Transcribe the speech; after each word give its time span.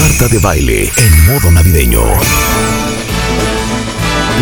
Marta 0.00 0.28
de 0.28 0.38
baile 0.38 0.92
en 0.96 1.26
modo 1.26 1.50
navideño. 1.50 2.02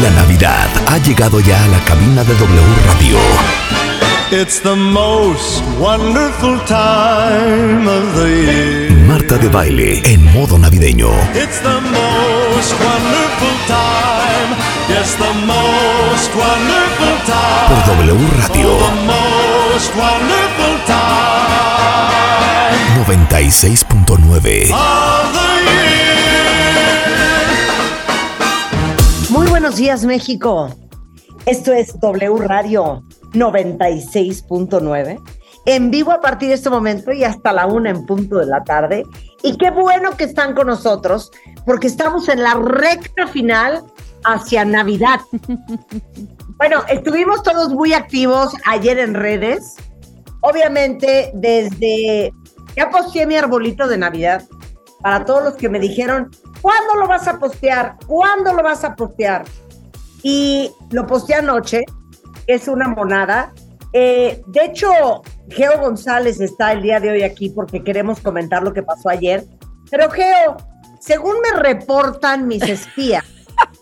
La 0.02 0.10
Navidad 0.10 0.68
ha 0.86 0.98
llegado 0.98 1.40
ya 1.40 1.62
a 1.64 1.68
la 1.68 1.78
cabina 1.84 2.24
de 2.24 2.34
W 2.34 2.62
Radio. 2.86 3.16
It's 4.30 4.60
the 4.60 4.74
most 4.74 5.62
wonderful 5.78 6.58
time 6.66 7.86
of 7.86 8.14
the 8.16 8.28
year. 8.28 8.90
Marta 9.06 9.38
de 9.38 9.48
baile 9.48 10.02
en 10.04 10.24
modo 10.32 10.58
navideño. 10.58 11.10
It's 11.34 11.60
the 11.60 11.80
most 11.80 12.72
wonderful 12.80 13.54
time. 13.66 14.50
Yes, 14.88 15.14
the 15.16 15.32
most 15.46 16.30
wonderful 16.34 17.14
time. 17.26 17.68
Por 17.68 17.80
W 17.96 18.28
Radio 18.38 18.68
The 18.78 18.94
most 19.06 19.94
wonderful 19.96 20.74
time 20.86 21.03
96.9. 23.04 24.70
of 24.72 25.32
the 25.32 25.40
year. 25.60 26.24
Muy 29.28 29.46
buenos 29.48 29.76
días, 29.76 30.04
México. 30.06 30.70
Esto 31.44 31.74
es 31.74 32.00
W 32.00 32.38
Radio 32.38 33.02
96.9. 33.32 35.20
En 35.66 35.90
vivo 35.90 36.12
a 36.12 36.22
partir 36.22 36.48
de 36.48 36.54
este 36.54 36.70
momento 36.70 37.12
y 37.12 37.24
hasta 37.24 37.52
la 37.52 37.66
una 37.66 37.90
en 37.90 38.06
punto 38.06 38.38
de 38.38 38.46
la 38.46 38.64
tarde. 38.64 39.04
Y 39.42 39.58
qué 39.58 39.70
bueno 39.70 40.16
que 40.16 40.24
están 40.24 40.54
con 40.54 40.68
nosotros, 40.68 41.30
porque 41.66 41.88
estamos 41.88 42.30
en 42.30 42.42
la 42.42 42.54
recta 42.54 43.26
final 43.26 43.84
hacia 44.24 44.64
Navidad. 44.64 45.20
Bueno, 46.56 46.84
estuvimos 46.88 47.42
todos 47.42 47.70
muy 47.70 47.92
activos 47.94 48.54
ayer 48.64 49.00
en 49.00 49.14
redes. 49.14 49.74
Obviamente, 50.40 51.32
desde. 51.34 52.32
Ya 52.76 52.90
posteé 52.90 53.26
mi 53.26 53.36
arbolito 53.36 53.86
de 53.88 53.98
Navidad 53.98 54.42
para 55.00 55.24
todos 55.24 55.44
los 55.44 55.54
que 55.54 55.68
me 55.68 55.78
dijeron, 55.78 56.30
¿cuándo 56.62 56.94
lo 56.94 57.06
vas 57.06 57.28
a 57.28 57.38
postear? 57.38 57.96
¿Cuándo 58.06 58.52
lo 58.54 58.62
vas 58.62 58.84
a 58.84 58.94
postear? 58.94 59.44
Y 60.22 60.70
lo 60.90 61.06
posteé 61.06 61.36
anoche, 61.36 61.82
es 62.46 62.68
una 62.68 62.88
monada. 62.88 63.52
Eh, 63.92 64.42
de 64.46 64.64
hecho, 64.64 64.90
Geo 65.50 65.78
González 65.78 66.40
está 66.40 66.72
el 66.72 66.82
día 66.82 67.00
de 67.00 67.10
hoy 67.10 67.22
aquí 67.22 67.50
porque 67.50 67.84
queremos 67.84 68.20
comentar 68.20 68.62
lo 68.62 68.72
que 68.72 68.82
pasó 68.82 69.08
ayer. 69.10 69.44
Pero 69.90 70.10
Geo, 70.10 70.56
según 71.00 71.34
me 71.42 71.60
reportan 71.60 72.48
mis 72.48 72.62
espías, 72.62 73.22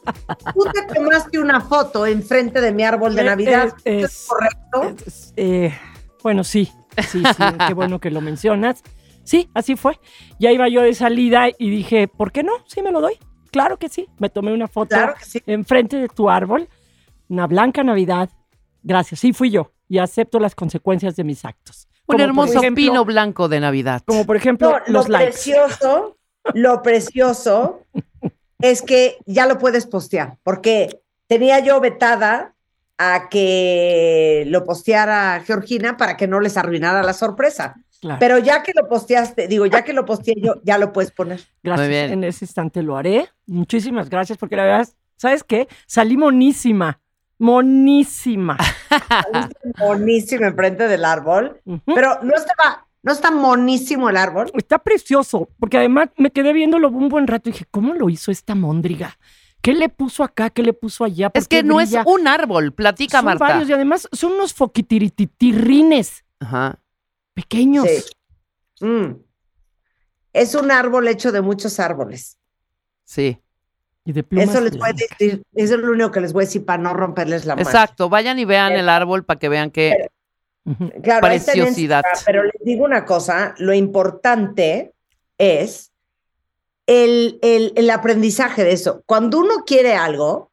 tú 0.54 0.64
te 0.72 0.82
tomaste 0.94 1.38
una 1.38 1.60
foto 1.60 2.04
enfrente 2.06 2.60
de 2.60 2.72
mi 2.72 2.82
árbol 2.82 3.14
de 3.14 3.22
Eh, 3.22 3.24
Navidad. 3.24 3.72
eh, 3.84 4.00
¿Esto 4.02 4.06
¿Es 4.06 4.12
es- 4.12 4.26
correcto? 4.28 5.04
Es- 5.06 5.32
eh, 5.36 5.78
bueno, 6.22 6.42
sí, 6.44 6.70
sí, 7.08 7.22
sí, 7.24 7.42
qué 7.66 7.74
bueno 7.74 8.00
que 8.00 8.10
lo 8.10 8.20
mencionas. 8.20 8.82
Sí, 9.24 9.48
así 9.54 9.76
fue. 9.76 9.98
Ya 10.40 10.50
iba 10.50 10.68
yo 10.68 10.82
de 10.82 10.94
salida 10.94 11.48
y 11.56 11.70
dije, 11.70 12.08
¿por 12.08 12.32
qué 12.32 12.42
no? 12.42 12.52
Sí, 12.66 12.82
me 12.82 12.90
lo 12.90 13.00
doy. 13.00 13.14
Claro 13.50 13.78
que 13.78 13.88
sí. 13.88 14.08
Me 14.18 14.28
tomé 14.30 14.52
una 14.52 14.66
foto 14.68 14.88
Claro 14.96 15.14
sí. 15.22 15.40
enfrente 15.46 15.96
de 15.98 16.08
tu 16.08 16.28
árbol, 16.30 16.68
una 17.28 17.46
blanca 17.46 17.82
Navidad. 17.84 18.30
Gracias, 18.82 19.20
sí 19.20 19.32
fui 19.32 19.50
yo 19.50 19.72
y 19.88 19.98
acepto 19.98 20.38
las 20.40 20.54
consecuencias 20.54 21.14
de 21.16 21.24
mis 21.24 21.44
actos. 21.44 21.86
Un 21.86 22.04
Como 22.06 22.16
por 22.18 22.20
hermoso 22.20 22.58
ejemplo- 22.60 22.82
pino 22.84 23.04
blanco 23.04 23.48
de 23.48 23.60
Navidad. 23.60 24.02
Como 24.06 24.26
por 24.26 24.36
ejemplo 24.36 24.70
No, 24.70 24.78
los 24.92 25.08
lo 25.08 25.12
likes. 25.18 25.32
precioso, 25.32 26.18
lo 26.54 26.82
precioso 26.82 27.82
es 28.60 28.82
que 28.82 29.18
ya 29.26 29.46
lo 29.46 29.58
puedes 29.58 29.86
postear, 29.86 30.38
porque 30.42 31.00
tenía 31.28 31.60
yo 31.60 31.78
vetada 31.80 32.51
a 33.02 33.28
que 33.28 34.44
lo 34.48 34.64
posteara 34.64 35.42
Georgina 35.46 35.96
para 35.96 36.16
que 36.16 36.26
no 36.26 36.40
les 36.40 36.56
arruinara 36.56 37.02
la 37.02 37.12
sorpresa. 37.12 37.74
Claro, 38.00 38.18
Pero 38.18 38.38
ya 38.38 38.62
que 38.62 38.72
lo 38.74 38.88
posteaste, 38.88 39.46
digo, 39.46 39.66
ya 39.66 39.84
que 39.84 39.92
lo 39.92 40.04
posteé 40.04 40.34
yo, 40.36 40.54
ya 40.64 40.76
lo 40.78 40.92
puedes 40.92 41.12
poner. 41.12 41.40
gracias. 41.62 41.86
Muy 41.86 41.94
bien. 41.94 42.12
En 42.12 42.24
ese 42.24 42.44
instante 42.44 42.82
lo 42.82 42.96
haré. 42.96 43.28
Muchísimas 43.46 44.10
gracias 44.10 44.38
porque 44.38 44.56
la 44.56 44.64
verdad, 44.64 44.88
¿sabes 45.16 45.44
qué? 45.44 45.68
Salí 45.86 46.16
monísima. 46.16 47.00
Monísima. 47.38 48.56
Monísimo 49.78 50.46
enfrente 50.46 50.88
del 50.88 51.04
árbol. 51.04 51.60
Pero 51.86 52.18
no 52.22 52.34
estaba, 52.34 52.86
no 53.02 53.12
está 53.12 53.30
monísimo 53.30 54.10
el 54.10 54.16
árbol. 54.16 54.50
Está 54.54 54.78
precioso, 54.78 55.48
porque 55.58 55.78
además 55.78 56.08
me 56.16 56.30
quedé 56.30 56.52
viéndolo 56.52 56.88
un 56.88 57.08
buen 57.08 57.26
rato 57.26 57.48
y 57.48 57.52
dije, 57.52 57.66
¿cómo 57.70 57.94
lo 57.94 58.10
hizo 58.10 58.30
esta 58.30 58.54
móndriga? 58.54 59.16
¿Qué 59.62 59.74
le 59.74 59.88
puso 59.88 60.24
acá? 60.24 60.50
¿Qué 60.50 60.62
le 60.62 60.72
puso 60.72 61.04
allá? 61.04 61.30
¿Por 61.30 61.40
Es 61.40 61.46
que 61.48 61.58
qué 61.58 61.62
no 61.62 61.76
brilla? 61.76 62.00
es 62.00 62.06
un 62.06 62.26
árbol, 62.26 62.72
platica 62.72 63.18
Son 63.18 63.24
Marta. 63.26 63.44
varios 63.46 63.68
y 63.68 63.72
además 63.72 64.08
son 64.12 64.32
unos 64.32 64.52
foquitiritirrines 64.54 66.24
Ajá. 66.40 66.78
pequeños. 67.34 67.86
Sí. 67.88 68.84
Mm. 68.84 69.16
Es 70.32 70.54
un 70.54 70.70
árbol 70.70 71.06
hecho 71.08 71.30
de 71.30 71.40
muchos 71.42 71.78
árboles. 71.78 72.38
Sí, 73.04 73.38
Y 74.04 74.12
de 74.12 74.22
plumas 74.24 74.48
Eso 74.48 74.60
les 74.60 74.76
voy 74.76 74.88
a 74.88 74.92
decir, 74.92 75.42
eso 75.54 75.74
es 75.74 75.80
lo 75.80 75.92
único 75.92 76.10
que 76.10 76.20
les 76.20 76.32
voy 76.32 76.42
a 76.42 76.46
decir 76.46 76.64
para 76.64 76.82
no 76.82 76.92
romperles 76.94 77.44
la 77.44 77.54
mano. 77.54 77.68
exacto. 77.68 78.08
Vayan 78.08 78.38
y 78.40 78.44
vean 78.44 78.72
el 78.72 78.88
árbol 78.88 79.24
para 79.24 79.38
que 79.38 79.48
vean 79.48 79.70
que 79.70 80.08
Ujú. 80.64 80.90
Claro, 81.02 81.26
ahí 81.26 81.36
está 81.36 81.52
en 81.52 81.58
Preciosidad. 81.60 82.02
Pero 82.24 82.44
les 82.44 82.52
digo 82.64 82.84
una 82.84 83.04
cosa, 83.04 83.54
lo 83.58 83.74
importante 83.74 84.92
es 85.38 85.91
el, 86.92 87.38
el, 87.42 87.72
el 87.76 87.90
aprendizaje 87.90 88.64
de 88.64 88.72
eso. 88.72 89.02
Cuando 89.06 89.38
uno 89.38 89.64
quiere 89.66 89.94
algo, 89.94 90.50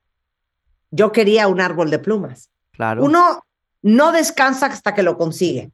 yo 0.91 1.11
quería 1.11 1.47
un 1.47 1.59
árbol 1.59 1.89
de 1.89 1.99
plumas. 1.99 2.49
claro. 2.71 3.03
Uno 3.03 3.43
no 3.81 4.11
descansa 4.11 4.65
hasta 4.67 4.93
que 4.93 5.03
lo 5.03 5.17
consigue. 5.17 5.71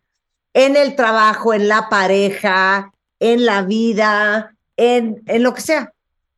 En 0.54 0.75
el 0.75 0.96
trabajo, 0.96 1.54
en 1.54 1.68
la 1.68 1.90
pareja, 1.90 2.92
en 3.20 3.46
la 3.46 3.64
vida, 3.64 4.56
en, 4.78 5.22
en 5.25 5.42
lo 5.44 5.54
que 5.54 5.62
sea. 5.62 5.92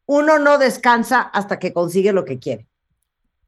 Uno 0.06 0.40
no 0.40 0.58
descansa 0.58 1.20
hasta 1.22 1.60
que 1.60 1.74
consigue 1.74 2.14
lo 2.14 2.24
que 2.24 2.40
quiere. 2.40 2.66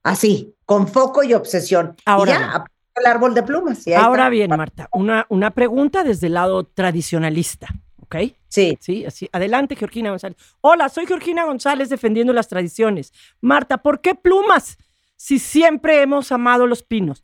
Así, 0.04 0.54
con 0.66 0.88
foco 0.88 1.24
y 1.24 1.34
obsesión. 1.34 1.96
Ahora 2.06 2.32
y 2.34 2.38
bien. 2.38 2.50
ya, 2.50 2.66
el 2.96 3.06
árbol 3.06 3.34
de 3.34 3.44
plumas. 3.44 3.88
y 3.88 3.94
ahí 3.94 4.02
Ahora 4.04 4.24
está. 4.24 4.30
bien, 4.30 4.50
Marta, 4.50 4.90
una, 4.92 5.26
una 5.30 5.52
pregunta 5.52 6.04
desde 6.04 6.28
el 6.28 6.34
lado 6.34 6.66
tradicionalista, 6.66 7.68
¿ok? 8.12 8.34
Sí. 8.48 8.78
Sí, 8.82 9.06
así. 9.06 9.30
Adelante, 9.32 9.76
Georgina 9.76 10.10
González. 10.10 10.38
Hola, 10.62 10.90
soy 10.90 11.06
Georgina 11.06 11.46
González 11.46 11.90
defendiendo 11.90 12.34
las 12.34 12.48
tradiciones. 12.48 13.14
Marta, 13.42 13.78
¿por 13.78 14.02
qué 14.02 14.16
plumas? 14.16 14.78
Si 15.16 15.38
siempre 15.40 16.02
hemos 16.02 16.32
amado 16.32 16.66
los 16.66 16.82
pinos. 16.84 17.24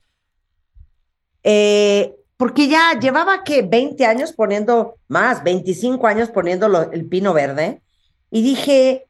Eh, 1.43 2.15
porque 2.37 2.67
ya 2.67 2.99
llevaba 2.99 3.43
que 3.43 3.61
20 3.61 4.05
años 4.05 4.33
poniendo, 4.33 4.95
más, 5.07 5.43
25 5.43 6.05
años 6.07 6.29
poniendo 6.29 6.67
lo- 6.67 6.91
el 6.91 7.07
pino 7.07 7.33
verde. 7.33 7.81
Y 8.29 8.41
dije, 8.41 9.07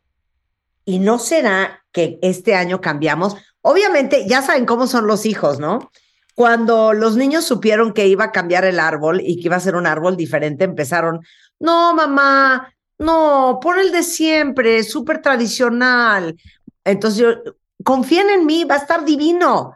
¿y 0.85 0.99
no 0.99 1.17
será 1.17 1.83
que 1.91 2.19
este 2.21 2.55
año 2.55 2.81
cambiamos? 2.81 3.35
Obviamente, 3.61 4.27
ya 4.27 4.41
saben 4.41 4.65
cómo 4.65 4.85
son 4.85 5.07
los 5.07 5.25
hijos, 5.25 5.59
¿no? 5.59 5.91
Cuando 6.35 6.93
los 6.93 7.15
niños 7.15 7.45
supieron 7.45 7.93
que 7.93 8.07
iba 8.07 8.25
a 8.25 8.31
cambiar 8.31 8.65
el 8.65 8.79
árbol 8.79 9.21
y 9.21 9.37
que 9.39 9.47
iba 9.47 9.55
a 9.55 9.59
ser 9.61 9.75
un 9.75 9.87
árbol 9.87 10.17
diferente, 10.17 10.65
empezaron, 10.65 11.21
no, 11.59 11.93
mamá, 11.93 12.73
no, 12.97 13.59
pon 13.61 13.79
el 13.79 13.91
de 13.91 14.03
siempre, 14.03 14.83
súper 14.83 15.21
tradicional. 15.21 16.35
Entonces 16.83 17.19
yo, 17.19 17.55
confíen 17.83 18.29
en 18.29 18.45
mí, 18.45 18.63
va 18.63 18.75
a 18.75 18.79
estar 18.79 19.03
divino. 19.05 19.73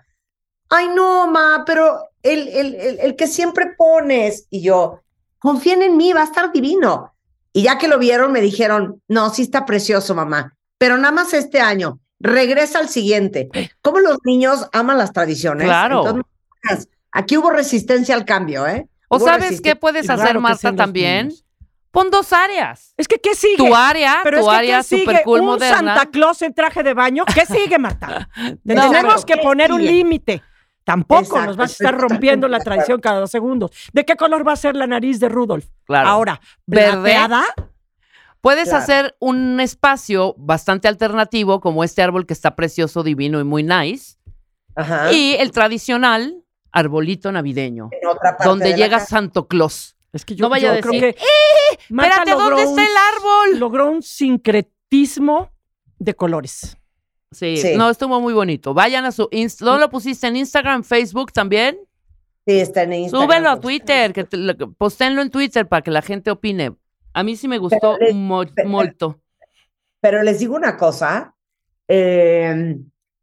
Ay, 0.70 0.88
no, 0.90 1.28
ma, 1.28 1.64
pero 1.66 2.00
el, 2.22 2.48
el, 2.48 2.76
el, 2.76 3.00
el 3.00 3.16
que 3.16 3.28
siempre 3.28 3.74
pones. 3.78 4.46
Y 4.50 4.62
yo, 4.62 5.02
confíen 5.40 5.82
en 5.82 5.98
mí, 5.98 6.14
va 6.14 6.22
a 6.22 6.26
estar 6.26 6.52
divino. 6.52 7.14
Y 7.52 7.64
ya 7.64 7.78
que 7.78 7.88
lo 7.88 7.98
vieron, 7.98 8.32
me 8.32 8.42
dijeron, 8.42 9.02
no, 9.08 9.30
sí 9.32 9.42
está 9.42 9.66
precioso, 9.66 10.14
mamá, 10.14 10.56
pero 10.78 10.98
nada 10.98 11.12
más 11.12 11.34
este 11.34 11.60
año, 11.60 12.00
regresa 12.20 12.80
al 12.80 12.90
siguiente. 12.90 13.50
Como 13.82 14.00
los 14.00 14.18
niños 14.24 14.68
aman 14.72 14.98
las 14.98 15.12
tradiciones. 15.14 15.66
Claro. 15.66 16.06
Entonces, 16.08 16.90
aquí 17.12 17.38
hubo 17.38 17.50
resistencia 17.50 18.14
al 18.16 18.26
cambio, 18.26 18.68
¿eh? 18.68 18.88
¿O 19.08 19.18
Hubo 19.18 19.26
sabes 19.26 19.62
qué 19.62 19.76
puedes 19.76 20.10
hacer, 20.10 20.40
Marta, 20.40 20.76
también? 20.76 21.30
niños. 21.30 21.44
Pon 21.92 22.12
dos 22.12 22.32
áreas. 22.34 22.94
Es 22.98 23.08
que, 23.08 23.18
¿qué 23.20 23.34
sigue? 23.34 23.58
Tu 23.58 23.74
área, 23.76 24.20
Pero 24.24 24.42
tu 24.42 24.44
es 24.46 24.50
que, 24.52 24.56
área 24.58 24.84
super 24.84 25.22
cool 25.24 25.40
¿Un 25.42 25.46
moderna. 25.48 25.96
Santa 25.96 26.06
Claus 26.12 26.42
en 26.44 26.54
traje 26.54 26.84
de 26.84 26.94
baño? 26.94 27.24
¿Qué 27.34 27.46
sigue, 27.46 27.80
Marta? 27.80 28.30
No, 28.64 28.90
Tenemos 28.92 28.92
pero 28.94 29.26
que 29.26 29.34
¿qué 29.36 29.42
poner 29.42 29.72
un 29.72 29.84
límite. 29.84 30.44
Tampoco 30.84 31.22
Exacto, 31.22 31.46
nos 31.46 31.58
vas 31.58 31.70
a 31.72 31.74
estar 31.74 31.96
rompiendo 32.00 32.48
la 32.48 32.60
tradición 32.60 33.00
cada 33.00 33.20
dos 33.20 33.30
segundos. 33.32 33.72
¿De 33.94 34.06
qué 34.06 34.16
color 34.16 34.48
va 34.48 34.54
a 34.54 34.56
ser 34.56 34.76
la 34.76 34.88
nariz 34.88 35.20
de 35.20 35.30
Rudolf? 35.30 35.66
Claro. 35.86 36.08
Ahora, 36.10 36.42
¿Verde? 36.66 36.92
¿plateada? 37.02 37.44
Puedes 38.42 38.70
Claro. 38.70 38.84
hacer 38.84 39.16
un 39.20 39.60
espacio 39.60 40.34
bastante 40.38 40.88
alternativo, 40.88 41.60
como 41.60 41.84
este 41.84 42.02
árbol 42.02 42.26
que 42.26 42.34
está 42.34 42.56
precioso, 42.56 43.04
divino 43.04 43.40
y 43.40 43.44
muy 43.44 43.64
nice. 43.64 44.16
Ajá. 44.76 45.12
Y 45.12 45.36
el 45.36 45.52
tradicional 45.52 46.44
arbolito 46.72 47.32
navideño, 47.32 47.90
En 47.92 48.08
otra 48.08 48.32
parte 48.38 48.46
donde 48.48 48.74
llega. 48.76 49.00
Santo 49.00 49.48
Claus. 49.48 49.96
Es 50.14 50.26
que 50.26 50.36
yo, 50.36 50.44
No 50.44 50.50
vaya 50.50 50.74
yo 50.74 50.80
a 50.80 50.82
creo 50.82 50.94
decir, 50.94 51.16
que 51.16 51.94
Marta 51.94 52.16
Espérate, 52.22 52.32
logró 52.32 52.56
¿dónde 52.58 52.64
está 52.64 52.74
un- 52.74 52.80
el 52.80 52.98
árbol? 53.16 53.60
Logró 53.60 53.92
un 53.92 54.02
sincretismo 54.02 55.52
de 56.00 56.14
colores. 56.16 56.78
Sí, 57.32 57.58
Sí. 57.58 57.76
no, 57.78 57.90
estuvo 57.90 58.20
muy 58.20 58.34
bonito. 58.34 58.74
Vayan 58.74 59.06
a 59.06 59.12
su 59.12 59.28
Insta. 59.32 59.66
¿No 59.66 59.78
lo 59.78 59.90
pusiste 59.90 60.26
en 60.28 60.36
Instagram, 60.36 60.84
Facebook 60.84 61.32
también? 61.32 61.78
Sí, 62.48 62.60
está 62.60 62.84
en 62.84 62.94
Instagram. 62.94 63.28
Súbelo 63.30 63.50
a 63.52 63.60
Twitter, 63.60 64.14
que 64.14 64.24
te- 64.24 64.38
lo- 64.38 64.58
que- 64.58 64.66
posténlo 64.68 65.22
en 65.22 65.30
Twitter 65.30 65.68
para 65.68 65.84
que 65.84 65.92
la 65.92 66.02
gente 66.02 66.32
opine. 66.32 66.76
A 67.14 67.22
mí 67.24 67.36
sí 67.36 67.48
me 67.48 67.60
gustó 67.60 67.96
Pero 68.00 68.08
le- 68.08 68.14
mo- 68.14 68.46
pero- 68.56 68.70
molto. 68.70 69.20
pero 70.02 70.24
les 70.24 70.40
digo 70.40 70.56
una 70.56 70.76
cosa, 70.76 71.36
eh, 71.88 72.78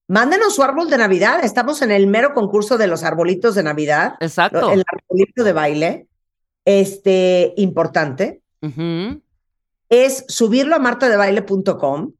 mándenos 0.09 0.55
su 0.55 0.63
árbol 0.63 0.89
de 0.89 0.99
Navidad, 0.99 1.41
estamos 1.45 1.83
en 1.83 1.91
el 1.91 2.07
mero 2.07 2.33
concurso 2.35 2.79
de 2.79 2.87
los 2.87 3.03
arbolitos 3.03 3.57
de 3.57 3.63
Navidad, 3.65 4.15
Exacto. 4.21 4.71
el 4.71 4.85
arbolito 4.87 5.43
de 5.43 5.53
baile, 5.53 6.07
este, 6.67 7.55
importante, 7.57 8.43
es 9.89 10.25
subirlo 10.29 10.75
a 10.75 10.81
martadebaile.com, 10.81 12.13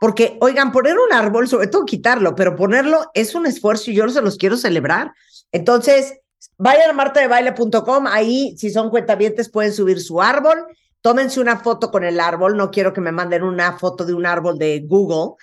porque, 0.00 0.38
oigan, 0.40 0.70
poner 0.70 0.96
un 0.96 1.12
árbol, 1.12 1.48
sobre 1.48 1.66
todo 1.66 1.84
quitarlo, 1.84 2.36
pero 2.36 2.54
ponerlo 2.54 3.10
es 3.14 3.34
un 3.34 3.46
esfuerzo 3.46 3.90
y 3.90 3.94
yo 3.94 4.08
se 4.08 4.22
los 4.22 4.38
quiero 4.38 4.56
celebrar. 4.56 5.12
Entonces, 5.50 6.20
vayan 6.56 6.90
a 6.90 6.92
martadebaile.com, 6.92 8.06
ahí 8.06 8.56
si 8.56 8.70
son 8.70 8.90
cuentavientes 8.90 9.50
pueden 9.50 9.72
subir 9.72 10.00
su 10.00 10.22
árbol, 10.22 10.66
tómense 11.00 11.40
una 11.40 11.58
foto 11.58 11.90
con 11.90 12.04
el 12.04 12.20
árbol, 12.20 12.56
no 12.56 12.70
quiero 12.70 12.92
que 12.92 13.00
me 13.00 13.10
manden 13.10 13.42
una 13.42 13.76
foto 13.76 14.04
de 14.04 14.14
un 14.14 14.24
árbol 14.24 14.56
de 14.58 14.84
Google, 14.86 15.34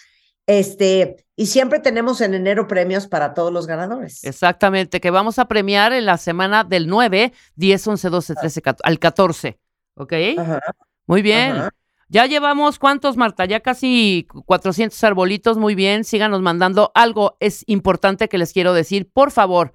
este, 0.48 1.25
y 1.36 1.48
siempre 1.48 1.80
tenemos 1.80 2.22
en 2.22 2.34
enero 2.34 2.68
premios 2.68 3.08
para 3.08 3.34
todos 3.34 3.52
los 3.52 3.68
ganadores. 3.68 4.24
Exactamente, 4.24 5.02
que 5.02 5.12
vamos 5.12 5.40
a 5.40 5.48
premiar 5.48 5.94
en 5.94 6.06
la 6.06 6.18
semana 6.18 6.64
del 6.64 6.88
9, 6.88 7.34
10, 7.56 7.88
11, 7.88 8.10
12, 8.10 8.36
13, 8.36 8.62
14, 8.62 8.82
al 8.90 9.00
14. 9.00 9.60
¿Ok? 9.96 10.14
Ajá, 10.38 10.60
Muy 11.08 11.22
bien. 11.22 11.52
ajá. 11.52 11.70
Ya 12.08 12.28
llevamos, 12.28 12.78
¿cuántos, 12.78 13.18
Marta? 13.18 13.46
Ya 13.46 13.62
casi 13.62 14.28
400 14.46 15.04
arbolitos. 15.04 15.58
Muy 15.58 15.74
bien. 15.74 16.04
Síganos 16.04 16.42
mandando. 16.42 16.92
Algo 16.94 17.36
es 17.40 17.64
importante 17.68 18.30
que 18.30 18.38
les 18.38 18.54
quiero 18.54 18.74
decir. 18.74 19.10
Por 19.12 19.32
favor, 19.32 19.74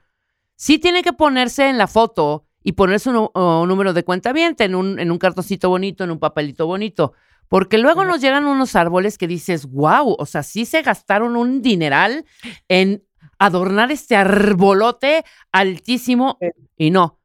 sí 0.54 0.78
tiene 0.78 1.02
que 1.02 1.12
ponerse 1.12 1.68
en 1.68 1.76
la 1.76 1.88
foto 1.88 2.46
y 2.62 2.72
ponerse 2.72 3.10
un, 3.10 3.30
número 3.68 3.92
de 3.92 4.04
cuenta 4.04 4.32
bien 4.32 4.54
en 4.58 4.74
un, 4.74 5.00
en 5.00 5.10
un 5.10 5.18
cartoncito 5.18 5.68
bonito, 5.68 6.04
en 6.04 6.12
un 6.12 6.20
papelito 6.20 6.66
bonito. 6.66 7.14
Porque 7.50 7.78
luego 7.78 8.04
nos 8.04 8.20
llegan 8.20 8.46
unos 8.46 8.76
árboles 8.76 9.18
que 9.18 9.26
dices, 9.26 9.66
wow, 9.66 10.14
o 10.16 10.24
sea, 10.24 10.44
sí 10.44 10.64
se 10.64 10.82
gastaron 10.82 11.34
un 11.34 11.62
dineral 11.62 12.24
en 12.68 13.02
adornar 13.40 13.90
este 13.90 14.14
arbolote 14.14 15.24
altísimo. 15.50 16.38
Sí. 16.40 16.48
Y 16.76 16.90
no. 16.92 17.19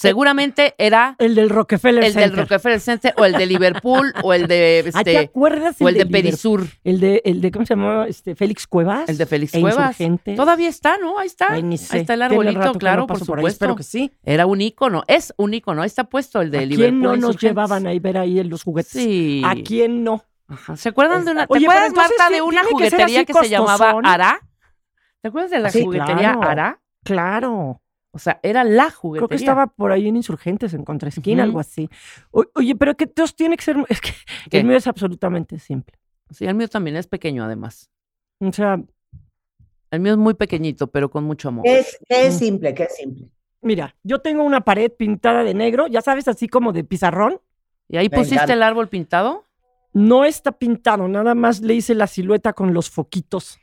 Seguramente 0.00 0.74
era 0.78 1.14
El 1.18 1.34
del 1.34 1.50
Rockefeller 1.50 2.02
el 2.04 2.14
del 2.14 2.22
Center. 2.24 2.38
Rockefeller 2.40 2.80
Center 2.80 3.14
o 3.18 3.24
el 3.26 3.32
de 3.34 3.44
Liverpool 3.46 4.12
o 4.22 4.32
el 4.32 4.46
de 4.46 4.90
Ah, 4.94 5.04
¿te 5.04 5.12
este 5.12 5.18
acuerdas 5.26 5.76
o 5.80 5.88
el 5.88 5.94
de 5.94 6.04
Liverpool? 6.06 6.22
Perisur, 6.22 6.66
El 6.84 7.00
de, 7.00 7.20
el 7.24 7.40
de, 7.42 7.50
¿cómo 7.50 7.66
se 7.66 7.74
llamaba? 7.74 8.06
Este, 8.08 8.34
Félix 8.34 8.66
Cuevas. 8.66 9.08
el 9.08 9.18
de 9.18 9.26
Félix 9.26 9.54
e 9.54 9.60
Cuevas. 9.60 9.96
Todavía 10.36 10.68
está, 10.68 10.96
¿no? 10.96 11.18
Ahí 11.18 11.26
está. 11.26 11.48
Ay, 11.50 11.62
ni 11.62 11.76
sé. 11.76 11.96
Ahí 11.96 12.00
está 12.00 12.14
el 12.14 12.22
arbolito, 12.22 12.72
claro, 12.74 13.02
no 13.02 13.06
por 13.06 13.18
ahí. 13.18 13.24
supuesto. 13.24 13.48
Espero 13.48 13.76
que 13.76 13.82
sí. 13.82 14.10
Era 14.24 14.46
un 14.46 14.60
ícono, 14.62 15.02
es 15.06 15.34
un 15.36 15.52
ícono. 15.52 15.82
Ahí 15.82 15.86
está 15.86 16.04
puesto 16.04 16.40
el 16.40 16.50
de 16.50 16.58
¿A 16.58 16.60
Liverpool. 16.62 16.86
quién 16.88 17.00
no 17.02 17.16
nos 17.16 17.36
llevaban 17.36 17.86
a 17.86 17.92
ver 18.00 18.16
ahí 18.16 18.42
los 18.44 18.62
juguetes? 18.62 18.92
Sí. 18.92 19.42
¿A 19.44 19.54
quién 19.56 20.02
no? 20.02 20.24
Ajá. 20.48 20.76
¿Se 20.76 20.88
acuerdan 20.88 21.24
de 21.24 21.32
una? 21.32 21.46
¿Te 21.46 21.52
Oye, 21.52 21.66
pero 21.68 21.78
acuerdas, 21.78 22.10
Marta, 22.18 22.34
de 22.34 22.42
una 22.42 22.62
que 22.62 22.68
juguetería 22.70 23.24
que 23.24 23.34
se 23.34 23.48
llamaba. 23.48 24.00
Ara? 24.02 24.40
¿Te 25.20 25.28
acuerdas 25.28 25.50
de 25.50 25.58
la 25.60 25.70
Sí, 25.70 25.84
juguetería 25.84 26.32
claro. 26.32 26.42
Ara? 26.42 26.80
Claro. 27.04 27.79
O 28.12 28.18
sea, 28.18 28.40
era 28.42 28.64
la 28.64 28.90
juguetería. 28.90 29.26
Creo 29.26 29.28
que 29.28 29.42
estaba 29.42 29.66
por 29.68 29.92
ahí 29.92 30.08
en 30.08 30.16
Insurgentes, 30.16 30.74
en 30.74 30.84
Contraesquina, 30.84 31.42
Ujú. 31.42 31.48
algo 31.48 31.60
así. 31.60 31.88
O- 32.32 32.44
oye, 32.56 32.74
pero 32.74 32.96
que 32.96 33.04
entonces 33.04 33.36
tiene 33.36 33.56
que 33.56 33.64
ser. 33.64 33.76
Es 33.88 34.00
que 34.00 34.10
¿Qué? 34.50 34.58
el 34.60 34.66
mío 34.66 34.76
es 34.76 34.86
absolutamente 34.86 35.58
simple. 35.58 35.94
Sí, 36.30 36.44
el 36.46 36.54
mío 36.54 36.68
también 36.68 36.96
es 36.96 37.06
pequeño, 37.06 37.44
además. 37.44 37.88
O 38.40 38.52
sea, 38.52 38.82
El 39.90 40.00
mío 40.00 40.12
es 40.12 40.18
muy 40.18 40.34
pequeñito, 40.34 40.86
pero 40.88 41.10
con 41.10 41.24
mucho 41.24 41.48
amor. 41.48 41.64
Es, 41.66 41.98
simple, 42.38 42.74
que 42.74 42.84
es 42.84 42.96
simple. 42.96 43.28
mira, 43.60 43.94
yo 44.04 44.20
tengo 44.20 44.42
una 44.44 44.60
pared 44.62 44.90
pintada 44.92 45.42
de 45.44 45.52
negro, 45.54 45.86
ya 45.88 46.00
sabes, 46.00 46.28
así 46.28 46.48
como 46.48 46.72
de 46.72 46.84
pizarrón. 46.84 47.40
¿Y 47.88 47.96
ahí 47.96 48.08
pusiste 48.08 48.52
el 48.52 48.62
árbol 48.62 48.88
pintado? 48.88 49.44
No 49.92 50.24
está 50.24 50.52
pintado, 50.52 51.08
nada 51.08 51.34
más 51.34 51.60
le 51.60 51.74
hice 51.74 51.94
la 51.96 52.06
silueta 52.06 52.52
con 52.52 52.72
los 52.72 52.88
foquitos. 52.90 53.58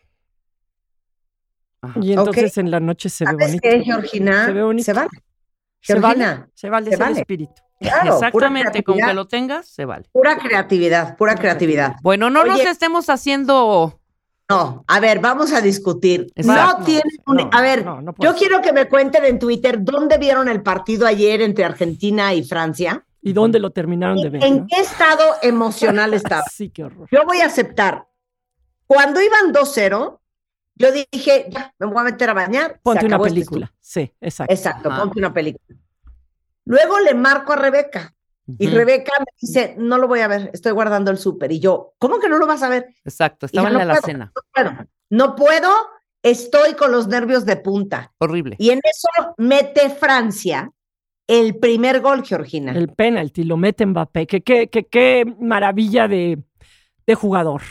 Ajá. 1.82 2.00
Y 2.02 2.14
entonces 2.14 2.58
en 2.58 2.72
la 2.72 2.80
noche 2.80 3.10
se 3.10 3.24
ve 3.26 3.32
¿Sabes 3.32 3.48
bonito. 3.48 3.62
qué, 3.70 3.82
Georgina? 3.84 4.46
Se 4.46 4.54
ve 4.54 4.64
bonito. 4.64 4.86
Se 4.86 4.94
vale. 4.94 5.10
Se 5.82 5.94
Georgina, 5.94 6.28
vale, 6.36 6.52
se 6.54 6.70
vale, 6.70 6.86
se 6.86 6.94
es 6.96 7.00
el 7.00 7.06
vale. 7.06 7.20
espíritu. 7.20 7.54
claro, 7.80 8.14
Exactamente, 8.16 8.84
con 8.84 8.98
que 8.98 9.14
lo 9.14 9.28
tengas, 9.28 9.68
se 9.68 9.86
vale. 9.86 10.10
Pura 10.12 10.38
creatividad, 10.38 11.16
pura 11.18 11.36
creatividad. 11.36 11.96
Bueno, 12.02 12.30
no 12.30 12.44
nos 12.44 12.60
estemos 12.62 13.10
haciendo. 13.10 14.00
No, 14.50 14.86
a 14.88 15.00
ver, 15.02 15.20
vamos 15.20 15.52
a 15.54 15.60
discutir. 15.62 16.32
Exacto. 16.36 16.80
No 16.80 16.86
tiene 16.86 17.02
un- 17.28 17.36
No, 17.38 17.50
a 17.52 17.62
ver, 17.62 17.84
no, 17.86 18.02
no 18.02 18.14
puede 18.14 18.28
yo 18.32 18.38
ser. 18.38 18.48
quiero 18.48 18.62
que 18.64 18.72
me 18.74 18.88
cuenten 18.88 19.26
en 19.26 19.40
Twitter 19.40 19.78
dónde 19.84 20.18
vieron 20.18 20.48
el 20.48 20.64
partido 20.64 21.06
ayer 21.06 21.42
entre 21.42 21.66
Argentina 21.66 22.34
y 22.34 22.44
Francia. 22.44 23.04
¿Y 23.22 23.34
dónde 23.34 23.60
lo 23.60 23.72
terminaron 23.72 24.18
de 24.22 24.30
ver? 24.30 24.44
¿En 24.46 24.60
no? 24.60 24.68
qué 24.70 24.82
estado 24.82 25.24
emocional 25.42 26.14
estaba? 26.14 26.44
Sí, 26.52 26.70
qué 26.70 26.86
horror. 26.86 27.08
Yo 27.12 27.26
voy 27.26 27.42
a 27.42 27.46
aceptar. 27.48 28.08
Cuando 28.86 29.22
iban 29.22 29.52
2-0, 29.54 30.17
yo 30.78 30.92
dije, 30.92 31.48
ya, 31.50 31.74
me 31.80 31.88
voy 31.88 32.00
a 32.00 32.04
meter 32.04 32.30
a 32.30 32.34
bañar. 32.34 32.80
Ponte 32.84 33.06
una 33.06 33.18
este 33.18 33.30
película. 33.30 33.74
Sí, 33.80 34.12
exacto. 34.22 34.54
Exacto, 34.54 34.90
Ajá. 34.90 35.02
ponte 35.02 35.20
una 35.20 35.34
película. 35.34 35.78
Luego 36.66 37.00
le 37.00 37.14
marco 37.14 37.54
a 37.54 37.56
Rebeca 37.56 38.14
y 38.58 38.68
Ujú, 38.68 38.76
Rebeca 38.76 39.12
me 39.20 39.26
dice, 39.42 39.76
no 39.78 39.98
lo 39.98 40.08
voy 40.08 40.20
a 40.20 40.28
ver, 40.28 40.52
estoy 40.54 40.72
guardando 40.72 41.12
el 41.12 41.18
súper. 41.18 41.52
Y 41.52 41.60
yo, 41.60 41.94
¿cómo 41.98 42.20
que 42.20 42.30
no 42.30 42.38
lo 42.38 42.48
vas 42.48 42.64
a 42.64 42.70
ver? 42.70 42.88
Exacto, 43.04 43.46
estaba 43.46 43.68
en 43.70 43.74
no 43.74 43.80
la 43.86 43.94
puedo. 43.94 44.02
cena. 44.06 44.34
No 44.36 44.42
puedo, 44.54 44.88
no 45.10 45.36
puedo, 45.36 45.70
estoy 46.24 46.74
con 46.74 46.92
los 46.92 47.08
nervios 47.08 47.46
de 47.46 47.58
punta. 47.58 48.14
Horrible. 48.20 48.56
Y 48.60 48.70
en 48.70 48.80
eso 48.84 49.34
mete 49.38 49.90
Francia 49.90 50.72
el 51.28 51.58
primer 51.58 52.00
gol, 52.00 52.26
Georgina. 52.26 52.72
El 52.72 52.90
penalti 52.90 53.44
lo 53.44 53.58
mete 53.58 53.86
Mbappé. 53.86 54.28
Que 54.28 54.42
qué 54.42 54.70
que, 54.70 54.86
qué 54.86 55.26
maravilla 55.40 56.08
de, 56.08 56.42
de 57.06 57.16
jugador. 57.16 57.62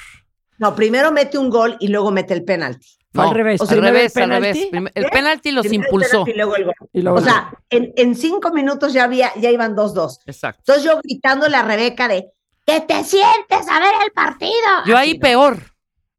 No, 0.58 0.74
primero 0.74 1.10
mete 1.12 1.38
un 1.38 1.50
gol 1.50 1.76
y 1.80 1.88
luego 1.88 2.10
mete 2.10 2.34
el 2.34 2.44
penalti. 2.44 2.95
Al 3.22 3.30
revés. 3.34 3.60
Al 3.60 3.66
Primero 3.68 3.88
el 3.88 3.94
revés, 3.94 4.16
al 4.16 4.30
revés. 4.30 4.68
El 4.94 5.04
¿Eh? 5.04 5.08
penalti 5.10 5.50
los 5.52 5.66
Primero 5.66 5.84
impulsó. 5.88 6.24
penalti 6.24 6.30
y 6.30 6.34
luego 6.34 6.56
el 6.56 6.64
gol. 6.64 6.74
y 6.92 7.02
luego- 7.02 7.18
O 7.18 7.20
sea, 7.22 7.50
en, 7.70 7.92
en 7.96 8.14
cinco 8.14 8.50
minutos 8.52 8.92
ya, 8.92 9.04
había, 9.04 9.32
ya 9.36 9.50
iban 9.50 9.74
2-2. 9.76 10.20
Exacto. 10.26 10.60
Entonces 10.66 10.84
yo 10.84 11.00
gritándole 11.02 11.56
a 11.56 11.62
Rebeca 11.62 12.08
de, 12.08 12.30
que 12.66 12.80
te 12.80 13.04
sientes 13.04 13.68
a 13.70 13.78
ver 13.80 13.94
el 14.04 14.12
partido. 14.12 14.52
Yo 14.86 14.96
Así, 14.96 15.10
ahí 15.10 15.14
¿no? 15.14 15.20
peor. 15.20 15.58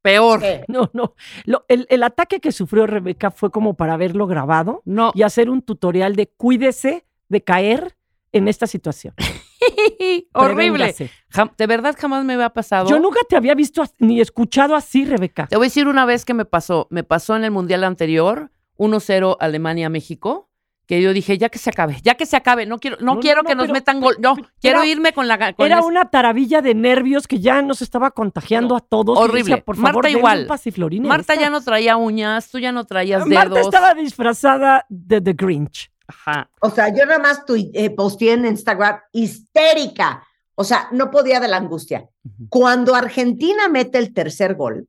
Peor. 0.02 0.40
Sí. 0.42 0.48
no, 0.70 0.90
no. 0.94 1.16
Lo- 1.46 1.66
el, 1.68 1.86
el 1.90 2.04
ataque 2.04 2.40
que 2.40 2.52
sufrió 2.54 2.88
Rebeca 2.88 3.30
fue 3.32 3.52
como 3.52 3.74
para 3.76 3.94
haberlo 3.96 4.26
grabado 4.28 4.82
No. 4.86 5.12
y 5.14 5.24
hacer 5.24 5.50
un 5.50 5.62
tutorial 5.62 6.16
de 6.16 6.28
cuídese 6.28 7.06
de 7.28 7.44
caer 7.44 7.98
en 8.32 8.48
esta 8.48 8.68
situación. 8.68 9.14
Horrible. 10.33 10.94
Jam- 11.31 11.51
de 11.57 11.68
verdad 11.68 11.95
jamás 11.98 12.24
me 12.25 12.33
había 12.33 12.50
pasado. 12.50 12.89
Yo 12.89 13.00
nunca 13.00 13.19
te 13.27 13.36
había 13.36 13.56
visto 13.56 13.81
as- 13.81 13.95
ni 14.00 14.21
escuchado 14.21 14.75
así, 14.75 15.05
Rebeca. 15.05 15.48
Te 15.48 15.55
voy 15.58 15.65
a 15.65 15.67
decir 15.70 15.88
una 15.88 16.05
vez 16.05 16.25
que 16.25 16.34
me 16.34 16.46
pasó. 16.46 16.88
Me 16.89 17.03
pasó 17.03 17.36
en 17.36 17.43
el 17.43 17.51
mundial 17.51 17.84
anterior, 17.84 18.51
1-0 18.77 19.38
Alemania-México, 19.39 20.50
que 20.88 21.01
yo 21.01 21.12
dije, 21.12 21.38
ya 21.38 21.50
que 21.50 21.60
se 21.60 21.70
acabe, 21.70 21.98
ya 22.01 22.15
que 22.15 22.25
se 22.25 22.38
acabe. 22.38 22.65
No 22.65 22.77
quiero, 22.79 22.96
no, 23.01 23.15
No, 23.15 23.20
quiero 23.20 23.41
no, 23.43 23.48
que 23.50 23.55
no, 23.55 23.63
nos 23.63 23.67
pero- 23.67 23.74
metan 23.74 24.00
gol. 24.00 24.15
No, 24.20 24.36
pero- 24.36 24.48
quiero 24.62 24.79
era- 24.79 24.88
irme 24.88 25.12
con 25.12 25.27
la. 25.27 25.38
ga- 25.38 25.53
Con 25.55 25.65
Era 25.65 25.82
una 25.82 26.05
taravilla 26.10 26.62
de 26.62 26.75
nervios 26.75 27.27
que 27.27 27.39
ya 27.39 27.62
nos 27.62 27.82
estaba 27.82 28.12
contagiando 28.12 28.75
a 28.75 28.79
todos. 28.79 29.17
y 29.20 29.22
horrible. 29.22 29.39
decía, 29.55 29.65
por 29.65 29.75
favor, 29.75 29.96
Marta 29.96 30.08
denle 30.08 30.20
igual. 30.20 30.41
un 30.43 30.48
pasiflorina 30.48 31.05
a 31.05 31.10
Marta 31.10 31.34
esta". 31.34 31.43
ya 31.43 31.50
no 31.50 31.62
traía 31.62 31.98
uñas, 31.98 32.50
tú 32.50 32.60
ya 32.60 32.72
no 32.72 32.86
traías 32.86 33.25
Marta 33.27 33.55
dedos. 33.55 33.67
estaba 33.67 33.93
disfrazada 33.96 34.86
de 34.88 35.20
The 35.20 35.34
Grinch. 35.34 35.91
Ajá. 36.08 36.50
O 36.62 36.70
sea, 36.70 36.90
yo 36.90 37.06
nada 37.06 37.20
más 37.20 37.44
eh, 37.74 37.90
posteé 37.90 38.34
en 38.34 38.46
Instagram 38.46 39.00
histérica. 39.12 40.24
O 40.56 40.64
sea, 40.64 40.88
no 40.92 41.12
podía 41.12 41.40
de 41.40 41.48
la 41.48 41.58
angustia. 41.58 42.08
Cuando 42.50 42.96
Argentina 42.96 43.68
mete 43.70 43.98
el 44.00 44.14
tercer 44.14 44.56
gol, 44.56 44.88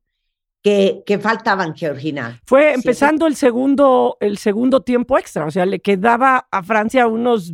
que, 0.61 1.03
que 1.05 1.19
faltaban, 1.19 1.75
Georgina. 1.75 2.41
Fue 2.45 2.69
Sí, 2.69 2.75
empezando 2.75 3.27
el 3.27 3.35
segundo, 3.35 4.17
el 4.19 4.37
segundo 4.37 4.81
tiempo 4.81 5.17
extra, 5.17 5.45
o 5.45 5.51
sea, 5.51 5.65
le 5.65 5.79
quedaba 5.79 6.47
a 6.51 6.63
Francia 6.63 7.07
unos 7.07 7.53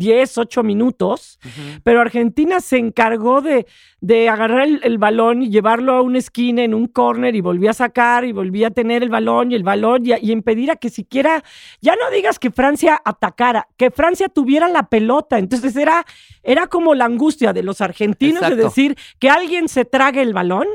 10, 0.00 0.38
8 0.38 0.62
minutos, 0.62 1.38
pero 1.84 2.00
Argentina 2.00 2.60
se 2.60 2.78
encargó 2.78 3.42
de, 3.42 3.66
de 4.00 4.30
agarrar 4.30 4.62
el, 4.62 4.80
el 4.82 4.96
balón 4.96 5.42
y 5.42 5.50
llevarlo 5.50 5.92
a 5.92 6.00
una 6.00 6.16
esquina 6.16 6.64
en 6.64 6.72
un 6.72 6.86
córner 6.86 7.36
y 7.36 7.42
volvía 7.42 7.70
a 7.70 7.74
sacar 7.74 8.24
y 8.24 8.32
volvía 8.32 8.68
a 8.68 8.70
tener 8.70 9.02
el 9.02 9.10
balón 9.10 9.52
y 9.52 9.54
el 9.54 9.62
balón 9.62 10.06
y, 10.06 10.32
impedir 10.32 10.70
a 10.70 10.76
que 10.76 10.88
siquiera, 10.88 11.44
ya 11.82 11.96
no 11.96 12.10
digas 12.10 12.38
que 12.38 12.50
Francia 12.50 12.98
atacara, 13.04 13.68
que 13.76 13.90
Francia 13.90 14.30
tuviera 14.30 14.68
la 14.68 14.88
pelota. 14.88 15.38
Entonces 15.38 15.76
era, 15.76 16.06
era 16.42 16.66
como 16.66 16.94
la 16.94 17.04
angustia 17.04 17.52
de 17.52 17.62
los 17.62 17.82
argentinos 17.82 18.48
de 18.48 18.56
decir 18.56 18.96
que 19.18 19.28
alguien 19.28 19.68
se 19.68 19.84
trague 19.84 20.22
el 20.22 20.32
balón 20.32 20.66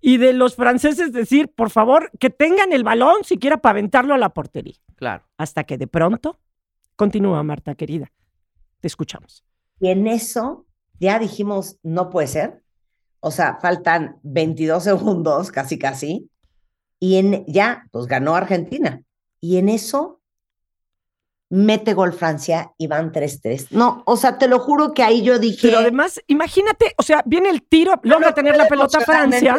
y 0.00 0.16
de 0.16 0.32
los 0.32 0.56
franceses 0.56 1.12
decir, 1.12 1.48
por 1.48 1.70
favor, 1.70 2.10
que 2.18 2.30
tengan 2.30 2.72
el 2.72 2.82
balón 2.82 3.22
siquiera 3.22 3.58
para 3.58 3.70
aventarlo 3.70 4.14
a 4.14 4.18
la 4.18 4.30
portería. 4.30 4.74
Claro. 4.96 5.22
Hasta 5.38 5.62
que 5.62 5.78
de 5.78 5.86
pronto, 5.86 6.40
continúa 6.96 7.42
Marta 7.42 7.74
querida, 7.74 8.10
te 8.84 8.88
escuchamos. 8.88 9.42
Y 9.80 9.88
en 9.88 10.06
eso 10.06 10.66
ya 11.00 11.18
dijimos, 11.18 11.78
no 11.82 12.10
puede 12.10 12.26
ser. 12.26 12.62
O 13.20 13.30
sea, 13.30 13.56
faltan 13.56 14.18
22 14.24 14.84
segundos, 14.84 15.50
casi, 15.50 15.78
casi. 15.78 16.28
Y 17.00 17.16
en, 17.16 17.46
ya, 17.46 17.86
pues 17.92 18.04
ganó 18.04 18.36
Argentina. 18.36 19.00
Y 19.40 19.56
en 19.56 19.70
eso, 19.70 20.20
mete 21.48 21.94
gol 21.94 22.12
Francia 22.12 22.74
y 22.76 22.86
van 22.86 23.10
3-3. 23.10 23.68
No, 23.70 24.02
o 24.04 24.18
sea, 24.18 24.36
te 24.36 24.48
lo 24.48 24.58
juro 24.58 24.92
que 24.92 25.02
ahí 25.02 25.22
yo 25.22 25.38
dije. 25.38 25.68
Pero 25.68 25.78
además, 25.78 26.20
imagínate, 26.26 26.92
o 26.98 27.02
sea, 27.02 27.22
viene 27.24 27.48
el 27.48 27.62
tiro, 27.62 27.98
logra 28.02 28.28
no 28.28 28.34
tener 28.34 28.54
la 28.54 28.68
pelota 28.68 29.00
Francia, 29.00 29.56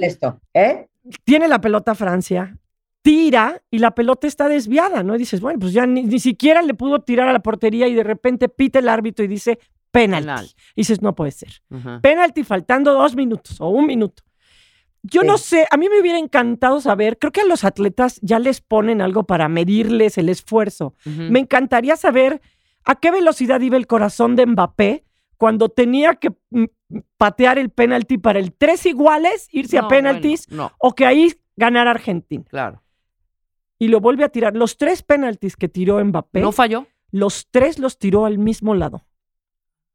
esto, 0.00 0.40
¿eh? 0.54 0.88
tiene 1.24 1.46
la 1.46 1.60
pelota 1.60 1.94
Francia, 1.94 2.56
tira 3.02 3.60
y 3.70 3.78
la 3.78 3.92
pelota 3.94 4.26
está 4.26 4.48
desviada, 4.48 5.02
¿no? 5.02 5.14
Y 5.14 5.18
dices, 5.18 5.40
bueno, 5.40 5.58
pues 5.58 5.72
ya 5.72 5.86
ni, 5.86 6.02
ni 6.04 6.18
siquiera 6.20 6.62
le 6.62 6.74
pudo 6.74 7.00
tirar 7.00 7.28
a 7.28 7.32
la 7.32 7.40
portería 7.40 7.88
y 7.88 7.94
de 7.94 8.04
repente 8.04 8.48
pita 8.48 8.78
el 8.78 8.88
árbitro 8.88 9.24
y 9.24 9.28
dice 9.28 9.58
penalti. 9.90 10.26
Penal. 10.26 10.46
Y 10.74 10.80
dices, 10.82 11.02
no 11.02 11.14
puede 11.14 11.32
ser. 11.32 11.62
Penalti 12.00 12.44
faltando 12.44 12.92
dos 12.94 13.14
minutos 13.16 13.60
o 13.60 13.68
un 13.68 13.86
minuto. 13.86 14.22
Yo 15.02 15.22
Sí. 15.22 15.26
no 15.26 15.36
sé, 15.36 15.66
a 15.70 15.76
mí 15.76 15.88
me 15.88 16.00
hubiera 16.00 16.18
encantado 16.18 16.80
saber, 16.80 17.18
creo 17.18 17.32
que 17.32 17.40
a 17.40 17.44
los 17.44 17.64
atletas 17.64 18.20
ya 18.22 18.38
les 18.38 18.60
ponen 18.60 19.00
algo 19.02 19.24
para 19.24 19.48
medirles 19.48 20.16
el 20.16 20.28
esfuerzo. 20.28 20.94
Me 21.04 21.40
encantaría 21.40 21.96
saber 21.96 22.40
a 22.84 22.94
qué 22.94 23.10
velocidad 23.10 23.60
iba 23.60 23.76
el 23.76 23.88
corazón 23.88 24.36
de 24.36 24.46
Mbappé 24.46 25.04
cuando 25.36 25.68
tenía 25.70 26.14
que 26.14 26.30
mm, 26.50 26.64
patear 27.16 27.58
el 27.58 27.70
penalti 27.70 28.16
para 28.16 28.38
el 28.38 28.52
tres 28.52 28.86
iguales, 28.86 29.48
irse 29.50 29.76
No, 29.78 29.86
a 29.86 29.88
penaltis 29.88 30.46
bueno, 30.46 30.62
no, 30.64 30.72
o 30.78 30.94
que 30.94 31.04
ahí 31.04 31.32
ganara 31.56 31.90
Argentina. 31.90 32.44
claro. 32.48 32.81
Y 33.82 33.88
lo 33.88 33.98
vuelve 33.98 34.22
a 34.22 34.28
tirar. 34.28 34.54
Los 34.54 34.76
tres 34.76 35.02
penaltis 35.02 35.56
que 35.56 35.68
tiró 35.68 36.02
Mbappé, 36.04 36.38
¿No 36.40 36.52
falló? 36.52 36.86
los 37.10 37.48
tres 37.50 37.80
los 37.80 37.98
tiró 37.98 38.26
al 38.26 38.38
mismo 38.38 38.76
lado. 38.76 39.04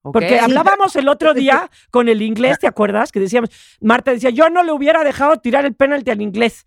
Porque 0.01 0.39
hablábamos 0.39 0.97
el 0.97 1.07
otro 1.07 1.33
día 1.33 1.71
con 1.89 2.09
el 2.09 2.21
inglés, 2.21 2.59
¿te 2.59 2.67
acuerdas? 2.67 3.13
Que 3.13 3.21
decíamos, 3.21 3.49
Marta 3.79 4.11
decía, 4.11 4.29
yo 4.29 4.49
no 4.49 4.61
le 4.63 4.73
hubiera 4.73 5.05
dejado 5.05 5.37
tirar 5.37 5.65
el 5.65 5.73
penalti 5.73 6.11
al 6.11 6.21
inglés, 6.21 6.65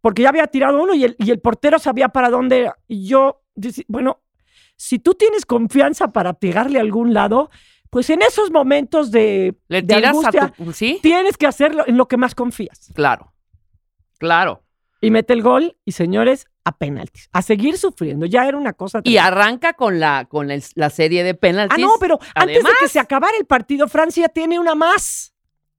porque 0.00 0.22
ya 0.22 0.28
había 0.28 0.46
tirado 0.46 0.80
uno 0.80 0.94
y 0.94 1.02
el, 1.02 1.16
y 1.18 1.32
el 1.32 1.40
portero 1.40 1.80
sabía 1.80 2.10
para 2.10 2.30
dónde 2.30 2.60
era. 2.60 2.78
Y 2.86 3.08
yo, 3.08 3.42
bueno, 3.88 4.20
si 4.76 5.00
tú 5.00 5.14
tienes 5.14 5.46
confianza 5.46 6.12
para 6.12 6.34
pegarle 6.34 6.78
a 6.78 6.82
algún 6.82 7.12
lado, 7.12 7.50
pues 7.90 8.08
en 8.08 8.22
esos 8.22 8.52
momentos 8.52 9.10
de, 9.10 9.56
¿Le 9.66 9.82
de 9.82 9.94
tiras 9.96 10.10
angustia, 10.10 10.44
a 10.44 10.52
tu... 10.52 10.72
¿Sí? 10.72 11.00
tienes 11.02 11.36
que 11.36 11.48
hacerlo 11.48 11.82
en 11.88 11.96
lo 11.96 12.06
que 12.06 12.16
más 12.16 12.36
confías. 12.36 12.92
Claro. 12.94 13.32
Claro. 14.18 14.62
Y 15.06 15.10
mete 15.10 15.32
el 15.32 15.42
gol 15.42 15.76
y 15.84 15.92
señores, 15.92 16.46
a 16.64 16.76
penaltis. 16.76 17.28
A 17.32 17.42
seguir 17.42 17.78
sufriendo. 17.78 18.26
Ya 18.26 18.46
era 18.48 18.56
una 18.58 18.72
cosa. 18.72 19.00
Y 19.04 19.18
arranca 19.18 19.74
con 19.74 20.00
la, 20.00 20.26
con 20.28 20.50
el- 20.50 20.62
la 20.74 20.90
serie 20.90 21.22
de 21.24 21.34
penaltis. 21.34 21.78
Ah, 21.78 21.80
no, 21.86 21.94
pero 22.00 22.18
antes 22.34 22.62
de 22.62 22.70
que 22.80 22.88
se 22.88 22.98
acabara 22.98 23.36
el 23.38 23.46
partido, 23.46 23.86
Francia 23.88 24.28
tiene 24.28 24.58
una 24.58 24.74
más. 24.74 25.32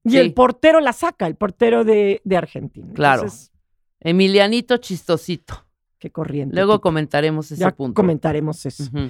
Y 0.03 0.11
Sí. 0.11 0.17
el 0.19 0.33
portero 0.33 0.79
la 0.79 0.93
saca, 0.93 1.27
el 1.27 1.35
portero 1.35 1.83
de, 1.83 2.21
de 2.23 2.37
Argentina. 2.37 2.87
Claro. 2.93 3.23
Entonces, 3.23 3.51
Emilianito 3.99 4.77
chistosito. 4.77 5.65
qué 5.99 6.11
corriente. 6.11 6.55
Luego 6.55 6.73
tipo. 6.73 6.81
comentaremos 6.83 7.51
ese 7.51 7.59
ya 7.61 7.71
punto. 7.71 7.95
comentaremos 7.95 8.65
eso. 8.65 8.83
Ujú. 8.83 9.09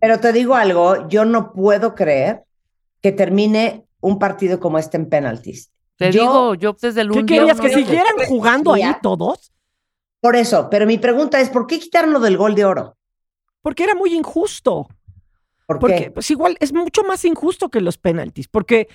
Pero 0.00 0.20
te 0.20 0.32
digo 0.32 0.54
algo, 0.56 1.08
yo 1.08 1.24
no 1.24 1.52
puedo 1.52 1.94
creer 1.94 2.44
que 3.00 3.12
termine 3.12 3.86
un 4.00 4.18
partido 4.18 4.58
como 4.60 4.78
este 4.78 4.96
en 4.96 5.08
penaltis. 5.08 5.70
Te 5.96 6.12
Yo- 6.12 6.20
digo, 6.22 6.54
yo 6.54 6.76
desde 6.80 7.00
el 7.00 7.10
¿Qué 7.10 7.18
un 7.20 7.26
querías? 7.26 7.58
día 7.60 7.68
¿Que 7.70 7.74
siguieran 7.74 8.14
jugando 8.28 8.72
ahí 8.74 8.84
todos? 9.02 9.52
Por 10.20 10.36
eso, 10.36 10.68
pero 10.70 10.86
mi 10.86 10.98
pregunta 10.98 11.40
es, 11.40 11.48
¿por 11.50 11.66
qué 11.66 11.78
quitarlo 11.78 12.20
del 12.20 12.36
gol 12.36 12.54
de 12.54 12.64
oro? 12.64 12.96
Porque 13.62 13.84
era 13.84 13.94
muy 13.94 14.14
injusto. 14.14 14.88
¿Por 15.66 15.78
Porque, 15.78 15.96
qué? 15.96 16.10
pues 16.10 16.30
igual, 16.30 16.56
es 16.60 16.72
mucho 16.72 17.02
más 17.02 17.24
injusto 17.24 17.68
que 17.70 17.80
los 17.80 17.98
penaltis. 17.98 18.46
Porque, 18.48 18.88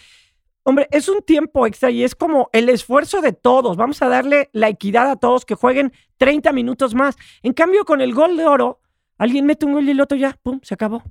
hombre, 0.64 0.88
es 0.92 1.10
un 1.10 1.22
tiempo 1.22 1.66
extra 1.68 1.90
y 1.90 2.04
es 2.04 2.16
como 2.16 2.50
el 2.54 2.70
esfuerzo 2.70 3.20
de 3.22 3.34
todos. 3.34 3.76
Vamos 3.78 4.02
a 4.02 4.08
darle 4.08 4.50
la 4.54 4.70
equidad 4.70 5.10
a 5.10 5.16
todos 5.18 5.44
que 5.46 5.56
jueguen 5.56 5.92
30 6.18 6.52
minutos 6.54 6.94
más. 6.96 7.16
En 7.44 7.54
cambio, 7.54 7.84
con 7.84 8.00
el 8.02 8.14
gol 8.14 8.38
de 8.38 8.46
oro, 8.46 8.80
alguien 9.18 9.46
mete 9.46 9.66
un 9.66 9.74
gol 9.74 9.88
y 9.88 9.92
el 9.92 10.00
otro 10.02 10.18
ya, 10.18 10.38
pum, 10.44 10.60
se 10.64 10.74
acabó. 10.74 11.04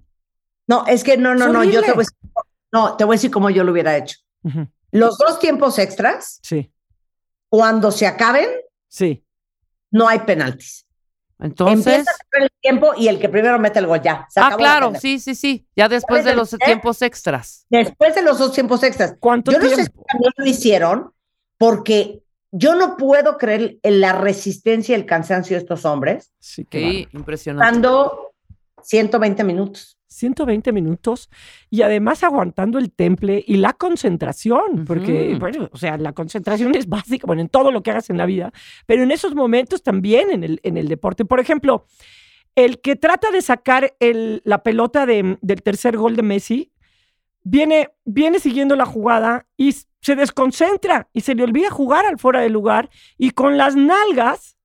No, 0.66 0.86
es 0.86 1.02
que 1.04 1.16
no, 1.16 1.34
no, 1.34 1.48
no, 1.48 1.64
yo 1.64 1.80
te 1.82 1.92
voy 1.92 2.04
a 2.04 2.06
decir, 2.06 2.16
no, 2.72 2.96
te 2.96 3.04
voy 3.04 3.14
a 3.14 3.16
decir 3.16 3.30
cómo 3.30 3.50
yo 3.50 3.64
lo 3.64 3.72
hubiera 3.72 3.96
hecho. 3.96 4.18
Ujú. 4.44 4.66
Los 4.92 5.18
dos 5.18 5.38
tiempos 5.38 5.78
extras, 5.78 6.40
Sí, 6.42 6.72
cuando 7.48 7.90
se 7.90 8.06
acaben, 8.06 8.48
sí. 8.88 9.24
no 9.90 10.08
hay 10.08 10.20
penaltis. 10.20 10.86
Entonces. 11.38 11.86
Empieza 11.86 12.12
el 12.32 12.50
tiempo 12.60 12.92
y 12.96 13.08
el 13.08 13.18
que 13.18 13.28
primero 13.30 13.58
mete 13.58 13.78
el 13.78 13.86
gol 13.86 14.02
ya. 14.02 14.26
Se 14.28 14.40
Ah, 14.40 14.54
claro, 14.58 14.92
sí, 15.00 15.18
sí, 15.18 15.34
sí. 15.34 15.66
Ya 15.74 15.88
después 15.88 16.24
de 16.24 16.34
los 16.34 16.50
tiempos 16.50 17.00
extras. 17.00 17.64
Después 17.70 18.14
de 18.14 18.22
los 18.22 18.38
dos 18.38 18.52
tiempos 18.52 18.82
extras. 18.82 19.14
¿Cuánto 19.18 19.50
Yo 19.50 19.58
no 19.58 19.68
sé 19.68 19.84
si 19.84 19.90
también 19.90 20.32
lo 20.36 20.44
hicieron 20.46 21.14
porque 21.56 22.22
yo 22.52 22.74
no 22.74 22.96
puedo 22.98 23.38
creer 23.38 23.78
en 23.82 24.00
la 24.00 24.12
resistencia 24.12 24.94
y 24.94 25.00
el 25.00 25.06
cansancio 25.06 25.56
de 25.56 25.62
estos 25.62 25.84
hombres 25.86 26.32
Sí, 26.40 26.64
qué 26.66 26.78
Sí, 26.80 27.08
impresionante. 27.12 27.72
dando 27.72 28.32
120 28.82 29.42
minutos. 29.44 29.96
120 30.10 30.72
minutos 30.72 31.30
y 31.70 31.82
además 31.82 32.22
aguantando 32.24 32.78
el 32.78 32.90
temple 32.92 33.42
y 33.46 33.56
la 33.56 33.72
concentración, 33.72 34.84
porque, 34.84 35.36
bueno, 35.38 35.68
o 35.72 35.78
sea, 35.78 35.96
la 35.96 36.12
concentración 36.12 36.74
es 36.74 36.88
básica, 36.88 37.26
bueno, 37.26 37.42
en 37.42 37.48
todo 37.48 37.70
lo 37.70 37.82
que 37.82 37.90
hagas 37.92 38.10
en 38.10 38.18
la 38.18 38.26
vida, 38.26 38.52
pero 38.86 39.02
en 39.04 39.12
esos 39.12 39.34
momentos 39.34 39.82
también 39.82 40.30
en 40.30 40.42
el, 40.44 40.60
en 40.64 40.76
el 40.76 40.88
deporte. 40.88 41.24
Por 41.24 41.38
ejemplo, 41.40 41.86
el 42.56 42.80
que 42.80 42.96
trata 42.96 43.30
de 43.30 43.40
sacar 43.40 43.94
el- 44.00 44.42
la 44.44 44.62
pelota 44.64 45.06
de- 45.06 45.38
del 45.40 45.62
tercer 45.62 45.96
gol 45.96 46.16
de 46.16 46.22
Messi, 46.22 46.72
viene, 47.42 47.88
viene 48.04 48.40
siguiendo 48.40 48.74
la 48.76 48.86
jugada 48.86 49.46
y 49.56 49.72
se 50.02 50.16
desconcentra 50.16 51.08
y 51.12 51.20
se 51.20 51.34
le 51.34 51.44
olvida 51.44 51.70
jugar 51.70 52.04
al 52.04 52.18
fuera 52.18 52.40
de 52.40 52.50
lugar 52.50 52.90
y 53.16 53.30
con 53.30 53.56
las 53.56 53.76
nalgas 53.76 54.56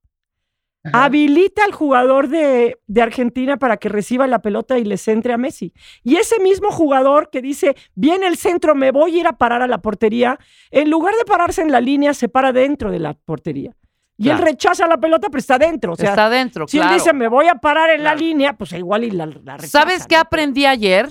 Ajá. 0.88 1.04
habilita 1.04 1.64
al 1.64 1.72
jugador 1.72 2.28
de, 2.28 2.78
de 2.86 3.02
Argentina 3.02 3.56
para 3.56 3.76
que 3.76 3.88
reciba 3.88 4.26
la 4.26 4.40
pelota 4.40 4.78
y 4.78 4.84
le 4.84 4.96
centre 4.96 5.32
a 5.32 5.38
Messi. 5.38 5.72
Y 6.02 6.16
ese 6.16 6.38
mismo 6.40 6.70
jugador 6.70 7.30
que 7.30 7.42
dice, 7.42 7.76
viene 7.94 8.26
el 8.26 8.36
centro, 8.36 8.74
me 8.74 8.90
voy 8.90 9.16
a 9.16 9.20
ir 9.20 9.26
a 9.26 9.32
parar 9.38 9.62
a 9.62 9.66
la 9.66 9.78
portería, 9.78 10.38
en 10.70 10.90
lugar 10.90 11.14
de 11.18 11.24
pararse 11.24 11.62
en 11.62 11.70
la 11.72 11.80
línea, 11.80 12.14
se 12.14 12.28
para 12.28 12.52
dentro 12.52 12.90
de 12.90 12.98
la 13.00 13.14
portería. 13.14 13.74
Y 14.18 14.30
él 14.30 14.38
rechaza 14.38 14.86
la 14.86 14.96
pelota, 14.96 15.28
pero 15.28 15.40
está 15.40 15.58
dentro. 15.58 15.92
O 15.92 15.96
sea, 15.96 16.08
Está 16.10 16.24
adentro, 16.26 16.66
si 16.66 16.78
claro. 16.78 16.92
él 16.92 16.98
dice, 16.98 17.12
me 17.12 17.28
voy 17.28 17.48
a 17.48 17.56
parar 17.56 17.90
en 17.90 18.00
Claro. 18.00 18.16
la 18.16 18.22
línea, 18.22 18.52
pues 18.56 18.72
igual 18.72 19.04
y 19.04 19.10
la, 19.10 19.26
la 19.26 19.56
rechaza. 19.58 19.66
¿Sabes 19.80 20.06
qué 20.06 20.14
¿no? 20.14 20.22
aprendí 20.22 20.64
ayer? 20.64 21.08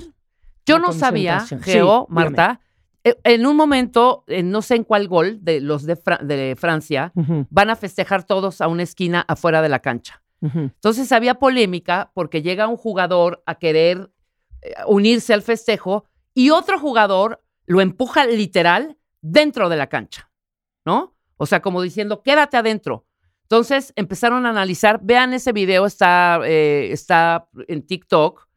Yo 0.65 0.79
La 0.79 0.87
no 0.87 0.91
sabía. 0.91 1.41
Sí, 1.41 1.55
Geo, 1.61 2.07
dígame. 2.09 2.25
Eh, 3.05 3.15
En 3.23 3.45
un 3.45 3.55
momento, 3.55 4.23
eh, 4.27 4.43
no 4.43 4.61
sé 4.61 4.75
en 4.75 4.83
cuál 4.83 5.07
gol 5.07 5.37
de 5.41 5.61
los 5.61 5.85
de, 5.85 5.95
Fra- 5.95 6.19
de 6.21 6.55
Francia, 6.57 7.13
van 7.49 7.69
a 7.69 7.75
festejar 7.77 8.23
todos 8.25 8.59
a 8.59 8.67
una 8.67 8.83
esquina 8.83 9.23
afuera 9.27 9.61
de 9.61 9.69
la 9.69 9.79
cancha. 9.79 10.21
Entonces 10.41 11.11
había 11.11 11.35
polémica 11.35 12.11
porque 12.13 12.41
llega 12.41 12.67
un 12.67 12.77
jugador 12.77 13.41
a 13.45 13.55
querer 13.55 14.11
eh, 14.61 14.73
unirse 14.87 15.33
al 15.33 15.41
festejo 15.41 16.05
y 16.35 16.49
otro 16.49 16.77
jugador 16.79 17.41
lo 17.65 17.81
empuja 17.81 18.25
literal 18.27 18.97
dentro 19.21 19.69
de 19.69 19.77
la 19.77 19.87
cancha, 19.87 20.29
¿no? 20.85 21.15
O 21.37 21.45
sea, 21.47 21.61
como 21.61 21.81
diciendo, 21.81 22.21
quédate 22.21 22.57
adentro. 22.57 23.05
Entonces 23.43 23.91
empezaron 23.95 24.45
a 24.45 24.49
analizar, 24.49 24.99
vean 25.03 25.33
ese 25.33 25.51
video, 25.51 25.85
está, 25.85 26.39
eh, 26.43 26.89
está 26.91 27.47
en 27.67 27.85
TikTok, 27.85 28.47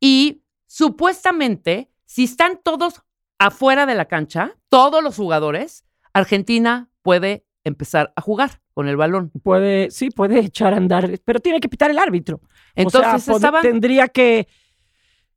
y 0.00 0.42
supuestamente, 0.66 1.90
si 2.04 2.24
están 2.24 2.60
todos 2.62 3.02
afuera 3.38 3.86
de 3.86 3.94
la 3.94 4.06
cancha, 4.06 4.52
todos 4.68 5.02
los 5.02 5.16
jugadores, 5.16 5.84
Argentina 6.12 6.88
puede 7.02 7.44
empezar 7.64 8.12
a 8.16 8.20
jugar 8.20 8.60
con 8.74 8.88
el 8.88 8.96
balón. 8.96 9.30
Puede, 9.42 9.90
sí, 9.90 10.10
puede 10.10 10.38
echar 10.40 10.72
a 10.74 10.76
andar, 10.76 11.10
pero 11.24 11.40
tiene 11.40 11.60
que 11.60 11.68
pitar 11.68 11.90
el 11.90 11.98
árbitro. 11.98 12.40
Entonces 12.74 13.28
o 13.28 13.38
sea, 13.38 13.52
tendría 13.60 14.08
que, 14.08 14.48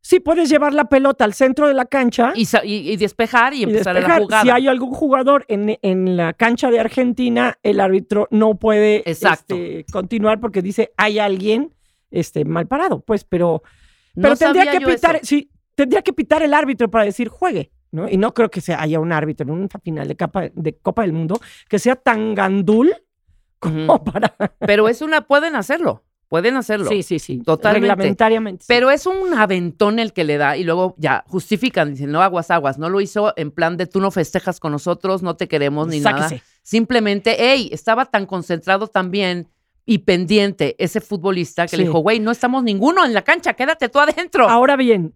sí, 0.01 0.19
puedes 0.19 0.49
llevar 0.49 0.73
la 0.73 0.85
pelota 0.85 1.25
al 1.25 1.33
centro 1.33 1.67
de 1.67 1.73
la 1.73 1.85
cancha 1.85 2.33
y, 2.35 2.45
sa- 2.45 2.63
y- 2.63 2.91
y 2.91 2.97
despejar 2.97 3.53
y 3.53 3.59
y 3.59 3.63
empezar 3.63 3.95
despejar. 3.95 4.19
la 4.19 4.23
jugada. 4.23 4.43
Si 4.43 4.49
hay 4.49 4.67
algún 4.67 4.91
jugador 4.93 5.45
en, 5.47 5.77
en 5.81 6.17
la 6.17 6.33
cancha 6.33 6.69
de 6.71 6.79
Argentina, 6.79 7.57
el 7.63 7.79
árbitro 7.79 8.27
no 8.31 8.55
puede 8.55 9.03
este, 9.09 9.85
continuar 9.91 10.39
porque 10.39 10.61
dice 10.61 10.91
hay 10.97 11.19
alguien 11.19 11.73
este, 12.11 12.45
mal 12.45 12.67
parado, 12.67 13.01
pues, 13.01 13.23
pero, 13.23 13.63
No 14.15 14.23
pero 14.23 14.35
tendría 14.37 14.71
que 14.71 14.81
pitar, 14.85 15.19
sí, 15.23 15.49
tendría 15.75 16.01
que 16.01 16.13
pitar 16.13 16.43
el 16.43 16.53
árbitro 16.53 16.89
para 16.89 17.05
decir 17.05 17.27
juegue. 17.29 17.71
¿No? 17.91 18.09
Y 18.09 18.17
no 18.17 18.33
creo 18.33 18.49
que 18.49 18.61
sea, 18.61 18.81
haya 18.81 18.99
un 18.99 19.11
árbitro 19.11 19.45
en 19.45 19.51
una 19.51 19.67
final 19.83 20.07
de, 20.07 20.15
capa, 20.15 20.49
de 20.53 20.77
Copa 20.77 21.03
del 21.03 21.13
Mundo 21.13 21.39
que 21.69 21.79
sea 21.79 21.95
tan 21.95 22.33
gandul 22.35 22.93
como 23.59 24.03
para... 24.03 24.35
Pero 24.59 24.89
es 24.89 25.01
una, 25.01 25.21
pueden 25.21 25.55
hacerlo, 25.55 26.03
pueden 26.27 26.55
hacerlo. 26.55 26.89
Sí, 26.89 27.03
sí, 27.03 27.19
sí. 27.19 27.39
Totalmente. 27.39 27.87
Reglamentariamente. 27.87 28.63
sí. 28.63 28.67
Pero 28.67 28.89
es 28.89 29.05
un 29.05 29.33
aventón 29.33 29.99
el 29.99 30.13
que 30.13 30.23
le 30.23 30.37
da 30.37 30.57
y 30.57 30.63
luego 30.63 30.95
ya 30.97 31.23
justifican, 31.27 31.91
dicen, 31.91 32.11
no 32.11 32.21
aguas, 32.21 32.49
aguas, 32.49 32.77
no 32.77 32.89
lo 32.89 33.01
hizo 33.01 33.33
en 33.35 33.51
plan 33.51 33.77
de 33.77 33.85
tú 33.85 33.99
no 33.99 34.09
festejas 34.09 34.59
con 34.59 34.71
nosotros, 34.71 35.21
no 35.21 35.35
te 35.35 35.47
queremos 35.47 35.87
ni 35.87 35.99
nada. 35.99 36.29
Sáquese. 36.29 36.43
Simplemente, 36.63 37.35
hey, 37.37 37.69
estaba 37.71 38.05
tan 38.05 38.25
concentrado 38.25 38.87
también 38.87 39.47
y 39.85 39.99
pendiente 39.99 40.75
ese 40.79 41.01
futbolista 41.01 41.67
que 41.67 41.77
le 41.77 41.83
dijo, 41.83 41.99
güey, 41.99 42.19
no 42.19 42.31
estamos 42.31 42.63
ninguno 42.63 43.03
en 43.03 43.13
la 43.13 43.23
cancha, 43.23 43.53
quédate 43.53 43.89
tú 43.89 43.99
adentro. 43.99 44.47
Ahora 44.47 44.75
bien, 44.75 45.13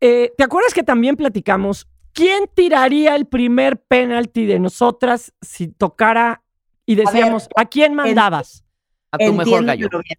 eh, 0.00 0.32
¿te 0.36 0.44
acuerdas 0.44 0.74
que 0.74 0.82
también 0.82 1.16
platicamos 1.16 1.88
quién 2.12 2.44
tiraría 2.54 3.16
el 3.16 3.26
primer 3.26 3.80
penalti 3.82 4.46
de 4.46 4.58
nosotras 4.58 5.32
si 5.40 5.68
tocara 5.68 6.42
y 6.86 6.94
decíamos, 6.94 7.48
¿a, 7.56 7.66
quién 7.66 7.94
mandabas? 7.94 8.64
a 9.12 9.18
tu 9.18 9.32
mejor 9.32 9.64
gallo. 9.64 9.86
Entiéndemelo 9.86 10.02
bien. 10.02 10.18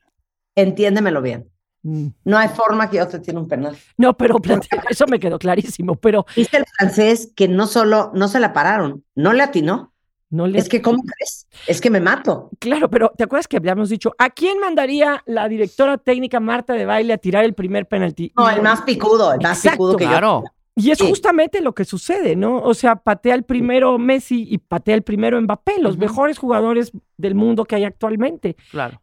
Entiéndemelo 0.56 1.22
bien. 1.22 1.52
Mm. 1.84 2.08
No 2.26 2.38
hay 2.38 2.50
forma 2.50 2.90
que 2.90 2.98
yo 2.98 3.08
te 3.08 3.20
tire 3.20 3.38
un 3.38 3.48
penal. 3.48 3.76
No, 3.98 4.16
pero 4.16 4.36
plantea- 4.36 4.84
eso 4.90 5.06
me 5.08 5.20
quedó 5.20 5.40
clarísimo, 5.40 5.96
pero 5.96 6.26
Dice 6.36 6.58
el 6.58 6.66
francés 6.78 7.32
que 7.36 7.48
no 7.48 7.68
solo, 7.68 8.12
no 8.14 8.28
se 8.28 8.40
la 8.40 8.54
pararon, 8.54 9.04
no 9.16 9.34
le 9.34 9.42
atinó. 9.44 9.94
no 10.30 10.46
le... 10.48 10.60
Es 10.60 10.70
que, 10.70 10.82
¿cómo 10.82 11.02
crees? 11.04 11.48
Es 11.68 11.82
que 11.82 11.90
me 11.90 12.00
mato. 12.00 12.52
Claro, 12.60 12.90
pero 12.90 13.12
¿te 13.18 13.24
acuerdas 13.24 13.48
que 13.48 13.58
habíamos 13.58 13.90
dicho, 13.90 14.14
¿a 14.20 14.30
quién 14.30 14.60
mandaría 14.60 15.24
la 15.26 15.48
directora 15.48 15.98
técnica 15.98 16.40
Marta 16.40 16.74
de 16.74 16.86
baile 16.86 17.14
a 17.14 17.18
tirar 17.18 17.44
el 17.46 17.54
primer 17.56 17.88
penalti? 17.88 18.32
No, 18.38 18.50
el 18.50 18.62
más 18.62 18.82
picudo, 18.84 19.34
el 19.34 19.40
más 19.42 19.58
Exacto. 19.58 19.78
picudo 19.78 19.98
que 19.98 20.06
Claro. 20.06 20.44
Y 20.76 20.92
es 20.92 20.98
Sí. 21.00 21.08
justamente 21.08 21.62
lo 21.62 21.74
que 21.76 21.84
sucede, 21.86 22.36
¿no? 22.36 22.58
O 22.60 22.74
sea, 22.74 22.96
patea 22.96 23.36
el 23.36 23.44
primero 23.44 23.98
Messi 23.98 24.46
y 24.50 24.58
patea 24.58 24.96
el 24.96 25.04
primero 25.04 25.42
Mbappé, 25.42 25.80
los 25.80 25.98
mejores 25.98 26.38
jugadores 26.38 26.92
del 27.18 27.36
mundo 27.36 27.66
que 27.66 27.76
hay 27.76 27.84
actualmente. 27.84 28.56
Claro. 28.72 29.02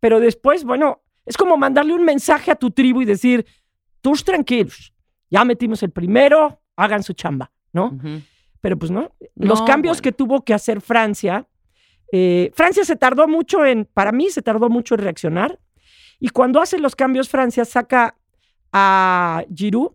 Pero 0.00 0.20
después, 0.20 0.64
bueno, 0.64 1.02
es 1.26 1.36
como 1.36 1.56
mandarle 1.56 1.94
un 1.94 2.04
mensaje 2.04 2.50
a 2.50 2.54
tu 2.56 2.70
tribu 2.70 3.02
y 3.02 3.04
decir, 3.04 3.44
todos 4.00 4.24
tranquilos, 4.24 4.92
ya 5.30 5.44
metimos 5.44 5.82
el 5.82 5.90
primero, 5.90 6.60
hagan 6.76 7.02
su 7.02 7.12
chamba, 7.14 7.50
¿no? 7.72 7.98
Pero 8.60 8.78
pues 8.78 8.90
no, 8.92 9.10
los 9.34 9.60
No, 9.60 9.66
cambios 9.66 9.96
bueno. 9.98 10.02
que 10.02 10.12
tuvo 10.12 10.44
que 10.44 10.54
hacer 10.54 10.80
Francia, 10.80 11.46
eh, 12.12 12.50
Francia 12.54 12.84
se 12.84 12.94
tardó 12.96 13.26
mucho 13.26 13.64
en, 13.66 13.86
para 13.86 14.12
mí 14.12 14.30
se 14.30 14.42
tardó 14.42 14.68
mucho 14.68 14.94
en 14.94 15.00
reaccionar. 15.00 15.58
Y 16.20 16.28
cuando 16.28 16.60
hace 16.60 16.78
los 16.78 16.94
cambios, 16.94 17.28
Francia 17.28 17.64
saca 17.64 18.16
a 18.72 19.44
Giroud, 19.54 19.92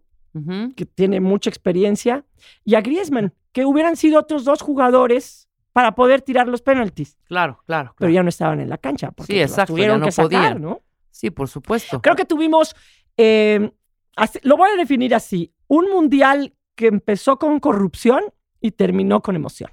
Que 0.76 0.86
tiene 0.86 1.20
mucha 1.20 1.50
experiencia, 1.50 2.24
y 2.64 2.76
a 2.76 2.82
Griezmann, 2.82 3.34
que 3.52 3.66
hubieran 3.66 3.96
sido 3.96 4.20
otros 4.20 4.44
dos 4.46 4.62
jugadores 4.62 5.50
para 5.74 5.96
poder 5.96 6.22
tirar 6.22 6.48
los 6.48 6.62
penaltis, 6.62 7.18
Claro, 7.26 7.60
claro. 7.66 7.96
pero 7.98 8.12
ya 8.12 8.22
no 8.24 8.30
estaban 8.30 8.60
en 8.60 8.70
la 8.70 8.78
cancha, 8.78 9.12
porque 9.12 9.34
Sí, 9.34 9.40
los 9.40 9.50
exacto, 9.52 9.74
tuvieron 9.74 9.96
ya 9.98 10.00
no 10.00 10.06
que 10.06 10.12
sacar, 10.12 10.30
podían. 10.30 10.62
¿no? 10.62 10.82
Sí, 11.12 11.32
por 11.32 11.48
supuesto. 11.50 12.02
Creo 12.02 12.16
que 12.16 12.26
tuvimos, 12.26 12.76
eh, 13.18 13.72
así- 14.16 14.40
lo 14.44 14.58
voy 14.58 14.70
a 14.72 14.76
definir 14.76 15.16
así, 15.16 15.54
un 15.68 15.90
mundial 15.92 16.54
que 16.76 16.88
empezó 16.88 17.38
con 17.40 17.60
corrupción 17.60 18.22
y 18.62 18.72
terminó 18.72 19.22
con 19.22 19.36
emoción. 19.36 19.72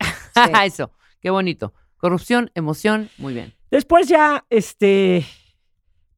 Eso, 0.64 0.90
qué 1.20 1.30
bonito. 1.30 1.72
Corrupción, 1.96 2.50
emoción, 2.54 3.08
muy 3.18 3.32
bien. 3.34 3.54
Después 3.70 4.06
ya, 4.08 4.44
este, 4.50 5.24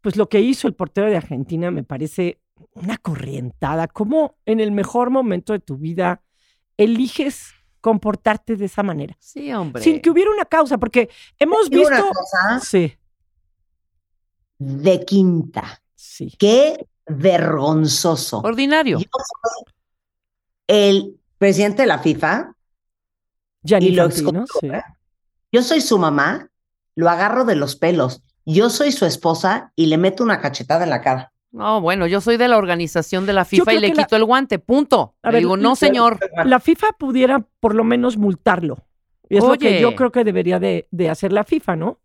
pues 0.01 0.17
lo 0.17 0.29
que 0.29 0.41
hizo 0.41 0.67
el 0.67 0.75
portero 0.75 1.09
de 1.09 1.17
Argentina 1.17 1.71
me 1.71 1.85
parece 1.85 2.41
una 2.75 2.97
corrientada. 2.99 3.87
¿Cómo 3.89 4.37
en 4.47 4.61
el 4.61 4.73
mejor 4.73 5.11
momento 5.11 5.53
de 5.53 5.59
tu 5.61 5.77
vida 5.77 6.23
eliges 6.77 7.53
comportarte 7.81 8.57
de 8.57 8.65
esa 8.67 8.83
manera? 8.83 9.17
Sí, 9.21 9.53
hombre. 9.53 9.83
Sin 9.83 10.01
que 10.01 10.11
hubiera 10.11 10.31
una 10.31 10.45
causa, 10.45 10.79
porque 10.79 11.09
hemos 11.39 11.69
visto... 11.71 11.87
una 11.89 12.01
cosa 12.03 12.61
Sí, 12.61 12.95
de 14.59 15.05
quinta. 15.05 15.83
sí. 15.95 16.33
Qué 16.39 16.87
vergonzoso. 17.07 18.41
Ordinario. 18.41 18.99
Yo 18.99 19.07
soy 19.13 19.73
el 20.67 21.21
presidente 21.39 21.83
de 21.83 21.89
la 21.89 21.99
FIFA, 22.01 22.55
Gianni 23.63 23.87
Y 23.89 23.91
lo 23.93 24.11
sí. 24.11 24.25
¿eh? 24.63 24.83
yo 25.53 25.63
soy 25.63 25.81
su 25.81 25.99
mamá, 25.99 26.51
lo 26.95 27.09
agarro 27.09 27.45
de 27.45 27.55
los 27.57 27.77
pelos. 27.77 28.23
Yo 28.45 28.71
soy 28.71 28.93
su 28.93 29.05
esposa 29.07 29.73
y 29.77 29.87
le 29.87 29.99
meto 29.99 30.23
una 30.25 30.41
cachetada 30.41 30.85
en 30.85 30.91
la 30.91 31.01
cara. 31.01 31.33
No, 31.53 31.81
bueno, 31.81 32.07
yo 32.07 32.21
soy 32.21 32.37
de 32.37 32.49
la 32.49 32.59
organización 32.59 33.25
de 33.27 33.33
la 33.33 33.45
FIFA 33.45 33.73
y 33.75 33.79
le 33.81 33.89
la- 33.89 33.95
quito 34.05 34.17
el 34.17 34.25
guante, 34.25 34.59
punto. 34.59 35.15
A 35.23 35.29
Le 35.31 35.35
ver, 35.37 35.43
digo, 35.43 35.57
no, 35.57 35.71
la- 35.71 35.77
señor. 35.77 36.19
La 36.45 36.61
FIFA 36.61 36.89
pudiera 36.99 37.47
por 37.61 37.75
lo 37.75 37.85
menos 37.85 38.17
multarlo. 38.17 38.85
Y 39.29 39.39
es 39.39 39.45
lo 39.45 39.57
que 39.57 39.69
Oye. 39.69 39.81
yo 39.81 39.95
creo 39.97 40.13
que 40.13 40.23
debería 40.23 40.61
de, 40.61 40.87
de 40.91 41.09
hacer 41.11 41.33
la 41.33 41.45
FIFA, 41.45 41.77
¿no? 41.77 42.01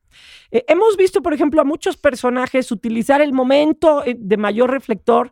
Eh, 0.51 0.63
hemos 0.67 0.97
visto, 0.97 1.21
por 1.21 1.33
ejemplo, 1.33 1.61
a 1.61 1.63
muchos 1.65 1.97
personajes 1.97 2.71
utilizar 2.71 3.21
el 3.21 3.31
momento 3.33 4.03
eh, 4.05 4.15
de 4.17 4.37
mayor 4.37 4.71
reflector, 4.71 5.31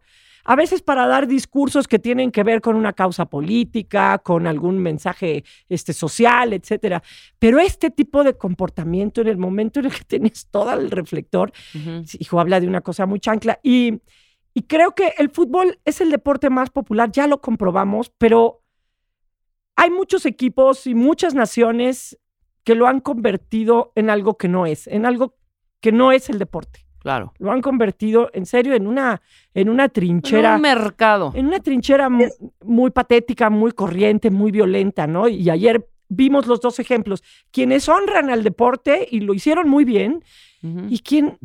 a 0.49 0.55
veces 0.55 0.81
para 0.81 1.05
dar 1.05 1.27
discursos 1.27 1.87
que 1.87 1.99
tienen 1.99 2.31
que 2.31 2.41
ver 2.41 2.59
con 2.59 2.75
una 2.75 2.93
causa 2.93 3.25
política, 3.25 4.17
con 4.17 4.47
algún 4.47 4.79
mensaje 4.79 5.43
este, 5.69 5.93
social, 5.93 6.53
etcétera. 6.53 7.03
Pero 7.37 7.59
este 7.59 7.91
tipo 7.91 8.23
de 8.23 8.35
comportamiento 8.35 9.21
en 9.21 9.27
el 9.27 9.38
momento 9.38 9.79
en 9.79 9.85
el 9.85 9.93
que 9.93 10.03
tienes 10.05 10.47
todo 10.47 10.73
el 10.73 10.89
reflector, 10.89 11.51
hijo, 12.17 12.39
habla 12.39 12.59
de 12.59 12.67
una 12.67 12.81
cosa 12.81 13.05
muy 13.05 13.19
chancla. 13.19 13.59
Y, 13.62 14.01
y 14.55 14.63
creo 14.63 14.95
que 14.95 15.13
el 15.19 15.29
fútbol 15.29 15.77
es 15.85 16.01
el 16.01 16.09
deporte 16.09 16.49
más 16.49 16.71
popular, 16.71 17.12
ya 17.12 17.27
lo 17.27 17.41
comprobamos, 17.41 18.12
pero 18.17 18.63
hay 19.75 19.91
muchos 19.91 20.25
equipos 20.25 20.88
y 20.88 20.95
muchas 20.95 21.35
naciones 21.35 22.17
que 22.63 22.73
lo 22.73 22.88
han 22.88 23.01
convertido 23.01 23.91
en 23.93 24.09
algo 24.09 24.35
que 24.35 24.47
no 24.47 24.65
es, 24.65 24.88
en 24.88 25.05
algo 25.05 25.35
que 25.79 25.91
no 25.91 26.12
es 26.12 26.27
el 26.27 26.39
deporte. 26.39 26.88
Claro. 26.99 27.33
Lo 27.39 27.51
han 27.51 27.62
convertido, 27.62 28.29
en 28.33 28.45
serio, 28.45 28.73
en 28.75 28.85
una, 28.85 29.21
en 29.53 29.69
una 29.69 29.85
En 29.85 29.89
trinchera. 29.91 30.55
un 30.55 30.62
mercado. 30.62 31.31
En 31.33 31.47
una 31.47 31.59
trinchera 31.59 32.09
mu- 32.09 32.27
muy, 32.63 32.91
patética, 32.91 33.49
muy 33.49 33.71
corriente, 33.71 34.29
muy 34.31 34.51
violenta, 34.51 35.07
¿no? 35.07 35.27
Y 35.27 35.49
ayer 35.49 35.88
vimos 36.09 36.45
los 36.47 36.59
dos 36.59 36.79
ejemplos. 36.79 37.23
Quienes 37.51 37.88
honran 37.88 38.29
al 38.29 38.43
deporte 38.43 39.07
y 39.09 39.21
lo 39.21 39.33
hicieron 39.33 39.69
muy 39.69 39.85
bien, 39.85 40.23
y 40.62 40.99
quién, 40.99 41.38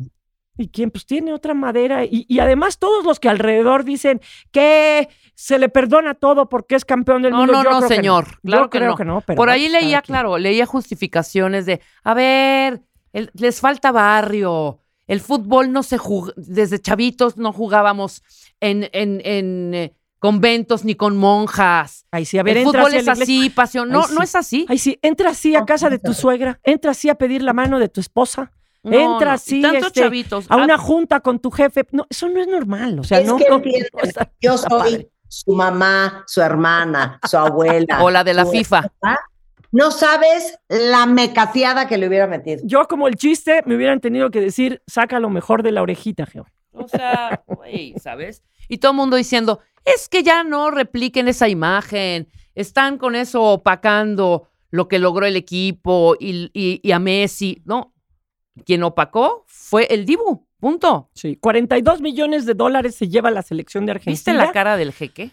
y 0.57 0.67
quién 0.67 0.91
pues 0.91 1.05
tiene 1.05 1.31
otra 1.31 1.53
madera. 1.53 2.03
Y, 2.03 2.25
y 2.27 2.39
además 2.39 2.77
todos 2.79 3.05
los 3.05 3.19
que 3.21 3.29
alrededor 3.29 3.85
dicen 3.85 4.19
que 4.51 5.07
se 5.35 5.57
le 5.59 5.69
perdona 5.69 6.15
todo 6.15 6.49
porque 6.49 6.75
es 6.75 6.83
campeón 6.83 7.21
del 7.21 7.31
No, 7.31 7.37
mundo. 7.39 7.53
no, 7.53 7.63
yo 7.63 7.69
no, 7.71 7.77
creo 7.77 7.89
que 7.89 7.95
señor. 7.95 8.25
Yo 8.27 8.39
Claro 8.43 8.69
que 8.69 8.77
creo 8.79 8.95
no. 9.05 9.21
pero 9.21 9.37
Por 9.37 9.49
ahí 9.49 9.67
cada 9.67 9.79
leía, 9.79 10.01
quien. 10.01 10.13
claro, 10.15 10.37
leía 10.37 10.65
justificaciones 10.65 11.65
de, 11.65 11.79
a 12.03 12.13
ver, 12.13 12.81
el- 13.13 13.31
les 13.35 13.61
falta 13.61 13.91
barrio. 13.93 14.79
El 15.07 15.21
fútbol 15.21 15.71
no 15.71 15.83
se 15.83 15.97
jugó, 15.97 16.31
desde 16.35 16.79
chavitos 16.79 17.37
no 17.37 17.53
jugábamos 17.53 18.23
en, 18.59 18.89
en, 18.91 19.21
en 19.23 19.73
eh, 19.75 19.93
conventos 20.19 20.83
ni 20.83 20.95
con 20.95 21.15
monjas. 21.17 22.05
Ay, 22.11 22.25
sí, 22.25 22.39
a 22.39 22.43
ver, 22.43 22.57
el 22.57 22.63
fútbol 22.65 22.93
es 22.93 23.07
así, 23.07 23.49
pasión. 23.51 23.89
No, 23.89 24.05
Ay, 24.07 24.15
no 24.15 24.23
es 24.23 24.35
así. 24.35 24.65
Ay, 24.67 24.79
sí, 24.79 24.97
entra 25.03 25.29
así 25.29 25.55
a 25.55 25.63
casa 25.65 25.89
de 25.89 25.99
tu 25.99 26.13
suegra, 26.13 26.59
entra 26.63 26.91
así 26.91 27.09
a 27.09 27.15
pedir 27.15 27.43
la 27.43 27.53
mano 27.53 27.77
de 27.79 27.89
tu 27.89 27.99
esposa, 28.01 28.51
No, 28.83 28.91
entra 29.13 29.29
no. 29.29 29.35
Así, 29.35 29.61
Tantos 29.61 29.87
este, 29.87 30.01
chavitos. 30.01 30.45
a 30.49 30.55
Ah, 30.55 30.63
una 30.63 30.77
junta 30.77 31.19
con 31.19 31.39
tu 31.39 31.51
jefe. 31.51 31.85
No, 31.91 32.05
eso 32.09 32.29
no 32.29 32.39
es 32.41 32.47
normal. 32.47 32.99
O 32.99 33.03
sea, 33.03 33.19
es 33.19 33.27
no, 33.27 33.37
que 33.37 33.45
no- 33.49 33.57
no 33.59 33.63
yo 34.41 34.57
soy 34.57 34.69
padre. 34.69 35.09
su 35.27 35.51
mamá, 35.53 36.23
su 36.27 36.41
hermana, 36.41 37.19
su 37.27 37.37
abuela. 37.37 37.99
O 38.03 38.09
la 38.11 38.23
de 38.23 38.33
la 38.33 38.45
FIFA. 38.45 38.83
No 39.75 39.91
sabes 39.91 40.57
la 40.69 41.05
mecateada 41.05 41.85
que 41.87 41.97
le 41.97 42.07
hubiera 42.07 42.27
metido. 42.27 42.61
Yo, 42.63 42.87
como 42.87 43.07
el 43.09 43.15
chiste, 43.15 43.61
me 43.65 43.75
hubieran 43.75 43.99
tenido 43.99 44.31
que 44.31 44.39
decir, 44.39 44.81
saca 44.87 45.19
lo 45.19 45.29
mejor 45.29 45.63
de 45.63 45.71
la 45.73 45.81
orejita, 45.81 46.25
Geo. 46.25 46.45
O 46.71 46.87
sea, 46.87 47.43
güey, 47.47 47.93
¿sabes? 48.01 48.41
Y 48.69 48.77
todo 48.77 48.91
el 48.93 48.97
mundo 48.97 49.17
diciendo, 49.17 49.59
es 49.83 50.07
que 50.07 50.23
ya 50.23 50.43
no 50.45 50.71
repliquen 50.71 51.27
esa 51.27 51.49
imagen, 51.49 52.29
están 52.53 52.97
con 52.97 53.15
eso 53.15 53.43
opacando 53.43 54.47
lo 54.71 54.87
que 54.87 54.97
logró 54.99 55.25
el 55.25 55.35
equipo 55.35 56.15
y, 56.19 56.49
y- 56.53 56.79
y 56.81 56.91
a 56.93 56.99
Messi. 56.99 57.61
No, 57.65 57.93
quien 58.65 58.81
opacó 58.83 59.43
fue 59.47 59.87
el 59.93 60.05
Dibu, 60.05 60.47
punto. 60.59 61.09
Sí, 61.13 61.35
42 61.35 61.99
millones 62.01 62.45
de 62.45 62.53
dólares 62.53 62.95
se 62.95 63.09
lleva 63.09 63.29
la 63.29 63.41
selección 63.41 63.85
de 63.85 63.91
Argentina. 63.91 64.11
¿Viste 64.13 64.33
la 64.33 64.51
cara 64.53 64.77
del 64.77 64.93
jeque? 64.93 65.31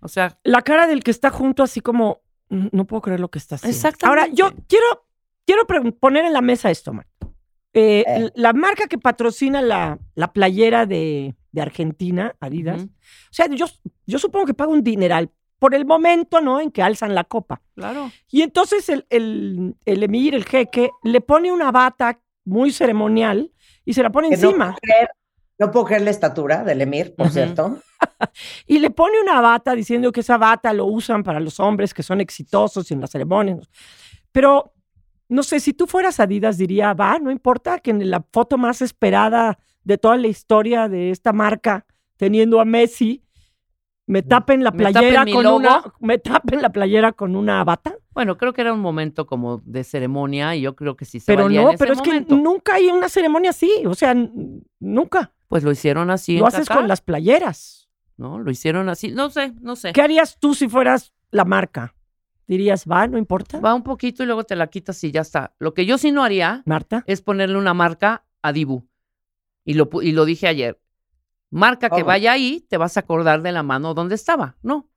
O 0.00 0.08
sea, 0.08 0.36
la 0.42 0.62
cara 0.62 0.86
del 0.88 1.02
que 1.04 1.10
está 1.12 1.30
junto, 1.30 1.62
así 1.62 1.80
como, 1.80 2.20
"Mm, 2.23 2.23
no 2.48 2.84
puedo 2.86 3.02
creer 3.02 3.20
lo 3.20 3.30
que 3.30 3.38
está 3.38 3.56
haciendo. 3.56 3.74
Exactamente. 3.76 4.06
Ahora, 4.22 4.32
yo 4.34 4.52
quiero, 4.68 5.06
quiero 5.46 5.66
poner 5.98 6.24
en 6.24 6.32
la 6.32 6.40
mesa 6.40 6.70
esto, 6.70 6.92
Mar. 6.92 7.06
Eh, 7.72 8.04
Eh. 8.06 8.30
La 8.36 8.52
marca 8.52 8.86
que 8.86 8.98
patrocina 8.98 9.60
la, 9.60 9.98
la 10.14 10.32
playera 10.32 10.86
de, 10.86 11.34
de 11.50 11.60
Argentina, 11.62 12.36
Adidas, 12.40 12.82
o 12.84 12.88
sea, 13.32 13.46
yo, 13.48 13.66
yo 14.06 14.18
supongo 14.18 14.46
que 14.46 14.54
paga 14.54 14.70
un 14.70 14.84
dineral 14.84 15.30
por 15.58 15.74
el 15.74 15.84
momento, 15.86 16.40
¿no? 16.40 16.60
En 16.60 16.70
que 16.70 16.82
alzan 16.82 17.14
la 17.14 17.24
copa. 17.24 17.62
claro. 17.74 18.10
Y 18.30 18.42
entonces 18.42 18.88
el, 18.88 19.06
el, 19.10 19.74
el 19.84 20.02
emir, 20.02 20.34
el 20.34 20.44
jeque, 20.44 20.90
le 21.02 21.20
pone 21.20 21.50
una 21.50 21.72
bata 21.72 22.20
muy 22.44 22.70
ceremonial 22.70 23.50
y 23.84 23.94
se 23.94 24.02
la 24.02 24.10
pone 24.10 24.28
Que 24.30 24.36
no 24.36 24.42
encima. 24.48 24.66
puedo 24.66 24.78
creer- 24.82 25.08
No 25.64 25.70
puedo 25.70 25.86
creer 25.86 26.02
la 26.02 26.10
estatura 26.10 26.62
del 26.62 26.82
Emir, 26.82 27.14
por 27.14 27.30
cierto. 27.30 27.78
Y 28.66 28.80
le 28.80 28.90
pone 28.90 29.18
una 29.18 29.40
bata 29.40 29.74
diciendo 29.74 30.12
que 30.12 30.20
esa 30.20 30.36
bata 30.36 30.74
lo 30.74 30.84
usan 30.84 31.22
para 31.22 31.40
los 31.40 31.58
hombres 31.58 31.94
que 31.94 32.02
son 32.02 32.20
exitosos 32.20 32.90
en 32.90 33.00
las 33.00 33.10
ceremonias. 33.10 33.70
Pero, 34.30 34.74
no 35.28 35.42
sé, 35.42 35.58
si 35.58 35.72
tú 35.72 35.86
fueras 35.86 36.20
Adidas, 36.20 36.58
diría, 36.58 36.92
va, 36.92 37.18
no 37.18 37.30
importa 37.30 37.78
que 37.78 37.92
en 37.92 38.10
la 38.10 38.22
foto 38.30 38.58
más 38.58 38.82
esperada 38.82 39.58
de 39.84 39.96
toda 39.96 40.18
la 40.18 40.26
historia 40.26 40.88
de 40.88 41.10
esta 41.10 41.32
marca, 41.32 41.86
teniendo 42.16 42.60
a 42.60 42.66
Messi, 42.66 43.24
me 44.06 44.22
tapen 44.22 44.62
la 44.62 44.70
Me 44.70 44.92
tapen 44.92 44.92
playera 44.92 45.24
con 45.32 45.46
una, 45.46 45.82
me 46.00 46.18
tapen 46.18 46.62
la 46.62 46.70
playera 46.70 47.12
con 47.12 47.36
una 47.36 47.64
bata. 47.64 47.96
Bueno, 48.14 48.36
creo 48.38 48.52
que 48.52 48.60
era 48.60 48.72
un 48.72 48.80
momento 48.80 49.26
como 49.26 49.60
de 49.64 49.82
ceremonia 49.84 50.54
y 50.54 50.60
yo 50.62 50.76
creo 50.76 50.96
que 50.96 51.04
sí 51.04 51.18
se 51.20 51.26
Pero 51.26 51.44
valía 51.44 51.62
no, 51.62 51.68
en 51.68 51.74
ese 51.74 51.78
pero 51.84 51.92
es 51.94 51.98
momento. 51.98 52.36
que 52.36 52.40
nunca 52.42 52.74
hay 52.74 52.86
una 52.88 53.08
ceremonia 53.08 53.50
así, 53.50 53.70
o 53.86 53.94
sea, 53.94 54.12
n- 54.12 54.62
nunca. 54.78 55.32
Pues 55.48 55.64
lo 55.64 55.70
hicieron 55.72 56.10
así. 56.10 56.34
Lo 56.38 56.44
en 56.44 56.48
haces 56.48 56.68
Qatar, 56.68 56.78
con 56.82 56.88
las 56.88 57.00
playeras. 57.00 57.88
¿No? 58.16 58.38
Lo 58.38 58.50
hicieron 58.50 58.88
así. 58.88 59.10
No 59.10 59.30
sé, 59.30 59.52
no 59.60 59.74
sé. 59.76 59.92
¿Qué 59.92 60.00
harías 60.00 60.38
tú 60.38 60.54
si 60.54 60.68
fueras 60.68 61.12
la 61.30 61.44
marca? 61.44 61.94
Dirías, 62.46 62.84
va, 62.88 63.06
no 63.08 63.18
importa. 63.18 63.58
Va 63.58 63.74
un 63.74 63.82
poquito 63.82 64.22
y 64.22 64.26
luego 64.26 64.44
te 64.44 64.54
la 64.54 64.68
quitas 64.68 65.02
y 65.02 65.10
ya 65.10 65.22
está. 65.22 65.54
Lo 65.58 65.74
que 65.74 65.84
yo 65.86 65.98
sí 65.98 66.12
no 66.12 66.22
haría 66.22 66.62
Marta. 66.66 67.02
es 67.06 67.22
ponerle 67.22 67.56
una 67.58 67.74
marca 67.74 68.24
a 68.42 68.52
Dibu. 68.52 68.86
Y 69.64 69.74
lo, 69.74 69.90
pu- 69.90 70.04
y 70.04 70.12
lo 70.12 70.24
dije 70.24 70.46
ayer. 70.46 70.78
marca 71.50 71.88
que 71.88 71.94
¿Cómo? 71.96 72.06
vaya 72.06 72.32
ahí, 72.32 72.64
te 72.68 72.76
vas 72.76 72.96
a 72.96 73.00
acordar 73.00 73.42
de 73.42 73.50
la 73.52 73.62
mano 73.62 73.94
donde 73.94 74.14
estaba. 74.14 74.56
No, 74.62 74.88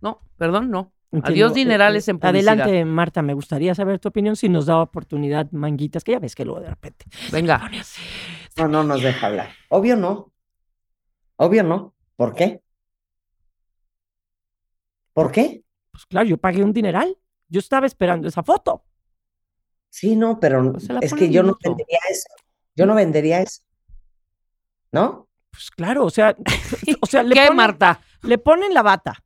no, 0.00 0.20
perdón, 0.36 0.70
no. 0.70 0.92
Entiendo. 1.16 1.28
Adiós 1.28 1.54
dinerales 1.54 2.08
Eh, 2.08 2.10
en 2.12 2.18
publicidad. 2.18 2.52
Adelante, 2.60 2.84
Marta, 2.84 3.22
me 3.22 3.34
gustaría 3.34 3.74
saber 3.74 3.98
tu 4.00 4.08
opinión 4.08 4.34
si 4.36 4.48
nos 4.48 4.66
da 4.66 4.78
oportunidad 4.78 5.50
manguitas, 5.52 6.02
que 6.04 6.12
ya 6.12 6.18
ves 6.18 6.34
que 6.34 6.44
luego 6.44 6.60
de 6.60 6.70
repente. 6.70 7.06
Venga. 7.30 7.70
No, 8.56 8.68
no 8.68 8.82
nos 8.84 9.00
deja 9.02 9.26
hablar. 9.28 9.50
Obvio 9.68 9.96
no. 9.96 10.32
Obvio 11.36 11.62
no. 11.62 11.94
¿Por 12.16 12.34
qué? 12.34 12.62
¿Por 15.12 15.30
qué? 15.30 15.62
Pues 15.92 16.06
claro, 16.06 16.26
yo 16.28 16.36
pagué 16.38 16.62
un 16.62 16.72
dineral. 16.72 17.16
Yo 17.48 17.60
estaba 17.60 17.86
esperando 17.86 18.26
esa 18.28 18.42
foto. 18.42 18.84
Sí, 19.90 20.16
no, 20.16 20.40
pero 20.40 20.72
Pues 20.72 20.88
es 21.02 21.14
que 21.14 21.30
yo 21.30 21.42
no 21.44 21.56
vendería 21.62 21.98
eso. 22.10 22.28
Yo 22.74 22.86
no 22.86 22.94
vendería 22.96 23.40
eso. 23.42 23.62
¿No? 24.90 25.28
Pues 25.52 25.70
claro, 25.70 26.04
o 26.04 26.10
sea, 26.10 26.36
o 27.00 27.06
sea, 27.06 27.22
le 27.22 27.34
¿Qué, 27.34 27.46
ponen- 27.46 27.54
Marta? 27.56 28.00
le 28.22 28.38
ponen 28.38 28.74
la 28.74 28.82
bata, 28.82 29.23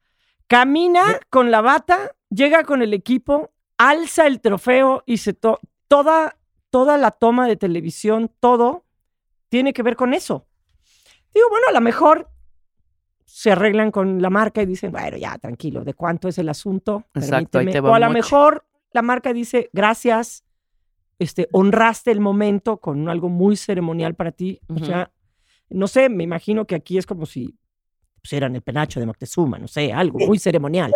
camina 0.48 1.04
con 1.30 1.50
la 1.50 1.60
bata, 1.60 2.16
llega 2.30 2.64
con 2.64 2.82
el 2.82 2.92
equipo, 2.94 3.50
alza 3.76 4.26
el 4.26 4.40
trofeo 4.40 5.02
y 5.06 5.18
se 5.18 5.32
to- 5.34 5.60
toda, 5.86 6.36
toda 6.70 6.98
la 6.98 7.12
toma 7.12 7.46
de 7.46 7.56
televisión, 7.56 8.30
todo 8.40 8.84
tiene 9.48 9.72
que 9.72 9.82
ver 9.82 9.94
con 9.96 10.12
eso. 10.14 10.46
Digo, 11.32 11.48
bueno, 11.50 11.66
a 11.68 11.72
lo 11.72 11.80
mejor 11.80 12.28
se 13.24 13.52
arreglan 13.52 13.90
con 13.90 14.20
la 14.22 14.30
marca 14.30 14.62
y 14.62 14.66
dicen, 14.66 14.90
bueno, 14.90 15.16
ya, 15.16 15.38
tranquilo, 15.38 15.84
¿de 15.84 15.94
cuánto 15.94 16.28
es 16.28 16.38
el 16.38 16.48
asunto? 16.48 17.04
Exacto, 17.14 17.58
ahí 17.58 17.66
Permíteme". 17.66 17.72
te 17.72 17.80
va 17.80 17.90
O 17.90 17.94
a 17.94 17.98
lo 18.00 18.10
mejor 18.10 18.64
la 18.92 19.02
marca 19.02 19.32
dice, 19.32 19.68
gracias, 19.72 20.44
este, 21.18 21.48
honraste 21.52 22.10
el 22.10 22.20
momento 22.20 22.78
con 22.78 23.08
algo 23.08 23.28
muy 23.28 23.56
ceremonial 23.56 24.14
para 24.14 24.32
ti. 24.32 24.60
O 24.68 24.78
sea, 24.84 25.10
no 25.68 25.86
sé, 25.88 26.08
me 26.08 26.24
imagino 26.24 26.64
que 26.66 26.74
aquí 26.74 26.96
es 26.96 27.06
como 27.06 27.26
si 27.26 27.54
pusieran 28.18 28.54
el 28.54 28.62
penacho 28.62 29.00
de 29.00 29.06
Moctezuma, 29.06 29.58
no 29.58 29.68
sé, 29.68 29.92
algo 29.92 30.18
muy 30.18 30.38
ceremonial. 30.38 30.92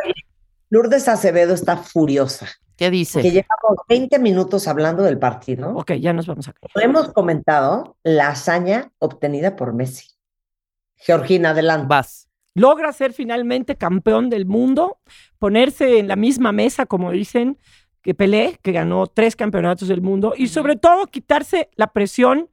Lourdes 0.70 1.08
Acevedo 1.08 1.54
está 1.54 1.76
furiosa. 1.76 2.48
¿Qué 2.76 2.90
dice? 2.90 3.20
Que 3.20 3.30
llevamos 3.30 3.76
20 3.88 4.18
minutos 4.18 4.66
hablando 4.66 5.02
del 5.02 5.18
partido. 5.18 5.74
Ok, 5.76 5.92
ya 5.92 6.12
nos 6.12 6.26
vamos 6.26 6.48
a 6.48 6.54
hemos 6.76 7.12
comentado 7.12 7.96
la 8.02 8.28
hazaña 8.28 8.90
obtenida 8.98 9.54
por 9.54 9.74
Messi. 9.74 10.08
Georgina, 10.96 11.50
adelante. 11.50 11.86
Vas. 11.88 12.28
Logra 12.54 12.92
ser 12.92 13.12
finalmente 13.12 13.76
campeón 13.76 14.30
del 14.30 14.46
mundo, 14.46 14.98
ponerse 15.38 15.98
en 15.98 16.08
la 16.08 16.16
misma 16.16 16.52
mesa, 16.52 16.86
como 16.86 17.10
dicen, 17.10 17.58
que 18.02 18.14
Pelé, 18.14 18.58
que 18.62 18.72
ganó 18.72 19.06
tres 19.06 19.36
campeonatos 19.36 19.88
del 19.88 20.02
mundo, 20.02 20.34
y 20.36 20.48
sobre 20.48 20.76
todo 20.76 21.06
quitarse 21.06 21.70
la 21.76 21.92
presión 21.92 22.50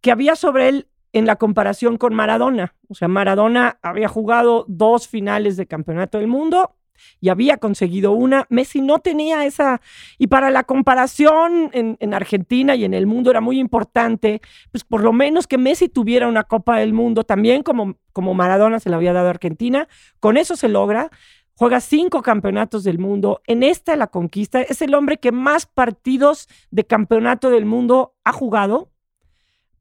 que 0.00 0.10
había 0.10 0.34
sobre 0.34 0.68
él 0.68 0.88
en 1.12 1.26
la 1.26 1.36
comparación 1.36 1.96
con 1.96 2.14
Maradona. 2.14 2.74
O 2.88 2.94
sea, 2.94 3.08
Maradona 3.08 3.78
había 3.82 4.08
jugado 4.08 4.64
dos 4.68 5.08
finales 5.08 5.56
de 5.56 5.66
campeonato 5.66 6.18
del 6.18 6.28
mundo 6.28 6.74
y 7.20 7.28
había 7.28 7.56
conseguido 7.58 8.12
una. 8.12 8.46
Messi 8.48 8.80
no 8.80 8.98
tenía 8.98 9.44
esa. 9.44 9.80
Y 10.18 10.28
para 10.28 10.50
la 10.50 10.64
comparación 10.64 11.70
en, 11.72 11.96
en 12.00 12.14
Argentina 12.14 12.74
y 12.74 12.84
en 12.84 12.94
el 12.94 13.06
mundo 13.06 13.30
era 13.30 13.40
muy 13.40 13.58
importante, 13.58 14.40
pues 14.70 14.84
por 14.84 15.02
lo 15.02 15.12
menos 15.12 15.46
que 15.46 15.58
Messi 15.58 15.88
tuviera 15.88 16.28
una 16.28 16.44
Copa 16.44 16.78
del 16.78 16.92
Mundo 16.92 17.24
también, 17.24 17.62
como, 17.62 17.96
como 18.12 18.34
Maradona 18.34 18.80
se 18.80 18.90
la 18.90 18.96
había 18.96 19.12
dado 19.12 19.28
a 19.28 19.30
Argentina. 19.30 19.88
Con 20.20 20.36
eso 20.36 20.56
se 20.56 20.68
logra. 20.68 21.10
Juega 21.54 21.80
cinco 21.80 22.22
campeonatos 22.22 22.84
del 22.84 23.00
mundo. 23.00 23.42
En 23.46 23.64
esta 23.64 23.96
la 23.96 24.06
conquista. 24.06 24.62
Es 24.62 24.80
el 24.80 24.94
hombre 24.94 25.18
que 25.18 25.32
más 25.32 25.66
partidos 25.66 26.48
de 26.70 26.84
campeonato 26.84 27.50
del 27.50 27.64
mundo 27.64 28.14
ha 28.22 28.32
jugado. 28.32 28.90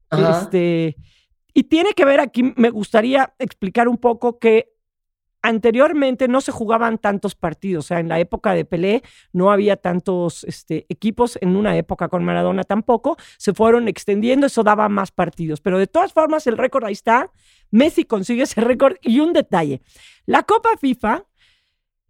Ajá. 0.09 0.41
Este, 0.41 0.95
y 1.57 1.63
tiene 1.63 1.93
que 1.93 2.05
ver 2.05 2.19
aquí, 2.19 2.53
me 2.55 2.69
gustaría 2.69 3.33
explicar 3.39 3.87
un 3.87 3.97
poco 3.97 4.37
que 4.37 4.75
anteriormente 5.41 6.27
no 6.27 6.39
se 6.39 6.51
jugaban 6.51 6.99
tantos 6.99 7.33
partidos, 7.33 7.85
o 7.85 7.87
sea, 7.87 7.99
en 7.99 8.09
la 8.09 8.19
época 8.19 8.53
de 8.53 8.63
Pelé 8.63 9.01
no 9.33 9.49
había 9.51 9.75
tantos 9.75 10.43
este, 10.43 10.85
equipos, 10.87 11.35
en 11.41 11.55
una 11.55 11.75
época 11.75 12.09
con 12.09 12.23
Maradona 12.23 12.63
tampoco, 12.63 13.17
se 13.39 13.55
fueron 13.55 13.87
extendiendo, 13.87 14.45
eso 14.45 14.61
daba 14.61 14.87
más 14.87 15.09
partidos, 15.09 15.59
pero 15.59 15.79
de 15.79 15.87
todas 15.87 16.13
formas 16.13 16.45
el 16.45 16.59
récord 16.59 16.85
ahí 16.85 16.93
está, 16.93 17.31
Messi 17.71 18.05
consigue 18.05 18.43
ese 18.43 18.61
récord. 18.61 18.97
Y 19.01 19.19
un 19.19 19.33
detalle, 19.33 19.81
la 20.27 20.43
Copa 20.43 20.69
FIFA 20.79 21.25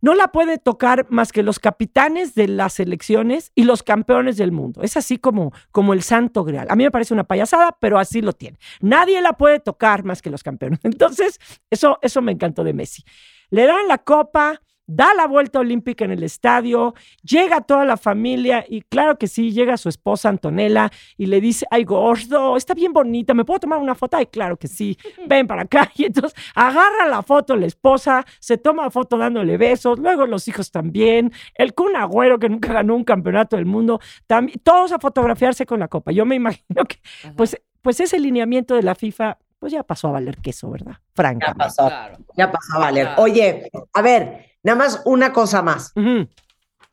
no 0.02 0.14
la 0.14 0.30
puede 0.30 0.58
tocar 0.58 1.08
más 1.10 1.32
que 1.32 1.44
los 1.44 1.60
capitanes 1.60 2.36
de 2.36 2.48
las 2.48 2.74
selecciones 2.74 3.52
y 3.56 3.64
los 3.64 3.84
campeones 3.84 4.38
del 4.38 4.52
mundo. 4.52 4.82
Es 4.84 4.98
así 4.98 5.18
como, 5.18 5.54
como 5.72 5.94
el 5.94 6.04
santo 6.04 6.44
grial. 6.44 6.68
A 6.70 6.76
mí 6.76 6.84
me 6.84 6.92
parece 6.92 7.14
una 7.14 7.24
payasada, 7.24 7.78
pero 7.80 7.98
así 8.00 8.22
lo 8.22 8.34
tiene. 8.34 8.58
Nadie 8.82 9.22
la 9.22 9.34
puede 9.34 9.60
tocar 9.60 10.04
más 10.04 10.22
que 10.22 10.30
los 10.30 10.44
campeones. 10.44 10.80
Entonces, 10.84 11.40
eso, 11.70 12.00
eso 12.02 12.22
me 12.22 12.32
encantó 12.32 12.64
de 12.64 12.74
Messi. 12.74 13.04
Le 13.50 13.66
dan 13.66 13.88
la 13.88 13.98
copa, 13.98 14.62
da 14.88 15.14
la 15.14 15.28
vuelta 15.28 15.60
olímpica 15.60 16.06
en 16.06 16.12
el 16.12 16.24
estadio, 16.24 16.96
llega 17.22 17.62
toda 17.62 17.86
la 17.86 17.98
familia 17.98 18.66
y 18.68 18.82
claro 18.82 19.18
que 19.18 19.28
sí, 19.28 19.52
llega 19.52 19.78
su 19.78 19.90
esposa 19.90 20.30
Antonella 20.30 20.90
y 21.18 21.28
le 21.28 21.42
dice, 21.42 21.66
ay 21.70 21.84
gordo, 21.84 22.58
está 22.58 22.74
bien 22.74 22.94
bonita, 22.94 23.34
¿me 23.34 23.46
puedo 23.46 23.60
tomar 23.60 23.80
una 23.80 23.96
foto? 23.96 24.18
Ay, 24.18 24.28
claro 24.28 24.58
que 24.58 24.68
sí, 24.68 24.98
ven 25.28 25.46
para 25.46 25.64
acá. 25.64 25.92
Y 25.96 26.06
entonces 26.06 26.34
agarra 26.56 27.08
la 27.08 27.22
foto 27.22 27.56
la 27.56 27.66
esposa, 27.66 28.26
se 28.40 28.58
toma 28.58 28.90
foto 28.90 29.18
dándole 29.18 29.58
besos, 29.58 30.00
luego 30.00 30.26
los 30.26 30.48
hijos 30.48 30.72
también, 30.72 31.32
el 31.56 31.74
Kun 31.74 31.96
Agüero 31.96 32.40
que 32.40 32.50
nunca 32.50 32.72
ganó 32.72 32.96
un 32.96 33.04
campeonato 33.04 33.56
del 33.56 33.66
mundo, 33.66 34.00
también, 34.26 34.60
todos 34.64 34.92
a 34.92 35.00
fotografiarse 35.00 35.66
con 35.66 35.80
la 35.80 35.88
copa. 35.88 36.12
Yo 36.12 36.26
me 36.26 36.36
imagino 36.36 36.86
que 36.86 36.98
pues, 37.36 37.58
pues 37.82 38.00
ese 38.00 38.20
lineamiento 38.20 38.76
de 38.76 38.84
la 38.84 38.96
FIFA 38.96 39.38
pues 39.60 39.72
ya 39.74 39.84
pasó 39.84 40.10
a 40.10 40.12
valer 40.12 40.38
queso, 40.38 40.70
¿verdad? 40.70 40.94
Ya 40.94 41.02
Francamente. 41.14 41.58
pasó. 41.58 41.88
Claro. 41.88 42.18
Ya 42.36 42.52
pasó 42.52 42.76
a 42.76 42.80
valer. 42.80 43.06
Claro. 43.08 43.24
Oye, 43.24 43.72
a 43.94 44.02
ver, 44.02 44.46
nada 44.64 44.78
más 44.78 45.02
una 45.06 45.34
cosa 45.34 45.62
más 45.62 45.94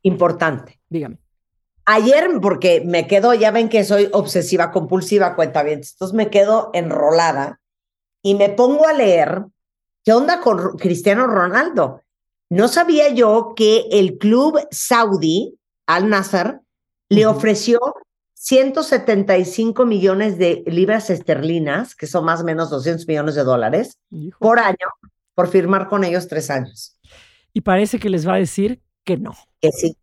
importante. 0.03 0.81
Dígame. 0.89 1.19
Ayer, 1.87 2.31
porque 2.41 2.83
me 2.85 3.07
quedo, 3.07 3.35
ya 3.35 3.51
ven 3.51 3.69
que 3.69 3.85
soy 3.85 4.09
obsesiva 4.13 4.71
compulsiva, 4.73 5.37
cuenta 5.37 5.63
bien, 5.63 5.81
entonces 5.81 6.15
me 6.15 6.31
quedo 6.31 6.71
enrolada 6.73 7.61
y 8.23 8.35
me 8.37 8.49
pongo 8.49 8.87
a 8.87 8.95
leer 8.95 9.45
qué 10.03 10.15
onda 10.15 10.41
con 10.41 10.79
Cristiano 10.79 11.27
Ronaldo. 11.27 12.01
No 12.49 12.69
sabía 12.69 13.11
yo 13.11 13.53
que 13.55 13.87
el 13.91 14.17
club 14.17 14.59
saudí, 14.71 15.59
Al 15.87 16.09
Nasser, 16.09 16.61
le 17.11 17.27
ofreció 17.27 17.79
175 18.45 19.87
millones 19.87 20.37
de 20.37 20.63
libras 20.67 21.09
esterlinas, 21.09 21.95
que 21.95 22.07
son 22.07 22.27
más 22.27 22.43
o 22.43 22.45
menos 22.45 22.69
200 22.69 23.09
millones 23.09 23.37
de 23.37 23.43
dólares, 23.43 23.99
Hijo. 24.11 24.39
por 24.39 24.59
año, 24.59 24.87
por 25.35 25.49
firmar 25.49 25.89
con 25.89 26.05
ellos 26.05 26.29
tres 26.29 26.51
años. 26.51 26.99
Y 27.55 27.63
parece 27.63 27.99
que 27.99 28.11
les 28.11 28.29
va 28.29 28.35
a 28.35 28.39
decir 28.39 28.83
que 29.03 29.17
no. 29.17 29.33
Que 29.63 29.73
sí. 29.73 29.97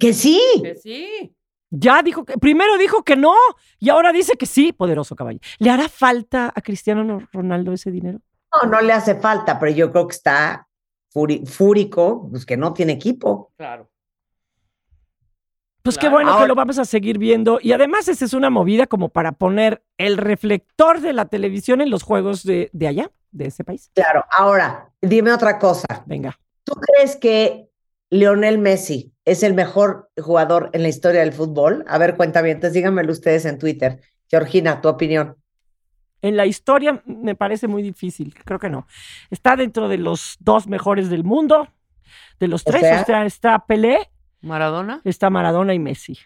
Que 0.00 0.14
sí. 0.14 0.40
Que 0.62 0.74
sí. 0.74 1.36
Ya 1.68 2.02
dijo 2.02 2.24
que, 2.24 2.38
primero 2.38 2.78
dijo 2.78 3.02
que 3.02 3.14
no 3.14 3.34
y 3.78 3.90
ahora 3.90 4.10
dice 4.10 4.38
que 4.38 4.46
sí, 4.46 4.72
poderoso 4.72 5.14
caballo. 5.14 5.40
¿Le 5.58 5.68
hará 5.68 5.90
falta 5.90 6.50
a 6.56 6.62
Cristiano 6.62 7.28
Ronaldo 7.30 7.74
ese 7.74 7.90
dinero? 7.90 8.20
No, 8.54 8.70
no 8.70 8.80
le 8.80 8.94
hace 8.94 9.16
falta, 9.16 9.58
pero 9.58 9.72
yo 9.72 9.92
creo 9.92 10.08
que 10.08 10.14
está 10.14 10.66
fúrico, 11.10 12.26
pues 12.30 12.46
que 12.46 12.56
no 12.56 12.72
tiene 12.72 12.94
equipo. 12.94 13.52
Claro. 13.58 13.90
Pues 15.86 15.98
qué 15.98 16.08
bueno 16.08 16.36
que 16.38 16.46
lo 16.48 16.54
vamos 16.54 16.78
a 16.78 16.84
seguir 16.84 17.16
viendo. 17.18 17.58
Y 17.62 17.72
además, 17.72 18.08
esa 18.08 18.24
es 18.24 18.32
una 18.34 18.50
movida 18.50 18.86
como 18.86 19.08
para 19.08 19.32
poner 19.32 19.82
el 19.98 20.16
reflector 20.16 21.00
de 21.00 21.12
la 21.12 21.26
televisión 21.26 21.80
en 21.80 21.90
los 21.90 22.02
juegos 22.02 22.42
de, 22.42 22.70
de 22.72 22.88
allá, 22.88 23.10
de 23.30 23.46
ese 23.46 23.62
país. 23.62 23.90
Claro, 23.94 24.24
ahora, 24.30 24.90
dime 25.00 25.32
otra 25.32 25.58
cosa. 25.58 25.86
Venga. 26.06 26.38
¿Tú 26.64 26.72
crees 26.74 27.14
que 27.16 27.68
Lionel 28.10 28.58
Messi 28.58 29.12
es 29.24 29.42
el 29.44 29.54
mejor 29.54 30.10
jugador 30.20 30.70
en 30.72 30.82
la 30.82 30.88
historia 30.88 31.20
del 31.20 31.32
fútbol? 31.32 31.84
A 31.88 31.98
ver, 31.98 32.16
cuentavientes, 32.16 32.72
díganmelo 32.72 33.12
ustedes 33.12 33.44
en 33.44 33.58
Twitter. 33.58 34.00
Georgina, 34.28 34.80
tu 34.80 34.88
opinión. 34.88 35.36
En 36.20 36.36
la 36.36 36.46
historia 36.46 37.00
me 37.06 37.36
parece 37.36 37.68
muy 37.68 37.82
difícil. 37.84 38.34
Creo 38.44 38.58
que 38.58 38.70
no. 38.70 38.88
Está 39.30 39.54
dentro 39.54 39.88
de 39.88 39.98
los 39.98 40.36
dos 40.40 40.66
mejores 40.66 41.10
del 41.10 41.22
mundo, 41.22 41.68
de 42.40 42.48
los 42.48 42.62
O 42.66 42.70
tres. 42.70 42.80
sea- 42.82 43.02
o 43.02 43.04
sea, 43.04 43.24
está 43.26 43.64
Pelé, 43.66 44.10
¿Maradona? 44.42 45.00
está 45.04 45.30
Maradona 45.30 45.74
y 45.74 45.78
Messi. 45.78 46.18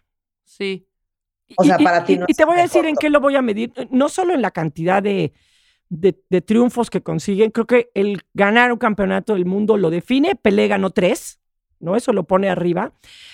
Sí. 0.44 0.86
O 1.56 1.64
Y- 1.64 1.66
sea, 1.66 1.76
y- 1.80 1.84
para 1.84 2.04
ti 2.04 2.12
y- 2.14 2.18
no 2.18 2.26
y 2.28 2.32
es 2.32 2.36
te 2.36 2.44
voy 2.44 2.58
a 2.58 2.62
decir 2.62 2.84
en 2.86 2.96
qué 2.96 3.10
lo 3.10 3.20
voy 3.20 3.36
a 3.36 3.42
medir, 3.42 3.72
no 3.90 4.08
solo 4.08 4.34
en 4.34 4.42
la 4.42 4.50
cantidad 4.52 5.02
de, 5.02 5.32
de, 5.88 6.20
de 6.28 6.40
triunfos 6.40 6.90
que 6.90 7.02
consiguen, 7.02 7.50
creo 7.50 7.66
que 7.66 7.90
el 7.94 8.22
ganar 8.34 8.70
un 8.72 8.78
campeonato 8.78 9.34
del 9.34 9.46
mundo 9.46 9.76
lo 9.76 9.90
define, 9.90 10.36
Pelé 10.36 10.68
ganó 10.68 10.90
tres, 10.90 11.40
¿no? 11.80 11.96
Eso 11.96 12.12
lo 12.12 12.24
pone 12.24 12.48
arriba, 12.50 12.92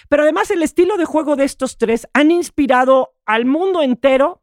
pero 0.09 0.23
además 0.23 0.51
el 0.51 0.63
estilo 0.63 0.97
de 0.97 1.05
juego 1.05 1.37
de 1.37 1.45
estos 1.45 1.77
tres 1.79 2.07
han 2.15 2.31
inspirado 2.31 3.15
al 3.27 3.45
mundo 3.45 3.83
entero 3.83 4.41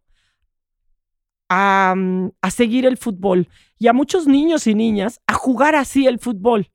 a, 1.50 1.96
a 2.42 2.52
seguir 2.52 2.86
el 2.86 2.98
fútbol 2.98 3.48
y 3.78 3.88
a 3.88 3.94
muchos 3.94 4.28
niños 4.28 4.68
y 4.68 4.76
niñas 4.76 5.22
a 5.28 5.34
jugar 5.34 5.76
así 5.76 6.08
el 6.08 6.20
fútbol. 6.20 6.72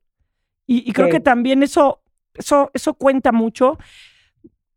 Y, 0.66 0.88
y 0.88 0.92
creo 0.92 1.06
Sí. 1.06 1.12
que 1.12 1.20
también 1.20 1.62
eso, 1.62 2.02
eso, 2.38 2.70
eso 2.74 2.94
cuenta 2.94 3.32
mucho. 3.32 3.78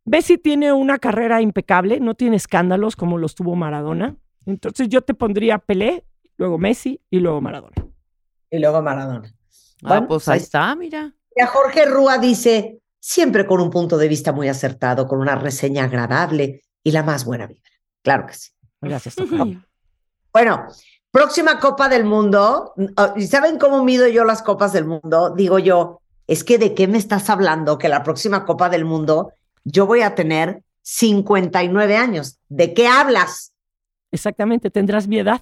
Messi 0.06 0.38
tiene 0.38 0.74
una 0.74 1.00
carrera 1.00 1.41
impecable, 1.41 2.00
no 2.00 2.15
tiene 2.15 2.36
escándalos 2.36 2.95
como 2.95 3.17
los 3.17 3.36
tuvo 3.36 3.56
Maradona. 3.56 4.15
Entonces 4.45 4.89
yo 4.89 5.02
te 5.02 5.13
pondría 5.13 5.60
Pelé, 5.60 6.04
luego 6.38 6.58
Messi 6.58 7.00
y 7.10 7.19
luego 7.19 7.39
Maradona. 7.41 7.76
Y 8.50 8.60
luego 8.60 8.82
Maradona. 8.82 9.32
Ah, 9.84 9.88
Bueno, 9.88 10.08
pues 10.08 10.28
ahí 10.28 10.39
está, 10.39 10.76
mira. 10.76 11.13
Ya 11.38 11.47
Jorge 11.47 11.86
Rúa 11.86 12.17
dice, 12.17 12.82
siempre 13.00 13.45
con 13.45 13.62
un 13.62 13.69
punto 13.69 13.97
de 13.97 14.08
vista 14.08 14.32
muy 14.32 14.47
acertado, 14.50 15.08
con 15.08 15.19
una 15.19 15.36
reseña 15.36 15.86
agradable 15.86 16.62
y 16.84 16.91
la 16.91 17.04
más 17.04 17.24
buena 17.26 17.47
vibra. 17.47 17.69
Claro 18.04 18.26
que 18.26 18.34
sí. 18.34 18.52
Gracias. 18.82 19.15
Bueno, 20.34 20.65
próxima 21.12 21.60
Copa 21.60 21.89
del 21.89 22.06
Mundo. 22.06 22.74
ah, 22.95 23.13
¿Y 23.17 23.28
saben 23.28 23.60
cómo 23.60 23.84
mido 23.84 24.08
yo 24.08 24.24
las 24.24 24.41
Copas 24.41 24.71
del 24.71 24.86
Mundo? 24.86 25.34
Digo 25.36 25.60
yo, 25.60 26.00
es 26.32 26.46
que 26.46 26.58
de 26.58 26.74
qué 26.74 26.88
me 26.88 26.98
estás 26.98 27.30
hablando 27.30 27.78
que 27.78 27.89
la 27.89 28.04
próxima 28.04 28.46
Copa 28.46 28.70
del 28.70 28.86
Mundo 28.86 29.34
yo 29.65 29.86
voy 29.86 30.02
a 30.02 30.15
tener 30.15 30.63
59 30.84 31.98
años. 31.98 32.39
¿De 32.48 32.74
qué 32.74 32.88
hablas? 32.88 33.52
Exactamente, 34.12 34.70
tendrás 34.72 35.08
mi 35.08 35.20
edad. 35.20 35.41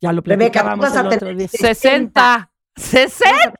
Ya 0.00 0.12
lo 0.12 0.22
platicábamos 0.22 0.94
el 0.94 1.06
otro 1.08 1.34
día. 1.34 1.48
60. 1.48 2.50
60. 2.76 3.52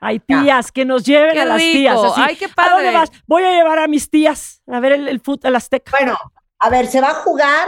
Hay 0.00 0.20
tías 0.20 0.70
que 0.70 0.84
nos 0.84 1.04
lleven 1.04 1.32
Qué 1.32 1.40
a 1.40 1.44
las 1.44 1.58
rico. 1.58 1.72
tías. 1.72 1.98
así. 2.04 2.20
Ay, 2.24 2.36
qué 2.36 2.44
¿A 2.44 2.70
dónde 2.70 2.92
padre. 2.92 2.92
vas? 2.92 3.10
Voy 3.26 3.42
a 3.42 3.50
llevar 3.50 3.80
a 3.80 3.88
mis 3.88 4.08
tías 4.08 4.62
a 4.68 4.78
ver 4.78 4.92
el, 4.92 5.08
el 5.08 5.18
fútbol, 5.20 5.48
el 5.48 5.56
Azteca. 5.56 5.90
Bueno, 5.90 6.16
a 6.60 6.70
ver, 6.70 6.86
se 6.86 7.00
va 7.00 7.10
a 7.10 7.14
jugar 7.14 7.66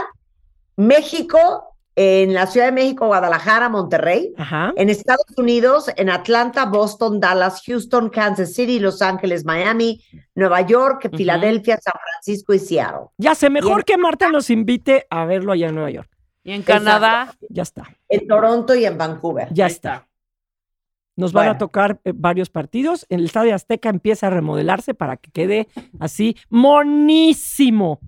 México 0.77 1.66
en 1.99 2.35
la 2.35 2.45
Ciudad 2.45 2.67
de 2.67 2.73
México, 2.73 3.07
Guadalajara, 3.07 3.69
Monterrey. 3.69 4.31
Ajá. 4.37 4.71
En 4.77 4.91
Estados 4.91 5.25
Unidos, 5.35 5.89
en 5.97 6.11
Atlanta, 6.11 6.65
Boston, 6.65 7.19
Dallas, 7.19 7.63
Houston, 7.65 8.09
Kansas 8.11 8.53
City, 8.53 8.79
Los 8.79 9.01
Ángeles, 9.01 9.45
Miami, 9.45 10.03
Nueva 10.35 10.61
York. 10.61 11.09
Filadelfia, 11.17 11.79
San 11.81 11.95
Francisco 11.99 12.53
y 12.53 12.59
Seattle. 12.59 13.07
Ya 13.17 13.33
sé, 13.33 13.49
mejor 13.49 13.83
que 13.83 13.97
Marta 13.97 14.29
nos 14.29 14.51
invite 14.51 15.07
a 15.09 15.25
verlo 15.25 15.53
allá 15.53 15.69
en 15.69 15.75
Nueva 15.75 15.89
York. 15.89 16.09
Y 16.43 16.51
en 16.51 16.61
Canadá. 16.61 17.35
Ya 17.49 17.63
está, 17.63 17.87
En 18.07 18.27
Toronto 18.27 18.75
y 18.75 18.85
en 18.85 18.95
Vancouver. 18.95 19.47
ya 19.51 19.65
está. 19.65 20.07
Nos 21.15 21.33
van 21.33 21.49
a 21.49 21.57
tocar 21.57 21.99
eh, 22.03 22.13
varios 22.13 22.51
partidos. 22.51 23.07
El 23.09 23.25
Estadio 23.25 23.55
Azteca 23.55 23.89
empieza 23.89 24.27
a 24.27 24.29
remodelarse 24.29 24.93
para 24.93 25.17
que 25.17 25.31
quede 25.31 25.67
así 25.99 26.37
monísimo. 26.49 27.99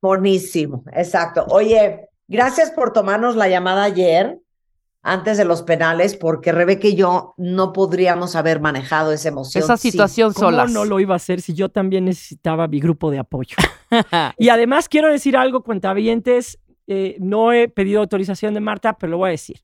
Buenísimo, 0.00 0.82
exacto. 0.94 1.44
Oye, 1.50 2.07
gracias 2.28 2.70
por 2.70 2.92
tomarnos 2.92 3.34
la 3.36 3.48
llamada 3.48 3.82
ayer, 3.82 4.40
antes 5.02 5.38
de 5.38 5.44
los 5.44 5.62
penales, 5.62 6.16
porque 6.16 6.52
Rebeca 6.52 6.88
y 6.88 6.94
yo 6.94 7.34
no 7.36 7.72
podríamos 7.72 8.36
haber 8.36 8.60
manejado 8.60 9.12
esa 9.12 9.28
emoción. 9.28 9.64
Esa 9.64 9.76
situación 9.76 10.32
¿Cómo 10.32 10.50
solas. 10.50 10.70
no 10.70 10.84
lo 10.84 11.00
iba 11.00 11.14
a 11.14 11.16
hacer 11.16 11.40
si 11.40 11.54
yo 11.54 11.68
también 11.68 12.04
necesitaba 12.04 12.68
mi 12.68 12.80
grupo 12.80 13.10
de 13.10 13.18
apoyo? 13.18 13.56
Y 14.36 14.50
además 14.50 14.86
quiero 14.86 15.10
decir 15.10 15.34
algo, 15.34 15.62
cuentavientes, 15.62 16.58
eh, 16.86 17.16
no 17.20 17.52
he 17.52 17.68
pedido 17.68 18.00
autorización 18.00 18.52
de 18.52 18.60
Marta, 18.60 18.98
pero 18.98 19.12
lo 19.12 19.18
voy 19.18 19.28
a 19.28 19.30
decir. 19.30 19.60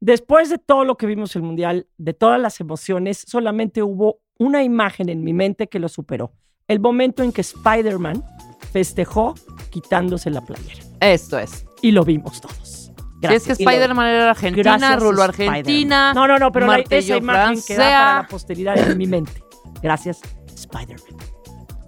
Después 0.00 0.50
de 0.50 0.58
todo 0.58 0.84
lo 0.84 0.96
que 0.96 1.06
vimos 1.06 1.36
el 1.36 1.42
Mundial, 1.42 1.86
de 1.96 2.12
todas 2.12 2.40
las 2.40 2.58
emociones, 2.60 3.24
solamente 3.24 3.84
hubo 3.84 4.18
una 4.36 4.64
imagen 4.64 5.08
en 5.08 5.22
mi 5.22 5.32
mente 5.32 5.68
que 5.68 5.78
lo 5.78 5.88
superó. 5.88 6.32
El 6.66 6.80
momento 6.80 7.22
en 7.22 7.30
que 7.30 7.42
Spider-Man 7.42 8.24
festejó 8.72 9.34
quitándose 9.70 10.30
la 10.30 10.40
playera. 10.40 10.82
Esto 11.00 11.38
es. 11.38 11.64
Y 11.82 11.90
lo 11.90 12.04
vimos 12.04 12.40
todos. 12.40 12.56
Si 12.62 12.90
es 12.90 13.20
Gracias. 13.20 13.58
que 13.58 13.64
Spider-Man 13.64 14.06
era 14.06 14.30
Argentina, 14.30 14.76
Gracias, 14.78 15.00
Rulo. 15.02 15.22
Argentina. 15.22 16.12
No, 16.14 16.26
no, 16.26 16.38
no, 16.38 16.50
pero 16.50 16.66
la- 16.66 16.78
esa 16.88 17.16
imagen 17.16 17.60
queda 17.66 17.78
para 17.84 18.22
la 18.22 18.28
posteridad 18.28 18.78
en 18.78 18.96
mi 18.98 19.06
mente. 19.06 19.42
Gracias, 19.82 20.20
Spider-Man. 20.54 21.18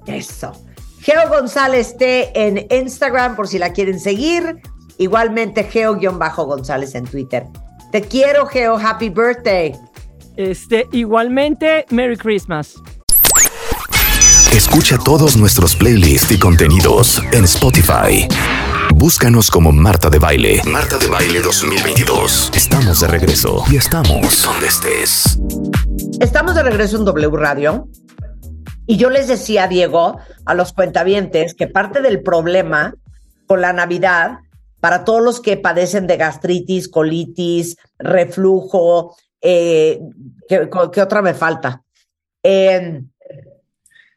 Eso. 0.06 0.52
Geo 1.00 1.28
González 1.28 1.96
T 1.96 2.30
en 2.34 2.66
Instagram 2.70 3.36
por 3.36 3.48
si 3.48 3.58
la 3.58 3.72
quieren 3.72 3.98
seguir. 4.00 4.60
Igualmente 4.98 5.64
Geo-González 5.64 6.94
en 6.94 7.04
Twitter. 7.04 7.44
Te 7.90 8.02
quiero, 8.02 8.46
Geo. 8.46 8.76
Happy 8.78 9.08
birthday. 9.08 9.74
Este, 10.36 10.86
igualmente, 10.92 11.84
Merry 11.90 12.16
Christmas. 12.16 12.76
Escucha 14.52 14.98
todos 14.98 15.36
nuestros 15.36 15.74
playlists 15.74 16.30
y 16.30 16.38
contenidos 16.38 17.20
en 17.32 17.44
Spotify. 17.44 18.28
Búscanos 18.96 19.50
como 19.50 19.72
Marta 19.72 20.08
de 20.08 20.18
Baile. 20.18 20.62
Marta 20.64 20.96
de 20.98 21.08
Baile 21.08 21.40
2022. 21.42 22.52
Estamos 22.54 23.00
de 23.00 23.08
regreso 23.08 23.64
y 23.70 23.76
estamos 23.76 24.42
donde 24.44 24.66
estés. 24.68 25.38
Estamos 26.20 26.54
de 26.54 26.62
regreso 26.62 26.96
en 26.98 27.04
W 27.04 27.36
Radio. 27.36 27.88
Y 28.86 28.96
yo 28.96 29.10
les 29.10 29.26
decía, 29.28 29.66
Diego, 29.66 30.18
a 30.46 30.54
los 30.54 30.72
cuentavientes, 30.72 31.54
que 31.54 31.66
parte 31.66 32.00
del 32.02 32.22
problema 32.22 32.94
con 33.46 33.60
la 33.60 33.72
Navidad, 33.72 34.38
para 34.80 35.04
todos 35.04 35.22
los 35.22 35.40
que 35.40 35.56
padecen 35.56 36.06
de 36.06 36.16
gastritis, 36.16 36.88
colitis, 36.88 37.76
reflujo, 37.98 39.16
eh, 39.40 39.98
¿qué, 40.48 40.68
qué 40.92 41.02
otra 41.02 41.20
me 41.20 41.34
falta? 41.34 41.82
Eh, 42.42 43.02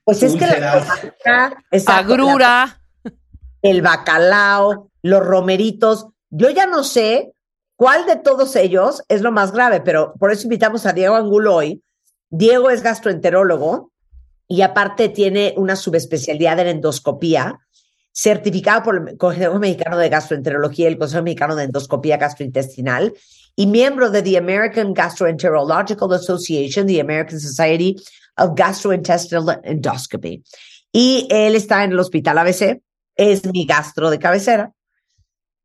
pues 0.04 0.22
es 0.24 0.36
que 0.36 0.46
la 0.46 0.86
la- 1.26 1.54
Agrura. 1.88 2.82
El 3.62 3.82
bacalao, 3.82 4.90
los 5.02 5.26
romeritos. 5.26 6.08
Yo 6.30 6.50
ya 6.50 6.66
no 6.66 6.84
sé 6.84 7.34
cuál 7.76 8.06
de 8.06 8.18
todos 8.18 8.56
ellos 8.56 9.04
es 9.08 9.22
lo 9.22 9.32
más 9.32 9.52
grave, 9.52 9.82
pero 9.82 10.14
por 10.20 10.32
eso 10.32 10.44
invitamos 10.44 10.86
a 10.86 10.94
Diego 10.94 11.16
Angulo 11.16 11.56
hoy. 11.56 11.84
Diego 12.30 12.70
es 12.70 12.84
gastroenterólogo 12.84 13.92
y 14.48 14.62
aparte 14.62 15.10
tiene 15.10 15.54
una 15.58 15.76
subespecialidad 15.76 16.60
en 16.60 16.68
endoscopía, 16.68 17.60
certificado 18.12 18.84
por 18.84 18.96
el 18.96 19.18
Consejo 19.18 19.60
Mexicano 19.60 19.98
de 19.98 20.10
Gastroenterología 20.10 20.86
y 20.86 20.94
el 20.94 20.98
Consejo 20.98 21.24
Mexicano 21.24 21.56
de 21.56 21.66
Endoscopía 21.66 22.18
Gastrointestinal 22.18 23.14
y 23.56 23.68
miembro 23.68 24.10
de 24.10 24.22
the 24.22 24.38
American 24.38 24.94
Gastroenterological 24.94 26.14
Association, 26.14 26.88
the 26.88 27.00
American 27.00 27.40
Society 27.40 27.96
of 28.38 28.52
Gastrointestinal 28.56 29.62
Endoscopy. 29.64 30.44
Y 30.92 31.28
él 31.30 31.56
está 31.56 31.84
en 31.84 31.92
el 31.92 32.00
Hospital 32.00 32.38
ABC, 32.38 32.82
es 33.18 33.46
mi 33.46 33.66
gastro 33.66 34.10
de 34.10 34.20
cabecera. 34.20 34.72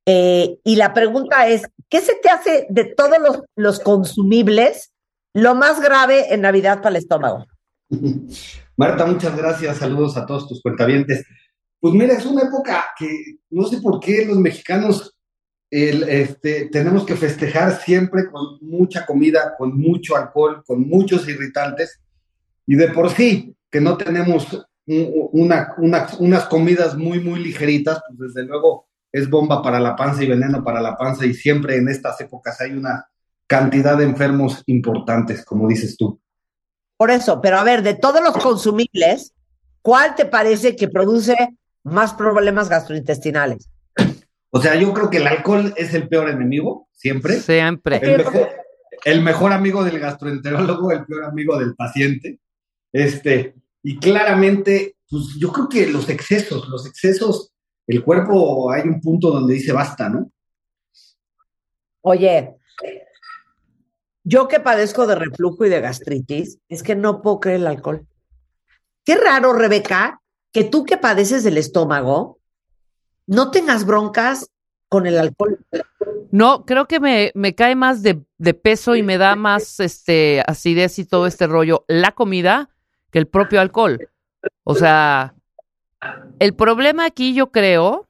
Eh, 0.06 0.58
y 0.64 0.76
la 0.76 0.92
pregunta 0.92 1.46
es, 1.46 1.62
¿qué 1.88 2.00
se 2.00 2.14
te 2.16 2.28
hace 2.28 2.66
de 2.70 2.84
todos 2.84 3.18
los, 3.20 3.42
los 3.54 3.80
consumibles 3.80 4.92
lo 5.32 5.54
más 5.54 5.80
grave 5.80 6.34
en 6.34 6.40
Navidad 6.40 6.78
para 6.78 6.90
el 6.90 6.96
estómago? 6.96 7.46
Marta, 8.76 9.06
muchas 9.06 9.36
gracias. 9.36 9.78
Saludos 9.78 10.16
a 10.16 10.26
todos 10.26 10.48
tus 10.48 10.60
cuentavientes. 10.60 11.24
Pues 11.78 11.94
mira, 11.94 12.14
es 12.14 12.24
una 12.26 12.42
época 12.42 12.86
que 12.98 13.38
no 13.50 13.66
sé 13.66 13.80
por 13.80 14.00
qué 14.00 14.24
los 14.24 14.38
mexicanos 14.38 15.14
el, 15.70 16.02
este, 16.04 16.68
tenemos 16.70 17.04
que 17.06 17.16
festejar 17.16 17.80
siempre 17.80 18.30
con 18.30 18.58
mucha 18.60 19.06
comida, 19.06 19.54
con 19.56 19.76
mucho 19.76 20.16
alcohol, 20.16 20.62
con 20.66 20.86
muchos 20.86 21.26
irritantes. 21.28 22.00
Y 22.66 22.76
de 22.76 22.88
por 22.88 23.10
sí, 23.10 23.56
que 23.70 23.80
no 23.80 23.96
tenemos 23.96 24.46
una- 24.86 25.74
una- 25.78 26.08
unas 26.18 26.44
comidas 26.46 26.96
muy, 26.96 27.20
muy 27.20 27.40
ligeritas, 27.40 28.00
pues 28.08 28.32
desde 28.34 28.48
luego 28.48 28.88
es 29.12 29.28
bomba 29.28 29.62
para 29.62 29.78
la 29.78 29.94
panza 29.94 30.22
y 30.24 30.28
veneno 30.28 30.64
para 30.64 30.80
la 30.80 30.96
panza. 30.96 31.26
Y 31.26 31.34
siempre 31.34 31.76
en 31.76 31.88
estas 31.88 32.20
épocas 32.20 32.60
hay 32.60 32.72
una 32.72 33.06
cantidad 33.46 33.96
de 33.96 34.04
enfermos 34.04 34.62
importantes, 34.66 35.44
como 35.44 35.68
dices 35.68 35.96
tú. 35.96 36.20
Por 36.96 37.10
eso, 37.10 37.40
pero 37.40 37.58
a 37.58 37.64
ver, 37.64 37.82
de 37.82 37.94
todos 37.94 38.22
los 38.22 38.36
consumibles, 38.42 39.34
¿cuál 39.82 40.14
te 40.14 40.24
parece 40.24 40.76
que 40.76 40.88
produce 40.88 41.36
más 41.84 42.14
problemas 42.14 42.68
gastrointestinales? 42.68 43.68
O 44.50 44.60
sea, 44.60 44.74
yo 44.76 44.92
creo 44.92 45.10
que 45.10 45.16
el 45.18 45.26
alcohol 45.26 45.74
es 45.76 45.94
el 45.94 46.08
peor 46.08 46.28
enemigo, 46.28 46.88
siempre. 46.92 47.40
Siempre. 47.40 47.96
El 48.02 48.18
mejor, 48.18 48.48
el 49.04 49.22
mejor 49.22 49.52
amigo 49.52 49.82
del 49.84 49.98
gastroenterólogo, 49.98 50.92
el 50.92 51.04
peor 51.04 51.24
amigo 51.24 51.58
del 51.58 51.74
paciente. 51.74 52.38
Este, 52.92 53.54
y 53.82 53.98
claramente, 53.98 54.96
pues 55.08 55.34
yo 55.38 55.52
creo 55.52 55.68
que 55.68 55.86
los 55.86 56.08
excesos, 56.08 56.68
los 56.68 56.86
excesos, 56.86 57.52
el 57.86 58.04
cuerpo 58.04 58.70
hay 58.70 58.82
un 58.82 59.00
punto 59.00 59.30
donde 59.30 59.54
dice 59.54 59.72
basta, 59.72 60.08
¿no? 60.08 60.30
Oye, 62.02 62.56
yo 64.24 64.48
que 64.48 64.60
padezco 64.60 65.06
de 65.06 65.16
reflujo 65.16 65.64
y 65.64 65.68
de 65.68 65.80
gastritis, 65.80 66.58
es 66.68 66.82
que 66.82 66.94
no 66.94 67.22
puedo 67.22 67.40
creer 67.40 67.60
el 67.60 67.66
alcohol. 67.66 68.06
Qué 69.04 69.16
raro, 69.16 69.52
Rebeca, 69.52 70.20
que 70.52 70.64
tú 70.64 70.84
que 70.84 70.96
padeces 70.96 71.42
del 71.42 71.58
estómago, 71.58 72.38
no 73.26 73.50
tengas 73.50 73.84
broncas 73.84 74.48
con 74.88 75.06
el 75.06 75.18
alcohol. 75.18 75.58
No, 76.30 76.64
creo 76.64 76.86
que 76.86 77.00
me, 77.00 77.32
me 77.34 77.54
cae 77.54 77.74
más 77.74 78.02
de, 78.02 78.22
de 78.38 78.54
peso 78.54 78.94
y 78.94 79.02
me 79.02 79.18
da 79.18 79.34
más 79.34 79.80
este 79.80 80.42
acidez 80.46 80.98
y 80.98 81.04
todo 81.04 81.26
este 81.26 81.46
rollo 81.46 81.84
la 81.88 82.12
comida 82.12 82.71
que 83.12 83.20
el 83.20 83.28
propio 83.28 83.60
alcohol. 83.60 84.10
O 84.64 84.74
sea, 84.74 85.34
el 86.40 86.54
problema 86.54 87.04
aquí 87.04 87.34
yo 87.34 87.52
creo 87.52 88.08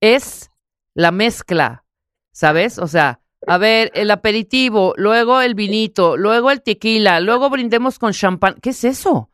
es 0.00 0.50
la 0.92 1.10
mezcla, 1.10 1.84
¿sabes? 2.32 2.78
O 2.78 2.86
sea, 2.86 3.20
a 3.46 3.56
ver, 3.56 3.90
el 3.94 4.10
aperitivo, 4.10 4.92
luego 4.98 5.40
el 5.40 5.54
vinito, 5.54 6.18
luego 6.18 6.50
el 6.50 6.60
tequila, 6.62 7.20
luego 7.20 7.48
brindemos 7.48 7.98
con 7.98 8.12
champán. 8.12 8.56
¿Qué 8.60 8.70
es 8.70 8.84
eso? 8.84 9.30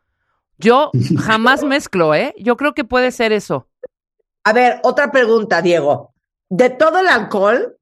Yo 0.58 0.92
jamás 1.18 1.64
mezclo, 1.64 2.14
¿eh? 2.14 2.34
Yo 2.38 2.56
creo 2.56 2.74
que 2.74 2.84
puede 2.84 3.10
ser 3.10 3.32
eso. 3.32 3.66
A 4.44 4.52
ver, 4.52 4.78
otra 4.84 5.10
pregunta, 5.10 5.60
Diego. 5.60 6.14
De 6.48 6.70
todo 6.70 7.00
el 7.00 7.08
alcohol, 7.08 7.76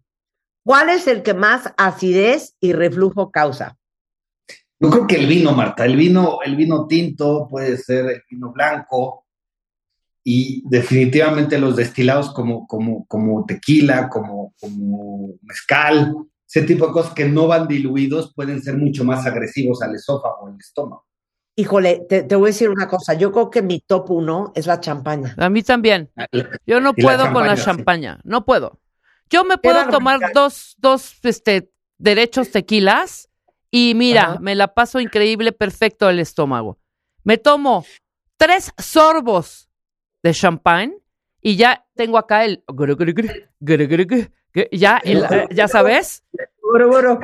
¿Cuál 0.69 0.91
es 0.91 1.07
el 1.07 1.23
que 1.23 1.33
más 1.33 1.73
acidez 1.79 2.55
y 2.61 2.75
reflujo 2.75 3.31
causa? 3.31 3.78
Yo 4.81 4.91
creo 4.91 5.07
que 5.07 5.17
el 5.17 5.27
vino, 5.27 5.53
Marta, 5.53 5.85
el 5.85 5.97
vino, 5.97 6.39
el 6.45 6.55
vino 6.55 6.87
tinto 6.87 7.49
puede 7.49 7.77
ser 7.77 8.07
el 8.07 8.23
vino 8.31 8.53
blanco 8.53 9.27
y 10.23 10.63
definitivamente 10.69 11.59
los 11.59 11.75
destilados 11.75 12.33
como, 12.33 12.67
como, 12.67 13.07
como 13.07 13.45
tequila, 13.45 14.09
como, 14.09 14.55
como 14.61 15.35
mezcal, 15.43 16.15
ese 16.47 16.63
tipo 16.63 16.87
de 16.87 16.93
cosas 16.93 17.13
que 17.13 17.29
no 17.29 17.47
van 17.47 17.67
diluidos 17.67 18.33
pueden 18.35 18.63
ser 18.63 18.77
mucho 18.77 19.05
más 19.05 19.27
agresivos 19.27 19.83
al 19.83 19.95
esófago 19.95 20.43
o 20.43 20.47
al 20.49 20.57
estómago. 20.59 21.07
Híjole, 21.57 22.07
te, 22.09 22.23
te 22.23 22.37
voy 22.37 22.47
a 22.47 22.53
decir 22.53 22.71
una 22.71 22.87
cosa. 22.87 23.15
Yo 23.15 23.33
creo 23.33 23.51
que 23.51 23.63
mi 23.63 23.81
top 23.81 24.11
uno 24.13 24.53
es 24.55 24.67
la 24.67 24.81
champaña. 24.81 25.35
A 25.37 25.51
mí 25.51 25.63
también. 25.63 26.11
Yo 26.67 26.81
no 26.81 26.95
la 26.97 27.03
puedo 27.03 27.33
con 27.33 27.47
la 27.47 27.57
champaña, 27.57 28.17
sí. 28.17 28.29
No 28.29 28.45
puedo. 28.45 28.81
Yo 29.29 29.45
me 29.45 29.59
puedo 29.59 29.89
tomar 29.89 30.21
dos, 30.33 30.77
dos 30.79 31.19
este, 31.25 31.71
derechos 31.99 32.51
tequilas 32.51 33.28
y 33.71 33.95
mira, 33.95 34.23
Ajá. 34.23 34.39
me 34.41 34.55
la 34.55 34.75
paso 34.75 35.01
increíble, 35.01 35.53
perfecto 35.53 36.09
el 36.09 36.19
estómago. 36.21 36.79
Me 37.25 37.37
tomo 37.39 37.85
tres 38.37 38.73
sorbos 38.79 39.69
de 40.23 40.33
champán 40.33 40.95
y 41.41 41.57
ya 41.57 41.87
tengo 41.95 42.19
acá 42.19 42.45
el... 42.45 42.65
Ya, 44.73 44.99
el- 45.05 45.25
ya 45.55 45.69
sabes. 45.69 46.25
Bueno, 46.63 46.89
bueno. 46.89 47.21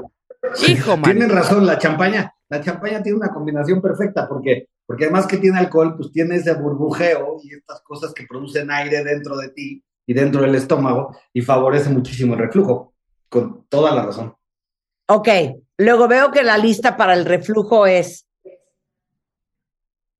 Hijo, 0.69 0.97
man. 0.97 1.05
Tienen 1.05 1.31
razón, 1.31 1.65
la 1.67 1.79
champaña, 1.79 2.35
la 2.49 2.61
champaña 2.61 3.03
tiene 3.03 3.17
una 3.19 3.31
combinación 3.33 3.81
perfecta 3.81 4.29
porque, 4.29 4.69
porque 4.87 5.05
además 5.05 5.27
que 5.27 5.39
tiene 5.39 5.59
alcohol, 5.59 5.97
pues 5.97 6.13
tiene 6.13 6.37
ese 6.37 6.53
burbujeo 6.55 7.39
y 7.43 7.55
estas 7.55 7.81
cosas 7.81 8.13
que 8.13 8.27
producen 8.29 8.71
aire 8.71 9.03
dentro 9.03 9.37
de 9.39 9.49
ti 9.49 9.83
y 10.07 10.13
dentro 10.13 10.43
del 10.43 10.55
estómago 10.55 11.17
y 11.33 11.41
favorece 11.41 11.89
muchísimo 11.89 12.35
el 12.35 12.41
reflujo, 12.41 12.95
con 13.31 13.65
toda 13.71 13.95
la 13.95 14.05
razón. 14.05 14.35
Ok, 15.09 15.29
luego 15.79 16.09
veo 16.09 16.31
que 16.31 16.43
la 16.43 16.59
lista 16.59 16.97
para 16.97 17.15
el 17.15 17.25
reflujo 17.25 17.87
es 17.87 18.27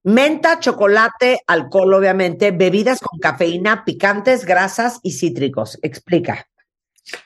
menta, 0.05 0.61
chocolate, 0.61 1.41
alcohol, 1.47 1.95
obviamente, 1.95 2.51
bebidas 2.51 3.01
con 3.01 3.19
cafeína, 3.19 3.85
picantes, 3.85 4.45
grasas 4.45 5.01
y 5.03 5.13
cítricos. 5.13 5.79
Explica. 5.83 6.47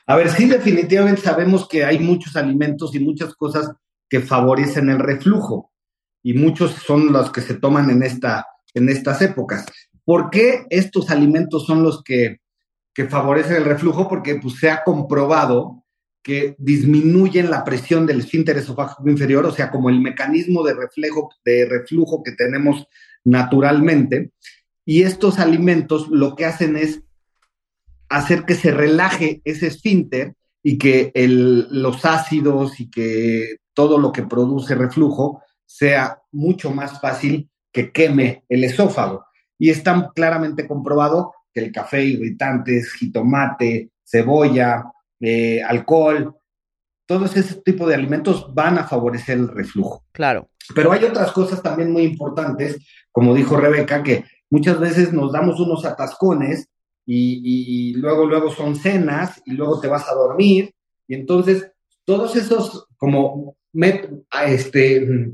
A 0.07 0.15
ver, 0.15 0.29
sí, 0.29 0.47
definitivamente 0.47 1.21
sabemos 1.21 1.67
que 1.67 1.85
hay 1.85 1.99
muchos 1.99 2.35
alimentos 2.35 2.95
y 2.95 2.99
muchas 2.99 3.35
cosas 3.35 3.71
que 4.09 4.21
favorecen 4.21 4.89
el 4.89 4.99
reflujo 4.99 5.71
y 6.23 6.33
muchos 6.33 6.71
son 6.71 7.13
los 7.13 7.31
que 7.31 7.41
se 7.41 7.55
toman 7.55 7.89
en, 7.89 8.03
esta, 8.03 8.45
en 8.73 8.89
estas 8.89 9.21
épocas. 9.21 9.65
¿Por 10.03 10.29
qué 10.29 10.65
estos 10.69 11.11
alimentos 11.11 11.65
son 11.65 11.83
los 11.83 12.03
que, 12.03 12.41
que 12.93 13.07
favorecen 13.07 13.57
el 13.57 13.65
reflujo? 13.65 14.07
Porque 14.09 14.35
pues, 14.35 14.55
se 14.55 14.69
ha 14.69 14.83
comprobado 14.83 15.83
que 16.21 16.55
disminuyen 16.57 17.49
la 17.49 17.63
presión 17.63 18.05
del 18.05 18.19
esfínter 18.19 18.57
esofágico 18.57 19.09
inferior, 19.09 19.45
o 19.45 19.51
sea, 19.51 19.71
como 19.71 19.89
el 19.89 20.01
mecanismo 20.01 20.63
de, 20.63 20.73
reflejo, 20.73 21.29
de 21.45 21.65
reflujo 21.65 22.23
que 22.23 22.33
tenemos 22.33 22.87
naturalmente. 23.23 24.31
Y 24.85 25.03
estos 25.03 25.39
alimentos 25.39 26.07
lo 26.09 26.35
que 26.35 26.45
hacen 26.45 26.75
es 26.75 27.01
hacer 28.09 28.43
que 28.43 28.55
se 28.55 28.71
relaje 28.71 29.41
ese 29.45 29.67
esfínter 29.67 30.33
y 30.63 30.77
que 30.77 31.11
el- 31.13 31.67
los 31.69 32.05
ácidos 32.05 32.79
y 32.79 32.89
que 32.89 33.57
todo 33.73 33.97
lo 33.97 34.11
que 34.11 34.23
produce 34.23 34.75
reflujo 34.75 35.41
sea 35.65 36.19
mucho 36.31 36.71
más 36.71 36.99
fácil 36.99 37.49
que 37.71 37.91
queme 37.91 38.43
el 38.49 38.63
esófago. 38.63 39.25
Y 39.57 39.69
está 39.69 40.11
claramente 40.15 40.67
comprobado 40.67 41.33
que 41.53 41.59
el 41.61 41.71
café, 41.71 42.03
irritantes, 42.03 42.91
jitomate, 42.93 43.91
cebolla, 44.03 44.83
eh, 45.19 45.61
alcohol, 45.63 46.35
todos 47.05 47.35
ese 47.35 47.61
tipo 47.61 47.87
de 47.87 47.95
alimentos 47.95 48.53
van 48.53 48.77
a 48.77 48.85
favorecer 48.85 49.37
el 49.37 49.47
reflujo. 49.47 50.05
Claro. 50.11 50.49
Pero 50.75 50.91
hay 50.91 51.03
otras 51.03 51.31
cosas 51.31 51.61
también 51.63 51.91
muy 51.91 52.03
importantes, 52.03 52.77
como 53.11 53.33
dijo 53.33 53.57
Rebeca, 53.57 54.03
que 54.03 54.25
muchas 54.49 54.79
veces 54.79 55.11
nos 55.11 55.31
damos 55.31 55.59
unos 55.59 55.85
atascones 55.85 56.67
y, 57.05 57.41
y 57.43 57.93
luego, 57.93 58.25
luego 58.25 58.51
son 58.51 58.75
cenas 58.75 59.41
y 59.45 59.53
luego 59.53 59.79
te 59.79 59.87
vas 59.87 60.07
a 60.07 60.13
dormir. 60.13 60.73
Y 61.07 61.15
entonces, 61.15 61.71
todos 62.05 62.35
esos 62.35 62.87
como 62.97 63.55
este, 64.45 65.31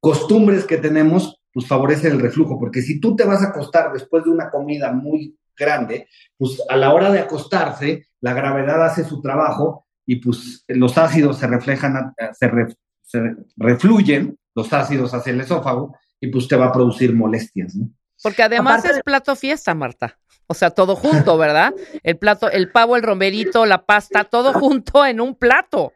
costumbres 0.00 0.64
que 0.64 0.78
tenemos, 0.78 1.40
pues 1.52 1.66
favorecen 1.66 2.12
el 2.12 2.20
reflujo, 2.20 2.58
porque 2.58 2.82
si 2.82 3.00
tú 3.00 3.14
te 3.16 3.24
vas 3.24 3.42
a 3.42 3.48
acostar 3.48 3.92
después 3.92 4.24
de 4.24 4.30
una 4.30 4.50
comida 4.50 4.92
muy 4.92 5.36
grande, 5.56 6.08
pues 6.36 6.60
a 6.68 6.76
la 6.76 6.92
hora 6.92 7.10
de 7.10 7.20
acostarse, 7.20 8.06
la 8.20 8.32
gravedad 8.34 8.84
hace 8.84 9.04
su 9.04 9.20
trabajo 9.20 9.86
y 10.06 10.16
pues 10.16 10.64
los 10.68 10.96
ácidos 10.98 11.38
se 11.38 11.46
reflejan, 11.46 12.14
se, 12.38 12.48
re- 12.48 12.76
se 13.02 13.20
refluyen 13.56 14.38
los 14.54 14.72
ácidos 14.72 15.12
hacia 15.14 15.32
el 15.32 15.40
esófago 15.40 15.96
y 16.20 16.28
pues 16.28 16.46
te 16.48 16.56
va 16.56 16.66
a 16.66 16.72
producir 16.72 17.14
molestias, 17.14 17.74
¿no? 17.74 17.88
Porque 18.22 18.42
además 18.42 18.80
Aparte- 18.80 18.98
es 18.98 19.02
plato 19.02 19.36
fiesta, 19.36 19.74
Marta. 19.74 20.18
O 20.46 20.54
sea, 20.54 20.70
todo 20.70 20.94
junto, 20.94 21.36
¿verdad? 21.38 21.72
El 22.02 22.18
plato, 22.18 22.50
el 22.50 22.70
pavo, 22.70 22.96
el 22.96 23.02
romberito, 23.02 23.64
la 23.66 23.84
pasta, 23.84 24.24
todo 24.24 24.52
junto 24.52 25.04
en 25.06 25.20
un 25.20 25.34
plato. 25.34 25.92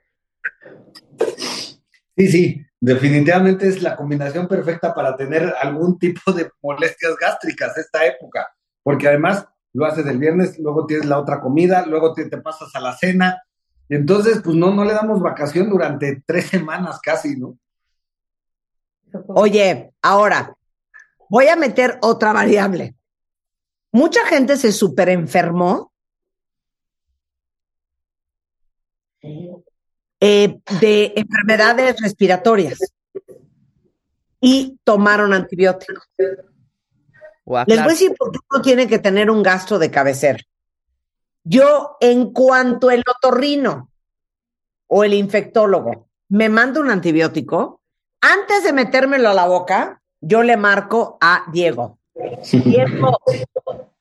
Sí, 2.16 2.29
sí, 2.29 2.66
definitivamente 2.81 3.68
es 3.68 3.83
la 3.83 3.94
combinación 3.94 4.49
perfecta 4.49 4.94
para 4.94 5.16
tener 5.16 5.55
algún 5.61 5.99
tipo 5.99 6.33
de 6.33 6.51
molestias 6.62 7.14
gástricas 7.21 7.77
esta 7.79 8.05
época, 8.07 8.47
porque 8.88 9.07
además 9.07 9.46
lo 9.74 9.85
haces 9.85 10.07
el 10.07 10.16
viernes, 10.16 10.59
luego 10.59 10.87
tienes 10.87 11.05
la 11.05 11.18
otra 11.18 11.42
comida, 11.42 11.85
luego 11.85 12.14
te, 12.14 12.27
pasas 12.38 12.74
a 12.74 12.81
la 12.81 12.96
cena, 12.96 13.42
entonces 13.87 14.40
pues 14.42 14.57
no, 14.57 14.72
no 14.72 14.83
le 14.83 14.94
damos 14.94 15.20
vacación 15.20 15.68
durante 15.68 16.22
tres 16.24 16.46
semanas 16.46 16.98
casi, 16.98 17.37
¿no? 17.37 17.59
Oye, 19.27 19.92
ahora 20.01 20.57
voy 21.29 21.48
a 21.48 21.57
meter 21.57 21.98
otra 22.01 22.33
variable. 22.33 22.96
Mucha 23.92 24.24
gente 24.24 24.57
se 24.57 24.72
super 24.72 25.11
enfermó 25.11 25.92
eh, 29.20 30.61
de 30.81 31.12
enfermedades 31.14 32.01
respiratorias 32.01 32.79
y 34.40 34.79
tomaron 34.83 35.35
antibióticos. 35.35 36.09
Les 37.66 37.78
voy 37.78 37.87
a 37.87 37.88
decir 37.88 38.14
por 38.16 38.30
qué 38.30 38.38
uno 38.50 38.62
tiene 38.62 38.87
que 38.87 38.98
tener 38.98 39.30
un 39.30 39.42
gasto 39.42 39.78
de 39.78 39.90
cabecera. 39.90 40.38
Yo, 41.44 41.96
en 42.00 42.32
cuanto 42.32 42.90
el 42.90 43.02
otorrino 43.08 43.90
o 44.87 45.04
el 45.04 45.14
infectólogo 45.14 46.08
me 46.28 46.48
manda 46.48 46.80
un 46.80 46.90
antibiótico, 46.90 47.80
antes 48.20 48.64
de 48.64 48.72
metérmelo 48.72 49.30
a 49.30 49.34
la 49.34 49.46
boca, 49.46 50.02
yo 50.20 50.42
le 50.42 50.56
marco 50.56 51.16
a 51.20 51.44
Diego. 51.52 51.98
Diego, 52.52 53.18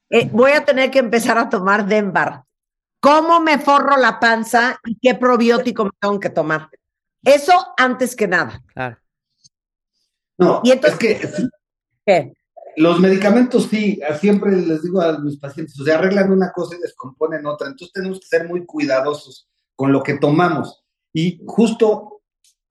eh, 0.10 0.30
voy 0.32 0.52
a 0.52 0.66
tener 0.66 0.92
que 0.92 1.00
empezar 1.00 1.38
a 1.38 1.50
tomar 1.50 1.86
Denbar. 1.86 2.44
¿Cómo 3.00 3.40
me 3.40 3.60
forro 3.60 3.96
la 3.96 4.20
panza 4.20 4.80
y 4.84 4.98
qué 5.00 5.16
probiótico 5.16 5.86
me 5.86 5.92
tengo 6.02 6.20
que 6.20 6.30
tomar? 6.32 6.70
Eso 7.24 7.54
antes 7.78 8.16
que 8.16 8.28
nada. 8.28 8.62
Claro. 8.74 8.98
No, 10.38 10.62
Y 10.64 10.72
entonces- 10.72 11.24
es 11.24 11.32
que 11.36 11.48
¿Qué? 12.06 12.34
Los 12.78 13.00
medicamentos 13.00 13.68
sí, 13.70 14.00
siempre 14.20 14.56
les 14.56 14.84
digo 14.84 15.02
a 15.02 15.18
mis 15.20 15.38
pacientes, 15.38 15.80
o 15.80 15.84
sea, 15.84 15.98
arreglan 15.98 16.32
una 16.32 16.52
cosa 16.52 16.76
y 16.76 16.80
descomponen 16.82 17.46
otra, 17.46 17.68
entonces 17.68 17.92
tenemos 17.94 18.20
que 18.20 18.28
ser 18.28 18.48
muy 18.48 18.66
cuidadosos 18.66 19.50
con 19.76 19.92
lo 19.92 20.02
que 20.04 20.18
tomamos. 20.18 20.84
Y 21.12 21.42
justo 21.46 22.22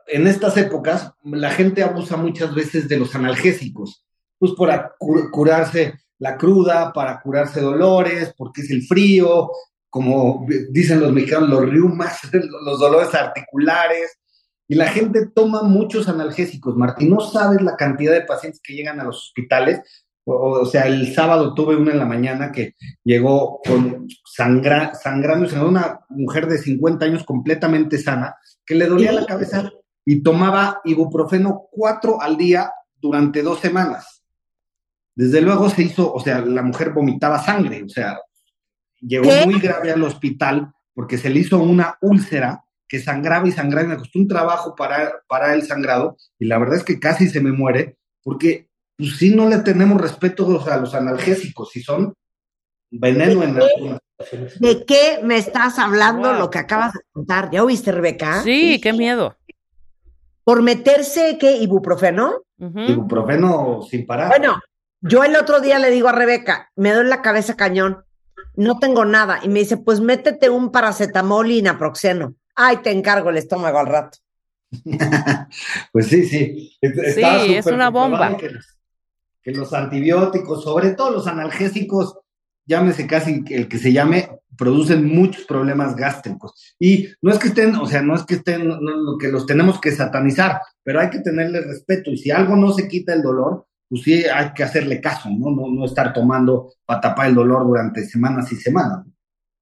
en 0.07 0.27
estas 0.27 0.57
épocas, 0.57 1.13
la 1.25 1.51
gente 1.51 1.83
abusa 1.83 2.17
muchas 2.17 2.55
veces 2.55 2.89
de 2.89 2.99
los 2.99 3.15
analgésicos, 3.17 4.05
pues 4.39 4.53
para 4.57 4.95
cu- 4.99 5.29
curarse 5.33 5.95
la 6.19 6.37
cruda, 6.37 6.93
para 6.93 7.21
curarse 7.21 7.61
dolores, 7.61 8.33
porque 8.39 8.63
es 8.63 8.71
el 8.71 8.87
frío, 8.87 9.51
como 9.91 10.47
dicen 10.71 11.01
los 11.01 11.13
mexicanos, 11.13 11.49
los 11.49 11.69
riumas, 11.69 12.21
los 12.65 12.79
dolores 12.79 13.13
articulares. 13.15 14.19
Y 14.69 14.75
la 14.75 14.89
gente 14.89 15.27
toma 15.27 15.63
muchos 15.63 16.09
analgésicos, 16.09 16.77
Martín. 16.77 17.11
No 17.11 17.21
sabes 17.21 17.63
la 17.63 17.77
cantidad 17.77 18.13
de 18.13 18.23
pacientes 18.23 18.61
que 18.63 18.75
llegan 18.75 19.01
a 19.01 19.05
los 19.05 19.17
hospitales. 19.19 19.81
O, 20.25 20.35
o 20.61 20.67
sea, 20.67 20.87
el 20.87 21.15
sábado 21.15 21.55
tuve 21.55 21.77
una 21.77 21.93
en 21.93 21.99
la 21.99 22.05
mañana 22.05 22.51
que 22.51 22.75
llegó 23.05 23.61
con 23.65 24.09
sangra, 24.25 24.95
sangrando, 24.95 25.49
una 25.65 26.01
mujer 26.09 26.49
de 26.49 26.59
50 26.59 27.05
años 27.05 27.25
completamente 27.25 27.99
sana, 27.99 28.35
que 28.65 28.75
le 28.75 28.87
dolía 28.87 29.13
la 29.13 29.25
cabeza 29.25 29.71
y 30.05 30.23
tomaba 30.23 30.81
ibuprofeno 30.85 31.69
cuatro 31.71 32.21
al 32.21 32.37
día 32.37 32.73
durante 33.01 33.43
dos 33.43 33.61
semanas. 33.61 34.23
Desde 35.15 35.41
luego 35.41 35.71
se 35.71 35.83
hizo, 35.83 36.13
o 36.13 36.21
sea, 36.21 36.41
la 36.41 36.63
mujer 36.63 36.93
vomitaba 36.93 37.43
sangre, 37.43 37.83
o 37.85 37.89
sea, 37.89 38.19
llegó 39.01 39.29
¿Qué? 39.29 39.47
muy 39.47 39.61
grave 39.61 39.93
al 39.93 40.03
hospital 40.03 40.73
porque 40.95 41.19
se 41.19 41.31
le 41.31 41.41
hizo 41.41 41.59
una 41.59 41.97
úlcera 42.01 42.65
que 42.89 43.01
sangraba 43.01 43.47
y 43.49 43.53
sangraba 43.53 43.87
y 43.87 43.91
me 43.91 43.97
costó 43.97 44.19
un 44.19 44.29
trabajo 44.29 44.75
para, 44.77 45.23
para 45.27 45.55
el 45.55 45.63
sangrado 45.67 46.17
y 46.39 46.47
la 46.47 46.59
verdad 46.59 46.77
es 46.77 46.85
que 46.85 47.01
casi 47.01 47.29
se 47.29 47.41
me 47.41 47.53
muere 47.53 47.97
porque 48.23 48.69
pues 48.97 49.17
sí 49.17 49.35
no 49.35 49.49
le 49.49 49.59
tenemos 49.59 50.01
respeto 50.01 50.63
a 50.71 50.77
los 50.79 50.95
analgésicos, 50.95 51.71
si 51.71 51.83
son 51.83 52.15
veneno 52.91 53.43
en 53.43 53.61
algunas. 53.61 53.99
¿De 54.59 54.85
qué 54.87 55.21
me 55.23 55.37
estás 55.37 55.79
hablando 55.79 56.31
Wow. 56.31 56.39
lo 56.39 56.51
que 56.51 56.59
acabas 56.59 56.95
de 56.95 57.01
contar? 57.13 57.51
¿Ya 57.51 57.63
oíste, 57.63 57.93
Rebeca? 57.93 58.43
Sí, 58.43 58.81
qué 58.81 58.93
miedo. 58.95 59.37
Por 60.45 60.63
meterse, 60.63 61.37
¿qué? 61.39 61.57
¿Ibuprofeno? 61.57 62.43
Ibuprofeno 62.59 63.83
sin 63.91 64.07
parar. 64.07 64.29
Bueno, 64.29 64.61
yo 65.03 65.25
el 65.25 65.37
otro 65.37 65.61
día 65.61 65.79
le 65.79 65.91
digo 65.91 66.09
a 66.09 66.13
Rebeca, 66.13 66.71
me 66.77 66.93
duele 66.93 67.11
la 67.11 67.21
cabeza 67.21 67.57
cañón, 67.57 68.05
no 68.55 68.79
tengo 68.79 69.05
nada. 69.05 69.41
Y 69.43 69.49
me 69.49 69.59
dice, 69.59 69.77
pues 69.77 70.01
métete 70.01 70.49
un 70.49 70.71
paracetamol 70.73 71.51
y 71.51 71.61
naproxeno. 71.63 72.35
Ay, 72.57 72.79
te 72.79 72.91
encargo 72.91 73.31
el 73.31 73.37
estómago 73.37 73.79
al 73.79 73.87
rato. 73.87 74.19
Pues 75.93 76.09
sí, 76.09 76.27
sí. 76.27 76.77
Sí, 76.81 77.55
es 77.55 77.67
una 77.67 77.91
bomba. 77.91 78.37
Que 78.37 78.51
los, 78.51 78.79
que 79.43 79.53
los 79.53 79.73
antibióticos, 79.73 80.65
sobre 80.65 80.91
todo 80.91 81.11
los 81.11 81.27
analgésicos, 81.27 82.19
llámese 82.67 83.07
casi 83.07 83.45
el 83.49 83.69
que 83.69 83.79
se 83.79 83.93
llame, 83.93 84.29
producen 84.57 85.07
muchos 85.07 85.45
problemas 85.45 85.95
gástricos. 85.95 86.75
Y 86.79 87.09
no 87.23 87.31
es 87.31 87.39
que 87.39 87.49
estén, 87.49 87.77
o 87.77 87.87
sea, 87.87 88.03
no 88.03 88.17
es 88.17 88.25
que 88.25 88.35
estén, 88.35 88.67
no, 88.67 88.81
no, 88.81 89.19
que 89.19 89.29
los 89.29 89.47
tenemos 89.47 89.81
que 89.81 89.93
satanizar, 89.93 90.61
pero 90.83 91.01
hay 91.01 91.11
que 91.11 91.21
tenerle 91.21 91.61
respeto. 91.61 92.11
Y 92.11 92.19
si 92.19 92.31
algo 92.31 92.57
no 92.57 92.73
se 92.73 92.89
quita 92.89 93.13
el 93.13 93.23
dolor, 93.23 93.67
pues 93.89 94.03
sí 94.03 94.25
hay 94.25 94.53
que 94.53 94.65
hacerle 94.65 95.01
caso, 95.01 95.29
¿no? 95.31 95.51
No, 95.51 95.69
no 95.69 95.85
estar 95.85 96.13
tomando 96.13 96.73
para 96.85 97.01
tapar 97.01 97.29
el 97.29 97.35
dolor 97.35 97.65
durante 97.67 98.05
semanas 98.05 98.51
y 98.51 98.57
semanas. 98.57 99.07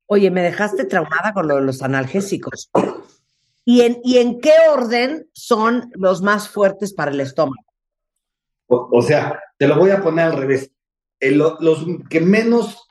Oye, 0.07 0.31
me 0.31 0.43
dejaste 0.43 0.85
traumada 0.85 1.33
con 1.33 1.49
lo 1.49 1.57
de 1.57 1.63
los 1.63 1.83
analgésicos. 1.83 2.71
¿Y 3.65 3.81
en, 3.81 3.99
¿Y 4.05 4.19
en 4.19 4.41
qué 4.41 4.53
orden 4.71 5.27
son 5.33 5.91
los 5.95 6.21
más 6.21 6.49
fuertes 6.49 6.93
para 6.93 7.11
el 7.11 7.21
estómago? 7.21 7.65
O, 8.67 8.89
o 8.93 9.03
sea, 9.03 9.41
te 9.59 9.67
lo 9.67 9.79
voy 9.79 9.91
a 9.91 10.03
poner 10.03 10.27
al 10.27 10.37
revés. 10.37 10.71
El- 11.21 11.39
lo- 11.39 11.57
los 11.61 11.87
que 12.11 12.21
menos 12.21 12.87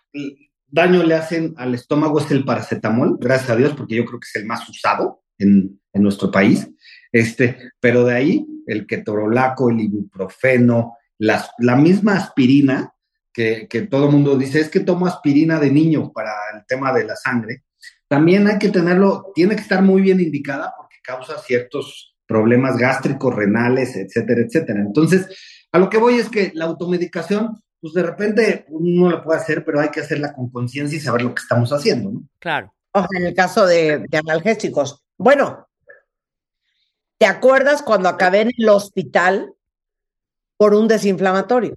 daño 0.68 1.04
le 1.04 1.14
hacen 1.16 1.54
al 1.58 1.76
estómago 1.76 2.20
es 2.20 2.32
el 2.32 2.44
paracetamol, 2.46 3.18
gracias 3.20 3.52
a 3.52 3.56
Dios, 3.56 3.74
porque 3.78 3.96
yo 3.96 4.06
creo 4.06 4.20
que 4.20 4.26
es 4.28 4.36
el 4.36 4.46
más 4.46 4.68
usado 4.68 5.22
en, 5.38 5.80
en 5.94 6.02
nuestro 6.04 6.32
país. 6.32 6.68
Este, 7.12 7.72
pero 7.80 8.06
de 8.06 8.16
ahí, 8.16 8.48
el 8.66 8.88
ketorolaco, 8.88 9.70
el 9.70 9.82
ibuprofeno, 9.82 10.98
las, 11.20 11.52
la 11.60 11.76
misma 11.76 12.16
aspirina, 12.16 12.93
que, 13.34 13.68
que 13.68 13.82
todo 13.82 14.06
el 14.06 14.12
mundo 14.12 14.38
dice, 14.38 14.60
es 14.60 14.70
que 14.70 14.80
tomo 14.80 15.08
aspirina 15.08 15.60
de 15.60 15.72
niño 15.72 16.12
para 16.14 16.32
el 16.54 16.66
tema 16.68 16.94
de 16.94 17.04
la 17.04 17.16
sangre. 17.16 17.64
También 18.08 18.48
hay 18.48 18.60
que 18.60 18.70
tenerlo, 18.70 19.32
tiene 19.34 19.56
que 19.56 19.62
estar 19.62 19.82
muy 19.82 20.02
bien 20.02 20.20
indicada 20.20 20.74
porque 20.78 20.98
causa 21.04 21.40
ciertos 21.40 22.16
problemas 22.28 22.78
gástricos, 22.78 23.36
renales, 23.36 23.96
etcétera, 23.96 24.42
etcétera. 24.42 24.80
Entonces, 24.80 25.28
a 25.72 25.80
lo 25.80 25.90
que 25.90 25.98
voy 25.98 26.16
es 26.16 26.30
que 26.30 26.52
la 26.54 26.66
automedicación, 26.66 27.62
pues 27.82 27.94
de 27.94 28.04
repente 28.04 28.66
uno 28.70 29.10
lo 29.10 29.24
puede 29.24 29.40
hacer, 29.40 29.66
pero 29.66 29.80
hay 29.80 29.90
que 29.90 30.02
hacerla 30.02 30.34
con 30.34 30.50
conciencia 30.52 30.98
y 30.98 31.02
saber 31.02 31.24
lo 31.24 31.34
que 31.34 31.42
estamos 31.42 31.74
haciendo, 31.74 32.12
¿no? 32.12 32.22
Claro. 32.40 32.74
O 32.92 33.00
sea, 33.00 33.20
en 33.20 33.26
el 33.26 33.34
caso 33.34 33.66
de, 33.66 34.06
de 34.08 34.18
analgésicos. 34.18 35.04
Bueno, 35.18 35.68
¿te 37.18 37.26
acuerdas 37.26 37.82
cuando 37.82 38.10
acabé 38.10 38.42
en 38.42 38.52
el 38.56 38.70
hospital 38.70 39.54
por 40.58 40.76
un 40.76 40.88
desinflamatorio? 40.88 41.74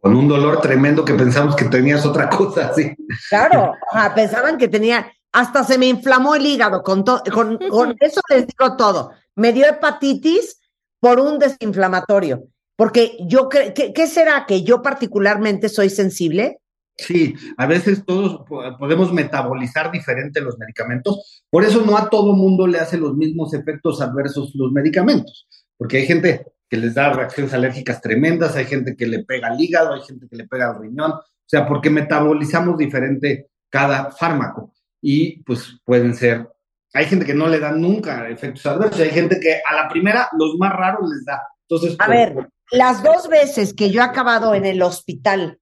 Con 0.00 0.14
un 0.16 0.28
dolor 0.28 0.60
tremendo 0.60 1.04
que 1.04 1.14
pensamos 1.14 1.56
que 1.56 1.64
tenías 1.66 2.04
otra 2.06 2.28
cosa, 2.30 2.72
sí. 2.74 2.94
Claro, 3.28 3.72
ajá, 3.92 4.14
pensaban 4.14 4.58
que 4.58 4.68
tenía, 4.68 5.10
hasta 5.32 5.64
se 5.64 5.78
me 5.78 5.86
inflamó 5.86 6.34
el 6.34 6.46
hígado, 6.46 6.82
con, 6.82 7.04
to- 7.04 7.22
con, 7.32 7.58
con 7.70 7.94
eso 8.00 8.20
les 8.30 8.46
digo 8.46 8.76
todo. 8.76 9.12
Me 9.34 9.52
dio 9.52 9.66
hepatitis 9.66 10.60
por 11.00 11.20
un 11.20 11.38
desinflamatorio, 11.38 12.44
porque 12.76 13.16
yo, 13.26 13.48
cre- 13.48 13.72
¿qué, 13.74 13.92
qué 13.92 14.06
será? 14.06 14.46
¿Que 14.46 14.62
yo 14.62 14.82
particularmente 14.82 15.68
soy 15.68 15.90
sensible? 15.90 16.58
Sí, 16.98 17.34
a 17.58 17.66
veces 17.66 18.04
todos 18.06 18.38
po- 18.48 18.62
podemos 18.78 19.12
metabolizar 19.12 19.90
diferente 19.92 20.40
los 20.40 20.56
medicamentos, 20.58 21.42
por 21.50 21.62
eso 21.64 21.82
no 21.82 21.96
a 21.98 22.08
todo 22.08 22.32
mundo 22.32 22.66
le 22.66 22.78
hace 22.78 22.96
los 22.96 23.14
mismos 23.14 23.52
efectos 23.52 24.00
adversos 24.00 24.52
los 24.54 24.72
medicamentos, 24.72 25.46
porque 25.76 25.98
hay 25.98 26.06
gente 26.06 26.46
que 26.68 26.76
les 26.76 26.94
da 26.94 27.12
reacciones 27.12 27.54
alérgicas 27.54 28.00
tremendas, 28.00 28.56
hay 28.56 28.64
gente 28.64 28.96
que 28.96 29.06
le 29.06 29.24
pega 29.24 29.48
al 29.48 29.60
hígado, 29.60 29.94
hay 29.94 30.02
gente 30.02 30.26
que 30.28 30.36
le 30.36 30.46
pega 30.46 30.70
al 30.70 30.80
riñón, 30.80 31.12
o 31.12 31.48
sea, 31.48 31.66
porque 31.66 31.90
metabolizamos 31.90 32.76
diferente 32.76 33.50
cada 33.70 34.10
fármaco 34.10 34.72
y 35.00 35.42
pues 35.44 35.80
pueden 35.84 36.14
ser, 36.14 36.48
hay 36.92 37.04
gente 37.06 37.24
que 37.24 37.34
no 37.34 37.46
le 37.46 37.60
dan 37.60 37.80
nunca 37.80 38.28
efectos 38.28 38.66
adversos, 38.66 39.00
hay 39.00 39.10
gente 39.10 39.38
que 39.38 39.60
a 39.64 39.74
la 39.74 39.88
primera 39.88 40.28
los 40.36 40.56
más 40.58 40.72
raros 40.72 41.08
les 41.10 41.24
da. 41.24 41.42
Entonces, 41.68 41.96
A 41.98 42.06
pues, 42.06 42.34
ver, 42.34 42.48
las 42.72 43.02
dos 43.02 43.28
veces 43.28 43.74
que 43.74 43.90
yo 43.90 44.00
he 44.00 44.04
acabado 44.04 44.54
en 44.54 44.64
el 44.64 44.82
hospital 44.82 45.60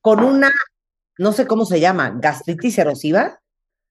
con 0.00 0.24
una, 0.24 0.50
no 1.18 1.32
sé 1.32 1.46
cómo 1.46 1.64
se 1.64 1.80
llama, 1.80 2.14
gastritis 2.16 2.78
erosiva, 2.78 3.40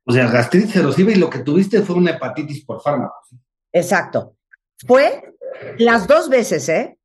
o 0.08 0.12
sea, 0.12 0.30
gastritis 0.30 0.76
erosiva 0.76 1.12
y 1.12 1.16
lo 1.16 1.30
que 1.30 1.40
tuviste 1.40 1.82
fue 1.82 1.96
una 1.96 2.12
hepatitis 2.12 2.64
por 2.64 2.82
fármaco. 2.82 3.16
exacto, 3.72 4.36
fue 4.86 5.35
las 5.78 6.08
dos 6.08 6.30
veces, 6.30 6.70
¿eh? 6.70 6.98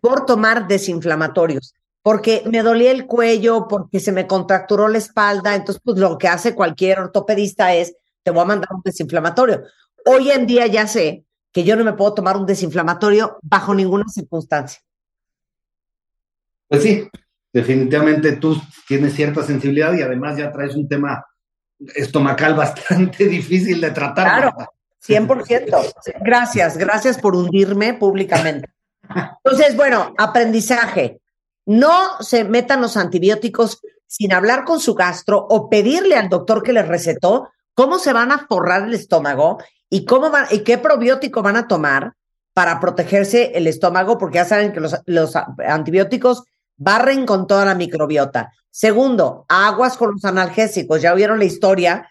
Por 0.00 0.26
tomar 0.26 0.66
desinflamatorios, 0.66 1.74
porque 2.02 2.42
me 2.50 2.62
dolía 2.62 2.90
el 2.90 3.06
cuello, 3.06 3.68
porque 3.68 4.00
se 4.00 4.12
me 4.12 4.26
contracturó 4.26 4.88
la 4.88 4.98
espalda, 4.98 5.54
entonces 5.54 5.82
pues 5.84 5.98
lo 5.98 6.18
que 6.18 6.28
hace 6.28 6.54
cualquier 6.54 7.00
ortopedista 7.00 7.74
es, 7.74 7.94
te 8.22 8.30
voy 8.30 8.42
a 8.42 8.46
mandar 8.46 8.68
un 8.72 8.82
desinflamatorio. 8.84 9.62
Hoy 10.06 10.30
en 10.30 10.46
día 10.46 10.66
ya 10.66 10.86
sé 10.86 11.24
que 11.52 11.64
yo 11.64 11.76
no 11.76 11.84
me 11.84 11.92
puedo 11.92 12.14
tomar 12.14 12.36
un 12.36 12.46
desinflamatorio 12.46 13.38
bajo 13.42 13.74
ninguna 13.74 14.06
circunstancia. 14.08 14.80
Pues 16.68 16.82
sí, 16.82 17.08
definitivamente 17.52 18.32
tú 18.32 18.60
tienes 18.86 19.14
cierta 19.14 19.42
sensibilidad 19.42 19.92
y 19.94 20.02
además 20.02 20.38
ya 20.38 20.52
traes 20.52 20.76
un 20.76 20.88
tema 20.88 21.26
estomacal 21.94 22.54
bastante 22.56 23.26
difícil 23.26 23.80
de 23.80 23.90
tratar. 23.90 24.26
Claro. 24.26 24.52
Marta. 24.56 24.79
100%. 25.06 25.92
Gracias, 26.20 26.76
gracias 26.76 27.18
por 27.18 27.34
hundirme 27.34 27.94
públicamente. 27.94 28.68
Entonces, 29.44 29.76
bueno, 29.76 30.14
aprendizaje. 30.18 31.20
No 31.66 32.20
se 32.20 32.44
metan 32.44 32.80
los 32.80 32.96
antibióticos 32.96 33.80
sin 34.06 34.32
hablar 34.32 34.64
con 34.64 34.80
su 34.80 34.94
gastro 34.94 35.46
o 35.48 35.68
pedirle 35.68 36.16
al 36.16 36.28
doctor 36.28 36.62
que 36.62 36.72
les 36.72 36.88
recetó 36.88 37.50
cómo 37.74 37.98
se 37.98 38.12
van 38.12 38.32
a 38.32 38.46
forrar 38.48 38.82
el 38.82 38.94
estómago 38.94 39.58
y 39.88 40.04
cómo 40.04 40.30
van, 40.30 40.46
y 40.50 40.60
qué 40.60 40.78
probiótico 40.78 41.42
van 41.42 41.56
a 41.56 41.68
tomar 41.68 42.14
para 42.52 42.80
protegerse 42.80 43.52
el 43.54 43.66
estómago, 43.66 44.18
porque 44.18 44.36
ya 44.36 44.44
saben 44.44 44.72
que 44.72 44.80
los, 44.80 44.96
los 45.06 45.34
antibióticos 45.36 46.44
barren 46.76 47.26
con 47.26 47.46
toda 47.46 47.64
la 47.64 47.74
microbiota. 47.74 48.52
Segundo, 48.70 49.44
aguas 49.48 49.96
con 49.96 50.12
los 50.12 50.24
analgésicos. 50.24 51.02
Ya 51.02 51.12
oyeron 51.12 51.38
la 51.38 51.44
historia 51.44 52.10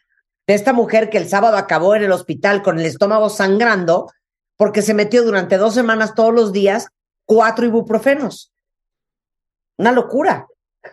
de 0.50 0.56
esta 0.56 0.74
mujer 0.74 1.12
que 1.12 1.20
el 1.20 1.30
sábado 1.30 1.58
acabó 1.58 1.94
en 1.96 2.02
el 2.02 2.12
hospital 2.12 2.64
con 2.64 2.80
el 2.80 2.86
estómago 2.88 3.30
sangrando 3.30 4.12
porque 4.58 4.82
se 4.82 4.96
metió 4.96 5.24
durante 5.24 5.58
dos 5.58 5.76
semanas 5.76 6.16
todos 6.16 6.34
los 6.34 6.52
días 6.52 6.88
cuatro 7.26 7.68
ibuprofenos. 7.68 8.52
Una 9.78 9.92
locura. 9.92 10.48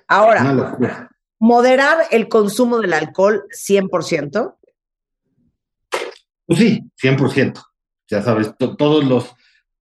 Ahora, 0.09 0.43
Una 0.43 0.53
locura. 0.53 1.11
moderar 1.39 2.05
el 2.11 2.29
consumo 2.29 2.81
del 2.81 2.93
alcohol 2.93 3.45
100%. 3.51 4.57
Pues 6.45 6.59
sí, 6.59 6.83
100%. 7.03 7.63
Ya 8.09 8.21
sabes, 8.21 8.55
to- 8.59 8.77
todos 8.77 9.05
los, 9.07 9.35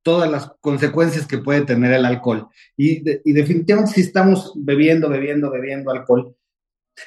todas 0.03 0.31
las 0.31 0.53
consecuencias 0.61 1.27
que 1.27 1.39
puede 1.39 1.63
tener 1.65 1.91
el 1.91 2.05
alcohol. 2.05 2.47
Y, 2.77 3.01
de- 3.03 3.21
y 3.25 3.33
definitivamente 3.33 3.91
si 3.91 3.99
estamos 4.01 4.53
bebiendo, 4.55 5.09
bebiendo, 5.09 5.51
bebiendo 5.51 5.91
alcohol, 5.91 6.33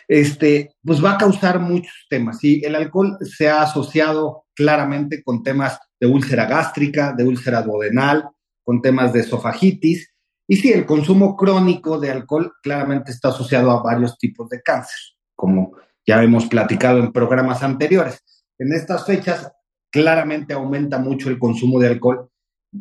este, 0.07 0.75
pues 0.83 1.03
va 1.05 1.13
a 1.13 1.19
causar 1.19 1.61
muchos 1.61 2.07
temas. 2.09 2.43
Y 2.43 2.65
el 2.65 2.75
alcohol 2.75 3.19
se 3.21 3.49
ha 3.49 3.63
asociado 3.63 4.47
claramente 4.55 5.23
con 5.23 5.43
temas 5.43 5.79
de 6.01 6.07
úlcera 6.07 6.47
gástrica, 6.47 7.13
de 7.13 7.25
úlcera 7.25 7.63
duodenal, 7.63 8.29
con 8.65 8.83
temas 8.83 9.13
de 9.13 9.21
esofagitis. 9.21 10.13
Y 10.47 10.57
sí, 10.57 10.73
el 10.73 10.87
consumo 10.87 11.37
crónico 11.37 11.99
de 11.99 12.11
alcohol 12.11 12.53
claramente 12.63 13.13
está 13.13 13.29
asociado 13.29 13.71
a 13.71 13.83
varios 13.83 14.17
tipos 14.19 14.49
de 14.49 14.63
cáncer, 14.63 14.99
como 15.35 15.73
ya 16.07 16.23
hemos 16.23 16.47
platicado 16.47 16.99
en 16.99 17.13
programas 17.13 17.63
anteriores. 17.63 18.25
En 18.59 18.73
estas 18.73 19.05
fechas 19.05 19.53
claramente 19.91 20.55
aumenta 20.55 20.99
mucho 20.99 21.29
el 21.29 21.39
consumo 21.39 21.79
de 21.79 21.89
alcohol 21.89 22.31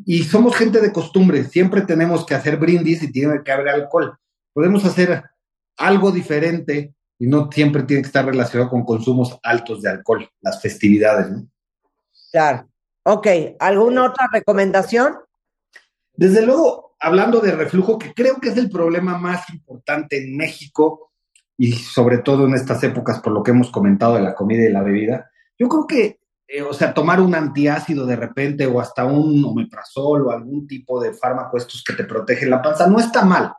y 0.06 0.24
somos 0.24 0.56
gente 0.56 0.82
de 0.82 0.92
costumbre, 0.92 1.44
siempre 1.46 1.82
tenemos 1.82 2.26
que 2.26 2.36
hacer 2.36 2.58
brindis 2.58 3.04
y 3.04 3.12
tiene 3.12 3.42
que 3.44 3.52
haber 3.52 3.70
alcohol. 3.70 4.18
Podemos 4.54 4.84
hacer 4.86 5.24
algo 5.78 6.12
diferente 6.12 6.96
y 7.20 7.28
no 7.28 7.50
siempre 7.52 7.84
tiene 7.84 8.02
que 8.02 8.08
estar 8.08 8.26
relacionado 8.26 8.70
con 8.70 8.86
consumos 8.86 9.38
altos 9.44 9.82
de 9.82 9.90
alcohol, 9.90 10.30
las 10.42 10.62
festividades, 10.62 11.30
¿no? 11.32 11.48
Claro. 12.32 12.68
Ok, 13.04 13.28
¿alguna 13.60 14.06
otra 14.06 14.28
recomendación? 14.32 15.16
Desde 16.14 16.46
luego, 16.46 16.96
hablando 17.00 17.40
de 17.40 17.54
reflujo, 17.54 17.98
que 17.98 18.14
creo 18.14 18.36
que 18.42 18.50
es 18.50 18.58
el 18.58 18.70
problema 18.70 19.18
más 19.18 19.50
importante 19.50 20.22
en 20.22 20.36
México 20.36 21.12
y 21.58 21.72
sobre 21.72 22.20
todo 22.20 22.46
en 22.46 22.54
estas 22.54 22.84
épocas, 22.84 23.20
por 23.20 23.32
lo 23.32 23.44
que 23.44 23.52
hemos 23.52 23.72
comentado 23.72 24.16
de 24.16 24.22
la 24.22 24.36
comida 24.36 24.68
y 24.68 24.72
la 24.72 24.84
bebida, 24.84 25.32
yo 25.58 25.70
creo 25.70 25.88
que, 25.88 26.20
eh, 26.48 26.62
o 26.62 26.74
sea, 26.74 26.94
tomar 26.94 27.20
un 27.22 27.34
antiácido 27.34 28.06
de 28.06 28.16
repente 28.16 28.68
o 28.68 28.80
hasta 28.80 29.06
un 29.06 29.44
omeprazol 29.44 30.28
o 30.28 30.32
algún 30.32 30.68
tipo 30.68 31.02
de 31.02 31.14
fármaco 31.14 31.58
estos 31.58 31.84
que 31.84 31.94
te 31.94 32.04
protegen 32.04 32.50
la 32.50 32.62
panza 32.62 32.88
no 32.88 33.00
está 33.00 33.26
mal. 33.26 33.54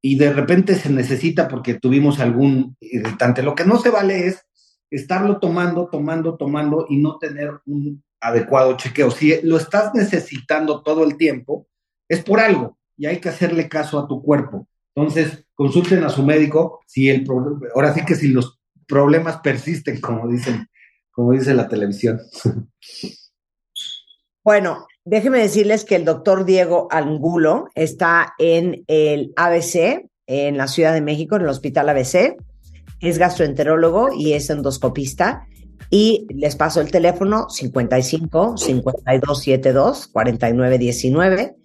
Y 0.00 0.16
de 0.16 0.32
repente 0.32 0.74
se 0.74 0.90
necesita 0.90 1.48
porque 1.48 1.74
tuvimos 1.74 2.20
algún 2.20 2.76
irritante. 2.80 3.42
Lo 3.42 3.54
que 3.54 3.64
no 3.64 3.78
se 3.78 3.90
vale 3.90 4.26
es 4.26 4.44
estarlo 4.90 5.38
tomando, 5.38 5.88
tomando, 5.90 6.36
tomando 6.36 6.86
y 6.88 6.98
no 6.98 7.18
tener 7.18 7.60
un 7.66 8.02
adecuado 8.20 8.76
chequeo. 8.76 9.10
Si 9.10 9.40
lo 9.42 9.56
estás 9.56 9.94
necesitando 9.94 10.82
todo 10.82 11.04
el 11.04 11.16
tiempo, 11.16 11.66
es 12.08 12.22
por 12.22 12.40
algo 12.40 12.78
y 12.96 13.06
hay 13.06 13.18
que 13.18 13.28
hacerle 13.28 13.68
caso 13.68 13.98
a 13.98 14.08
tu 14.08 14.22
cuerpo. 14.22 14.68
Entonces, 14.94 15.44
consulten 15.54 16.02
a 16.04 16.08
su 16.08 16.24
médico 16.24 16.80
si 16.86 17.08
el 17.08 17.26
ahora 17.74 17.94
sí 17.94 18.04
que 18.04 18.14
si 18.14 18.28
los 18.28 18.58
problemas 18.86 19.38
persisten, 19.38 20.00
como 20.00 20.26
dicen, 20.28 20.68
como 21.10 21.32
dice 21.32 21.54
la 21.54 21.68
televisión. 21.68 22.20
Bueno, 24.42 24.86
déjenme 25.08 25.38
decirles 25.38 25.84
que 25.84 25.96
el 25.96 26.04
doctor 26.04 26.44
Diego 26.44 26.86
Angulo 26.90 27.68
está 27.74 28.34
en 28.38 28.84
el 28.86 29.32
ABC, 29.36 30.06
en 30.26 30.58
la 30.58 30.68
Ciudad 30.68 30.92
de 30.92 31.00
México, 31.00 31.36
en 31.36 31.42
el 31.42 31.48
Hospital 31.48 31.88
ABC. 31.88 32.36
Es 33.00 33.18
gastroenterólogo 33.18 34.12
y 34.12 34.34
es 34.34 34.50
endoscopista. 34.50 35.46
Y 35.90 36.26
les 36.34 36.56
paso 36.56 36.82
el 36.82 36.90
teléfono 36.90 37.48
55 37.48 38.58
5272 38.58 40.08
4919 40.08 41.56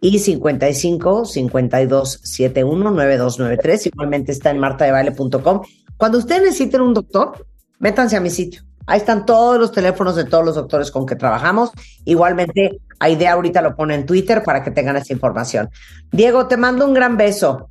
y 0.00 0.18
55 0.18 1.24
52 1.26 2.20
71 2.22 2.90
9293. 2.90 3.86
Igualmente 3.86 4.32
está 4.32 4.50
en 4.50 4.58
martadebaile.com. 4.58 5.60
Cuando 5.98 6.18
ustedes 6.18 6.42
necesiten 6.42 6.80
un 6.80 6.94
doctor, 6.94 7.46
métanse 7.78 8.16
a 8.16 8.20
mi 8.20 8.30
sitio. 8.30 8.62
Ahí 8.86 8.98
están 8.98 9.26
todos 9.26 9.58
los 9.58 9.72
teléfonos 9.72 10.16
de 10.16 10.24
todos 10.24 10.44
los 10.44 10.54
doctores 10.54 10.90
con 10.90 11.06
que 11.06 11.16
trabajamos. 11.16 11.70
Igualmente, 12.04 12.80
Aide 12.98 13.28
ahorita 13.28 13.62
lo 13.62 13.76
pone 13.76 13.94
en 13.94 14.06
Twitter 14.06 14.42
para 14.44 14.62
que 14.62 14.70
tengan 14.70 14.96
esa 14.96 15.12
información. 15.12 15.70
Diego, 16.12 16.46
te 16.46 16.56
mando 16.56 16.86
un 16.86 16.94
gran 16.94 17.16
beso. 17.16 17.70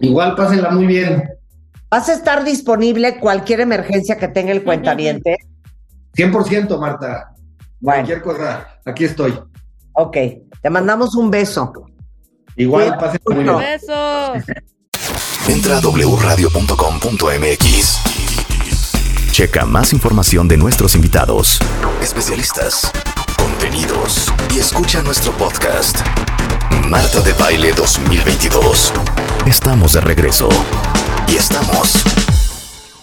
Igual, 0.00 0.34
pásenla 0.34 0.70
muy 0.70 0.86
bien. 0.86 1.28
¿Vas 1.90 2.08
a 2.08 2.12
estar 2.12 2.44
disponible 2.44 3.18
cualquier 3.18 3.60
emergencia 3.60 4.18
que 4.18 4.28
tenga 4.28 4.52
el 4.52 4.62
cuentaviente? 4.62 5.38
100%, 6.14 6.78
Marta. 6.78 7.32
Cualquier 7.82 8.22
cosa, 8.22 8.78
aquí 8.84 9.04
estoy. 9.04 9.40
Ok, 9.92 10.16
te 10.60 10.70
mandamos 10.70 11.14
un 11.14 11.30
beso. 11.30 11.72
Igual, 12.56 12.96
pásenla 12.98 13.34
muy 13.34 13.44
bien. 13.44 13.58
Beso. 13.58 14.34
Entra 15.48 15.78
a 15.78 15.80
wradio.com.mx. 15.80 18.07
Checa 19.38 19.64
más 19.64 19.92
información 19.92 20.48
de 20.48 20.56
nuestros 20.56 20.96
invitados, 20.96 21.60
especialistas, 22.02 22.90
contenidos 23.38 24.32
y 24.52 24.58
escucha 24.58 25.00
nuestro 25.00 25.30
podcast. 25.36 25.96
Marta 26.88 27.20
de 27.20 27.32
Baile 27.34 27.72
2022. 27.72 28.92
Estamos 29.46 29.92
de 29.92 30.00
regreso. 30.00 30.48
Y 31.28 31.36
estamos 31.36 32.02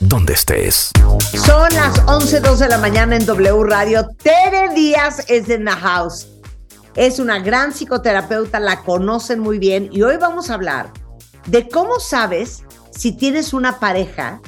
donde 0.01 0.33
estés. 0.33 0.91
Son 1.31 1.73
las 1.73 2.05
11.02 2.05 2.57
de 2.57 2.67
la 2.67 2.79
mañana 2.79 3.15
en 3.15 3.25
W 3.25 3.63
Radio. 3.63 4.05
Tere 4.21 4.73
Díaz 4.73 5.23
es 5.29 5.49
en 5.49 5.63
the 5.63 5.71
house. 5.71 6.27
Es 6.97 7.19
una 7.19 7.39
gran 7.39 7.71
psicoterapeuta, 7.71 8.59
la 8.59 8.81
conocen 8.83 9.39
muy 9.39 9.57
bien 9.57 9.87
y 9.89 10.01
hoy 10.01 10.17
vamos 10.17 10.49
a 10.49 10.55
hablar 10.55 10.91
de 11.47 11.69
cómo 11.69 12.01
sabes 12.01 12.63
si 12.91 13.13
tienes 13.13 13.53
una 13.53 13.79
pareja 13.79 14.41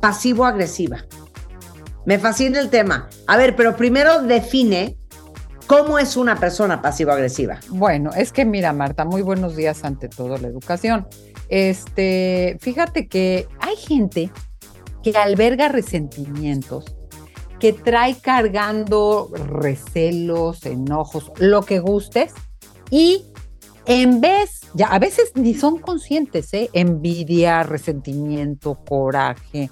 pasivo-agresiva. 0.00 1.04
Me 2.06 2.20
fascina 2.20 2.60
el 2.60 2.70
tema. 2.70 3.08
A 3.26 3.36
ver, 3.36 3.56
pero 3.56 3.76
primero 3.76 4.22
define 4.22 4.96
cómo 5.66 5.98
es 5.98 6.16
una 6.16 6.38
persona 6.38 6.80
pasivo-agresiva. 6.80 7.58
Bueno, 7.68 8.10
es 8.16 8.32
que 8.32 8.44
mira, 8.44 8.72
Marta, 8.72 9.04
muy 9.04 9.22
buenos 9.22 9.56
días 9.56 9.82
ante 9.82 10.08
todo 10.08 10.38
la 10.38 10.46
educación. 10.46 11.08
Este, 11.48 12.58
fíjate 12.60 13.08
que 13.08 13.48
hay 13.58 13.74
gente 13.74 14.30
que 15.02 15.16
alberga 15.18 15.68
resentimientos, 15.68 16.84
que 17.58 17.72
trae 17.72 18.16
cargando 18.16 19.28
recelos, 19.34 20.64
enojos, 20.64 21.32
lo 21.38 21.62
que 21.62 21.80
gustes, 21.80 22.32
y 22.88 23.24
en 23.86 24.20
vez, 24.20 24.62
ya 24.74 24.86
a 24.88 24.98
veces 24.98 25.32
ni 25.34 25.54
son 25.54 25.78
conscientes, 25.78 26.52
¿eh? 26.54 26.70
envidia, 26.72 27.62
resentimiento, 27.62 28.78
coraje, 28.84 29.70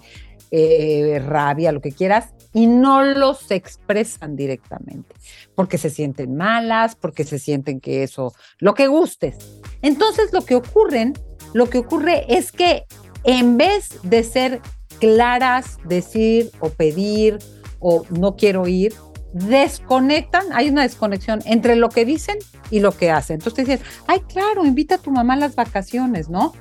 eh, 0.56 1.18
rabia, 1.18 1.72
lo 1.72 1.80
que 1.80 1.90
quieras, 1.90 2.32
y 2.52 2.68
no 2.68 3.02
los 3.02 3.50
expresan 3.50 4.36
directamente, 4.36 5.12
porque 5.56 5.78
se 5.78 5.90
sienten 5.90 6.36
malas, 6.36 6.94
porque 6.94 7.24
se 7.24 7.40
sienten 7.40 7.80
que 7.80 8.04
eso, 8.04 8.32
lo 8.60 8.74
que 8.74 8.86
gustes. 8.86 9.36
Entonces 9.82 10.32
lo 10.32 10.42
que 10.44 10.54
ocurren, 10.54 11.14
lo 11.54 11.68
que 11.68 11.78
ocurre 11.78 12.24
es 12.28 12.52
que 12.52 12.84
en 13.24 13.56
vez 13.56 13.98
de 14.04 14.22
ser 14.22 14.60
claras, 15.00 15.78
decir 15.86 16.52
o 16.60 16.68
pedir 16.68 17.38
o 17.80 18.04
no 18.10 18.36
quiero 18.36 18.68
ir, 18.68 18.94
desconectan, 19.32 20.44
hay 20.52 20.68
una 20.68 20.82
desconexión 20.82 21.40
entre 21.46 21.74
lo 21.74 21.88
que 21.88 22.04
dicen 22.04 22.38
y 22.70 22.78
lo 22.78 22.92
que 22.92 23.10
hacen. 23.10 23.34
Entonces 23.34 23.64
te 23.64 23.72
dicen, 23.72 23.86
ay, 24.06 24.20
claro, 24.20 24.64
invita 24.64 24.94
a 24.94 24.98
tu 24.98 25.10
mamá 25.10 25.34
a 25.34 25.38
las 25.38 25.56
vacaciones, 25.56 26.28
¿no? 26.28 26.52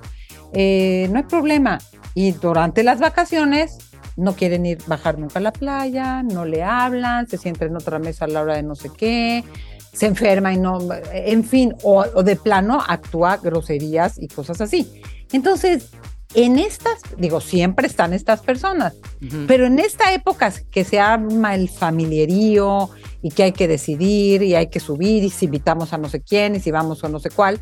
Eh, 0.53 1.07
no 1.11 1.17
hay 1.17 1.25
problema. 1.25 1.77
Y 2.15 2.31
durante 2.31 2.81
las 2.81 2.99
vacaciones 2.99 3.77
no 4.15 4.35
quieren 4.35 4.65
ir 4.65 4.79
bajar 4.87 5.17
nunca 5.17 5.39
a 5.39 5.41
la 5.41 5.51
playa, 5.51 6.23
no 6.23 6.45
le 6.45 6.63
hablan, 6.63 7.27
se 7.27 7.37
sienten 7.37 7.69
en 7.69 7.77
otra 7.77 7.99
mesa 7.99 8.25
a 8.25 8.27
la 8.27 8.41
hora 8.41 8.55
de 8.55 8.63
no 8.63 8.75
sé 8.75 8.89
qué, 8.89 9.43
se 9.91 10.07
enferma 10.07 10.53
y 10.53 10.57
no, 10.57 10.79
en 11.11 11.43
fin, 11.43 11.75
o, 11.83 12.05
o 12.13 12.23
de 12.23 12.35
plano 12.35 12.81
actúa 12.85 13.37
groserías 13.37 14.17
y 14.17 14.27
cosas 14.27 14.61
así. 14.61 15.01
Entonces, 15.31 15.91
en 16.35 16.57
estas, 16.57 16.99
digo, 17.17 17.41
siempre 17.41 17.87
están 17.87 18.13
estas 18.13 18.41
personas, 18.41 18.95
pero 19.47 19.67
en 19.67 19.77
esta 19.77 20.13
época 20.13 20.51
que 20.71 20.83
se 20.83 20.99
arma 20.99 21.53
el 21.53 21.69
familiarío 21.69 22.89
y 23.21 23.29
que 23.29 23.43
hay 23.43 23.51
que 23.51 23.67
decidir 23.67 24.41
y 24.41 24.55
hay 24.55 24.67
que 24.67 24.79
subir 24.79 25.23
y 25.23 25.29
si 25.29 25.45
invitamos 25.45 25.93
a 25.93 25.97
no 25.97 26.09
sé 26.09 26.21
quién 26.21 26.55
y 26.55 26.59
si 26.59 26.71
vamos 26.71 27.03
a 27.03 27.09
no 27.09 27.19
sé 27.19 27.29
cuál, 27.29 27.59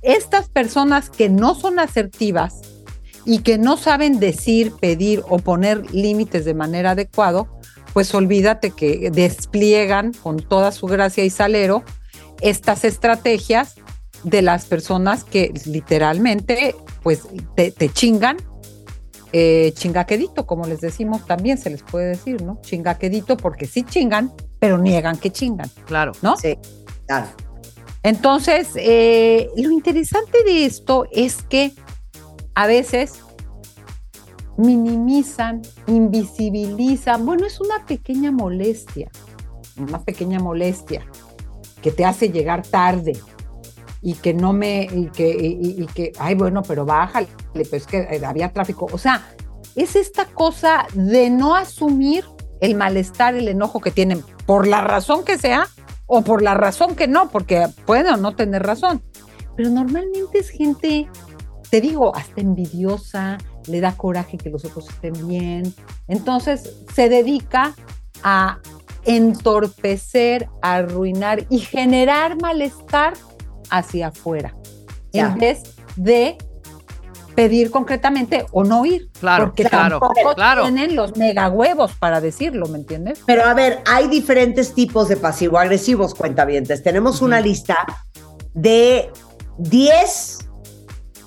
estas 0.00 0.48
personas 0.48 1.10
que 1.10 1.28
no 1.28 1.54
son 1.54 1.78
asertivas 1.78 2.60
y 3.26 3.40
que 3.40 3.58
no 3.58 3.76
saben 3.76 4.20
decir, 4.20 4.72
pedir 4.80 5.22
o 5.28 5.38
poner 5.38 5.92
límites 5.92 6.44
de 6.44 6.54
manera 6.54 6.92
adecuada, 6.92 7.44
pues 7.92 8.14
olvídate 8.14 8.70
que 8.70 9.10
despliegan 9.10 10.12
con 10.12 10.38
toda 10.38 10.70
su 10.70 10.86
gracia 10.86 11.24
y 11.24 11.30
salero 11.30 11.82
estas 12.40 12.84
estrategias 12.84 13.74
de 14.22 14.42
las 14.42 14.66
personas 14.66 15.24
que 15.24 15.52
literalmente 15.66 16.76
pues 17.02 17.22
te, 17.56 17.72
te 17.72 17.88
chingan, 17.88 18.36
eh, 19.32 19.72
chingaquedito, 19.74 20.46
como 20.46 20.66
les 20.66 20.80
decimos, 20.80 21.26
también 21.26 21.58
se 21.58 21.70
les 21.70 21.82
puede 21.82 22.08
decir, 22.08 22.42
¿no? 22.42 22.60
Chingaquedito 22.62 23.36
porque 23.36 23.66
sí 23.66 23.82
chingan, 23.82 24.32
pero 24.60 24.78
niegan 24.78 25.18
que 25.18 25.30
chingan. 25.30 25.68
Claro. 25.84 26.12
¿No? 26.22 26.36
Sí, 26.36 26.56
claro. 27.06 27.28
Entonces, 28.02 28.68
eh, 28.76 29.50
lo 29.56 29.72
interesante 29.72 30.44
de 30.44 30.64
esto 30.64 31.06
es 31.10 31.42
que 31.42 31.72
a 32.56 32.66
veces 32.66 33.22
minimizan, 34.56 35.62
invisibilizan, 35.86 37.24
bueno, 37.24 37.46
es 37.46 37.60
una 37.60 37.86
pequeña 37.86 38.32
molestia, 38.32 39.10
una 39.76 40.02
pequeña 40.02 40.40
molestia 40.40 41.06
que 41.82 41.92
te 41.92 42.04
hace 42.04 42.30
llegar 42.30 42.66
tarde, 42.66 43.12
y 44.02 44.14
que 44.14 44.34
no 44.34 44.52
me, 44.52 44.84
y 44.84 45.06
que, 45.06 45.28
y, 45.28 45.82
y 45.82 45.86
que, 45.86 46.12
ay, 46.18 46.34
bueno, 46.34 46.62
pero 46.62 46.84
bájale, 46.86 47.28
pero 47.52 47.68
es 47.72 47.86
que 47.86 47.98
eh, 47.98 48.24
había 48.24 48.52
tráfico. 48.52 48.86
O 48.92 48.98
sea, 48.98 49.26
es 49.74 49.96
esta 49.96 50.26
cosa 50.26 50.86
de 50.94 51.28
no 51.28 51.56
asumir 51.56 52.24
el 52.60 52.76
malestar, 52.76 53.34
el 53.34 53.48
enojo 53.48 53.80
que 53.80 53.90
tienen, 53.90 54.22
por 54.46 54.66
la 54.66 54.80
razón 54.80 55.24
que 55.24 55.38
sea, 55.38 55.66
o 56.06 56.22
por 56.22 56.40
la 56.40 56.54
razón 56.54 56.94
que 56.94 57.08
no, 57.08 57.30
porque 57.30 57.66
puede 57.84 58.10
o 58.10 58.16
no 58.16 58.36
tener 58.36 58.62
razón. 58.62 59.02
Pero 59.56 59.70
normalmente 59.70 60.38
es 60.38 60.50
gente, 60.50 61.08
te 61.70 61.80
digo, 61.80 62.14
hasta 62.14 62.40
envidiosa, 62.40 63.38
le 63.66 63.80
da 63.80 63.92
coraje 63.96 64.38
que 64.38 64.50
los 64.50 64.64
otros 64.64 64.88
estén 64.88 65.28
bien. 65.28 65.74
Entonces 66.08 66.76
se 66.94 67.08
dedica 67.08 67.74
a 68.22 68.58
entorpecer, 69.04 70.48
arruinar 70.62 71.46
y 71.48 71.60
generar 71.60 72.40
malestar 72.40 73.14
hacia 73.70 74.08
afuera, 74.08 74.54
Ya. 75.12 75.28
en 75.28 75.38
vez 75.38 75.62
de 75.96 76.38
pedir 77.34 77.70
concretamente 77.70 78.46
o 78.50 78.64
no 78.64 78.84
ir. 78.86 79.10
Claro, 79.20 79.46
porque 79.46 79.64
claro, 79.64 80.00
tampoco 80.00 80.34
claro. 80.34 80.62
tienen 80.62 80.96
los 80.96 81.16
mega 81.16 81.48
huevos 81.48 81.92
para 81.92 82.20
decirlo, 82.20 82.66
¿me 82.66 82.78
entiendes? 82.78 83.20
Pero 83.26 83.44
a 83.44 83.54
ver, 83.54 83.82
hay 83.86 84.08
diferentes 84.08 84.72
tipos 84.72 85.08
de 85.08 85.16
pasivo-agresivos, 85.16 86.14
cuentavientes. 86.14 86.82
Tenemos 86.82 87.20
una 87.20 87.40
lista 87.40 87.76
de 88.54 89.10
10 89.58 90.35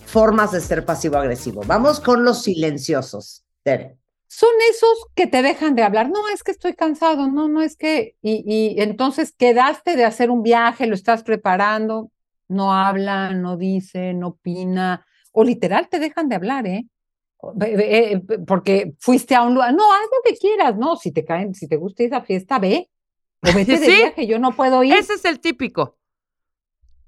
formas 0.10 0.52
de 0.52 0.62
ser 0.62 0.86
pasivo-agresivo. 0.86 1.62
Vamos 1.66 2.00
con 2.00 2.24
los 2.24 2.44
silenciosos. 2.44 3.44
Tere. 3.64 3.98
Son 4.28 4.50
esos 4.72 5.08
que 5.16 5.28
te 5.28 5.42
dejan 5.42 5.76
de 5.76 5.84
hablar. 5.84 6.10
No, 6.10 6.28
es 6.34 6.44
que 6.44 6.52
estoy 6.52 6.74
cansado, 6.74 7.28
no, 7.30 7.48
no 7.48 7.62
es 7.62 7.76
que. 7.76 8.16
Y, 8.22 8.44
y 8.46 8.82
entonces 8.82 9.34
quedaste 9.38 9.96
de 9.96 10.06
hacer 10.06 10.30
un 10.30 10.44
viaje, 10.44 10.86
lo 10.88 10.94
estás 10.96 11.24
preparando, 11.24 12.12
no 12.48 12.74
habla, 12.74 13.32
no 13.34 13.58
dice, 13.58 14.14
no 14.14 14.28
opina. 14.30 15.06
o 15.32 15.44
literal 15.44 15.88
te 15.90 16.00
dejan 16.00 16.30
de 16.30 16.36
hablar, 16.36 16.68
¿eh? 16.68 16.86
Eh, 17.62 18.22
porque 18.46 18.94
fuiste 19.00 19.34
a 19.36 19.44
un 19.44 19.54
lugar, 19.54 19.74
no, 19.74 19.84
haz 19.94 20.02
lo 20.12 20.30
que 20.30 20.38
quieras, 20.38 20.76
no, 20.78 20.96
si 20.98 21.12
te 21.12 21.24
caen, 21.24 21.54
si 21.56 21.68
te 21.70 21.78
gusta 21.78 22.04
esa 22.04 22.22
fiesta, 22.22 22.60
ve, 22.60 22.90
o 23.42 23.54
vete 23.54 23.72
de 23.80 23.86
Sí. 23.86 23.92
viaje, 23.96 24.28
yo 24.28 24.40
no 24.40 24.52
puedo 24.56 24.84
ir, 24.84 24.94
Ese 24.94 25.14
es 25.14 25.24
el 25.26 25.40
típico. 25.40 25.98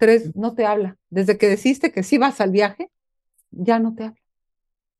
Tres, 0.02 0.36
no 0.36 0.56
te 0.56 0.66
habla, 0.66 0.98
desde 1.12 1.38
que 1.38 1.48
deciste 1.48 1.92
que 1.92 2.02
sí 2.02 2.18
vas 2.18 2.42
al 2.42 2.50
viaje, 2.50 2.90
ya 3.52 3.78
no 3.78 3.94
te 3.94 4.06
habla, 4.06 4.22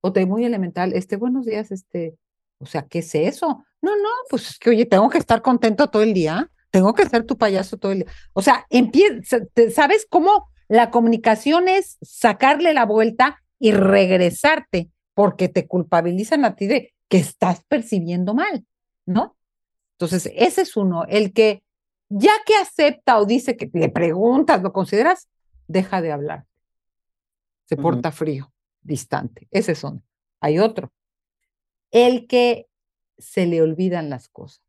o 0.02 0.14
te 0.14 0.28
muy 0.28 0.46
elemental, 0.46 0.94
este, 0.94 1.16
buenos 1.16 1.48
días, 1.48 1.72
este, 1.72 2.16
o 2.60 2.68
sea, 2.68 2.84
¿qué 2.84 3.00
es 3.00 3.16
eso? 3.16 3.66
No, 3.82 3.96
no, 3.98 4.10
pues 4.30 4.52
es 4.52 4.60
que, 4.60 4.70
oye, 4.70 4.86
tengo 4.86 5.10
que 5.10 5.18
estar 5.18 5.42
contento 5.42 5.90
todo 5.90 6.04
el 6.04 6.14
día, 6.14 6.52
tengo 6.70 6.94
que 6.94 7.10
ser 7.10 7.26
tu 7.26 7.36
payaso 7.36 7.78
todo 7.78 7.94
el 7.94 8.00
día, 8.00 8.12
o 8.34 8.44
sea, 8.44 8.68
empieza, 8.70 9.40
¿sabes 9.74 10.06
cómo 10.08 10.52
la 10.68 10.92
comunicación 10.92 11.68
es 11.68 11.98
sacarle 12.02 12.74
la 12.76 12.86
vuelta 12.86 13.42
y 13.58 13.72
regresarte? 13.72 14.92
porque 15.14 15.50
te 15.50 15.68
culpabilizan 15.68 16.46
a 16.46 16.56
ti 16.56 16.68
de 16.68 16.94
que 17.08 17.18
estás 17.18 17.64
percibiendo 17.68 18.34
mal, 18.34 18.66
¿no? 19.06 19.36
Entonces, 19.98 20.32
ese 20.36 20.62
es 20.62 20.78
uno, 20.78 21.06
el 21.08 21.34
que 21.34 21.64
ya 22.14 22.34
que 22.46 22.56
acepta 22.56 23.18
o 23.20 23.26
dice 23.26 23.56
que 23.58 23.70
le 23.74 23.90
preguntas, 23.90 24.62
lo 24.62 24.74
consideras, 24.74 25.30
deja 25.68 26.02
de 26.02 26.12
hablar. 26.12 26.46
Se 27.66 27.78
porta 27.78 28.12
frío, 28.12 28.52
distante. 28.82 29.48
Ese 29.52 29.72
es 29.72 29.84
uno. 29.84 30.02
Hay 30.42 30.60
otro. 30.60 30.92
El 31.92 32.28
que 32.28 32.68
se 33.18 33.46
le 33.46 33.62
olvidan 33.62 34.10
las 34.10 34.28
cosas. 34.30 34.62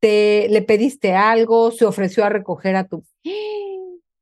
Te 0.00 0.46
le 0.48 0.62
pediste 0.62 1.14
algo, 1.14 1.72
se 1.72 1.84
ofreció 1.84 2.24
a 2.24 2.28
recoger 2.28 2.76
a 2.76 2.86
tu. 2.86 3.04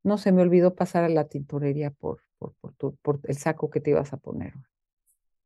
No 0.03 0.17
se 0.17 0.31
me 0.31 0.41
olvidó 0.41 0.73
pasar 0.73 1.03
a 1.03 1.09
la 1.09 1.27
tintorería 1.27 1.91
por, 1.91 2.21
por, 2.39 2.53
por, 2.55 2.73
tu- 2.73 2.95
por 3.01 3.19
el 3.25 3.37
saco 3.37 3.69
que 3.69 3.79
te 3.79 3.91
ibas 3.91 4.11
a 4.13 4.17
poner. 4.17 4.53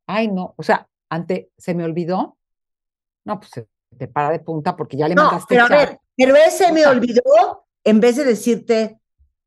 Ay, 0.08 0.30
no. 0.30 0.54
O 0.58 0.64
sea, 0.64 0.88
ante 1.10 1.50
se 1.58 1.74
me 1.74 1.84
olvidó. 1.84 2.38
No, 3.26 3.39
pues 3.39 3.52
se 3.52 3.68
te 3.98 4.08
para 4.08 4.32
de 4.32 4.39
punta 4.39 4.76
porque 4.76 4.98
ya 4.98 5.08
le 5.08 5.16
No, 5.16 5.26
mandaste 5.26 5.48
pero 5.50 5.66
a 5.66 5.68
ver, 5.68 6.00
pero 6.16 6.36
ese 6.36 6.72
me 6.72 6.86
olvidó 6.86 7.66
en 7.84 8.00
vez 8.00 8.16
de 8.16 8.24
decirte, 8.24 9.00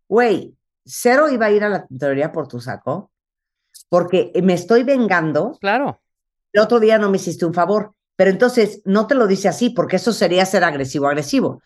güey, 0.09 0.57
cero 0.85 1.31
iba 1.31 1.47
a 1.47 1.51
ir 1.51 1.65
a 1.65 1.69
la 1.69 1.87
tintorería 1.87 2.33
por 2.33 2.49
tu 2.49 2.61
saco, 2.61 3.11
porque 3.89 4.33
me 4.43 4.55
estoy 4.55 4.83
vengando. 4.83 5.57
Claro. 5.61 6.01
El 6.53 6.63
otro 6.63 6.81
día 6.81 6.99
no 6.99 7.11
me 7.11 7.17
hiciste 7.17 7.47
un 7.47 7.55
favor, 7.55 7.95
pero 8.17 8.31
entonces 8.31 8.83
no 8.85 9.07
te 9.07 9.15
lo 9.15 9.27
dice 9.27 9.49
así, 9.49 9.71
porque 9.71 9.97
eso 9.97 10.13
sería 10.13 10.45
ser 10.47 10.65
agresivo-agresivo. 10.65 11.63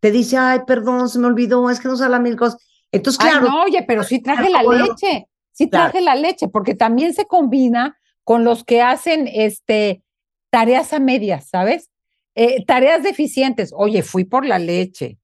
Te 0.00 0.10
dice, 0.10 0.36
ay, 0.36 0.60
perdón, 0.66 1.08
se 1.08 1.18
me 1.18 1.26
olvidó, 1.26 1.70
es 1.70 1.80
que 1.80 1.88
no 1.88 1.96
salen 1.96 2.22
mil 2.22 2.36
cosas. 2.36 2.60
Entonces, 2.90 3.24
Ay, 3.24 3.30
claro, 3.30 3.48
no, 3.48 3.62
oye, 3.62 3.84
pero 3.86 4.02
sí 4.02 4.20
traje 4.20 4.50
la 4.50 4.62
leche, 4.62 5.28
sí 5.52 5.70
claro. 5.70 5.90
traje 5.90 6.04
la 6.04 6.14
leche, 6.14 6.48
porque 6.48 6.74
también 6.74 7.14
se 7.14 7.26
combina 7.26 7.96
con 8.24 8.44
los 8.44 8.64
que 8.64 8.82
hacen 8.82 9.28
este 9.32 10.02
tareas 10.50 10.92
a 10.92 10.98
medias, 10.98 11.48
¿sabes? 11.48 11.88
Eh, 12.34 12.64
tareas 12.64 13.02
deficientes. 13.02 13.72
Oye, 13.76 14.02
fui 14.02 14.24
por 14.24 14.46
la 14.46 14.58
leche, 14.58 15.18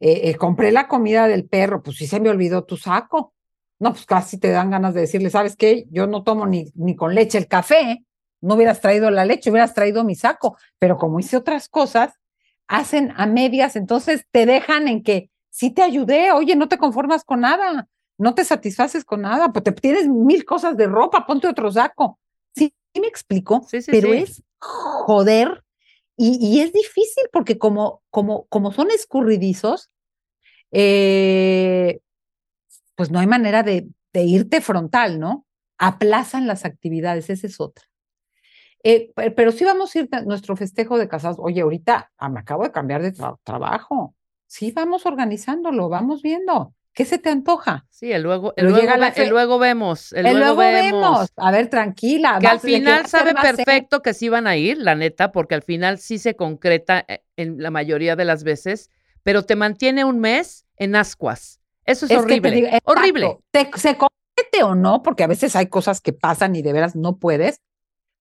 eh, 0.00 0.20
eh, 0.24 0.34
compré 0.36 0.72
la 0.72 0.88
comida 0.88 1.26
del 1.26 1.46
perro, 1.46 1.82
pues 1.82 1.96
sí 1.96 2.06
se 2.06 2.20
me 2.20 2.28
olvidó 2.28 2.64
tu 2.64 2.76
saco. 2.76 3.32
No, 3.78 3.92
pues 3.92 4.06
casi 4.06 4.38
te 4.38 4.50
dan 4.50 4.70
ganas 4.70 4.94
de 4.94 5.02
decirle, 5.02 5.30
¿sabes 5.30 5.56
qué? 5.56 5.86
Yo 5.90 6.06
no 6.06 6.22
tomo 6.22 6.46
ni, 6.46 6.70
ni 6.74 6.94
con 6.94 7.14
leche 7.14 7.38
el 7.38 7.48
café, 7.48 8.04
no 8.40 8.54
hubieras 8.54 8.80
traído 8.80 9.10
la 9.10 9.24
leche, 9.24 9.50
hubieras 9.50 9.74
traído 9.74 10.04
mi 10.04 10.14
saco, 10.14 10.56
pero 10.78 10.96
como 10.96 11.18
hice 11.18 11.36
otras 11.36 11.68
cosas, 11.68 12.14
hacen 12.68 13.12
a 13.16 13.26
medias, 13.26 13.76
entonces 13.76 14.26
te 14.30 14.46
dejan 14.46 14.86
en 14.88 15.02
que 15.02 15.30
sí 15.50 15.70
te 15.70 15.82
ayudé, 15.82 16.30
oye, 16.32 16.56
no 16.56 16.68
te 16.68 16.78
conformas 16.78 17.24
con 17.24 17.40
nada, 17.40 17.88
no 18.16 18.34
te 18.34 18.44
satisfaces 18.44 19.04
con 19.04 19.22
nada, 19.22 19.52
pues 19.52 19.64
te 19.64 19.72
tienes 19.72 20.08
mil 20.08 20.44
cosas 20.44 20.76
de 20.76 20.86
ropa, 20.86 21.26
ponte 21.26 21.48
otro 21.48 21.70
saco. 21.70 22.18
Sí, 22.54 22.72
me 23.00 23.06
explico, 23.08 23.66
Sí, 23.68 23.82
sí, 23.82 23.90
pero 23.90 24.12
sí. 24.12 24.18
es 24.18 24.42
joder 24.58 25.63
y, 26.16 26.60
es 26.60 26.72
difícil 26.72 27.24
porque 27.32 27.58
como, 27.58 28.02
como, 28.10 28.46
como 28.46 28.72
son 28.72 28.90
escurridizos, 28.90 29.90
eh, 30.72 32.00
pues 32.94 33.10
no 33.10 33.18
hay 33.18 33.26
manera 33.26 33.62
de, 33.62 33.88
irte 34.14 34.60
frontal, 34.60 35.18
¿no? 35.18 35.44
Aplazan 35.78 36.46
las 36.46 36.64
actividades, 36.64 37.30
esa 37.30 37.46
es 37.46 37.60
otra. 37.60 37.84
Eh, 38.82 39.12
pe- 39.14 39.30
pero 39.30 39.50
sí 39.50 39.64
vamos 39.64 39.94
a 39.94 39.98
ir 40.00 40.08
a 40.12 40.20
nuestro 40.22 40.56
festejo 40.56 40.98
de 40.98 41.08
casados. 41.08 41.38
Oye, 41.40 41.62
ahorita 41.62 42.12
ah, 42.18 42.28
me 42.28 42.40
acabo 42.40 42.64
de 42.64 42.72
cambiar 42.72 43.02
de 43.02 43.12
tra- 43.14 43.38
trabajo. 43.42 44.14
Sí, 44.46 44.72
vamos 44.72 45.06
organizándolo, 45.06 45.88
vamos 45.88 46.22
viendo. 46.22 46.74
¿Qué 46.94 47.04
se 47.04 47.18
te 47.18 47.28
antoja? 47.28 47.86
Sí, 47.90 48.12
el 48.12 48.22
luego, 48.22 48.54
el 48.56 48.66
luego, 48.66 48.78
llega 48.80 48.96
la 48.96 49.06
ve- 49.10 49.14
el 49.16 49.24
fe- 49.24 49.30
luego 49.30 49.58
vemos. 49.58 50.12
El, 50.12 50.26
El 50.26 50.38
luego, 50.38 50.58
vemos. 50.58 51.28
A 51.36 51.50
ver, 51.50 51.68
tranquila. 51.68 52.38
Que 52.40 52.46
al 52.46 52.56
vas- 52.56 52.62
final 52.62 53.06
sabe 53.06 53.34
perfecto 53.34 54.00
que 54.00 54.14
sí 54.14 54.28
van 54.28 54.46
a 54.46 54.56
ir, 54.56 54.78
la 54.78 54.94
neta, 54.94 55.32
porque 55.32 55.56
al 55.56 55.62
final 55.62 55.98
sí 55.98 56.18
se 56.18 56.36
concreta 56.36 57.04
eh, 57.08 57.24
en 57.36 57.60
la 57.60 57.70
mayoría 57.72 58.14
de 58.14 58.24
las 58.24 58.44
veces, 58.44 58.90
pero 59.24 59.42
te 59.42 59.56
mantiene 59.56 60.04
un 60.04 60.20
mes 60.20 60.66
en 60.76 60.94
ascuas. 60.94 61.60
Eso 61.84 62.06
es, 62.06 62.12
Es 62.12 62.18
que 62.18 62.26
te 62.26 62.32
horrible. 62.48 62.50
digo, 62.52 62.66
exacto, 62.68 62.92
horrible. 62.92 63.38
Te, 63.50 63.70
se 63.76 63.96
comete 63.96 64.62
o 64.62 64.74
no, 64.76 65.02
porque 65.02 65.24
a 65.24 65.28
veces 65.28 65.56
hay 65.56 65.66
cosas 65.66 66.00
que 66.00 66.12
pasan 66.12 66.54
y 66.54 66.62
de 66.62 66.72
veras 66.72 66.94
no 66.94 67.16
puedes, 67.18 67.56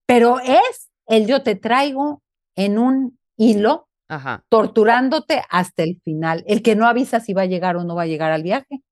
pero 0.08 0.40
es 0.40 0.90
el 1.06 1.28
yo 1.28 1.44
te 1.44 1.56
traigo 1.56 2.24
en 2.56 2.80
un 2.80 3.20
hilo 3.38 3.88
Ajá. 4.16 4.46
torturándote 4.50 5.42
hasta 5.50 5.84
el 5.84 6.00
final. 6.04 6.44
El 6.48 6.62
que 6.62 6.76
no 6.76 6.88
avisa 6.88 7.20
si 7.20 7.34
va 7.34 7.44
a 7.44 7.48
llegar 7.48 7.78
o 7.78 7.84
no 7.84 7.96
va 7.96 8.04
a 8.04 8.08
llegar 8.08 8.32
al 8.32 8.44
viaje. 8.44 8.84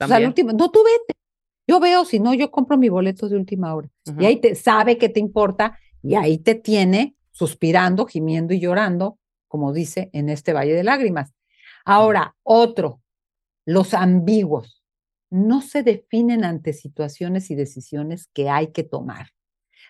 O 0.00 0.06
sea, 0.06 0.16
al 0.16 0.26
último, 0.26 0.52
no, 0.52 0.70
tú 0.70 0.82
vete. 0.84 1.18
Yo 1.66 1.78
veo, 1.78 2.04
si 2.04 2.18
no, 2.18 2.34
yo 2.34 2.50
compro 2.50 2.76
mi 2.76 2.88
boleto 2.88 3.28
de 3.28 3.36
última 3.36 3.74
hora. 3.74 3.88
Y 4.18 4.24
ahí 4.24 4.40
te 4.40 4.54
sabe 4.54 4.98
que 4.98 5.08
te 5.08 5.20
importa 5.20 5.78
y 6.02 6.16
ahí 6.16 6.38
te 6.38 6.54
tiene 6.54 7.16
suspirando, 7.30 8.06
gimiendo 8.06 8.52
y 8.52 8.60
llorando, 8.60 9.18
como 9.46 9.72
dice 9.72 10.10
en 10.12 10.28
este 10.28 10.52
Valle 10.52 10.74
de 10.74 10.84
Lágrimas. 10.84 11.32
Ahora, 11.84 12.34
otro, 12.42 13.00
los 13.64 13.94
ambiguos 13.94 14.82
no 15.30 15.62
se 15.62 15.82
definen 15.82 16.44
ante 16.44 16.72
situaciones 16.72 17.50
y 17.50 17.54
decisiones 17.54 18.28
que 18.34 18.50
hay 18.50 18.68
que 18.68 18.82
tomar. 18.82 19.28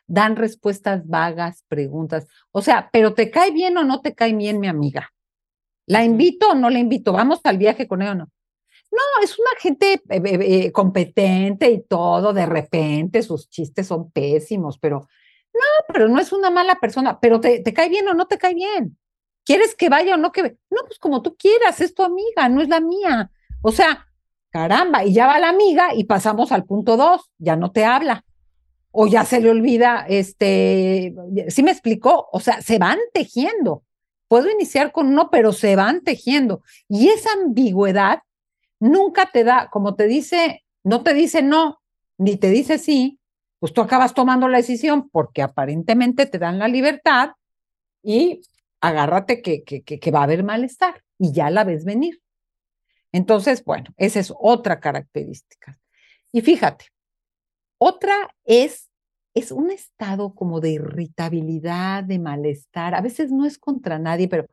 Dan 0.06 0.36
respuestas 0.36 1.06
vagas, 1.06 1.64
preguntas. 1.68 2.26
O 2.50 2.62
sea, 2.62 2.90
pero 2.92 3.14
¿te 3.14 3.30
cae 3.30 3.50
bien 3.50 3.76
o 3.76 3.84
no 3.84 4.00
te 4.00 4.14
cae 4.14 4.34
bien 4.34 4.60
mi 4.60 4.68
amiga? 4.68 5.12
¿La 5.86 6.04
invito 6.04 6.50
o 6.50 6.54
no 6.54 6.70
la 6.70 6.78
invito? 6.78 7.12
¿Vamos 7.12 7.40
al 7.44 7.58
viaje 7.58 7.86
con 7.86 8.02
ella 8.02 8.12
o 8.12 8.16
no? 8.16 8.28
No, 8.90 9.00
es 9.22 9.38
una 9.38 9.50
gente 9.58 9.94
eh, 9.94 10.00
eh, 10.08 10.38
eh, 10.66 10.72
competente 10.72 11.70
y 11.70 11.82
todo, 11.82 12.34
de 12.34 12.44
repente 12.44 13.22
sus 13.22 13.48
chistes 13.48 13.86
son 13.86 14.10
pésimos, 14.10 14.78
pero 14.78 15.08
no, 15.54 15.60
pero 15.92 16.08
no 16.08 16.20
es 16.20 16.30
una 16.32 16.50
mala 16.50 16.74
persona, 16.74 17.18
pero 17.18 17.40
te, 17.40 17.60
te 17.60 17.72
cae 17.72 17.88
bien 17.88 18.06
o 18.08 18.14
no 18.14 18.26
te 18.26 18.36
cae 18.38 18.54
bien. 18.54 18.98
¿Quieres 19.44 19.74
que 19.74 19.88
vaya 19.88 20.14
o 20.14 20.18
no 20.18 20.30
que 20.30 20.42
No, 20.70 20.82
pues 20.86 20.98
como 20.98 21.22
tú 21.22 21.36
quieras, 21.36 21.80
es 21.80 21.94
tu 21.94 22.02
amiga, 22.02 22.48
no 22.48 22.60
es 22.60 22.68
la 22.68 22.80
mía. 22.80 23.30
O 23.62 23.72
sea, 23.72 24.06
caramba, 24.50 25.04
y 25.04 25.14
ya 25.14 25.26
va 25.26 25.38
la 25.38 25.48
amiga 25.48 25.94
y 25.94 26.04
pasamos 26.04 26.52
al 26.52 26.64
punto 26.64 26.96
dos, 26.96 27.30
ya 27.38 27.56
no 27.56 27.72
te 27.72 27.84
habla. 27.84 28.24
O 28.92 29.06
ya 29.06 29.24
se 29.24 29.40
le 29.40 29.50
olvida, 29.50 30.04
este, 30.08 31.14
¿sí 31.48 31.62
me 31.62 31.70
explicó? 31.70 32.28
O 32.30 32.40
sea, 32.40 32.60
se 32.60 32.78
van 32.78 32.98
tejiendo. 33.12 33.82
Puedo 34.28 34.50
iniciar 34.50 34.92
con 34.92 35.08
uno, 35.08 35.30
pero 35.30 35.52
se 35.52 35.76
van 35.76 36.02
tejiendo. 36.02 36.62
Y 36.88 37.08
esa 37.08 37.32
ambigüedad 37.32 38.20
nunca 38.80 39.30
te 39.32 39.44
da, 39.44 39.68
como 39.70 39.94
te 39.94 40.06
dice, 40.06 40.64
no 40.84 41.02
te 41.02 41.14
dice 41.14 41.42
no, 41.42 41.80
ni 42.18 42.36
te 42.36 42.50
dice 42.50 42.78
sí, 42.78 43.18
pues 43.58 43.72
tú 43.72 43.80
acabas 43.80 44.12
tomando 44.12 44.48
la 44.48 44.58
decisión 44.58 45.08
porque 45.10 45.42
aparentemente 45.42 46.26
te 46.26 46.38
dan 46.38 46.58
la 46.58 46.68
libertad 46.68 47.30
y 48.02 48.42
agárrate 48.80 49.40
que, 49.40 49.62
que, 49.62 49.82
que, 49.82 50.00
que 50.00 50.10
va 50.10 50.20
a 50.20 50.24
haber 50.24 50.42
malestar 50.42 51.02
y 51.18 51.32
ya 51.32 51.48
la 51.50 51.64
ves 51.64 51.84
venir. 51.84 52.20
Entonces, 53.12 53.64
bueno, 53.64 53.92
esa 53.96 54.18
es 54.18 54.32
otra 54.36 54.80
característica. 54.80 55.78
Y 56.32 56.40
fíjate, 56.40 56.86
otra 57.82 58.14
es, 58.44 58.90
es 59.34 59.52
un 59.52 59.70
estado 59.70 60.34
como 60.34 60.60
de 60.60 60.70
irritabilidad, 60.72 62.04
de 62.04 62.18
malestar. 62.18 62.94
A 62.94 63.00
veces 63.00 63.30
no 63.32 63.46
es 63.46 63.58
contra 63.58 63.98
nadie, 63.98 64.28
pero 64.28 64.46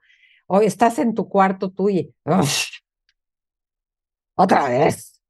hoy 0.48 0.66
estás 0.66 1.00
en 1.00 1.14
tu 1.16 1.30
cuarto 1.30 1.72
tú 1.72 1.90
y 1.90 2.14
"Ush, 2.26 2.80
otra 4.36 4.68
vez. 4.70 5.22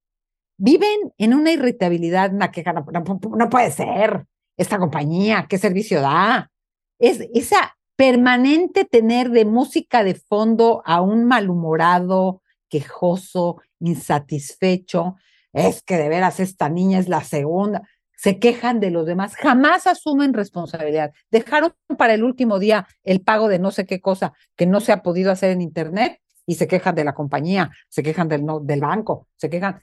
Viven 0.57 1.13
en 1.17 1.33
una 1.33 1.51
irritabilidad, 1.51 2.33
una 2.33 2.51
queja, 2.51 2.73
no, 2.73 2.85
no- 2.91 3.19
no 3.37 3.49
puede 3.49 3.71
ser. 3.71 4.25
Esta 4.57 4.79
compañía, 4.79 5.47
¿qué 5.49 5.57
servicio 5.57 6.01
da? 6.01 6.51
Es 6.99 7.21
esa 7.33 7.77
permanente 7.95 8.85
tener 8.85 9.29
de 9.31 9.45
música 9.45 10.03
de 10.03 10.15
fondo 10.15 10.83
a 10.85 11.01
un 11.01 11.25
malhumorado, 11.25 12.41
quejoso, 12.69 13.57
insatisfecho. 13.79 15.15
Es 15.53 15.81
que 15.81 15.97
de 15.97 16.09
veras 16.09 16.39
esta 16.39 16.69
niña 16.69 16.99
es 16.99 17.09
la 17.09 17.23
segunda. 17.23 17.81
Se 18.15 18.37
quejan 18.37 18.79
de 18.81 18.91
los 18.91 19.05
demás, 19.05 19.35
jamás 19.35 19.87
asumen 19.87 20.33
responsabilidad. 20.33 21.11
Dejaron 21.31 21.73
para 21.97 22.13
el 22.13 22.23
último 22.23 22.59
día 22.59 22.85
el 23.03 23.21
pago 23.21 23.47
de 23.47 23.59
no 23.59 23.71
sé 23.71 23.85
qué 23.85 24.01
cosa 24.01 24.33
que 24.55 24.65
no 24.65 24.81
se 24.81 24.91
ha 24.91 25.01
podido 25.01 25.31
hacer 25.31 25.51
en 25.51 25.61
Internet 25.61 26.19
y 26.45 26.55
se 26.55 26.67
quejan 26.67 26.95
de 26.95 27.03
la 27.05 27.13
compañía, 27.13 27.71
se 27.87 28.03
quejan 28.03 28.27
del, 28.27 28.45
no- 28.45 28.59
del 28.59 28.81
banco, 28.81 29.27
se 29.37 29.49
quejan. 29.49 29.81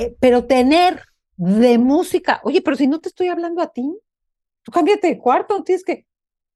Eh, 0.00 0.16
pero 0.18 0.46
tener 0.46 1.02
de 1.36 1.76
música. 1.78 2.40
Oye, 2.42 2.62
pero 2.62 2.76
si 2.76 2.86
no 2.86 3.00
te 3.00 3.10
estoy 3.10 3.28
hablando 3.28 3.60
a 3.60 3.70
ti, 3.72 3.92
tú 4.62 4.72
cámbiate 4.72 5.08
de 5.08 5.18
cuarto, 5.18 5.62
tienes 5.62 5.84
que. 5.84 6.06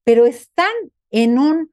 Pero 0.03 0.25
están 0.25 0.71
en 1.11 1.37
un 1.37 1.71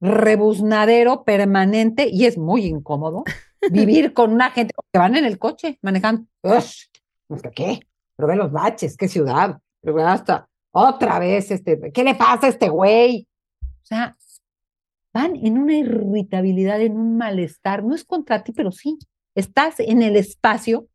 rebuznadero 0.00 1.24
permanente 1.24 2.08
y 2.10 2.26
es 2.26 2.36
muy 2.36 2.66
incómodo 2.66 3.24
vivir 3.70 4.12
con 4.12 4.32
una 4.32 4.50
gente 4.50 4.74
que 4.92 4.98
van 4.98 5.16
en 5.16 5.24
el 5.24 5.38
coche 5.38 5.78
manejando. 5.82 6.26
Ush, 6.42 6.86
no 7.28 7.38
sé 7.38 7.50
¿Qué? 7.50 7.80
Pero 8.16 8.28
ve 8.28 8.36
los 8.36 8.52
baches, 8.52 8.96
qué 8.96 9.08
ciudad. 9.08 9.58
Pero 9.80 9.94
ve 9.94 10.02
hasta 10.02 10.48
otra 10.70 11.18
vez, 11.18 11.50
este, 11.50 11.92
¿qué 11.92 12.04
le 12.04 12.14
pasa 12.14 12.46
a 12.46 12.50
este 12.50 12.68
güey? 12.68 13.28
O 13.62 13.86
sea, 13.86 14.16
van 15.12 15.36
en 15.36 15.58
una 15.58 15.76
irritabilidad, 15.76 16.80
en 16.80 16.96
un 16.96 17.16
malestar. 17.16 17.84
No 17.84 17.94
es 17.94 18.04
contra 18.04 18.42
ti, 18.42 18.52
pero 18.52 18.72
sí. 18.72 18.98
Estás 19.34 19.80
en 19.80 20.02
el 20.02 20.16
espacio. 20.16 20.86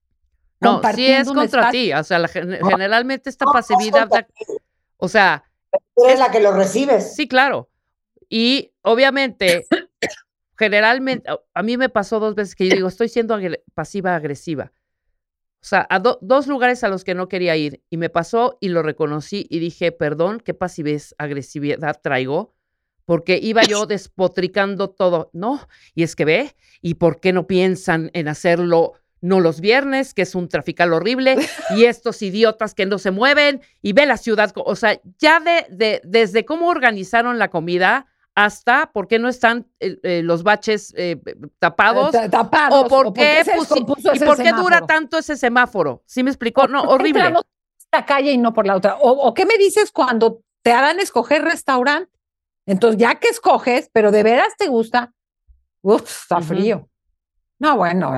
No, 0.61 0.81
sí 0.93 1.07
es 1.07 1.27
contra 1.27 1.71
ti. 1.71 1.93
O 1.93 2.03
sea, 2.03 2.19
la 2.19 2.27
generalmente 2.27 3.29
esta 3.29 3.45
No, 3.45 3.53
no 3.53 3.59
es 3.59 3.67
pasividad, 3.67 4.09
o 4.97 5.07
sea, 5.07 5.45
Tú 5.95 6.05
eres 6.05 6.19
la 6.19 6.31
que 6.31 6.39
lo 6.39 6.51
recibes. 6.51 7.15
Sí, 7.15 7.27
claro. 7.27 7.69
Y 8.29 8.71
obviamente, 8.81 9.65
generalmente, 10.59 11.29
a- 11.53 11.63
mí 11.63 11.77
me 11.77 11.89
pasó 11.89 12.19
dos 12.19 12.35
veces 12.35 12.53
que 12.53 12.67
yo 12.67 12.75
digo, 12.75 12.89
estoy 12.89 13.07
siendo 13.09 13.33
agre- 13.35 13.63
pasiva-agresiva. 13.73 14.73
O 15.61 15.65
sea, 15.65 15.87
a 15.89 15.99
do- 15.99 16.19
dos 16.21 16.47
lugares 16.47 16.83
a 16.83 16.89
los 16.89 17.03
que 17.03 17.15
no 17.15 17.27
quería 17.29 17.55
ir. 17.55 17.81
Y 17.89 17.97
me 17.97 18.09
pasó 18.09 18.57
y 18.61 18.69
lo 18.69 18.83
reconocí 18.83 19.47
y 19.49 19.59
dije, 19.59 19.91
perdón, 19.91 20.39
qué 20.43 20.53
pasividad, 20.53 21.01
agresividad 21.17 21.99
traigo. 22.01 22.53
Porque 23.05 23.39
iba 23.41 23.63
yo 23.63 23.85
despotricando 23.87 24.89
todo. 24.89 25.29
No, 25.33 25.59
y 25.95 26.03
es 26.03 26.15
que 26.15 26.25
ve, 26.25 26.55
¿y 26.81 26.95
por 26.95 27.19
qué 27.19 27.33
no 27.33 27.47
piensan 27.47 28.11
en 28.13 28.27
hacerlo 28.27 28.93
no 29.21 29.41
los 29.41 29.59
viernes, 29.59 30.13
que 30.13 30.21
es 30.21 30.33
un 30.33 30.47
trafical 30.47 30.93
horrible, 30.93 31.35
y 31.75 31.83
estos 31.85 32.21
idiotas 32.21 32.73
que 32.73 32.85
no 32.85 32.99
se 32.99 33.11
mueven, 33.11 33.61
y 33.81 33.91
ve 33.91 34.05
la 34.05 34.15
ciudad, 34.15 34.53
o 34.55 34.75
sea, 34.77 35.01
ya 35.17 35.41
de, 35.41 35.65
de- 35.75 36.01
desde 36.05 36.45
cómo 36.45 36.69
organizaron 36.69 37.37
la 37.37 37.49
comida 37.49 38.05
hasta 38.45 38.89
por 38.93 39.07
qué 39.09 39.19
no 39.19 39.27
están 39.27 39.67
eh, 39.81 39.97
eh, 40.01 40.21
los 40.23 40.43
baches 40.43 40.93
eh, 40.95 41.19
tapados, 41.59 42.11
Ta- 42.11 42.29
tapados, 42.29 42.85
o 42.85 42.87
por 42.87 43.11
qué, 43.11 43.43
y 44.13 44.19
por 44.19 44.37
qué 44.37 44.53
dura 44.53 44.85
tanto 44.87 45.17
ese 45.17 45.35
semáforo. 45.35 46.03
¿Sí 46.05 46.23
me 46.23 46.29
explicó? 46.29 46.65
No, 46.65 46.79
¿Por 46.83 46.87
qué 46.87 46.93
horrible. 46.93 47.19
entramos 47.19 47.43
esta 47.77 48.05
calle 48.05 48.31
y 48.31 48.37
no 48.37 48.53
por 48.53 48.65
la 48.65 48.77
otra? 48.77 48.95
O, 48.95 49.09
o 49.11 49.33
qué 49.33 49.45
me 49.45 49.57
dices 49.57 49.91
cuando 49.91 50.41
te 50.61 50.71
hagan 50.71 51.01
escoger 51.01 51.43
restaurante? 51.43 52.09
Entonces, 52.65 52.97
ya 53.01 53.15
que 53.15 53.27
escoges, 53.27 53.89
pero 53.91 54.09
de 54.09 54.23
veras 54.23 54.55
te 54.57 54.67
gusta, 54.67 55.11
uf, 55.81 56.03
está 56.03 56.39
frío. 56.39 56.87
No, 57.57 57.75
bueno, 57.75 58.13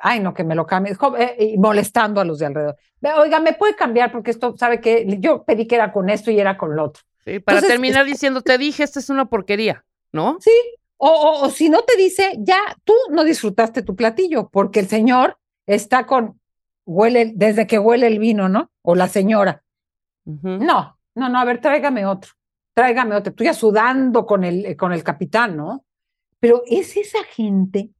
ay, 0.00 0.20
no, 0.20 0.34
que 0.34 0.44
me 0.44 0.54
lo 0.54 0.66
cambies, 0.66 0.98
y 1.38 1.56
molestando 1.56 2.20
a 2.20 2.26
los 2.26 2.40
de 2.40 2.46
alrededor. 2.46 2.76
Oiga, 3.18 3.40
¿me 3.40 3.54
puede 3.54 3.74
cambiar? 3.74 4.12
Porque 4.12 4.32
esto, 4.32 4.54
¿sabe 4.58 4.82
qué? 4.82 5.06
Yo 5.18 5.44
pedí 5.44 5.66
que 5.66 5.76
era 5.76 5.92
con 5.92 6.10
esto 6.10 6.30
y 6.30 6.38
era 6.38 6.58
con 6.58 6.76
lo 6.76 6.84
otro. 6.84 7.02
Sí, 7.26 7.40
para 7.40 7.58
Entonces, 7.58 7.68
terminar 7.68 8.06
diciendo, 8.06 8.40
te 8.40 8.56
dije, 8.56 8.84
esta 8.84 9.00
es 9.00 9.10
una 9.10 9.28
porquería, 9.28 9.84
¿no? 10.12 10.38
Sí, 10.40 10.52
o, 10.96 11.08
o, 11.08 11.44
o 11.44 11.50
si 11.50 11.68
no 11.68 11.82
te 11.82 11.96
dice, 11.96 12.36
ya 12.38 12.58
tú 12.84 12.94
no 13.10 13.24
disfrutaste 13.24 13.82
tu 13.82 13.96
platillo, 13.96 14.48
porque 14.48 14.78
el 14.78 14.86
señor 14.86 15.36
está 15.66 16.06
con, 16.06 16.40
huele, 16.84 17.32
desde 17.34 17.66
que 17.66 17.80
huele 17.80 18.06
el 18.06 18.20
vino, 18.20 18.48
¿no? 18.48 18.70
O 18.82 18.94
la 18.94 19.08
señora. 19.08 19.64
No, 20.24 20.98
no, 21.14 21.28
no, 21.28 21.38
a 21.38 21.44
ver, 21.44 21.60
tráigame 21.60 22.06
otro, 22.06 22.30
tráigame 22.74 23.16
otro. 23.16 23.34
Tú 23.34 23.44
ya 23.44 23.54
sudando 23.54 24.24
con 24.24 24.44
el, 24.44 24.64
eh, 24.64 24.76
con 24.76 24.92
el 24.92 25.02
capitán, 25.02 25.56
¿no? 25.56 25.84
Pero 26.38 26.62
es 26.66 26.96
esa 26.96 27.22
gente 27.24 27.90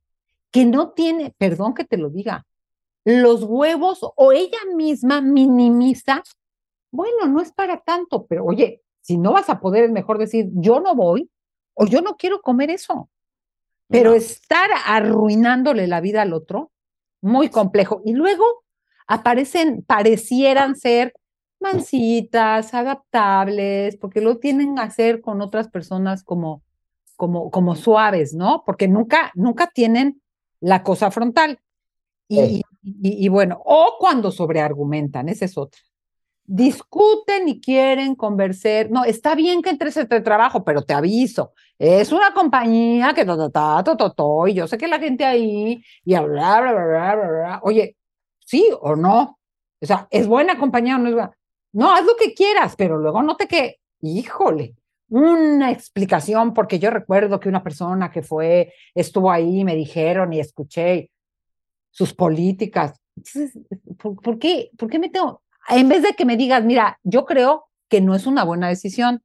que 0.52 0.64
no 0.64 0.90
tiene, 0.90 1.34
perdón 1.36 1.74
que 1.74 1.84
te 1.84 1.96
lo 1.96 2.10
diga, 2.10 2.46
los 3.04 3.42
huevos 3.42 4.00
o 4.02 4.32
ella 4.32 4.58
misma 4.74 5.20
minimiza, 5.20 6.22
bueno, 6.92 7.26
no 7.26 7.40
es 7.40 7.52
para 7.52 7.80
tanto, 7.80 8.26
pero 8.26 8.44
oye, 8.44 8.82
si 9.06 9.18
no 9.18 9.32
vas 9.32 9.48
a 9.48 9.60
poder, 9.60 9.84
es 9.84 9.90
mejor 9.92 10.18
decir, 10.18 10.48
yo 10.54 10.80
no 10.80 10.94
voy 10.96 11.30
o 11.74 11.86
yo 11.86 12.00
no 12.02 12.16
quiero 12.16 12.40
comer 12.40 12.70
eso. 12.70 13.08
Pero 13.88 14.10
No. 14.10 14.16
estar 14.16 14.68
arruinándole 14.86 15.86
la 15.86 16.00
vida 16.00 16.22
al 16.22 16.32
otro, 16.32 16.72
muy 17.22 17.48
complejo. 17.50 18.02
Y 18.04 18.14
luego 18.14 18.44
aparecen, 19.06 19.82
parecieran 19.86 20.74
ser 20.74 21.12
mansitas, 21.60 22.74
adaptables, 22.74 23.96
porque 23.96 24.20
lo 24.20 24.38
tienen 24.38 24.74
que 24.74 24.82
hacer 24.82 25.20
con 25.20 25.40
otras 25.40 25.68
personas 25.68 26.24
como, 26.24 26.62
como, 27.16 27.50
como 27.50 27.76
suaves, 27.76 28.34
¿no? 28.34 28.64
Porque 28.66 28.88
nunca, 28.88 29.30
nunca 29.34 29.68
tienen 29.72 30.20
la 30.60 30.82
cosa 30.82 31.10
frontal. 31.12 31.60
Y, 32.28 32.36
Sí. 32.40 32.62
y- 32.82 33.24
y 33.24 33.28
bueno, 33.28 33.62
o 33.64 33.96
cuando 34.00 34.32
sobreargumentan, 34.32 35.28
esa 35.28 35.44
es 35.44 35.56
otra. 35.56 35.80
Discuten 36.46 37.48
y 37.48 37.60
quieren 37.60 38.14
conversar. 38.14 38.90
No, 38.90 39.04
está 39.04 39.34
bien 39.34 39.62
que 39.62 39.70
entres 39.70 39.96
a 39.96 40.06
trabajo, 40.06 40.64
pero 40.64 40.82
te 40.82 40.94
aviso, 40.94 41.52
es 41.78 42.12
una 42.12 42.32
compañía 42.32 43.12
que 43.14 43.24
ta, 43.24 43.36
ta, 43.50 43.82
ta, 43.84 43.96
ta, 43.96 44.24
y 44.48 44.54
yo 44.54 44.66
sé 44.66 44.78
que 44.78 44.88
la 44.88 44.98
gente 44.98 45.24
ahí, 45.24 45.82
y 46.04 46.14
bla, 46.14 46.22
bla, 46.22 46.60
bla, 46.60 47.14
bla, 47.14 47.14
bla. 47.14 47.60
Oye, 47.62 47.96
sí 48.40 48.66
o 48.80 48.96
no. 48.96 49.38
O 49.80 49.86
sea, 49.86 50.08
¿es 50.10 50.26
buena 50.26 50.58
compañía 50.58 50.96
o 50.96 50.98
no 50.98 51.08
es 51.08 51.14
buena? 51.14 51.36
No, 51.72 51.94
haz 51.94 52.04
lo 52.04 52.16
que 52.16 52.32
quieras, 52.32 52.74
pero 52.76 52.96
luego 52.96 53.22
note 53.22 53.46
que, 53.46 53.80
híjole, 54.00 54.74
una 55.08 55.70
explicación, 55.70 56.54
porque 56.54 56.78
yo 56.78 56.90
recuerdo 56.90 57.38
que 57.38 57.50
una 57.50 57.62
persona 57.62 58.10
que 58.10 58.22
fue, 58.22 58.72
estuvo 58.94 59.30
ahí, 59.30 59.62
me 59.62 59.76
dijeron 59.76 60.32
y 60.32 60.40
escuché 60.40 61.10
sus 61.90 62.14
políticas. 62.14 62.98
Entonces, 63.16 63.58
¿por, 63.98 64.16
por 64.16 64.38
qué, 64.38 64.70
¿por 64.78 64.88
qué 64.88 64.98
me 64.98 65.10
tengo? 65.10 65.42
En 65.68 65.88
vez 65.88 66.02
de 66.02 66.14
que 66.14 66.24
me 66.24 66.36
digas, 66.36 66.64
mira, 66.64 66.98
yo 67.02 67.24
creo 67.24 67.68
que 67.88 68.00
no 68.00 68.14
es 68.14 68.26
una 68.26 68.44
buena 68.44 68.68
decisión, 68.68 69.22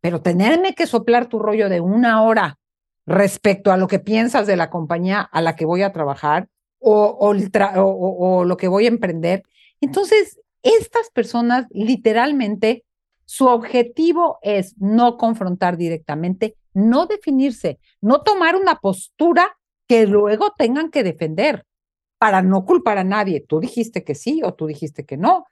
pero 0.00 0.22
tenerme 0.22 0.74
que 0.74 0.86
soplar 0.86 1.26
tu 1.26 1.38
rollo 1.38 1.68
de 1.68 1.80
una 1.80 2.22
hora 2.22 2.58
respecto 3.06 3.72
a 3.72 3.76
lo 3.76 3.86
que 3.86 3.98
piensas 3.98 4.46
de 4.46 4.56
la 4.56 4.70
compañía 4.70 5.20
a 5.20 5.40
la 5.40 5.56
que 5.56 5.64
voy 5.64 5.82
a 5.82 5.92
trabajar 5.92 6.48
o, 6.78 7.16
o 7.18 8.44
lo 8.44 8.56
que 8.56 8.68
voy 8.68 8.84
a 8.84 8.88
emprender. 8.88 9.42
Entonces, 9.80 10.40
estas 10.62 11.10
personas 11.10 11.66
literalmente, 11.70 12.84
su 13.24 13.46
objetivo 13.46 14.38
es 14.42 14.74
no 14.78 15.16
confrontar 15.16 15.76
directamente, 15.76 16.56
no 16.74 17.06
definirse, 17.06 17.78
no 18.00 18.22
tomar 18.22 18.56
una 18.56 18.76
postura 18.76 19.56
que 19.88 20.06
luego 20.06 20.52
tengan 20.56 20.90
que 20.90 21.02
defender 21.02 21.64
para 22.18 22.42
no 22.42 22.64
culpar 22.64 22.98
a 22.98 23.04
nadie. 23.04 23.44
Tú 23.46 23.60
dijiste 23.60 24.04
que 24.04 24.14
sí 24.14 24.42
o 24.44 24.54
tú 24.54 24.66
dijiste 24.66 25.04
que 25.04 25.16
no. 25.16 25.46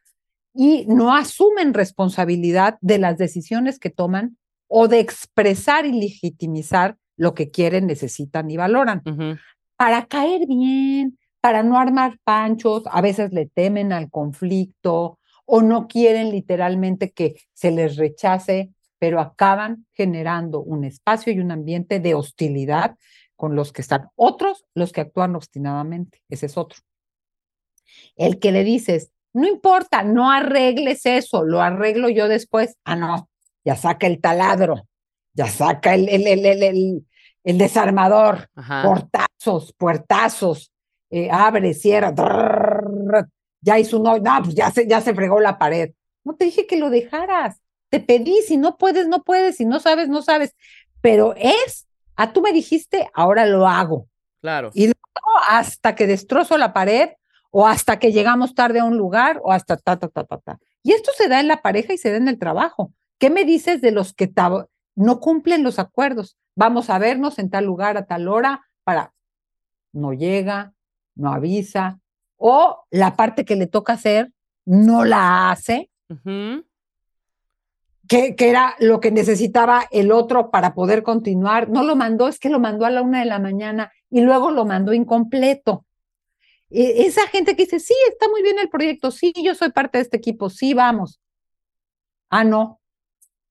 Y 0.55 0.87
no 0.87 1.15
asumen 1.15 1.75
responsabilidad 1.75 2.79
de 2.81 2.99
las 2.99 3.19
decisiones 3.19 3.79
que 3.79 3.91
toman 3.91 4.39
o 4.69 4.89
de 4.89 5.01
expresar 5.01 5.85
y 5.85 5.93
legitimizar 5.93 6.97
lo 7.17 7.35
que 7.35 7.51
quieren, 7.51 7.87
necesitan 7.87 8.51
y 8.51 8.57
valoran 8.57 9.03
para 9.77 10.07
caer 10.07 10.47
bien, 10.47 11.19
para 11.41 11.63
no 11.63 11.79
armar 11.79 12.19
panchos, 12.25 12.85
a 12.87 13.01
veces 13.01 13.33
le 13.33 13.47
temen 13.47 13.93
al 13.93 14.11
conflicto 14.11 15.19
o 15.45 15.63
no 15.63 15.89
quieren 15.89 16.31
literalmente 16.31 17.13
que 17.13 17.37
se 17.53 17.71
les 17.71 17.97
rechace, 17.97 18.71
pero 18.99 19.21
acaban 19.21 19.87
generando 19.93 20.63
un 20.63 20.85
espacio 20.85 21.33
y 21.33 21.41
un 21.41 21.51
ambiente 21.51 22.01
de 22.01 22.15
hostilidad 22.15 22.97
con 23.37 23.57
los 23.57 23.73
que 23.73 23.83
están. 23.83 24.09
Otros, 24.15 24.65
los 24.75 24.93
que 24.93 25.03
actúan 25.03 25.37
obstinadamente, 25.37 26.23
ese 26.31 26.47
es 26.47 26.57
otro. 26.57 26.81
El 28.17 28.39
que 28.39 28.53
le 28.53 28.65
dices, 28.65 29.11
no 29.35 29.47
importa, 29.47 30.03
no 30.03 30.31
arregles 30.31 31.05
eso, 31.05 31.45
lo 31.45 31.61
arreglo 31.61 32.09
yo 32.09 32.29
después. 32.29 32.77
Ah, 32.85 32.97
no, 32.97 33.29
ya 33.65 33.77
saca 33.77 34.07
el 34.07 34.21
taladro, 34.21 34.89
ya 35.35 35.49
saca 35.49 35.95
el, 35.95 36.09
el, 36.09 36.27
el, 36.27 36.47
el, 36.47 37.07
el- 37.45 37.59
desarmador, 37.59 38.49
Ajá. 38.55 38.83
portazos, 38.85 39.75
puertazos, 39.77 40.73
eh, 41.11 41.29
abre, 41.31 41.75
cierra, 41.75 42.15
ya 43.61 43.79
hizo 43.79 43.99
un 43.99 44.07
hoyo, 44.07 44.23
no, 44.23 44.43
pues 44.43 44.55
ya 44.55 44.71
se, 44.71 44.87
ya 44.87 45.01
se 45.01 45.15
fregó 45.15 45.41
la 45.41 45.59
pared. 45.59 45.93
No 46.25 46.35
te 46.37 46.47
dije 46.47 46.67
que 46.67 46.77
lo 46.79 46.91
dejaras, 46.91 47.61
te 47.91 48.01
pedí, 48.01 48.41
si 48.47 48.57
no 48.57 48.77
puedes, 48.77 49.09
no 49.09 49.23
puedes, 49.23 49.57
si 49.57 49.65
no 49.65 49.81
sabes, 49.81 50.09
no 50.09 50.23
sabes, 50.23 50.55
pero 51.01 51.35
es, 51.37 51.87
ah, 52.17 52.33
tú 52.33 52.41
me 52.41 52.53
dijiste, 52.53 53.11
ahora 53.15 53.47
lo 53.47 53.67
hago. 53.67 54.09
Claro. 54.41 54.71
Y 54.75 54.85
luego 54.85 55.41
hasta 55.49 55.95
que 55.95 56.07
destrozo 56.07 56.57
la 56.59 56.73
pared 56.73 57.11
o 57.57 57.69
hasta 57.69 58.01
que 58.01 58.11
llegamos 58.11 58.57
tarde 58.57 58.81
a 58.81 58.85
un 58.85 58.97
lugar 58.97 59.41
o 59.45 59.53
hasta 59.53 59.77
ta, 59.77 59.97
ta, 59.97 60.09
ta, 60.09 60.25
ta, 60.25 60.39
ta. 60.39 60.59
Y 60.83 60.91
esto 60.91 61.13
se 61.17 61.29
da 61.29 61.39
en 61.39 61.47
la 61.47 61.63
pareja 61.63 61.93
y 61.93 61.99
se 61.99 62.11
da 62.11 62.17
en 62.17 62.27
el 62.27 62.37
trabajo. 62.37 62.93
¿Qué 63.17 63.31
me 63.31 63.45
dices 63.45 63.81
de 63.81 63.93
los 63.93 64.13
que 64.13 64.29
no 64.97 65.21
cumplen 65.21 65.63
los 65.63 65.79
acuerdos? 65.79 66.37
Vamos 66.57 66.91
a 66.91 66.99
vernos 66.99 67.39
en 67.39 67.51
tal 67.51 67.65
lugar 67.65 67.97
a 67.97 68.07
tal 68.07 68.27
hora 68.27 68.67
para... 68.83 69.15
No 69.93 70.13
llega, 70.13 70.73
no 71.15 71.33
avisa, 71.33 72.01
o 72.39 72.85
la 72.91 73.15
parte 73.15 73.45
que 73.45 73.55
le 73.55 73.69
toca 73.69 73.93
hacer 73.93 74.33
no 74.65 75.05
la 75.05 75.53
hace, 75.53 75.93
que, 78.09 78.35
que 78.35 78.51
era 78.51 78.75
lo 78.81 78.99
que 78.99 79.13
necesitaba 79.13 79.85
el 79.93 80.11
otro 80.11 80.51
para 80.51 80.75
poder 80.75 81.05
continuar. 81.05 81.71
No 81.71 81.85
lo 81.85 81.95
mandó, 81.95 82.27
es 82.27 82.41
que 82.41 82.51
lo 82.51 82.59
mandó 82.59 82.85
a 82.85 82.91
la 82.91 83.03
una 83.03 83.21
de 83.21 83.27
la 83.27 83.39
mañana 83.39 83.93
y 84.11 84.23
luego 84.23 84.51
lo 84.51 84.65
mandó 84.65 84.93
incompleto. 84.93 85.85
E- 86.75 87.07
esa 87.07 87.27
gente 87.29 87.57
que 87.57 87.65
dice, 87.65 87.81
sí, 87.81 87.95
está 88.11 88.29
muy 88.29 88.43
bien 88.43 88.59
el 88.59 88.69
proyecto, 88.69 89.11
sí, 89.11 89.33
yo 89.43 89.55
soy 89.55 89.71
parte 89.71 89.99
de 89.99 90.03
este 90.03 90.17
equipo, 90.17 90.51
sí, 90.51 90.75
vamos. 90.75 91.21
Ah, 92.31 92.45
no. 92.45 92.81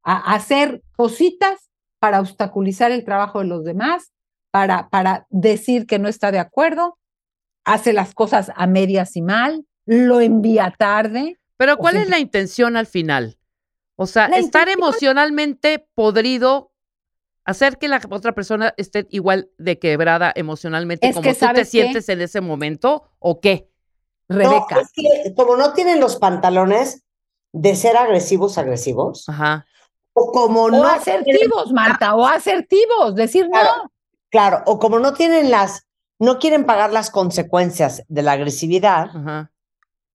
A 0.04 0.34
hacer 0.36 0.84
cositas 0.98 1.70
para 2.00 2.20
obstaculizar 2.20 2.92
el 2.92 3.06
trabajo 3.06 3.40
de 3.40 3.46
los 3.46 3.64
demás, 3.64 4.12
para, 4.52 4.90
para 4.90 5.26
decir 5.30 5.86
que 5.88 6.00
no 6.00 6.10
está 6.10 6.32
de 6.32 6.40
acuerdo, 6.40 6.98
hace 7.64 7.94
las 7.94 8.14
cosas 8.14 8.52
a 8.56 8.68
medias 8.68 9.16
y 9.16 9.22
mal, 9.22 9.66
lo 9.86 10.20
envía 10.20 10.74
tarde. 10.78 11.40
Pero 11.56 11.78
¿cuál 11.78 11.96
es 11.96 12.10
la 12.10 12.20
intención 12.20 12.76
al 12.76 12.88
final? 12.88 13.38
O 13.96 14.06
sea, 14.06 14.28
La 14.28 14.38
estar 14.38 14.68
intención- 14.68 14.80
emocionalmente 14.90 15.88
podrido, 15.96 16.73
hacer 17.46 17.78
que 17.78 17.88
la 17.88 18.02
otra 18.10 18.34
persona 18.34 18.74
esté 18.78 19.08
igual 19.10 19.50
de 19.58 19.80
quebrada 19.80 20.32
emocionalmente 20.36 21.08
Es 21.08 21.16
como 21.16 21.24
que, 21.24 21.36
tú 21.36 21.46
te 21.54 21.66
sientes 21.66 22.10
en 22.10 22.22
ese 22.22 22.42
momento, 22.42 23.04
¿o 23.20 23.40
qué? 23.40 23.70
Rebeca, 24.30 24.76
No, 24.76 24.82
es 24.82 24.92
que 24.94 25.34
como 25.36 25.58
no 25.58 25.74
tienen 25.74 26.00
los 26.00 26.16
pantalones 26.16 27.04
de 27.52 27.76
ser 27.76 27.98
agresivos, 27.98 28.58
agresivos, 28.58 29.28
Ajá. 29.28 29.66
o 30.14 30.32
como 30.32 30.64
o 30.64 30.72
no 30.72 30.88
asertivos, 30.88 31.72
Marta, 31.72 32.16
o 32.16 32.26
asertivos, 32.26 33.16
decir 33.16 33.48
Claro. 33.50 33.84
no. 33.84 33.92
Claro, 34.30 34.64
o 34.66 34.80
como 34.80 34.98
no 34.98 35.14
tienen 35.14 35.52
las, 35.52 35.86
no 36.20 36.40
quieren 36.40 36.66
pagar 36.66 36.92
las 36.92 37.12
consecuencias 37.12 38.04
de 38.08 38.22
la 38.24 38.32
agresividad, 38.32 39.10
Ajá. 39.16 39.52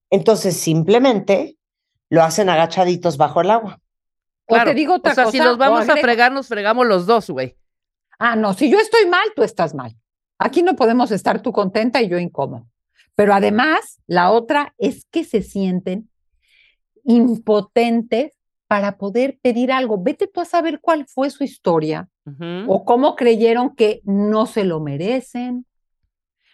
entonces 0.09 0.57
simplemente 0.57 1.57
lo 2.09 2.23
hacen 2.23 2.49
agachaditos 2.49 3.15
bajo 3.17 3.41
el 3.41 3.51
agua. 3.51 3.79
O 4.49 4.63
te 4.63 4.73
digo 4.73 4.95
otra 4.95 5.11
o 5.11 5.15
sea, 5.15 5.23
cosa. 5.25 5.37
si 5.37 5.43
nos 5.43 5.57
vamos 5.57 5.87
a 5.87 5.97
fregar, 5.97 6.31
nos 6.31 6.47
fregamos 6.47 6.87
los 6.87 7.05
dos, 7.05 7.29
güey. 7.29 7.55
Ah, 8.17 8.35
no, 8.35 8.53
si 8.53 8.69
yo 8.69 8.79
estoy 8.79 9.05
mal, 9.05 9.27
tú 9.35 9.43
estás 9.43 9.73
mal. 9.73 9.95
Aquí 10.37 10.63
no 10.63 10.75
podemos 10.75 11.11
estar 11.11 11.41
tú 11.41 11.51
contenta 11.51 12.01
y 12.01 12.09
yo 12.09 12.17
incómodo. 12.17 12.67
Pero 13.15 13.33
además, 13.33 13.99
la 14.07 14.31
otra 14.31 14.73
es 14.77 15.05
que 15.11 15.23
se 15.23 15.41
sienten 15.41 16.09
impotentes 17.03 18.33
para 18.67 18.97
poder 18.97 19.39
pedir 19.41 19.71
algo. 19.71 20.01
Vete 20.01 20.27
tú 20.27 20.41
a 20.41 20.45
saber 20.45 20.79
cuál 20.79 21.05
fue 21.05 21.29
su 21.29 21.43
historia 21.43 22.07
o 22.67 22.85
cómo 22.85 23.15
creyeron 23.15 23.75
que 23.75 24.01
no 24.03 24.45
se 24.45 24.63
lo 24.63 24.79
merecen, 24.79 25.65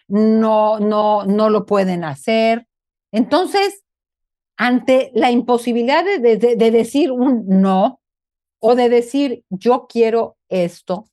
no, 0.08 0.80
no, 0.80 1.24
no 1.24 1.50
lo 1.50 1.66
pueden 1.66 2.04
hacer. 2.04 2.66
Entonces, 3.12 3.84
ante 4.56 5.10
la 5.14 5.30
imposibilidad 5.30 6.04
de, 6.04 6.18
de- 6.18 6.36
de- 6.36 6.56
de 6.56 6.70
decir 6.70 7.12
un 7.12 7.44
no 7.48 8.00
o 8.58 8.74
de 8.74 8.88
decir 8.88 9.44
yo 9.50 9.86
quiero 9.88 10.36
esto 10.48 11.06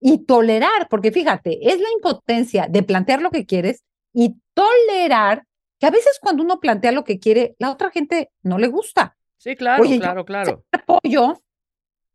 y 0.00 0.18
tolerar, 0.26 0.88
porque 0.90 1.10
fíjate, 1.12 1.66
es 1.72 1.80
la 1.80 1.88
impotencia 1.94 2.66
de 2.68 2.82
plantear 2.82 3.22
lo 3.22 3.30
que 3.30 3.46
quieres 3.46 3.82
y 4.12 4.36
tolerar 4.52 5.44
que 5.80 5.86
a 5.86 5.90
veces 5.90 6.18
cuando 6.20 6.42
uno 6.42 6.60
plantea 6.60 6.92
lo 6.92 7.04
que 7.04 7.18
quiere, 7.18 7.54
la 7.58 7.70
otra 7.70 7.90
gente 7.90 8.30
no 8.42 8.58
le 8.58 8.68
gusta 8.68 9.16
Sí, 9.38 9.56
claro, 9.56 9.82
Oye, 9.82 9.98
claro, 9.98 10.24
claro. 10.24 10.64
pollo 10.86 11.42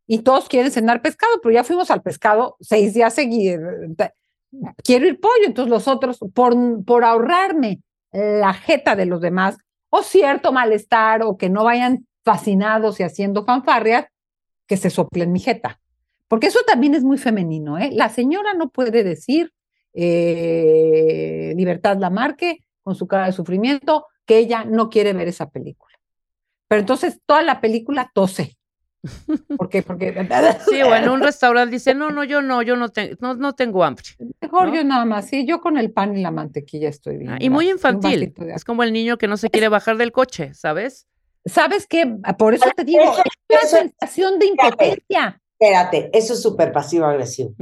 y 0.07 0.19
todos 0.19 0.47
quieren 0.49 0.71
cenar 0.71 1.01
pescado, 1.03 1.39
pero 1.43 1.53
ya 1.53 1.63
fuimos 1.63 1.91
al 1.91 2.01
pescado 2.01 2.55
seis 2.59 2.95
días 2.95 3.13
seguidos. 3.13 3.61
Quiero 4.83 5.07
ir 5.07 5.19
pollo, 5.19 5.45
entonces 5.45 5.69
los 5.69 5.87
otros, 5.87 6.17
por, 6.33 6.55
por 6.85 7.03
ahorrarme 7.03 7.81
la 8.11 8.53
jeta 8.53 8.95
de 8.95 9.05
los 9.05 9.21
demás, 9.21 9.57
o 9.89 10.03
cierto 10.03 10.51
malestar, 10.51 11.23
o 11.23 11.37
que 11.37 11.49
no 11.49 11.63
vayan 11.63 12.07
fascinados 12.23 12.99
y 12.99 13.03
haciendo 13.03 13.45
fanfarrias, 13.45 14.05
que 14.67 14.77
se 14.77 14.89
soplen 14.89 15.31
mi 15.31 15.39
jeta. 15.39 15.79
Porque 16.27 16.47
eso 16.47 16.59
también 16.65 16.93
es 16.93 17.03
muy 17.03 17.17
femenino, 17.17 17.77
¿eh? 17.79 17.89
La 17.91 18.09
señora 18.09 18.53
no 18.53 18.69
puede 18.69 19.03
decir, 19.03 19.51
eh, 19.93 21.53
Libertad 21.55 21.97
Lamarque, 21.97 22.65
con 22.83 22.93
su 22.93 23.07
cara 23.07 23.25
de 23.25 23.31
sufrimiento, 23.31 24.05
que 24.25 24.37
ella 24.37 24.63
no 24.63 24.89
quiere 24.89 25.13
ver 25.13 25.27
esa 25.27 25.49
película. 25.49 25.97
Pero 26.67 26.81
entonces 26.81 27.19
toda 27.25 27.41
la 27.41 27.61
película 27.61 28.11
tose. 28.13 28.58
¿Por 29.57 29.69
qué? 29.69 29.81
Porque 29.81 30.13
Sí, 30.69 30.81
o 30.81 30.93
en 30.95 31.09
un 31.09 31.21
restaurante 31.21 31.71
dice, 31.71 31.93
no, 31.95 32.09
no, 32.09 32.23
yo 32.23 32.41
no, 32.41 32.61
yo 32.61 32.75
no, 32.75 32.89
te- 32.89 33.15
no, 33.21 33.33
no 33.35 33.53
tengo 33.53 33.83
hambre. 33.83 34.03
mejor 34.41 34.67
¿no? 34.69 34.75
yo 34.75 34.83
nada 34.83 35.05
más, 35.05 35.27
sí, 35.27 35.45
yo 35.45 35.61
con 35.61 35.77
el 35.77 35.91
pan 35.91 36.17
y 36.17 36.21
la 36.21 36.31
mantequilla 36.31 36.89
estoy 36.89 37.17
bien. 37.17 37.31
Ah, 37.31 37.37
y 37.39 37.49
muy 37.49 37.69
infantil. 37.69 38.33
Es 38.53 38.65
como 38.65 38.83
el 38.83 38.91
niño 38.93 39.17
que 39.17 39.27
no 39.27 39.37
se 39.37 39.49
quiere 39.49 39.69
bajar 39.69 39.97
del 39.97 40.11
coche, 40.11 40.53
¿sabes? 40.53 41.07
¿Sabes 41.45 41.87
qué? 41.87 42.13
Por 42.37 42.53
eso 42.53 42.65
te 42.75 42.83
digo, 42.83 43.01
Eso- 43.03 43.21
es 43.23 43.23
una 43.49 43.59
eso- 43.61 43.77
sensación 43.77 44.39
de 44.39 44.45
impotencia. 44.47 45.41
Espérate, 45.57 46.09
eso 46.13 46.33
es 46.33 46.41
súper 46.41 46.71
pasivo-agresivo. 46.71 47.53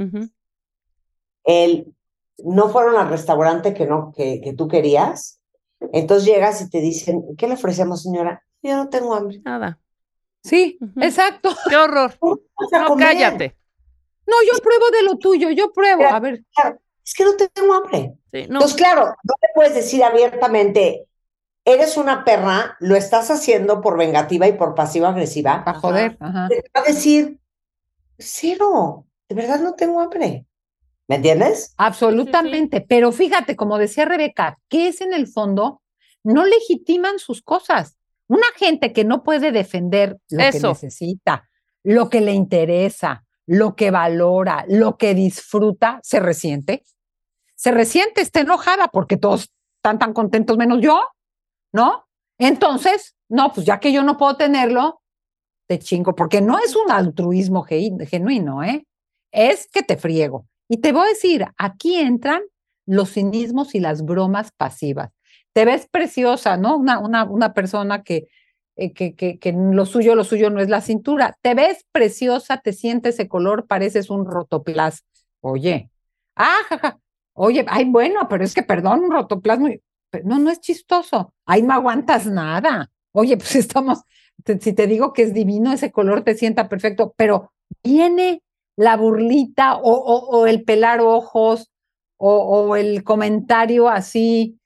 El, 1.44 1.94
no 2.44 2.68
fueron 2.68 2.96
al 2.96 3.08
restaurante 3.08 3.74
que, 3.74 3.86
no, 3.86 4.12
que, 4.16 4.40
que 4.42 4.52
tú 4.54 4.68
querías, 4.68 5.40
entonces 5.92 6.26
llegas 6.28 6.60
y 6.60 6.68
te 6.70 6.80
dicen, 6.80 7.22
¿qué 7.36 7.46
le 7.48 7.54
ofrecemos, 7.54 8.02
señora? 8.02 8.42
Yo 8.62 8.76
no 8.76 8.88
tengo 8.88 9.14
hambre. 9.14 9.40
Nada. 9.44 9.78
Sí, 10.42 10.78
exacto. 10.96 11.54
Qué 11.68 11.76
horror. 11.76 12.14
A 12.72 12.88
No, 12.88 12.96
cállate. 12.96 13.56
No, 14.26 14.34
yo 14.46 14.58
pruebo 14.62 14.90
de 14.90 15.02
lo 15.04 15.16
tuyo, 15.16 15.50
yo 15.50 15.72
pruebo. 15.72 16.04
A 16.04 16.20
ver, 16.20 16.42
Es 17.04 17.14
que 17.14 17.24
no 17.24 17.32
tengo 17.34 17.74
hambre. 17.74 18.14
Sí, 18.32 18.40
no. 18.48 18.58
Entonces, 18.58 18.76
claro, 18.76 19.06
no 19.06 19.34
le 19.40 19.48
puedes 19.54 19.74
decir 19.74 20.04
abiertamente, 20.04 21.06
eres 21.64 21.96
una 21.96 22.24
perra, 22.24 22.76
lo 22.80 22.96
estás 22.96 23.30
haciendo 23.30 23.80
por 23.80 23.96
vengativa 23.96 24.46
y 24.46 24.52
por 24.52 24.74
pasiva-agresiva. 24.74 25.64
para 25.64 25.78
joder. 25.78 26.16
Ajá. 26.20 26.48
Te 26.48 26.62
va 26.76 26.82
a 26.82 26.88
decir, 26.88 27.38
cero, 28.18 29.06
de 29.28 29.34
verdad 29.34 29.60
no 29.60 29.74
tengo 29.74 30.00
hambre. 30.00 30.46
¿Me 31.08 31.16
entiendes? 31.16 31.74
Absolutamente. 31.78 32.82
Pero 32.82 33.12
fíjate, 33.12 33.56
como 33.56 33.78
decía 33.78 34.04
Rebeca, 34.04 34.58
que 34.68 34.88
es 34.88 35.00
en 35.00 35.14
el 35.14 35.26
fondo, 35.26 35.80
no 36.22 36.44
legitiman 36.44 37.18
sus 37.18 37.40
cosas. 37.42 37.97
Una 38.28 38.46
gente 38.56 38.92
que 38.92 39.04
no 39.04 39.22
puede 39.22 39.52
defender 39.52 40.18
lo 40.30 40.38
que 40.50 40.60
necesita, 40.60 41.48
lo 41.82 42.08
que 42.08 42.20
le 42.20 42.32
interesa, 42.32 43.24
lo 43.46 43.74
que 43.74 43.90
valora, 43.90 44.64
lo 44.68 44.98
que 44.98 45.14
disfruta, 45.14 46.00
se 46.02 46.20
resiente. 46.20 46.84
Se 47.56 47.70
resiente, 47.72 48.20
está 48.20 48.40
enojada 48.40 48.88
porque 48.88 49.16
todos 49.16 49.50
están 49.78 49.98
tan 49.98 50.12
contentos 50.12 50.58
menos 50.58 50.80
yo, 50.80 51.00
¿no? 51.72 52.06
Entonces, 52.38 53.16
no, 53.28 53.52
pues 53.52 53.66
ya 53.66 53.80
que 53.80 53.92
yo 53.92 54.02
no 54.02 54.16
puedo 54.16 54.36
tenerlo, 54.36 55.00
te 55.66 55.78
chingo, 55.78 56.14
porque 56.14 56.40
no 56.40 56.58
es 56.58 56.76
un 56.76 56.90
altruismo 56.90 57.64
genuino, 57.64 58.62
¿eh? 58.62 58.86
Es 59.32 59.68
que 59.68 59.82
te 59.82 59.96
friego. 59.96 60.46
Y 60.68 60.78
te 60.78 60.92
voy 60.92 61.06
a 61.06 61.10
decir, 61.10 61.46
aquí 61.56 61.96
entran 61.96 62.42
los 62.86 63.12
cinismos 63.12 63.74
y 63.74 63.80
las 63.80 64.04
bromas 64.04 64.52
pasivas. 64.52 65.10
Te 65.58 65.64
ves 65.64 65.88
preciosa, 65.90 66.56
¿no? 66.56 66.76
Una, 66.76 67.00
una, 67.00 67.24
una 67.24 67.52
persona 67.52 68.04
que, 68.04 68.28
eh, 68.76 68.92
que, 68.92 69.16
que, 69.16 69.40
que 69.40 69.52
lo 69.52 69.86
suyo, 69.86 70.14
lo 70.14 70.22
suyo 70.22 70.50
no 70.50 70.60
es 70.60 70.68
la 70.68 70.80
cintura. 70.80 71.36
Te 71.42 71.54
ves 71.54 71.84
preciosa, 71.90 72.58
te 72.58 72.72
sientes 72.72 73.16
ese 73.16 73.26
color, 73.26 73.66
pareces 73.66 74.08
un 74.08 74.24
rotoplas. 74.24 75.04
Oye, 75.40 75.90
ah, 76.36 76.58
jaja. 76.68 77.00
Oye, 77.32 77.64
ay, 77.68 77.86
bueno, 77.86 78.28
pero 78.28 78.44
es 78.44 78.54
que 78.54 78.62
perdón, 78.62 79.00
un 79.02 79.10
rotoplas 79.10 79.58
muy. 79.58 79.82
No, 80.22 80.38
no 80.38 80.48
es 80.50 80.60
chistoso. 80.60 81.34
Ahí 81.44 81.62
no 81.62 81.74
aguantas 81.74 82.26
nada. 82.26 82.88
Oye, 83.10 83.36
pues 83.36 83.56
estamos, 83.56 84.02
si 84.60 84.72
te 84.72 84.86
digo 84.86 85.12
que 85.12 85.22
es 85.22 85.34
divino, 85.34 85.72
ese 85.72 85.90
color 85.90 86.22
te 86.22 86.36
sienta 86.36 86.68
perfecto, 86.68 87.14
pero 87.16 87.52
viene 87.82 88.44
la 88.76 88.96
burlita 88.96 89.74
o, 89.76 89.90
o- 89.90 90.46
el 90.46 90.62
pelar 90.62 91.00
ojos 91.00 91.68
o 92.20 92.76
el 92.76 93.02
comentario 93.04 93.88
así 93.88 94.57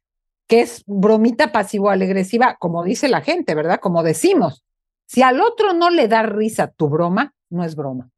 que 0.53 0.61
es 0.61 0.85
bromita 0.87 1.51
pasivo-agresiva, 1.51 2.59
como 2.61 2.85
dice 2.85 3.09
la 3.09 3.23
gente, 3.23 3.55
¿verdad? 3.55 3.81
Como 3.81 4.03
decimos. 4.03 4.63
Si 5.07 5.23
al 5.23 5.41
otro 5.41 5.73
no 5.73 5.89
le 5.89 6.09
da 6.09 6.25
risa 6.25 6.67
tu 6.67 6.91
broma, 6.91 7.33
no 7.49 7.65
es 7.65 7.75
broma. 7.75 8.11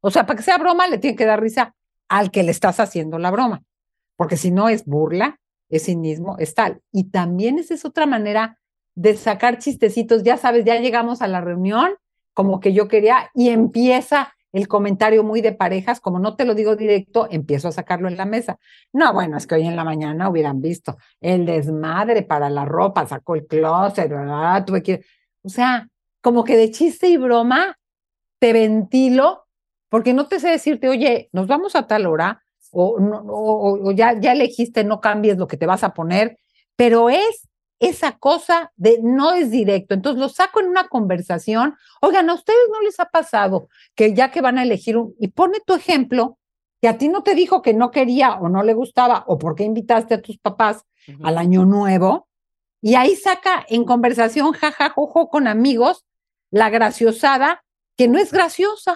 O 0.00 0.10
sea, 0.10 0.24
para 0.24 0.38
que 0.38 0.44
sea 0.44 0.56
broma, 0.56 0.88
le 0.88 0.96
tiene 0.96 1.14
que 1.14 1.26
dar 1.26 1.42
risa 1.42 1.74
al 2.08 2.30
que 2.30 2.42
le 2.42 2.52
estás 2.52 2.80
haciendo 2.80 3.18
la 3.18 3.30
broma. 3.30 3.64
Porque 4.16 4.38
si 4.38 4.50
no 4.50 4.70
es 4.70 4.86
burla, 4.86 5.40
es 5.68 5.84
cinismo, 5.84 6.36
es 6.38 6.54
tal. 6.54 6.80
Y 6.90 7.10
también 7.10 7.58
esa 7.58 7.74
es 7.74 7.84
otra 7.84 8.06
manera 8.06 8.58
de 8.94 9.14
sacar 9.14 9.58
chistecitos. 9.58 10.22
Ya 10.22 10.38
sabes, 10.38 10.64
ya 10.64 10.80
llegamos 10.80 11.20
a 11.20 11.28
la 11.28 11.42
reunión, 11.42 11.96
como 12.32 12.60
que 12.60 12.72
yo 12.72 12.88
quería, 12.88 13.30
y 13.34 13.50
empieza 13.50 14.32
el 14.52 14.68
comentario 14.68 15.22
muy 15.24 15.40
de 15.40 15.52
parejas, 15.52 16.00
como 16.00 16.18
no 16.18 16.36
te 16.36 16.44
lo 16.44 16.54
digo 16.54 16.76
directo, 16.76 17.26
empiezo 17.30 17.68
a 17.68 17.72
sacarlo 17.72 18.08
en 18.08 18.16
la 18.16 18.26
mesa. 18.26 18.58
No, 18.92 19.12
bueno, 19.12 19.36
es 19.38 19.46
que 19.46 19.54
hoy 19.56 19.66
en 19.66 19.76
la 19.76 19.84
mañana 19.84 20.28
hubieran 20.28 20.60
visto 20.60 20.96
el 21.20 21.46
desmadre 21.46 22.22
para 22.22 22.50
la 22.50 22.64
ropa, 22.64 23.06
sacó 23.06 23.34
el 23.34 23.46
closet, 23.46 24.08
¿verdad? 24.10 24.64
Tuve 24.64 24.82
que, 24.82 25.02
o 25.42 25.48
sea, 25.48 25.88
como 26.20 26.44
que 26.44 26.56
de 26.56 26.70
chiste 26.70 27.08
y 27.08 27.16
broma 27.16 27.76
te 28.38 28.52
ventilo, 28.52 29.46
porque 29.88 30.14
no 30.14 30.26
te 30.26 30.40
sé 30.40 30.50
decirte, 30.50 30.88
oye, 30.88 31.28
nos 31.32 31.46
vamos 31.46 31.76
a 31.76 31.86
tal 31.86 32.06
hora, 32.06 32.42
o, 32.72 32.98
no- 32.98 33.20
o- 33.20 33.88
o 33.88 33.92
ya, 33.92 34.18
ya 34.18 34.32
elegiste, 34.32 34.84
no 34.84 35.00
cambies 35.00 35.36
lo 35.38 35.46
que 35.46 35.56
te 35.56 35.66
vas 35.66 35.84
a 35.84 35.92
poner, 35.94 36.38
pero 36.76 37.10
es 37.10 37.48
esa 37.82 38.16
cosa 38.18 38.72
de 38.76 39.00
no 39.02 39.34
es 39.34 39.50
directo. 39.50 39.94
Entonces 39.94 40.20
lo 40.20 40.28
saco 40.28 40.60
en 40.60 40.68
una 40.68 40.88
conversación. 40.88 41.74
Oigan, 42.00 42.30
¿a 42.30 42.34
ustedes 42.34 42.60
no 42.72 42.80
les 42.80 43.00
ha 43.00 43.06
pasado 43.06 43.68
que 43.96 44.14
ya 44.14 44.30
que 44.30 44.40
van 44.40 44.56
a 44.56 44.62
elegir 44.62 44.96
un, 44.96 45.14
y 45.18 45.28
pone 45.28 45.58
tu 45.66 45.74
ejemplo, 45.74 46.38
que 46.80 46.88
a 46.88 46.96
ti 46.96 47.08
no 47.08 47.24
te 47.24 47.34
dijo 47.34 47.60
que 47.60 47.74
no 47.74 47.90
quería 47.90 48.34
o 48.34 48.48
no 48.48 48.62
le 48.62 48.74
gustaba, 48.74 49.24
o 49.26 49.36
por 49.36 49.56
qué 49.56 49.64
invitaste 49.64 50.14
a 50.14 50.22
tus 50.22 50.38
papás 50.38 50.84
al 51.24 51.38
año 51.38 51.64
nuevo, 51.64 52.28
y 52.80 52.94
ahí 52.94 53.16
saca 53.16 53.64
en 53.68 53.84
conversación, 53.84 54.52
jajajojo, 54.52 55.28
con 55.28 55.48
amigos, 55.48 56.04
la 56.50 56.70
graciosada, 56.70 57.64
que 57.96 58.06
no 58.06 58.18
es 58.18 58.32
graciosa, 58.32 58.94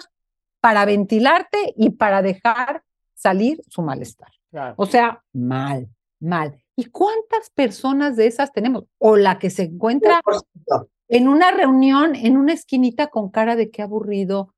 para 0.61 0.85
ventilarte 0.85 1.73
y 1.75 1.91
para 1.91 2.21
dejar 2.21 2.83
salir 3.13 3.61
su 3.67 3.81
malestar. 3.81 4.29
O 4.77 4.85
sea, 4.85 5.23
mal, 5.33 5.89
mal. 6.19 6.61
¿Y 6.79 6.85
cuántas 6.85 7.49
personas 7.49 8.15
de 8.15 8.27
esas 8.27 8.51
tenemos? 8.53 8.85
O 8.99 9.17
la 9.17 9.39
que 9.39 9.49
se 9.49 9.63
encuentra 9.63 10.21
100%. 10.23 10.87
en 11.09 11.27
una 11.27 11.49
reunión, 11.51 12.15
en 12.15 12.37
una 12.37 12.53
esquinita 12.53 13.07
con 13.07 13.29
cara 13.31 13.55
de 13.55 13.71
qué 13.71 13.81
aburrido. 13.81 14.53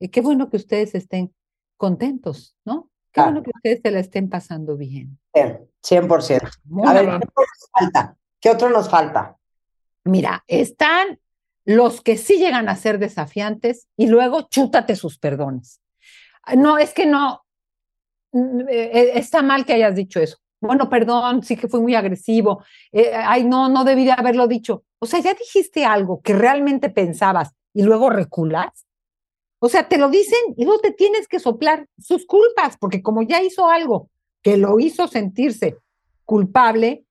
Eh, 0.00 0.10
qué 0.10 0.20
bueno 0.20 0.50
que 0.50 0.56
ustedes 0.56 0.94
estén 0.96 1.32
contentos, 1.76 2.56
¿no? 2.64 2.90
Qué 3.12 3.20
Claro. 3.20 3.30
bueno 3.30 3.42
que 3.44 3.50
ustedes 3.54 3.80
se 3.84 3.90
la 3.92 4.00
estén 4.00 4.28
pasando 4.28 4.76
bien. 4.76 5.18
100%. 5.32 6.50
Muy 6.64 6.88
A 6.88 6.92
ver. 6.92 7.04
¿qué 7.06 7.14
otro 7.14 7.30
nos 7.38 7.70
falta? 7.72 8.16
¿Qué 8.40 8.50
otro 8.50 8.70
nos 8.70 8.90
falta? 8.90 9.36
Mira, 10.04 10.44
están 10.48 11.20
los 11.64 12.00
que 12.00 12.16
sí 12.16 12.38
llegan 12.38 12.68
a 12.68 12.74
ser 12.74 12.98
desafiantes 12.98 13.86
y 13.96 14.08
luego 14.08 14.48
chútate 14.50 14.96
sus 14.96 15.18
perdones. 15.18 15.80
No, 16.56 16.78
es 16.78 16.92
que 16.94 17.06
no, 17.06 17.44
mm, 18.32 18.60
eh, 18.68 19.12
está 19.18 19.42
mal 19.42 19.64
que 19.64 19.74
hayas 19.74 19.94
dicho 19.94 20.18
eso. 20.18 20.38
Bueno, 20.60 20.88
perdón, 20.90 21.42
sí 21.42 21.56
que 21.56 21.68
fui 21.68 21.80
muy 21.80 21.94
agresivo. 21.94 22.62
Eh, 22.92 23.12
ay, 23.14 23.44
no, 23.44 23.68
no 23.68 23.84
debí 23.84 24.04
de 24.04 24.12
haberlo 24.12 24.46
dicho. 24.46 24.84
O 24.98 25.06
sea, 25.06 25.20
ya 25.20 25.34
dijiste 25.34 25.84
algo 25.84 26.20
que 26.22 26.34
realmente 26.34 26.90
pensabas 26.90 27.54
y 27.72 27.82
luego 27.82 28.10
reculas. 28.10 28.86
O 29.58 29.68
sea, 29.68 29.88
te 29.88 29.98
lo 29.98 30.08
dicen 30.10 30.38
y 30.56 30.64
luego 30.64 30.80
te 30.80 30.92
tienes 30.92 31.28
que 31.28 31.38
soplar 31.38 31.86
sus 31.98 32.26
culpas, 32.26 32.76
porque 32.78 33.02
como 33.02 33.22
ya 33.22 33.42
hizo 33.42 33.68
algo 33.68 34.08
que 34.42 34.56
lo 34.56 34.78
hizo 34.80 35.06
sentirse 35.06 35.76
culpable, 36.24 37.04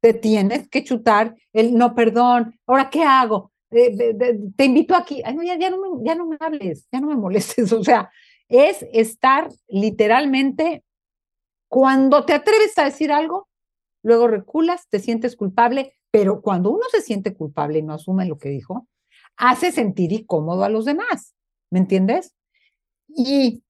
te 0.00 0.12
tienes 0.12 0.68
que 0.68 0.84
chutar 0.84 1.34
el 1.54 1.74
no, 1.74 1.94
perdón, 1.94 2.58
ahora 2.66 2.90
qué 2.90 3.02
hago, 3.02 3.52
Eh, 3.70 4.24
te 4.56 4.64
invito 4.66 4.94
aquí, 4.94 5.20
Ay, 5.24 5.34
no, 5.34 5.42
ya, 5.42 5.56
no 5.70 6.00
ya 6.04 6.14
no 6.14 6.26
me 6.26 6.36
hables, 6.40 6.86
ya 6.92 7.00
no 7.00 7.08
me 7.08 7.16
molestes, 7.16 7.72
o 7.72 7.82
sea, 7.82 8.10
es 8.48 8.84
estar 8.92 9.48
literalmente, 9.68 10.84
cuando 11.74 12.24
te 12.24 12.34
atreves 12.34 12.78
a 12.78 12.84
decir 12.84 13.10
algo, 13.10 13.48
luego 14.04 14.28
reculas, 14.28 14.86
te 14.88 15.00
sientes 15.00 15.34
culpable, 15.34 15.96
pero 16.12 16.40
cuando 16.40 16.70
uno 16.70 16.84
se 16.88 17.00
siente 17.00 17.34
culpable 17.34 17.80
y 17.80 17.82
no 17.82 17.94
asume 17.94 18.26
lo 18.26 18.38
que 18.38 18.48
dijo, 18.48 18.86
hace 19.36 19.72
sentir 19.72 20.12
incómodo 20.12 20.62
a 20.62 20.68
los 20.68 20.84
demás, 20.84 21.34
¿me 21.72 21.80
entiendes? 21.80 22.32
Y 23.08 23.64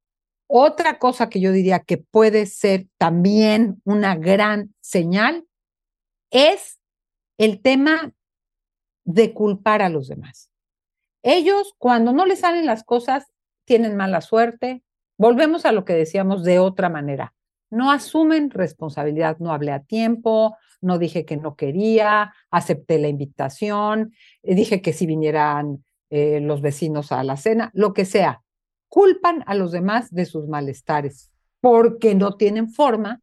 otra 0.47 0.99
cosa 0.99 1.31
que 1.31 1.41
yo 1.41 1.51
diría 1.51 1.79
que 1.79 1.97
puede 1.97 2.45
ser 2.45 2.89
también 2.99 3.81
una 3.85 4.17
gran 4.17 4.75
señal 4.83 5.47
es 6.31 6.79
el 7.39 7.63
tema 7.63 8.13
de 9.05 9.33
culpar 9.33 9.81
a 9.81 9.89
los 9.89 10.09
demás. 10.09 10.51
Ellos, 11.23 11.75
cuando 11.79 12.13
no 12.13 12.27
les 12.27 12.41
salen 12.41 12.67
las 12.67 12.85
cosas, 12.85 13.33
tienen 13.65 13.97
mala 13.97 14.21
suerte. 14.21 14.83
Volvemos 15.17 15.65
a 15.65 15.73
lo 15.73 15.87
que 15.87 15.95
decíamos 15.95 16.45
de 16.45 16.59
otra 16.59 16.91
manera. 16.91 17.33
No 17.75 17.91
asumen 17.91 18.51
responsabilidad, 18.51 19.39
no 19.41 19.53
hablé 19.53 19.73
a 19.73 19.81
tiempo, 19.81 20.57
no 20.81 20.99
dije 20.99 21.25
que 21.25 21.37
no 21.37 21.57
quería, 21.57 22.33
acepté 22.51 22.99
la 22.99 23.09
invitación, 23.09 24.13
eh, 24.43 24.55
dije 24.55 24.81
que 24.81 24.93
si 24.93 25.07
vinieran 25.07 25.85
eh, 26.11 26.41
los 26.41 26.61
vecinos 26.61 27.11
a 27.11 27.25
la 27.25 27.37
cena, 27.37 27.71
lo 27.75 27.93
que 27.93 28.05
sea. 28.05 28.43
Culpan 28.89 29.43
a 29.47 29.55
los 29.55 29.73
demás 29.73 30.13
de 30.13 30.25
sus 30.25 30.47
malestares 30.47 31.33
porque 31.61 32.15
no 32.15 32.37
tienen 32.37 32.71
forma 32.71 33.21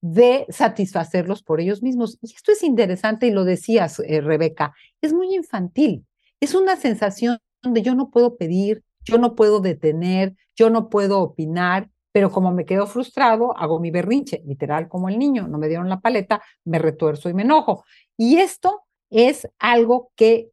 de 0.00 0.46
satisfacerlos 0.48 1.42
por 1.42 1.60
ellos 1.60 1.82
mismos. 1.82 2.18
Y 2.22 2.32
esto 2.34 2.52
es 2.52 2.62
interesante 2.62 3.26
y 3.26 3.30
lo 3.30 3.44
decías, 3.44 4.00
eh, 4.06 4.22
Rebeca, 4.22 4.72
es 5.02 5.12
muy 5.12 5.34
infantil. 5.34 6.06
Es 6.40 6.54
una 6.54 6.76
sensación 6.76 7.38
de 7.62 7.82
yo 7.82 7.94
no 7.94 8.10
puedo 8.10 8.36
pedir, 8.36 8.82
yo 9.04 9.18
no 9.18 9.34
puedo 9.34 9.60
detener, 9.60 10.34
yo 10.56 10.70
no 10.70 10.88
puedo 10.88 11.20
opinar, 11.20 11.90
pero 12.12 12.30
como 12.30 12.52
me 12.52 12.64
quedo 12.64 12.86
frustrado, 12.86 13.56
hago 13.56 13.78
mi 13.78 13.90
berrinche, 13.90 14.42
literal 14.44 14.88
como 14.88 15.08
el 15.08 15.18
niño, 15.18 15.46
no 15.48 15.58
me 15.58 15.68
dieron 15.68 15.88
la 15.88 16.00
paleta, 16.00 16.42
me 16.64 16.78
retuerzo 16.78 17.28
y 17.28 17.34
me 17.34 17.42
enojo. 17.42 17.84
Y 18.16 18.38
esto 18.38 18.82
es 19.10 19.48
algo 19.58 20.10
que 20.16 20.50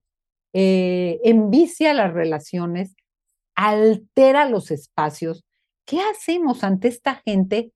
eh, 0.53 1.20
envicia 1.24 1.93
las 1.93 2.14
relaciones, 2.14 2.95
altera 3.55 4.47
los 4.49 4.72
espacios. 4.72 5.43
¿Qué 5.86 5.99
hacemos 6.01 6.64
ante 6.64 6.88
esta 6.89 7.16
gente 7.26 7.72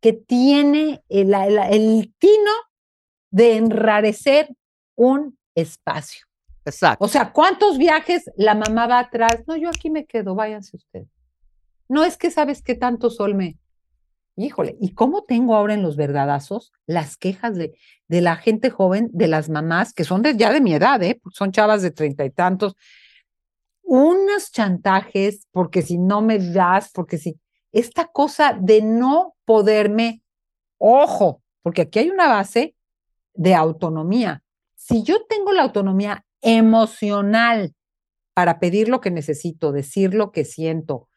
que 0.00 0.12
tiene 0.12 1.02
el, 1.08 1.34
el, 1.34 1.58
el 1.58 2.14
tino 2.18 2.52
de 3.30 3.56
enrarecer 3.56 4.48
un 4.96 5.38
espacio? 5.54 6.26
Exacto. 6.64 7.04
O 7.04 7.08
sea, 7.08 7.32
¿cuántos 7.32 7.78
viajes 7.78 8.30
la 8.36 8.54
mamá 8.54 8.86
va 8.86 8.98
atrás? 9.00 9.42
No, 9.46 9.56
yo 9.56 9.68
aquí 9.68 9.90
me 9.90 10.06
quedo, 10.06 10.34
váyanse 10.34 10.76
ustedes. 10.76 11.13
No 11.88 12.04
es 12.04 12.16
que 12.16 12.30
sabes 12.30 12.62
qué 12.62 12.74
tanto 12.74 13.10
sol 13.10 13.34
me. 13.34 13.58
Híjole, 14.36 14.76
¿y 14.80 14.94
cómo 14.94 15.22
tengo 15.22 15.54
ahora 15.54 15.74
en 15.74 15.82
los 15.82 15.96
verdadazos 15.96 16.72
las 16.86 17.16
quejas 17.16 17.54
de, 17.56 17.76
de 18.08 18.20
la 18.20 18.36
gente 18.36 18.68
joven, 18.68 19.08
de 19.12 19.28
las 19.28 19.48
mamás, 19.48 19.92
que 19.92 20.02
son 20.02 20.24
ya 20.24 20.52
de 20.52 20.60
mi 20.60 20.74
edad, 20.74 21.00
¿eh? 21.04 21.20
son 21.32 21.52
chavas 21.52 21.82
de 21.82 21.92
treinta 21.92 22.24
y 22.24 22.30
tantos? 22.30 22.74
Unos 23.82 24.50
chantajes, 24.50 25.46
porque 25.52 25.82
si 25.82 25.98
no 25.98 26.20
me 26.20 26.38
das, 26.38 26.90
porque 26.92 27.18
si. 27.18 27.38
Esta 27.70 28.06
cosa 28.06 28.56
de 28.60 28.82
no 28.82 29.34
poderme. 29.44 30.22
Ojo, 30.78 31.42
porque 31.62 31.82
aquí 31.82 32.00
hay 32.00 32.10
una 32.10 32.28
base 32.28 32.74
de 33.34 33.54
autonomía. 33.54 34.42
Si 34.74 35.02
yo 35.02 35.24
tengo 35.26 35.52
la 35.52 35.62
autonomía 35.62 36.24
emocional 36.40 37.74
para 38.34 38.58
pedir 38.58 38.88
lo 38.88 39.00
que 39.00 39.10
necesito, 39.10 39.72
decir 39.72 40.14
lo 40.14 40.30
que 40.30 40.44
siento, 40.44 41.08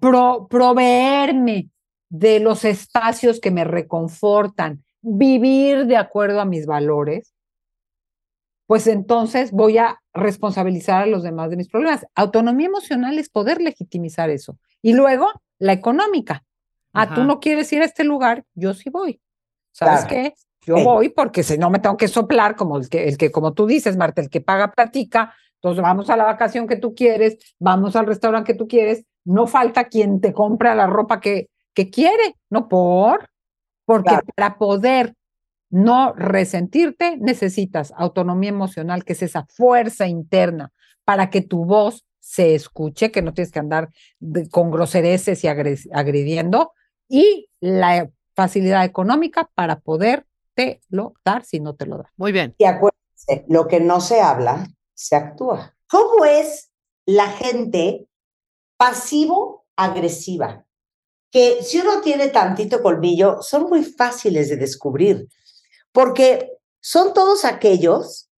pro, 0.00 0.46
proveerme 0.48 1.68
de 2.08 2.40
los 2.40 2.64
espacios 2.64 3.40
que 3.40 3.50
me 3.50 3.64
reconfortan, 3.64 4.84
vivir 5.02 5.86
de 5.86 5.96
acuerdo 5.96 6.40
a 6.40 6.44
mis 6.44 6.66
valores, 6.66 7.34
pues 8.66 8.86
entonces 8.86 9.50
voy 9.52 9.76
a 9.78 10.00
responsabilizar 10.14 11.02
a 11.02 11.06
los 11.06 11.22
demás 11.22 11.50
de 11.50 11.56
mis 11.56 11.68
problemas. 11.68 12.06
Autonomía 12.14 12.66
emocional 12.66 13.18
es 13.18 13.28
poder 13.28 13.60
legitimizar 13.60 14.30
eso. 14.30 14.58
Y 14.80 14.94
luego, 14.94 15.28
la 15.58 15.72
económica. 15.72 16.44
Ah, 16.92 17.02
Ajá. 17.02 17.14
tú 17.14 17.24
no 17.24 17.40
quieres 17.40 17.70
ir 17.72 17.82
a 17.82 17.84
este 17.84 18.04
lugar, 18.04 18.44
yo 18.54 18.72
sí 18.72 18.88
voy. 18.88 19.20
¿Sabes 19.72 20.04
Claro. 20.06 20.08
qué? 20.08 20.34
Yo 20.66 20.76
Sí. 20.78 20.84
voy 20.84 21.08
porque 21.10 21.42
si 21.42 21.58
no 21.58 21.68
me 21.68 21.78
tengo 21.78 21.96
que 21.96 22.08
soplar 22.08 22.56
como 22.56 22.78
el 22.78 22.88
que, 22.88 23.06
el 23.08 23.18
que, 23.18 23.30
como 23.30 23.52
tú 23.52 23.66
dices, 23.66 23.96
Marta, 23.98 24.22
el 24.22 24.30
que 24.30 24.40
paga 24.40 24.72
platica. 24.72 25.34
Entonces 25.56 25.82
vamos 25.82 26.08
a 26.08 26.16
la 26.16 26.24
vacación 26.24 26.66
que 26.66 26.76
tú 26.76 26.94
quieres, 26.94 27.36
vamos 27.58 27.96
al 27.96 28.06
restaurante 28.06 28.52
que 28.52 28.58
tú 28.58 28.66
quieres. 28.68 29.04
No 29.24 29.46
falta 29.46 29.84
quien 29.84 30.20
te 30.20 30.32
compra 30.32 30.74
la 30.74 30.86
ropa 30.86 31.20
que, 31.20 31.48
que 31.74 31.90
quiere, 31.90 32.36
no 32.50 32.68
por. 32.68 33.28
Porque 33.86 34.08
Claro. 34.10 34.26
para 34.34 34.56
poder 34.58 35.14
no 35.70 36.12
resentirte, 36.14 37.16
necesitas 37.18 37.92
autonomía 37.96 38.50
emocional, 38.50 39.04
que 39.04 39.12
es 39.14 39.22
esa 39.22 39.44
fuerza 39.46 40.06
interna 40.06 40.70
para 41.04 41.28
que 41.30 41.42
tu 41.42 41.64
voz 41.64 42.04
se 42.20 42.54
escuche, 42.54 43.10
que 43.10 43.20
no 43.22 43.34
tienes 43.34 43.52
que 43.52 43.58
andar 43.58 43.90
de- 44.20 44.48
con 44.48 44.70
grosereces 44.70 45.44
y 45.44 45.48
agres- 45.48 45.88
agrediendo, 45.92 46.72
y 47.08 47.48
la 47.60 48.08
facilidad 48.34 48.84
económica 48.84 49.50
para 49.54 49.80
podértelo 49.80 51.14
dar 51.24 51.44
si 51.44 51.60
no 51.60 51.74
te 51.74 51.86
lo 51.86 51.98
da. 51.98 52.10
Muy 52.16 52.32
bien. 52.32 52.54
Y 52.58 52.64
acuérdense, 52.64 53.44
lo 53.48 53.68
que 53.68 53.80
no 53.80 54.00
se 54.00 54.20
habla, 54.20 54.66
se 54.94 55.16
actúa. 55.16 55.74
¿Cómo 55.90 56.24
es 56.24 56.70
la 57.04 57.26
gente 57.28 58.06
pasivo-agresiva? 58.76 60.64
Que 61.30 61.62
si 61.62 61.80
uno 61.80 62.00
tiene 62.00 62.28
tantito 62.28 62.82
colmillo, 62.82 63.42
son 63.42 63.64
muy 63.68 63.84
fáciles 63.84 64.48
de 64.48 64.56
descubrir, 64.56 65.28
porque 65.92 66.52
son 66.80 67.12
todos 67.12 67.44
aquellos 67.44 68.28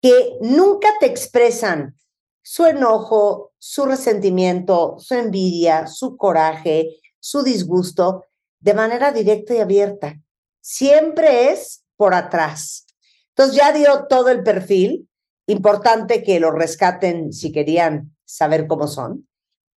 que 0.00 0.36
nunca 0.40 0.88
te 0.98 1.06
expresan 1.06 1.96
su 2.42 2.66
enojo, 2.66 3.52
su 3.58 3.86
resentimiento, 3.86 4.96
su 4.98 5.14
envidia, 5.14 5.86
su 5.86 6.16
coraje, 6.16 7.00
su 7.20 7.42
disgusto 7.42 8.24
de 8.58 8.74
manera 8.74 9.12
directa 9.12 9.54
y 9.54 9.58
abierta. 9.58 10.20
Siempre 10.60 11.50
es 11.50 11.84
por 11.96 12.14
atrás. 12.14 12.86
Entonces 13.28 13.56
ya 13.56 13.72
dio 13.72 14.06
todo 14.08 14.28
el 14.28 14.42
perfil. 14.42 15.08
Importante 15.46 16.22
que 16.22 16.40
lo 16.40 16.50
rescaten 16.50 17.32
si 17.32 17.52
querían 17.52 18.16
saber 18.24 18.66
cómo 18.66 18.88
son. 18.88 19.28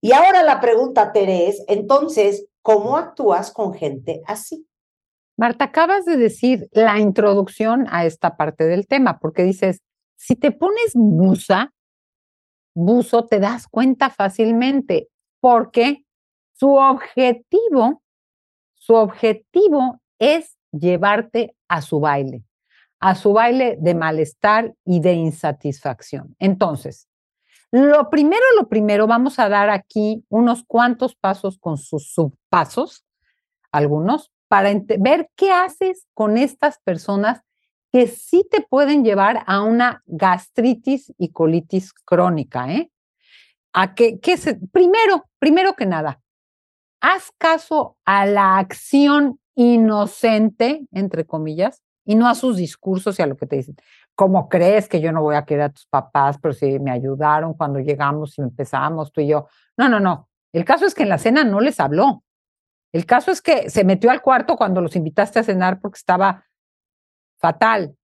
Y 0.05 0.13
ahora 0.13 0.43
la 0.43 0.61
pregunta, 0.61 1.13
Tere, 1.13 1.49
es, 1.49 1.65
entonces, 1.67 2.47
¿cómo 2.61 2.99
actúas 2.99 3.51
con 3.51 3.73
gente 3.73 4.21
así? 4.27 4.69
Marta, 5.39 5.65
acabas 5.65 6.05
de 6.05 6.19
decir 6.19 6.69
la 6.73 6.99
introducción 6.99 7.87
a 7.89 8.05
esta 8.05 8.37
parte 8.37 8.65
del 8.65 8.87
tema, 8.87 9.19
porque 9.19 9.45
dices, 9.45 9.81
si 10.15 10.37
te 10.37 10.53
pones 10.53 10.93
busa, 10.93 11.73
buzo, 12.75 13.25
te 13.25 13.41
das 13.41 13.67
cuenta 13.67 14.11
fácilmente, 14.11 15.09
porque 15.41 16.05
su 16.53 16.75
objetivo, 16.75 18.03
su 18.75 18.97
objetivo 18.97 20.03
es 20.19 20.59
llevarte 20.71 21.57
a 21.67 21.81
su 21.81 21.99
baile, 21.99 22.45
a 23.01 23.15
su 23.15 23.33
baile 23.33 23.79
de 23.81 23.95
malestar 23.95 24.75
y 24.85 25.01
de 25.01 25.15
insatisfacción. 25.15 26.37
Entonces, 26.39 27.09
lo 27.75 28.09
primero, 28.09 28.45
lo 28.57 28.69
primero, 28.69 29.09
vamos 29.09 29.41
a 29.41 29.49
dar 29.49 29.69
aquí 29.69 30.25
unos 30.29 30.63
cuantos 30.65 31.17
pasos 31.17 31.59
con 31.59 31.77
sus 31.77 32.13
subpasos, 32.13 33.05
algunos, 33.73 34.31
para 34.47 34.71
ver 35.01 35.29
qué 35.35 35.51
haces 35.51 36.07
con 36.15 36.39
estas 36.39 36.79
personas 36.79 37.41
que 37.93 38.07
sí 38.07 38.47
te 38.49 38.61
pueden 38.61 39.03
llevar 39.03 39.43
a 39.49 39.63
una 39.63 40.05
gastritis 40.07 41.13
y 41.19 41.33
colitis 41.33 41.93
crónica, 41.93 42.73
¿eh? 42.73 42.93
A 43.73 43.97
que, 43.97 44.21
que 44.21 44.37
primero, 44.71 45.25
primero 45.41 45.75
que 45.75 45.87
nada, 45.87 46.21
haz 47.01 47.33
caso 47.39 47.97
a 48.05 48.25
la 48.25 48.59
acción 48.59 49.41
inocente, 49.57 50.87
entre 50.93 51.27
comillas, 51.27 51.83
y 52.05 52.15
no 52.15 52.29
a 52.29 52.37
sus 52.37 52.57
discursos 52.57 53.19
y 53.19 53.23
a 53.23 53.27
lo 53.27 53.37
que 53.37 53.47
te 53.47 53.57
dicen. 53.57 53.77
¿Cómo 54.15 54.49
crees 54.49 54.89
que 54.89 55.01
yo 55.01 55.11
no 55.11 55.23
voy 55.23 55.35
a 55.35 55.45
querer 55.45 55.65
a 55.65 55.73
tus 55.73 55.87
papás, 55.87 56.39
pero 56.41 56.55
si 56.55 56.79
me 56.79 56.93
ayudaron 56.93 57.55
cuando 57.55 57.81
llegamos 57.81 58.39
y 58.39 58.43
empezamos 58.43 59.13
tú 59.13 59.21
y 59.21 59.29
yo? 59.29 59.49
No, 59.77 59.89
no, 59.89 59.99
no. 59.99 60.29
El 60.53 60.65
caso 60.65 60.87
es 60.87 60.95
que 60.95 61.03
en 61.03 61.09
la 61.09 61.19
cena 61.19 61.43
no 61.43 61.61
les 61.61 61.81
habló. 61.81 62.23
El 62.93 63.07
caso 63.07 63.33
es 63.33 63.43
que 63.43 63.71
se 63.71 63.83
metió 63.83 64.13
al 64.13 64.23
cuarto 64.23 64.57
cuando 64.57 64.81
los 64.81 64.95
invitaste 64.95 65.41
a 65.41 65.43
cenar 65.43 65.81
porque 65.81 65.97
estaba 65.97 66.47
fatal. 67.41 67.97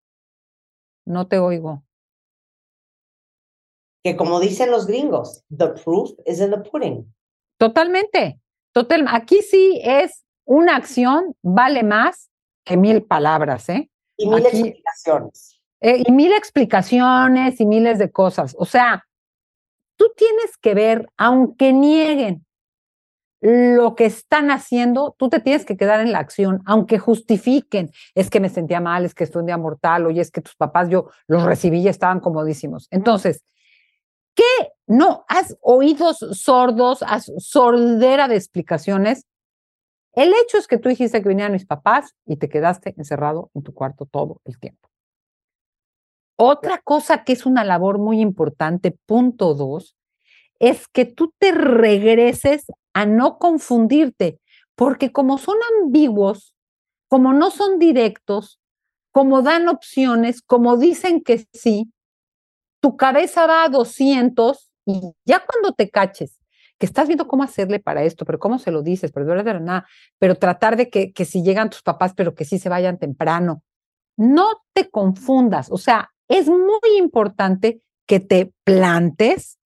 No 1.06 1.28
te 1.28 1.38
oigo. 1.38 1.84
Que 4.04 4.16
como 4.16 4.40
dicen 4.40 4.72
los 4.72 4.88
gringos, 4.88 5.44
the 5.56 5.68
proof 5.84 6.12
is 6.26 6.40
in 6.40 6.50
the 6.50 6.58
pudding. 6.58 7.14
Totalmente. 7.60 8.40
Total, 8.74 9.06
aquí 9.10 9.44
sí 9.44 9.80
es 9.84 10.26
una 10.46 10.76
acción 10.76 11.36
vale 11.44 11.84
más 11.84 12.32
que 12.66 12.78
mil 12.78 13.04
palabras, 13.04 13.70
¿eh? 13.70 13.92
Y 14.18 14.28
mil 14.28 14.44
explicaciones. 14.44 15.59
Eh, 15.82 16.04
y 16.06 16.12
mil 16.12 16.34
explicaciones 16.34 17.60
y 17.60 17.66
miles 17.66 18.00
de 18.00 18.12
cosas. 18.12 18.56
O 18.58 18.66
sea, 18.66 19.06
tú 19.96 20.12
tienes 20.16 20.58
que 20.58 20.74
ver, 20.74 21.10
aunque 21.18 21.74
nieguen 21.74 22.46
lo 23.42 23.96
que 23.96 24.06
están 24.06 24.52
haciendo, 24.52 25.16
tú 25.18 25.30
te 25.30 25.40
tienes 25.40 25.64
que 25.64 25.78
quedar 25.78 26.02
en 26.02 26.12
la 26.12 26.20
acción, 26.20 26.62
aunque 26.66 27.00
justifiquen, 27.00 27.90
es 28.14 28.30
que 28.30 28.42
me 28.42 28.50
sentía 28.50 28.82
mal, 28.82 29.06
es 29.06 29.16
que 29.16 29.24
estoy 29.24 29.40
un 29.42 29.46
día 29.46 29.58
mortal, 29.58 30.06
oye, 30.06 30.20
es 30.20 30.30
que 30.30 30.42
tus 30.42 30.56
papás 30.58 30.90
yo 30.90 31.10
los 31.28 31.44
recibí 31.44 31.80
y 31.80 31.88
estaban 31.88 32.20
comodísimos. 32.20 32.88
Entonces, 32.92 33.46
¿qué? 34.36 34.44
No, 34.88 35.24
has 35.30 35.58
oídos 35.62 36.18
sordos, 36.34 37.02
has 37.04 37.32
sordera 37.38 38.28
de 38.28 38.36
explicaciones 38.36 39.26
el 40.14 40.34
hecho 40.34 40.58
es 40.58 40.68
que 40.68 40.78
tú 40.78 40.90
dijiste 40.90 41.22
que 41.22 41.30
venían 41.30 41.52
mis 41.52 41.66
papás 41.66 42.16
y 42.26 42.38
te 42.38 42.50
quedaste 42.50 42.94
encerrado 42.98 43.52
en 43.54 43.64
tu 43.64 43.74
cuarto 43.74 44.06
todo 44.06 44.42
el 44.46 44.60
tiempo. 44.60 44.89
Otra 46.42 46.78
cosa 46.82 47.26
que 47.26 47.34
es 47.34 47.46
una 47.46 47.66
labor 47.66 48.00
muy 48.00 48.22
importante, 48.22 48.98
punto 49.06 49.56
dos, 49.56 49.98
es 50.58 50.88
que 50.88 51.04
tú 51.04 51.34
te 51.38 51.52
regreses 51.52 52.64
a 52.94 53.06
no 53.06 53.38
confundirte, 53.40 54.40
porque 54.74 55.12
como 55.12 55.38
son 55.38 55.58
ambiguos, 55.84 56.56
como 57.10 57.34
no 57.34 57.52
son 57.52 57.78
directos, 57.78 58.58
como 59.12 59.42
dan 59.42 59.68
opciones, 59.68 60.42
como 60.42 60.78
dicen 60.78 61.24
que 61.24 61.46
sí, 61.52 61.92
tu 62.80 62.96
cabeza 62.96 63.46
va 63.46 63.66
a 63.66 63.70
200 63.70 64.72
y 64.86 65.12
ya 65.26 65.46
cuando 65.46 65.74
te 65.74 65.90
caches 65.90 66.40
que 66.78 66.86
estás 66.86 67.08
viendo 67.08 67.28
cómo 67.28 67.44
hacerle 67.44 67.82
para 67.82 68.04
esto, 68.04 68.24
pero 68.24 68.40
cómo 68.40 68.60
se 68.60 68.72
lo 68.72 68.82
dices, 68.82 69.12
pero 69.12 69.26
de 69.26 69.44
verdad 69.44 69.84
pero 70.18 70.36
tratar 70.36 70.78
de 70.78 70.90
que, 70.90 71.12
que 71.12 71.26
si 71.26 71.44
llegan 71.44 71.70
tus 71.70 71.82
papás, 71.82 72.14
pero 72.16 72.34
que 72.34 72.46
sí 72.46 72.60
se 72.60 72.70
vayan 72.70 72.98
temprano. 72.98 73.62
No 74.16 74.64
te 74.72 74.90
confundas, 74.90 75.70
o 75.70 75.78
sea, 75.78 76.12
es 76.30 76.48
muy 76.48 76.98
importante 76.98 77.82
que 78.08 78.20
te 78.20 78.54
plantes, 78.64 79.60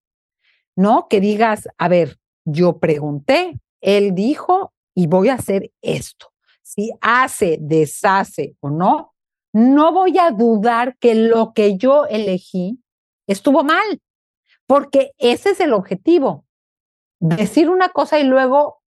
¿no? 0.76 1.08
Que 1.08 1.20
digas, 1.20 1.68
a 1.78 1.88
ver, 1.88 2.18
yo 2.46 2.80
pregunté, 2.80 3.60
él 3.82 4.16
dijo 4.16 4.74
y 4.96 5.08
voy 5.08 5.30
a 5.30 5.36
hacer 5.36 5.72
esto. 5.82 6.34
Si 6.62 6.92
hace, 7.02 7.58
deshace 7.62 8.56
o 8.60 8.70
no, 8.70 9.14
no 9.54 9.94
voy 9.94 10.18
a 10.18 10.32
dudar 10.32 10.98
que 10.98 11.14
lo 11.14 11.54
que 11.54 11.78
yo 11.78 12.06
elegí 12.06 12.82
estuvo 13.28 13.64
mal, 13.64 14.02
porque 14.66 15.12
ese 15.20 15.52
es 15.52 15.60
el 15.60 15.74
objetivo 15.74 16.46
decir 17.24 17.70
una 17.70 17.90
cosa 17.90 18.20
y 18.20 18.26
luego 18.26 18.82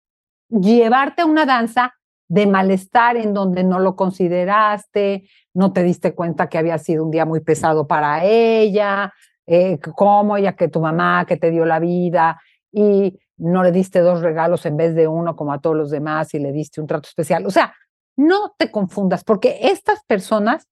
llevarte 0.49 1.23
a 1.23 1.27
una 1.27 1.47
danza 1.47 1.96
de 2.29 2.47
malestar 2.47 3.17
en 3.17 3.35
donde 3.35 3.63
no 3.65 3.79
lo 3.79 3.95
consideraste, 3.97 5.29
no 5.55 5.73
te 5.73 5.83
diste 5.83 6.15
cuenta 6.15 6.49
que 6.49 6.59
había 6.59 6.79
sido 6.79 7.05
un 7.05 7.11
día 7.11 7.25
muy 7.25 7.41
pesado 7.41 7.87
para 7.87 8.25
ella, 8.25 9.13
eh, 9.47 9.79
cómo 9.95 10.37
ella 10.37 10.55
que 10.55 10.69
tu 10.69 10.81
mamá 10.81 11.25
que 11.27 11.37
te 11.37 11.51
dio 11.51 11.65
la 11.65 11.79
vida 11.79 12.41
y 12.73 13.19
no 13.37 13.63
le 13.63 13.71
diste 13.71 14.01
dos 14.01 14.23
regalos 14.23 14.67
en 14.67 14.77
vez 14.77 14.95
de 14.95 15.07
uno 15.07 15.37
como 15.37 15.53
a 15.53 15.61
todos 15.61 15.77
los 15.77 15.91
demás 15.91 16.35
y 16.35 16.39
le 16.39 16.53
diste 16.53 16.81
un 16.81 16.87
trato 16.87 17.09
especial. 17.09 17.47
O 17.47 17.51
sea, 17.51 17.75
no 18.17 18.55
te 18.59 18.71
confundas 18.71 19.23
porque 19.23 19.59
estas 19.63 20.05
personas 20.05 20.67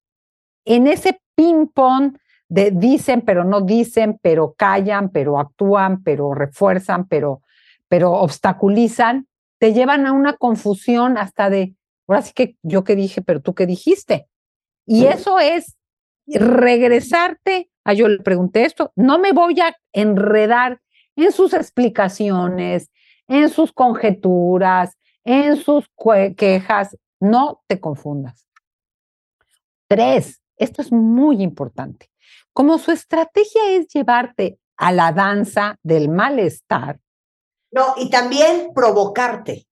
en 0.65 0.87
ese 0.87 1.21
ping-pong 1.37 2.17
de 2.49 2.71
dicen 2.71 3.21
pero 3.21 3.45
no 3.45 3.61
dicen, 3.61 4.19
pero 4.23 4.55
callan, 4.57 5.11
pero 5.11 5.39
actúan, 5.39 6.03
pero 6.03 6.35
refuerzan, 6.35 7.07
pero 7.07 7.43
pero 7.89 8.13
obstaculizan, 8.13 9.29
te 9.65 9.73
llevan 9.73 10.05
a 10.05 10.13
una 10.13 10.37
confusión 10.37 11.17
hasta 11.17 11.49
de, 11.49 11.75
ahora 12.07 12.21
sí 12.21 12.35
que 12.35 12.59
yo 12.63 12.85
que 12.85 12.95
dije, 12.95 13.23
pero 13.23 13.41
tú 13.41 13.55
qué 13.55 13.65
dijiste. 13.65 14.29
Y 14.85 15.07
eso 15.07 15.39
es 15.39 15.79
regresarte 16.27 17.71
a 17.83 17.95
yo 17.95 18.07
le 18.09 18.19
pregunté 18.19 18.67
esto, 18.67 18.93
no 18.95 19.19
me 19.19 19.33
voy 19.33 19.59
a 19.61 19.75
enredar 19.95 20.83
en 21.17 21.33
sus 21.33 21.55
explicaciones, 21.55 22.91
en 23.27 23.49
sus 23.49 23.73
conjeturas, 23.73 24.99
en 25.25 25.57
sus 25.57 25.91
quejas, 26.37 26.99
no 27.19 27.63
te 27.67 27.81
confundas. 27.81 28.47
Tres, 29.89 30.43
esto 30.59 30.83
es 30.83 30.93
muy 30.93 31.43
importante. 31.43 32.11
Como 32.53 32.77
su 32.77 32.91
estrategia 32.91 33.71
es 33.71 33.89
llevarte 33.89 34.59
a 34.77 34.93
la 34.93 35.11
danza 35.13 35.79
del 35.83 36.11
malestar, 36.11 37.01
no, 37.75 37.95
y 37.97 38.09
también 38.09 38.71
provocarte. 38.73 39.67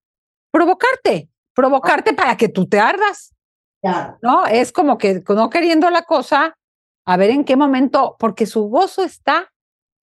Provocarte, 0.50 1.30
provocarte 1.54 2.12
para 2.12 2.36
que 2.36 2.48
tú 2.48 2.68
te 2.68 2.80
ardas. 2.80 3.32
Claro. 3.80 4.18
¿No? 4.20 4.44
Es 4.46 4.72
como 4.72 4.98
que 4.98 5.22
no 5.28 5.50
queriendo 5.50 5.88
la 5.88 6.02
cosa, 6.02 6.58
a 7.06 7.16
ver 7.16 7.30
en 7.30 7.44
qué 7.44 7.54
momento, 7.54 8.16
porque 8.18 8.46
su 8.46 8.64
gozo 8.64 9.04
está 9.04 9.52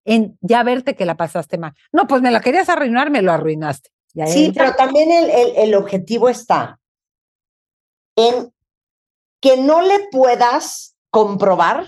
en 0.05 0.39
ya 0.41 0.63
verte 0.63 0.95
que 0.95 1.07
la 1.07 1.17
pasaste 1.17 1.59
mal. 1.59 1.75
No, 1.91 2.07
pues 2.07 2.23
me 2.23 2.31
la 2.31 2.41
querías 2.41 2.69
arruinar, 2.69 3.11
me 3.11 3.21
lo 3.21 3.33
arruinaste. 3.33 3.91
sí, 4.27 4.53
pero 4.55 4.75
también 4.77 5.11
el, 5.11 5.31
el, 5.31 5.57
el, 5.57 5.75
objetivo 5.75 6.29
está 6.29 6.79
en 8.15 8.53
que 9.41 9.57
no 9.57 9.83
le 9.83 10.09
puedas 10.13 10.97
comprobar 11.11 11.85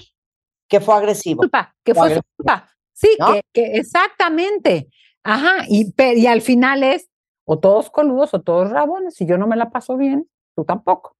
que 0.68 0.80
fue 0.80 0.96
agresivo. 0.96 1.38
Culpa, 1.38 1.74
que 1.84 1.94
fue, 1.94 2.16
su 2.16 2.20
culpa. 2.36 2.68
Sí, 2.92 3.16
que, 3.16 3.42
que, 3.52 3.78
exactamente. 3.78 4.88
Ajá, 5.24 5.64
y, 5.68 5.92
y 5.98 6.26
al 6.26 6.40
final 6.40 6.82
es 6.82 7.10
o 7.44 7.58
todos 7.58 7.90
coludos 7.90 8.32
o 8.34 8.40
todos 8.40 8.70
rabones. 8.70 9.14
Si 9.14 9.26
yo 9.26 9.36
no 9.36 9.46
me 9.46 9.56
la 9.56 9.70
paso 9.70 9.96
bien, 9.96 10.28
tú 10.54 10.64
tampoco. 10.64 11.16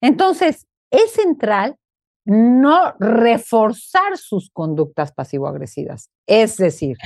Entonces, 0.00 0.66
es 0.90 1.12
central 1.12 1.76
no 2.24 2.94
reforzar 3.00 4.16
sus 4.16 4.50
conductas 4.50 5.12
pasivo-agresivas, 5.12 6.10
es 6.26 6.56
decir, 6.56 6.96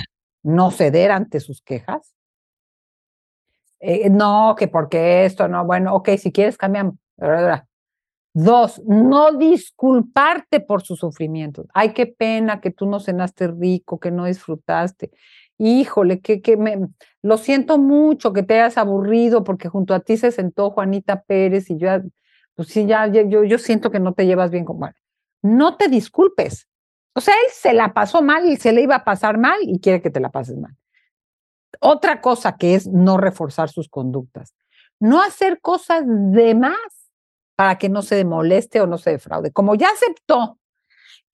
no 0.43 0.71
ceder 0.71 1.11
ante 1.11 1.41
sus 1.41 1.63
quejas. 1.63 2.15
Eh, 3.81 4.11
no, 4.11 4.55
que 4.59 4.69
porque 4.69 5.25
esto, 5.25 5.49
no, 5.49 5.65
bueno, 5.65 5.95
ok, 5.95 6.11
si 6.19 6.33
quieres 6.33 6.57
cambiamos. 6.57 6.97
Dos, 8.35 8.83
no 8.85 9.33
disculparte 9.33 10.61
por 10.61 10.83
su 10.83 10.97
sufrimiento. 10.97 11.65
Ay, 11.73 11.95
qué 11.95 12.07
pena 12.07 12.61
que 12.61 12.71
tú 12.71 12.85
no 12.87 13.01
cenaste 13.01 13.47
rico, 13.49 13.99
que 13.99 14.11
no 14.11 14.27
disfrutaste 14.27 15.11
híjole, 15.59 16.21
que, 16.21 16.43
que 16.43 16.57
me, 16.57 16.79
lo 17.23 17.39
siento 17.39 17.79
mucho 17.79 18.33
que 18.33 18.43
te 18.43 18.55
hayas 18.55 18.79
aburrido 18.79 19.45
porque 19.45 19.69
junto 19.69 19.95
a 19.95 20.01
ti 20.01 20.17
se 20.17 20.31
sentó 20.31 20.71
Juanita 20.71 21.23
Pérez 21.23 21.71
y 21.71 21.79
yo, 21.79 21.89
pues 22.55 22.69
sí, 22.69 22.87
ya, 22.87 23.07
yo, 23.07 23.45
yo 23.45 23.59
siento 23.59 23.91
que 23.91 24.01
no 24.01 24.15
te 24.15 24.27
llevas 24.27 24.51
bien 24.51 24.65
con. 24.65 24.79
No 25.43 25.77
te 25.77 25.89
disculpes. 25.89 26.69
O 27.15 27.21
sea, 27.21 27.35
él 27.35 27.53
se 27.53 27.73
la 27.73 27.95
pasó 27.95 28.23
mal 28.23 28.47
y 28.47 28.57
se 28.57 28.73
le 28.73 28.83
iba 28.83 28.97
a 28.97 29.05
pasar 29.05 29.39
mal 29.39 29.59
y 29.63 29.81
quiere 29.81 30.03
que 30.03 30.11
te 30.11 30.21
la 30.21 30.31
pases 30.31 30.57
mal. 30.57 30.77
Otra 31.81 32.21
cosa 32.21 32.57
que 32.57 32.75
es 32.75 32.87
no 32.87 33.17
reforzar 33.17 33.69
sus 33.69 33.89
conductas. 33.89 34.55
No 35.01 35.23
hacer 35.23 35.61
cosas 35.61 36.05
de 36.07 36.55
más 36.55 36.77
para 37.55 37.79
que 37.79 37.89
no 37.89 38.03
se 38.03 38.25
moleste 38.25 38.81
o 38.81 38.87
no 38.87 38.99
se 38.99 39.11
defraude. 39.11 39.51
Como 39.51 39.75
ya 39.75 39.89
aceptó 39.89 40.59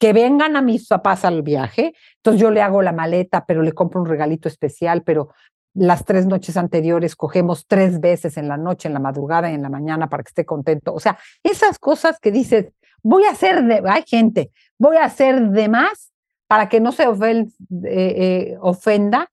que 0.02 0.12
vengan 0.12 0.56
a 0.56 0.62
mis 0.62 0.88
papás 0.88 1.24
al 1.24 1.42
viaje, 1.42 1.94
entonces 2.16 2.42
yo 2.42 2.50
le 2.50 2.60
hago 2.60 2.82
la 2.82 2.90
maleta, 2.90 3.44
pero 3.46 3.62
le 3.62 3.70
compro 3.70 4.00
un 4.00 4.08
regalito 4.08 4.48
especial, 4.48 5.04
pero 5.04 5.28
las 5.74 6.04
tres 6.04 6.26
noches 6.26 6.56
anteriores 6.56 7.14
cogemos 7.14 7.66
tres 7.68 8.00
veces 8.00 8.36
en 8.36 8.48
la 8.48 8.56
noche, 8.56 8.88
en 8.88 8.94
la 8.94 8.98
madrugada 8.98 9.48
y 9.48 9.54
en 9.54 9.62
la 9.62 9.68
mañana 9.68 10.08
para 10.08 10.24
que 10.24 10.30
esté 10.30 10.44
contento. 10.44 10.92
O 10.92 10.98
sea, 10.98 11.20
esas 11.44 11.78
cosas 11.78 12.18
que 12.18 12.32
dices, 12.32 12.72
voy 13.04 13.26
a 13.26 13.30
hacer 13.30 13.62
de, 13.62 13.80
hay 13.88 14.02
gente, 14.04 14.50
voy 14.76 14.96
a 14.96 15.04
hacer 15.04 15.40
de 15.50 15.68
más 15.68 16.10
para 16.48 16.68
que 16.68 16.80
no 16.80 16.90
se 16.90 17.06
ofenda, 17.06 17.52
eh, 17.84 18.56
ofenda 18.60 19.30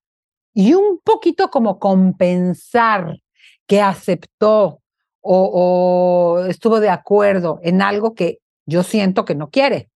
y 0.53 0.75
un 0.75 0.99
poquito 1.03 1.49
como 1.49 1.79
compensar 1.79 3.17
que 3.65 3.81
aceptó 3.81 4.83
o 5.21 6.45
estuvo 6.47 6.79
de 6.79 6.89
acuerdo 6.89 7.59
en 7.63 7.81
algo 7.81 8.13
que 8.13 8.37
yo 8.67 8.83
siento 8.83 9.25
que 9.25 9.33
no 9.33 9.49
quiere. 9.49 9.89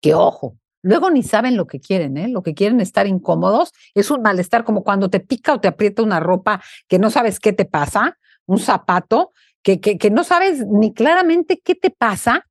Que 0.00 0.14
ojo, 0.14 0.56
Luego 0.86 1.10
ni 1.10 1.24
saben 1.24 1.56
lo 1.56 1.66
que 1.66 1.80
quieren, 1.80 2.16
¿eh? 2.16 2.28
Lo 2.28 2.44
que 2.44 2.54
quieren 2.54 2.80
es 2.80 2.90
estar 2.90 3.08
incómodos. 3.08 3.72
Es 3.92 4.08
un 4.12 4.22
malestar 4.22 4.62
como 4.62 4.84
cuando 4.84 5.10
te 5.10 5.18
pica 5.18 5.52
o 5.52 5.60
te 5.60 5.66
aprieta 5.66 6.00
una 6.00 6.20
ropa 6.20 6.62
que 6.86 7.00
no 7.00 7.10
sabes 7.10 7.40
qué 7.40 7.52
te 7.52 7.64
pasa, 7.64 8.18
un 8.46 8.60
zapato, 8.60 9.32
que, 9.64 9.80
que, 9.80 9.98
que 9.98 10.12
no 10.12 10.22
sabes 10.22 10.64
ni 10.64 10.94
claramente 10.94 11.58
qué 11.58 11.74
te 11.74 11.90
pasa, 11.90 12.46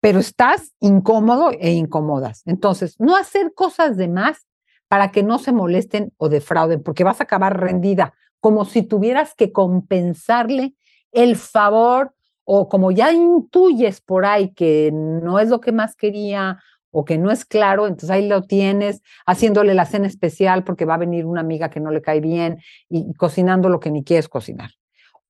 pero 0.00 0.20
estás 0.20 0.72
incómodo 0.78 1.50
e 1.50 1.72
incómodas. 1.72 2.42
Entonces, 2.46 2.94
no 3.00 3.16
hacer 3.16 3.52
cosas 3.54 3.96
de 3.96 4.06
más 4.06 4.46
para 4.86 5.10
que 5.10 5.24
no 5.24 5.40
se 5.40 5.50
molesten 5.50 6.12
o 6.16 6.28
defrauden, 6.28 6.80
porque 6.84 7.02
vas 7.02 7.20
a 7.20 7.24
acabar 7.24 7.58
rendida, 7.58 8.14
como 8.38 8.66
si 8.66 8.82
tuvieras 8.84 9.34
que 9.34 9.50
compensarle 9.50 10.74
el 11.10 11.34
favor 11.34 12.14
o 12.50 12.66
como 12.66 12.90
ya 12.90 13.12
intuyes 13.12 14.00
por 14.00 14.24
ahí 14.24 14.54
que 14.54 14.90
no 14.90 15.38
es 15.38 15.50
lo 15.50 15.60
que 15.60 15.70
más 15.70 15.94
quería 15.94 16.58
o 16.90 17.04
que 17.04 17.18
no 17.18 17.30
es 17.30 17.44
claro, 17.44 17.86
entonces 17.86 18.08
ahí 18.08 18.26
lo 18.26 18.44
tienes 18.44 19.02
haciéndole 19.26 19.74
la 19.74 19.84
cena 19.84 20.06
especial 20.06 20.64
porque 20.64 20.86
va 20.86 20.94
a 20.94 20.98
venir 20.98 21.26
una 21.26 21.42
amiga 21.42 21.68
que 21.68 21.78
no 21.78 21.90
le 21.90 22.00
cae 22.00 22.22
bien 22.22 22.58
y, 22.88 23.12
cocinando 23.12 23.68
lo 23.68 23.80
que 23.80 23.90
ni 23.90 24.02
quieres 24.02 24.30
cocinar. 24.30 24.70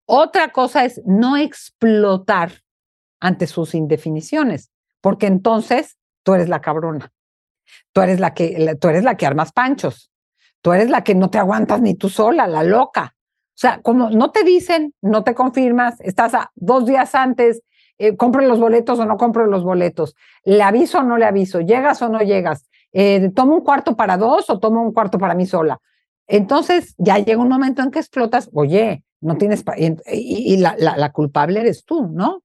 Otra 0.06 0.52
cosa 0.52 0.84
es 0.84 1.02
no 1.06 1.36
explotar 1.36 2.52
ante 3.18 3.48
sus 3.48 3.74
indefiniciones, 3.74 4.70
porque 5.00 5.26
entonces 5.26 5.98
tú 6.22 6.34
eres 6.34 6.48
la 6.48 6.60
cabrona. 6.60 7.10
Tú 7.92 8.00
eres 8.00 8.20
la 8.20 8.32
que 8.32 8.76
tú 8.80 8.88
eres 8.90 9.02
la 9.02 9.16
que 9.16 9.26
armas 9.26 9.50
panchos. 9.50 10.12
Tú 10.62 10.72
eres 10.72 10.88
la 10.88 11.02
que 11.02 11.16
no 11.16 11.30
te 11.30 11.38
aguantas 11.38 11.80
ni 11.80 11.96
tú 11.96 12.10
sola, 12.10 12.46
la 12.46 12.62
loca. 12.62 13.16
O 13.58 13.60
sea, 13.60 13.80
como 13.82 14.10
no 14.10 14.30
te 14.30 14.44
dicen, 14.44 14.94
no 15.02 15.24
te 15.24 15.34
confirmas, 15.34 16.00
estás 16.00 16.32
a 16.34 16.52
dos 16.54 16.86
días 16.86 17.16
antes 17.16 17.62
eh, 17.98 18.16
compro 18.16 18.40
los 18.42 18.60
boletos 18.60 19.00
o 19.00 19.04
no 19.04 19.16
compro 19.16 19.46
los 19.46 19.64
boletos, 19.64 20.14
le 20.44 20.62
aviso 20.62 20.98
o 20.98 21.02
no 21.02 21.18
le 21.18 21.24
aviso, 21.24 21.60
llegas 21.60 22.00
o 22.00 22.08
no 22.08 22.20
llegas, 22.20 22.68
eh, 22.92 23.32
tomo 23.34 23.56
un 23.56 23.64
cuarto 23.64 23.96
para 23.96 24.16
dos 24.16 24.48
o 24.50 24.60
tomo 24.60 24.80
un 24.82 24.92
cuarto 24.92 25.18
para 25.18 25.34
mí 25.34 25.46
sola. 25.46 25.80
Entonces 26.28 26.94
ya 26.96 27.18
llega 27.18 27.42
un 27.42 27.48
momento 27.48 27.82
en 27.82 27.90
que 27.90 27.98
explotas, 27.98 28.48
oye, 28.52 29.02
no 29.20 29.36
tienes, 29.36 29.64
y, 30.12 30.58
la, 30.58 30.76
la, 30.78 31.10
culpable 31.10 31.58
eres 31.58 31.84
tú, 31.84 32.06
¿no? 32.06 32.44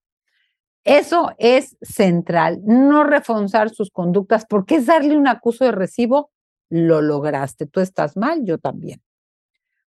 Eso 0.83 1.31
es 1.37 1.77
central, 1.81 2.61
no 2.65 3.03
reforzar 3.03 3.69
sus 3.69 3.91
conductas, 3.91 4.47
porque 4.47 4.77
es 4.77 4.87
darle 4.87 5.15
un 5.15 5.27
acuso 5.27 5.65
de 5.65 5.71
recibo, 5.71 6.31
lo 6.69 6.99
lograste, 7.03 7.67
tú 7.67 7.79
estás 7.79 8.17
mal, 8.17 8.43
yo 8.43 8.57
también. 8.57 9.03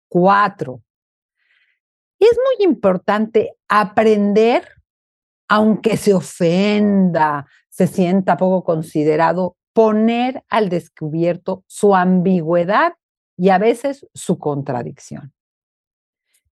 Cuatro, 0.07 0.84
es 2.26 2.38
muy 2.44 2.65
importante 2.65 3.56
aprender 3.68 4.64
aunque 5.48 5.98
se 5.98 6.14
ofenda, 6.14 7.48
se 7.69 7.88
sienta 7.88 8.38
poco 8.38 8.64
considerado, 8.64 9.56
poner 9.73 10.44
al 10.49 10.69
descubierto 10.69 11.64
su 11.68 11.95
ambigüedad 11.95 12.94
y 13.38 13.49
a 13.49 13.57
veces 13.57 14.07
su 14.14 14.39
contradicción. 14.39 15.34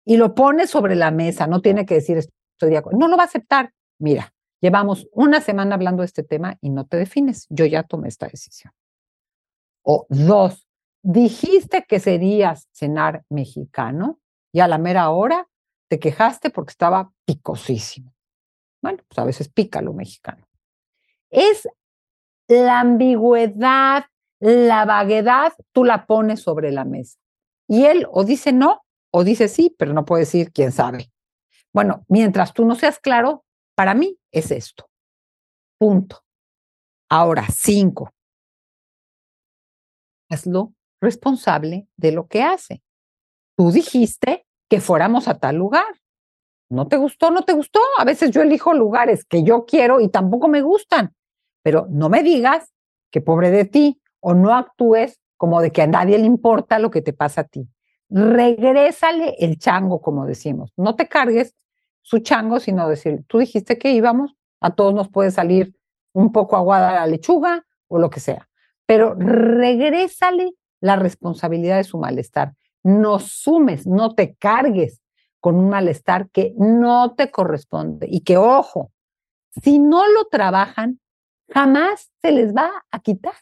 Y 0.05 0.17
lo 0.17 0.35
pone 0.35 0.67
sobre 0.67 0.97
la 0.97 1.11
mesa, 1.11 1.47
no 1.47 1.63
tiene 1.63 1.87
que 1.87 1.95
decir 1.95 2.19
estoy 2.19 2.71
de 2.71 2.77
acuerdo, 2.77 2.99
no 2.99 3.09
lo 3.09 3.17
va 3.17 3.23
a 3.23 3.27
aceptar. 3.27 3.73
Mira, 3.99 4.35
llevamos 4.61 5.09
una 5.13 5.41
semana 5.41 5.77
hablando 5.77 6.03
de 6.03 6.07
este 6.07 6.25
tema 6.25 6.59
y 6.61 6.71
no 6.71 6.87
te 6.87 6.97
defines, 6.97 7.47
yo 7.49 7.65
ya 7.65 7.85
tomé 7.85 8.09
esta 8.09 8.27
decisión. 8.27 8.73
O 9.83 10.07
dos, 10.09 10.67
dijiste 11.03 11.85
que 11.89 12.01
serías 12.01 12.69
cenar 12.73 13.25
mexicano 13.31 14.19
y 14.53 14.61
a 14.61 14.69
la 14.69 14.79
mera 14.79 15.11
hora 15.11 15.49
te 15.93 16.01
quejaste 16.01 16.49
porque 16.49 16.71
estaba 16.71 17.13
picosísimo. 17.27 18.15
Bueno, 18.81 19.03
pues 19.07 19.19
a 19.19 19.27
veces 19.27 19.51
pica 19.51 19.83
lo 19.83 19.93
mexicano. 19.93 20.49
Es 21.29 21.69
la 22.49 22.81
ambigüedad, 22.81 24.07
la 24.41 24.87
vaguedad, 24.87 25.53
tú 25.71 25.85
la 25.85 26.07
pones 26.07 26.41
sobre 26.41 26.73
la 26.73 26.87
mesa. 26.87 27.19
Y 27.69 27.85
él 27.85 28.07
o 28.11 28.25
dice 28.25 28.55
no 28.55 28.87
o 29.11 29.23
dice 29.23 29.49
sí, 29.49 29.77
pero 29.79 29.93
no 29.93 30.07
puede 30.07 30.23
decir 30.23 30.51
quién 30.51 30.73
sabe. 30.73 31.13
Bueno, 31.75 32.07
mientras 32.09 32.55
tú 32.55 32.65
no 32.65 32.75
seas 32.75 32.99
claro, 32.99 33.45
para 33.75 33.93
mí 33.93 34.19
es 34.31 34.51
esto. 34.51 34.89
Punto. 35.79 36.25
Ahora, 37.11 37.45
cinco. 37.55 38.15
Hazlo 40.31 40.73
responsable 41.03 41.87
de 41.99 42.13
lo 42.13 42.29
que 42.29 42.43
hace. 42.43 42.83
Tú 43.59 43.71
dijiste 43.71 44.47
que 44.73 44.81
fuéramos 44.81 45.29
a 45.29 45.35
tal 45.35 45.57
lugar. 45.57 45.85
No 46.71 46.89
te 46.89 46.97
gustó, 46.97 47.31
no 47.31 47.43
te 47.43 47.53
gustó. 47.53 47.79
A 47.99 48.07
veces 48.07 48.31
yo 48.31 48.41
elijo 48.41 48.73
lugares 48.73 49.27
que 49.27 49.43
yo 49.43 49.67
quiero 49.67 50.01
y 50.01 50.09
tampoco 50.09 50.49
me 50.49 50.63
gustan. 50.63 51.15
Pero 51.63 51.87
no 51.91 52.09
me 52.09 52.23
digas 52.23 52.73
que 53.11 53.21
pobre 53.21 53.51
de 53.51 53.67
ti 53.67 54.01
o 54.21 54.33
no 54.33 54.55
actúes 54.55 55.21
como 55.37 55.61
de 55.61 55.73
que 55.73 55.83
a 55.83 55.87
nadie 55.87 56.17
le 56.17 56.25
importa 56.25 56.79
lo 56.79 56.91
que 56.91 57.03
te 57.03 57.13
pasa 57.13 57.43
a 57.43 57.45
ti. 57.45 57.69
Regrésale 58.09 59.37
el 59.41 59.59
chango, 59.59 60.01
como 60.01 60.25
decimos. 60.25 60.73
No 60.79 60.97
te 60.97 61.07
cargues 61.07 61.55
su 62.01 62.21
chango, 62.21 62.59
sino 62.59 62.89
decir, 62.89 63.27
tú 63.27 63.41
dijiste 63.41 63.77
que 63.77 63.93
íbamos, 63.93 64.35
a 64.59 64.71
todos 64.71 64.95
nos 64.95 65.11
puede 65.11 65.33
salir 65.33 65.77
un 66.15 66.33
poco 66.33 66.57
aguada 66.57 66.95
la 66.95 67.07
lechuga 67.07 67.67
o 67.89 67.99
lo 67.99 68.09
que 68.09 68.21
sea. 68.21 68.49
Pero 68.87 69.15
regrésale 69.19 70.55
la 70.81 70.97
responsabilidad 70.97 71.77
de 71.77 71.85
su 71.85 71.99
malestar. 71.99 72.55
No 72.83 73.19
sumes, 73.19 73.87
no 73.87 74.15
te 74.15 74.35
cargues 74.35 75.03
con 75.41 75.57
un 75.57 75.69
malestar 75.69 76.31
que 76.31 76.55
no 76.57 77.15
te 77.15 77.31
corresponde 77.31 78.07
y 78.11 78.21
que, 78.21 78.37
ojo, 78.37 78.93
si 79.63 79.79
no 79.79 80.07
lo 80.09 80.27
trabajan, 80.27 81.01
jamás 81.49 82.11
se 82.23 82.33
les 82.33 82.55
va 82.55 82.71
a 82.91 82.99
quitar, 83.01 83.35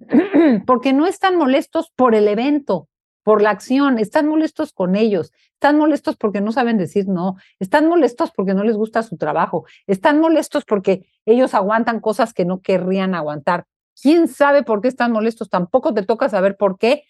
porque 0.66 0.92
no 0.92 1.06
están 1.06 1.36
molestos 1.36 1.90
por 1.96 2.14
el 2.14 2.28
evento, 2.28 2.88
por 3.22 3.40
la 3.40 3.50
acción, 3.50 3.98
están 3.98 4.28
molestos 4.28 4.72
con 4.72 4.94
ellos, 4.94 5.32
están 5.54 5.78
molestos 5.78 6.16
porque 6.16 6.40
no 6.40 6.52
saben 6.52 6.76
decir 6.76 7.08
no, 7.08 7.36
están 7.58 7.88
molestos 7.88 8.30
porque 8.30 8.52
no 8.52 8.64
les 8.64 8.76
gusta 8.76 9.02
su 9.02 9.16
trabajo, 9.16 9.64
están 9.86 10.20
molestos 10.20 10.64
porque 10.64 11.06
ellos 11.24 11.54
aguantan 11.54 12.00
cosas 12.00 12.34
que 12.34 12.44
no 12.44 12.60
querrían 12.60 13.14
aguantar. 13.14 13.64
¿Quién 14.00 14.28
sabe 14.28 14.62
por 14.62 14.82
qué 14.82 14.88
están 14.88 15.12
molestos? 15.12 15.48
Tampoco 15.48 15.94
te 15.94 16.02
toca 16.02 16.28
saber 16.28 16.56
por 16.56 16.78
qué. 16.78 17.04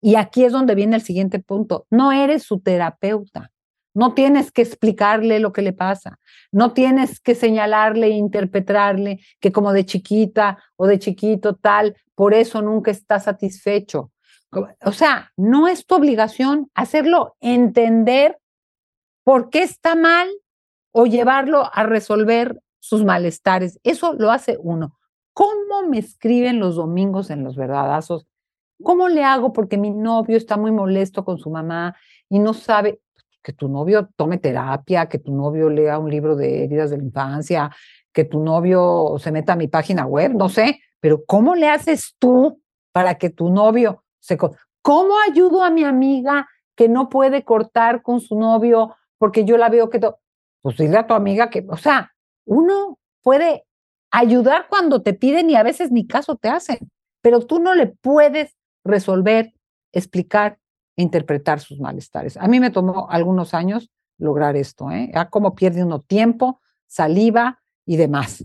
Y 0.00 0.16
aquí 0.16 0.44
es 0.44 0.52
donde 0.52 0.74
viene 0.74 0.96
el 0.96 1.02
siguiente 1.02 1.38
punto. 1.38 1.86
No 1.90 2.12
eres 2.12 2.42
su 2.44 2.60
terapeuta. 2.60 3.50
No 3.92 4.14
tienes 4.14 4.52
que 4.52 4.62
explicarle 4.62 5.40
lo 5.40 5.52
que 5.52 5.62
le 5.62 5.72
pasa. 5.72 6.18
No 6.52 6.72
tienes 6.72 7.20
que 7.20 7.34
señalarle 7.34 8.06
e 8.06 8.10
interpretarle 8.10 9.20
que 9.40 9.52
como 9.52 9.72
de 9.72 9.84
chiquita 9.84 10.58
o 10.76 10.86
de 10.86 10.98
chiquito 10.98 11.56
tal, 11.56 11.96
por 12.14 12.34
eso 12.34 12.62
nunca 12.62 12.90
está 12.90 13.18
satisfecho. 13.18 14.12
O 14.84 14.92
sea, 14.92 15.32
no 15.36 15.68
es 15.68 15.86
tu 15.86 15.94
obligación 15.94 16.70
hacerlo 16.74 17.36
entender 17.40 18.38
por 19.24 19.50
qué 19.50 19.62
está 19.62 19.94
mal 19.94 20.28
o 20.92 21.06
llevarlo 21.06 21.68
a 21.72 21.82
resolver 21.84 22.60
sus 22.80 23.04
malestares. 23.04 23.78
Eso 23.84 24.14
lo 24.14 24.30
hace 24.30 24.56
uno. 24.60 24.98
¿Cómo 25.32 25.88
me 25.88 25.98
escriben 25.98 26.58
los 26.58 26.76
domingos 26.76 27.30
en 27.30 27.44
los 27.44 27.56
verdadazos? 27.56 28.26
¿Cómo 28.82 29.08
le 29.08 29.24
hago 29.24 29.52
porque 29.52 29.76
mi 29.76 29.90
novio 29.90 30.36
está 30.36 30.56
muy 30.56 30.70
molesto 30.70 31.24
con 31.24 31.38
su 31.38 31.50
mamá 31.50 31.96
y 32.28 32.38
no 32.38 32.54
sabe? 32.54 33.00
que 33.42 33.52
tu 33.52 33.68
novio 33.68 34.08
tome 34.16 34.38
terapia, 34.38 35.08
que 35.08 35.18
tu 35.18 35.34
novio 35.34 35.70
lea 35.70 35.98
un 35.98 36.10
libro 36.10 36.36
de 36.36 36.64
heridas 36.64 36.90
de 36.90 36.98
la 36.98 37.04
infancia, 37.04 37.70
que 38.12 38.24
tu 38.24 38.40
novio 38.40 39.16
se 39.18 39.32
meta 39.32 39.54
a 39.54 39.56
mi 39.56 39.68
página 39.68 40.06
web, 40.06 40.34
no 40.34 40.48
sé, 40.48 40.80
pero 41.00 41.24
¿cómo 41.24 41.54
le 41.54 41.68
haces 41.68 42.16
tú 42.18 42.60
para 42.92 43.16
que 43.16 43.30
tu 43.30 43.50
novio 43.50 44.04
se... 44.18 44.36
¿Cómo 44.82 45.14
ayudo 45.28 45.62
a 45.62 45.70
mi 45.70 45.84
amiga 45.84 46.48
que 46.74 46.88
no 46.88 47.08
puede 47.08 47.44
cortar 47.44 48.02
con 48.02 48.20
su 48.20 48.38
novio 48.38 48.96
porque 49.18 49.44
yo 49.44 49.56
la 49.56 49.68
veo 49.68 49.90
que... 49.90 50.00
Pues 50.62 50.76
dile 50.76 50.98
a 50.98 51.06
tu 51.06 51.14
amiga 51.14 51.48
que, 51.48 51.64
o 51.68 51.76
sea, 51.78 52.12
uno 52.44 52.98
puede 53.22 53.64
ayudar 54.10 54.66
cuando 54.68 55.00
te 55.00 55.14
piden 55.14 55.48
y 55.48 55.56
a 55.56 55.62
veces 55.62 55.90
ni 55.90 56.06
caso 56.06 56.36
te 56.36 56.48
hacen, 56.50 56.90
pero 57.22 57.40
tú 57.40 57.60
no 57.60 57.74
le 57.74 57.86
puedes 57.86 58.56
resolver, 58.84 59.52
explicar 59.92 60.58
interpretar 60.96 61.60
sus 61.60 61.80
malestares. 61.80 62.36
A 62.36 62.46
mí 62.46 62.60
me 62.60 62.70
tomó 62.70 63.08
algunos 63.10 63.54
años 63.54 63.90
lograr 64.18 64.56
esto, 64.56 64.90
¿eh? 64.90 65.10
A 65.14 65.30
cómo 65.30 65.54
pierde 65.54 65.82
uno 65.82 66.00
tiempo, 66.00 66.60
saliva 66.86 67.62
y 67.86 67.96
demás. 67.96 68.44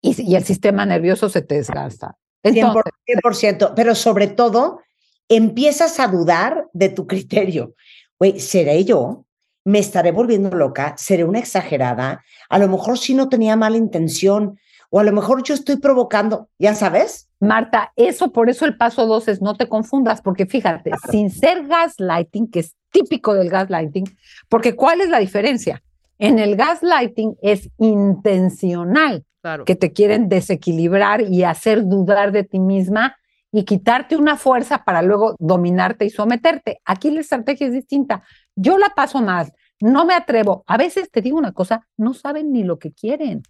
Y, 0.00 0.30
y 0.30 0.34
el 0.36 0.44
sistema 0.44 0.86
nervioso 0.86 1.28
se 1.28 1.42
te 1.42 1.56
desgasta. 1.56 2.16
Entonces, 2.42 2.92
100%, 3.06 3.74
pero 3.76 3.94
sobre 3.94 4.28
todo 4.28 4.80
empiezas 5.28 6.00
a 6.00 6.08
dudar 6.08 6.68
de 6.72 6.88
tu 6.88 7.06
criterio. 7.06 7.74
Güey, 8.18 8.40
¿seré 8.40 8.84
yo? 8.84 9.26
¿Me 9.64 9.78
estaré 9.78 10.10
volviendo 10.10 10.56
loca? 10.56 10.94
¿Seré 10.96 11.24
una 11.24 11.38
exagerada? 11.38 12.24
A 12.48 12.58
lo 12.58 12.68
mejor 12.68 12.98
sí 12.98 13.14
no 13.14 13.28
tenía 13.28 13.56
mala 13.56 13.76
intención 13.76 14.58
o 14.90 14.98
a 15.00 15.04
lo 15.04 15.12
mejor 15.12 15.42
yo 15.42 15.54
estoy 15.54 15.76
provocando, 15.76 16.48
ya 16.58 16.74
sabes. 16.74 17.28
Marta, 17.40 17.92
eso 17.96 18.32
por 18.32 18.50
eso 18.50 18.66
el 18.66 18.76
paso 18.76 19.06
dos 19.06 19.28
es 19.28 19.40
no 19.40 19.54
te 19.54 19.68
confundas, 19.68 20.20
porque 20.20 20.46
fíjate, 20.46 20.90
sin 21.10 21.30
ser 21.30 21.66
gaslighting, 21.66 22.50
que 22.50 22.60
es 22.60 22.74
típico 22.90 23.34
del 23.34 23.48
gaslighting, 23.48 24.04
porque 24.48 24.74
¿cuál 24.76 25.00
es 25.00 25.08
la 25.08 25.18
diferencia? 25.20 25.82
En 26.18 26.38
el 26.38 26.56
gaslighting 26.56 27.36
es 27.40 27.70
intencional, 27.78 29.24
Claro. 29.42 29.64
que 29.64 29.74
te 29.74 29.92
quieren 29.92 30.28
desequilibrar 30.28 31.22
y 31.22 31.44
hacer 31.44 31.86
dudar 31.86 32.30
de 32.30 32.44
ti 32.44 32.58
misma 32.58 33.16
y 33.50 33.64
quitarte 33.64 34.16
una 34.16 34.36
fuerza 34.36 34.84
para 34.84 35.00
luego 35.00 35.34
dominarte 35.38 36.04
y 36.04 36.10
someterte. 36.10 36.80
Aquí 36.84 37.10
la 37.10 37.20
estrategia 37.20 37.66
es 37.68 37.72
distinta. 37.72 38.22
Yo 38.54 38.76
la 38.76 38.90
paso 38.90 39.22
más, 39.22 39.50
no 39.80 40.04
me 40.04 40.12
atrevo. 40.12 40.62
A 40.66 40.76
veces 40.76 41.10
te 41.10 41.22
digo 41.22 41.38
una 41.38 41.52
cosa, 41.52 41.86
no 41.96 42.12
saben 42.12 42.52
ni 42.52 42.64
lo 42.64 42.78
que 42.78 42.92
quieren. 42.92 43.42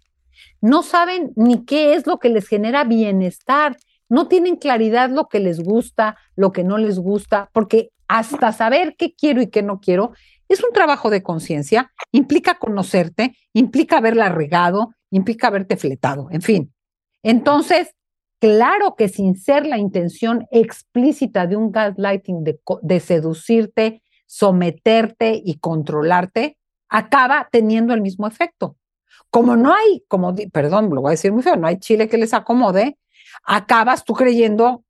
No 0.61 0.83
saben 0.83 1.31
ni 1.35 1.65
qué 1.65 1.95
es 1.95 2.07
lo 2.07 2.19
que 2.19 2.29
les 2.29 2.47
genera 2.47 2.83
bienestar. 2.83 3.77
No 4.09 4.27
tienen 4.27 4.57
claridad 4.57 5.09
lo 5.09 5.27
que 5.27 5.39
les 5.39 5.61
gusta, 5.61 6.17
lo 6.35 6.51
que 6.51 6.63
no 6.63 6.77
les 6.77 6.99
gusta, 6.99 7.49
porque 7.53 7.91
hasta 8.07 8.51
saber 8.51 8.95
qué 8.97 9.13
quiero 9.13 9.41
y 9.41 9.47
qué 9.47 9.63
no 9.63 9.79
quiero 9.79 10.11
es 10.51 10.61
un 10.63 10.73
trabajo 10.73 11.09
de 11.09 11.23
conciencia, 11.23 11.93
implica 12.11 12.59
conocerte, 12.59 13.37
implica 13.53 13.99
haberla 13.99 14.27
regado, 14.27 14.93
implica 15.09 15.47
haberte 15.47 15.77
fletado, 15.77 16.27
en 16.29 16.41
fin. 16.41 16.73
Entonces, 17.23 17.95
claro 18.39 18.95
que 18.97 19.07
sin 19.07 19.37
ser 19.37 19.65
la 19.65 19.77
intención 19.77 20.45
explícita 20.51 21.47
de 21.47 21.55
un 21.55 21.71
gaslighting 21.71 22.43
de, 22.43 22.59
de 22.81 22.99
seducirte, 22.99 24.03
someterte 24.25 25.41
y 25.41 25.59
controlarte, 25.59 26.57
acaba 26.89 27.47
teniendo 27.49 27.93
el 27.93 28.01
mismo 28.01 28.27
efecto. 28.27 28.75
Como 29.31 29.55
no 29.55 29.73
hay, 29.73 30.03
como, 30.07 30.35
perdón, 30.51 30.89
lo 30.93 31.01
voy 31.01 31.09
a 31.09 31.11
decir 31.11 31.31
muy 31.31 31.41
feo, 31.41 31.55
no 31.55 31.67
hay 31.67 31.77
chile 31.77 32.07
que 32.07 32.17
les 32.17 32.33
acomode, 32.33 32.97
acabas 33.43 34.03
tú 34.03 34.13
creyendo 34.13 34.83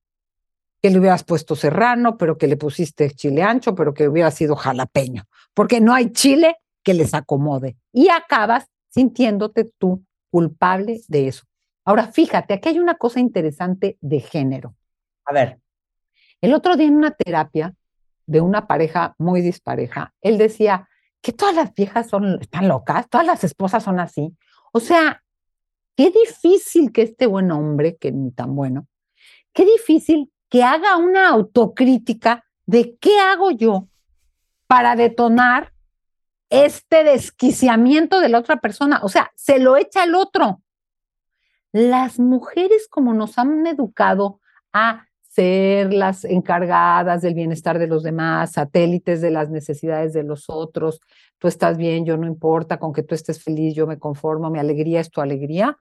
que 0.82 0.90
le 0.90 1.00
hubieras 1.00 1.24
puesto 1.24 1.56
serrano, 1.56 2.18
pero 2.18 2.38
que 2.38 2.48
le 2.48 2.58
pusiste 2.58 3.12
chile 3.12 3.44
ancho, 3.44 3.76
pero 3.76 3.94
que 3.94 4.08
hubiera 4.08 4.32
sido 4.32 4.56
jalapeño, 4.56 5.26
porque 5.54 5.80
no 5.80 5.94
hay 5.94 6.12
chile 6.12 6.58
que 6.84 6.96
les 6.96 7.14
acomode. 7.14 7.78
Y 7.94 8.10
acabas 8.10 8.66
sintiéndote 8.90 9.72
tú 9.78 10.04
culpable 10.32 11.02
de 11.08 11.28
eso. 11.28 11.44
Ahora, 11.86 12.08
fíjate, 12.08 12.54
aquí 12.54 12.70
hay 12.70 12.80
una 12.80 12.96
cosa 12.96 13.20
interesante 13.20 13.98
de 14.02 14.20
género. 14.20 14.76
A 15.26 15.34
ver, 15.34 15.60
El 16.42 16.54
otro 16.56 16.76
día 16.76 16.88
en 16.88 16.96
una 16.96 17.12
terapia 17.12 17.76
de 18.26 18.42
una 18.42 18.66
pareja 18.66 19.14
muy 19.20 19.42
dispareja, 19.42 20.14
él 20.22 20.40
decía 20.40 20.88
que 21.22 21.34
todas 21.34 21.56
las 21.56 21.74
viejas 21.74 22.10
son, 22.10 22.40
están 22.42 22.68
locas, 22.68 23.08
todas 23.10 23.26
las 23.26 23.44
esposas 23.44 23.84
son 23.84 24.00
así. 24.00 24.36
O 24.72 24.80
sea, 24.80 25.24
qué 25.96 26.12
difícil 26.12 26.92
que 26.92 27.04
este 27.04 27.28
buen 27.28 27.52
hombre, 27.52 27.98
que 27.98 28.12
ni 28.12 28.32
tan 28.32 28.56
bueno, 28.56 28.88
qué 29.54 29.66
difícil 29.66 30.32
que 30.50 30.64
haga 30.64 30.98
una 30.98 31.30
autocrítica 31.30 32.44
de 32.66 32.98
qué 33.00 33.20
hago 33.20 33.52
yo 33.52 33.88
para 34.68 34.96
detonar 34.96 35.74
este 36.50 37.04
desquiciamiento 37.04 38.20
de 38.20 38.30
la 38.30 38.40
otra 38.40 38.58
persona. 38.58 39.00
O 39.04 39.10
sea, 39.10 39.32
se 39.36 39.60
lo 39.60 39.78
echa 39.78 40.04
el 40.04 40.16
otro. 40.16 40.62
Las 41.72 42.20
mujeres 42.20 42.88
como 42.90 43.14
nos 43.14 43.38
han 43.38 43.66
educado 43.66 44.42
a 44.74 45.08
ser 45.34 45.94
las 45.94 46.26
encargadas 46.26 47.22
del 47.22 47.34
bienestar 47.34 47.80
de 47.80 47.88
los 47.88 48.04
demás, 48.04 48.52
satélites 48.52 49.22
de 49.22 49.32
las 49.32 49.50
necesidades 49.50 50.12
de 50.12 50.24
los 50.24 50.50
otros, 50.50 51.00
tú 51.38 51.48
estás 51.48 51.78
bien, 51.78 52.06
yo 52.06 52.18
no 52.18 52.28
importa, 52.28 52.80
con 52.80 52.92
que 52.92 53.02
tú 53.02 53.16
estés 53.16 53.42
feliz, 53.42 53.74
yo 53.74 53.88
me 53.88 53.98
conformo, 53.98 54.50
mi 54.50 54.60
alegría 54.60 55.00
es 55.00 55.10
tu 55.10 55.22
alegría, 55.22 55.78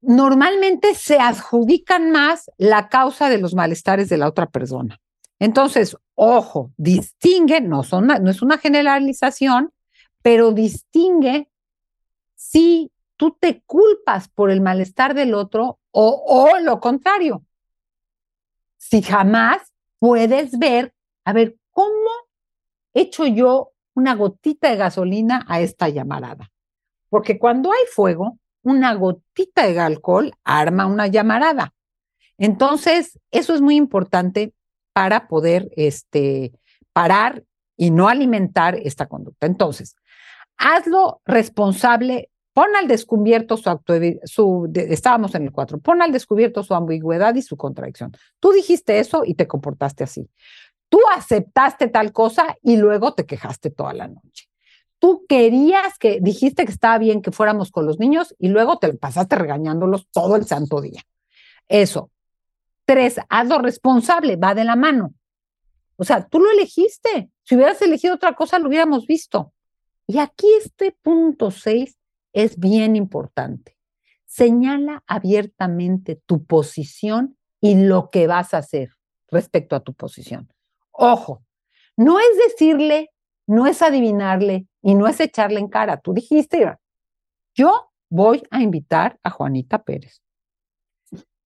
normalmente 0.00 0.94
se 0.94 1.18
adjudican 1.18 2.10
más 2.10 2.50
la 2.58 2.88
causa 2.88 3.28
de 3.28 3.38
los 3.38 3.54
malestares 3.54 4.08
de 4.08 4.16
la 4.16 4.28
otra 4.28 4.46
persona. 4.46 4.98
Entonces, 5.38 5.96
ojo, 6.16 6.72
distingue, 6.76 7.60
no, 7.60 7.84
son, 7.84 8.08
no 8.08 8.30
es 8.30 8.42
una 8.42 8.58
generalización, 8.58 9.72
pero 10.22 10.50
distingue 10.50 11.48
si 12.34 12.90
tú 13.16 13.36
te 13.38 13.62
culpas 13.64 14.28
por 14.28 14.50
el 14.50 14.60
malestar 14.60 15.14
del 15.14 15.34
otro 15.34 15.78
o, 15.92 16.24
o 16.26 16.58
lo 16.58 16.80
contrario. 16.80 17.45
Si 18.88 19.02
jamás 19.02 19.72
puedes 19.98 20.56
ver, 20.58 20.94
a 21.24 21.32
ver, 21.32 21.56
¿cómo 21.72 22.10
echo 22.94 23.26
yo 23.26 23.72
una 23.94 24.14
gotita 24.14 24.70
de 24.70 24.76
gasolina 24.76 25.44
a 25.48 25.60
esta 25.60 25.88
llamarada? 25.88 26.52
Porque 27.08 27.36
cuando 27.36 27.72
hay 27.72 27.84
fuego, 27.92 28.38
una 28.62 28.94
gotita 28.94 29.66
de 29.66 29.80
alcohol 29.80 30.32
arma 30.44 30.86
una 30.86 31.08
llamarada. 31.08 31.74
Entonces, 32.38 33.18
eso 33.32 33.54
es 33.54 33.60
muy 33.60 33.74
importante 33.74 34.54
para 34.92 35.26
poder 35.26 35.68
este, 35.76 36.52
parar 36.92 37.42
y 37.76 37.90
no 37.90 38.08
alimentar 38.08 38.76
esta 38.76 39.06
conducta. 39.06 39.46
Entonces, 39.46 39.96
hazlo 40.58 41.22
responsable, 41.24 42.30
pon 42.56 42.74
al 42.74 42.88
descubierto 42.88 43.58
su, 43.58 43.78
su 44.24 44.72
estábamos 44.74 45.34
en 45.34 45.42
el 45.42 45.52
4, 45.52 45.78
pon 45.78 46.00
al 46.00 46.10
descubierto 46.10 46.62
su 46.62 46.72
ambigüedad 46.74 47.34
y 47.34 47.42
su 47.42 47.58
contradicción. 47.58 48.16
Tú 48.40 48.50
dijiste 48.52 48.98
eso 48.98 49.24
y 49.26 49.34
te 49.34 49.46
comportaste 49.46 50.04
así. 50.04 50.30
Tú 50.88 50.98
aceptaste 51.14 51.88
tal 51.88 52.12
cosa 52.12 52.56
y 52.62 52.78
luego 52.78 53.12
te 53.12 53.26
quejaste 53.26 53.68
toda 53.68 53.92
la 53.92 54.08
noche. 54.08 54.48
Tú 54.98 55.26
querías 55.28 55.98
que 55.98 56.18
dijiste 56.22 56.64
que 56.64 56.72
estaba 56.72 56.96
bien 56.96 57.20
que 57.20 57.30
fuéramos 57.30 57.70
con 57.70 57.84
los 57.84 57.98
niños 57.98 58.34
y 58.38 58.48
luego 58.48 58.78
te 58.78 58.90
pasaste 58.94 59.36
regañándolos 59.36 60.08
todo 60.10 60.34
el 60.34 60.46
santo 60.46 60.80
día. 60.80 61.02
Eso. 61.68 62.10
Tres, 62.86 63.20
hazlo 63.28 63.58
responsable, 63.58 64.36
va 64.36 64.54
de 64.54 64.64
la 64.64 64.76
mano. 64.76 65.12
O 65.96 66.04
sea, 66.04 66.26
tú 66.26 66.40
lo 66.40 66.50
elegiste. 66.50 67.28
Si 67.42 67.54
hubieras 67.54 67.82
elegido 67.82 68.14
otra 68.14 68.34
cosa, 68.34 68.58
lo 68.58 68.68
hubiéramos 68.68 69.06
visto. 69.06 69.52
Y 70.06 70.16
aquí 70.16 70.46
este 70.58 70.96
punto 71.02 71.50
seis 71.50 71.98
es 72.36 72.58
bien 72.58 72.96
importante. 72.96 73.78
Señala 74.26 75.02
abiertamente 75.06 76.20
tu 76.26 76.44
posición 76.44 77.38
y 77.62 77.76
lo 77.76 78.10
que 78.10 78.26
vas 78.26 78.52
a 78.52 78.58
hacer 78.58 78.90
respecto 79.30 79.74
a 79.74 79.80
tu 79.80 79.94
posición. 79.94 80.52
Ojo, 80.92 81.42
no 81.96 82.20
es 82.20 82.26
decirle, 82.46 83.10
no 83.46 83.66
es 83.66 83.80
adivinarle 83.80 84.66
y 84.82 84.94
no 84.94 85.08
es 85.08 85.18
echarle 85.18 85.60
en 85.60 85.68
cara. 85.68 85.98
Tú 85.98 86.12
dijiste, 86.12 86.76
yo 87.54 87.90
voy 88.10 88.42
a 88.50 88.60
invitar 88.60 89.18
a 89.22 89.30
Juanita 89.30 89.82
Pérez. 89.82 90.20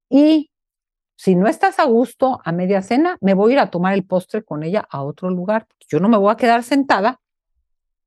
Y 0.08 0.50
si 1.16 1.36
no 1.36 1.46
estás 1.46 1.78
a 1.78 1.84
gusto 1.84 2.40
a 2.44 2.50
media 2.50 2.82
cena, 2.82 3.16
me 3.20 3.34
voy 3.34 3.52
a 3.52 3.54
ir 3.54 3.58
a 3.60 3.70
tomar 3.70 3.94
el 3.94 4.04
postre 4.04 4.42
con 4.42 4.64
ella 4.64 4.88
a 4.90 5.04
otro 5.04 5.30
lugar. 5.30 5.68
Yo 5.88 6.00
no 6.00 6.08
me 6.08 6.18
voy 6.18 6.32
a 6.32 6.36
quedar 6.36 6.64
sentada 6.64 7.20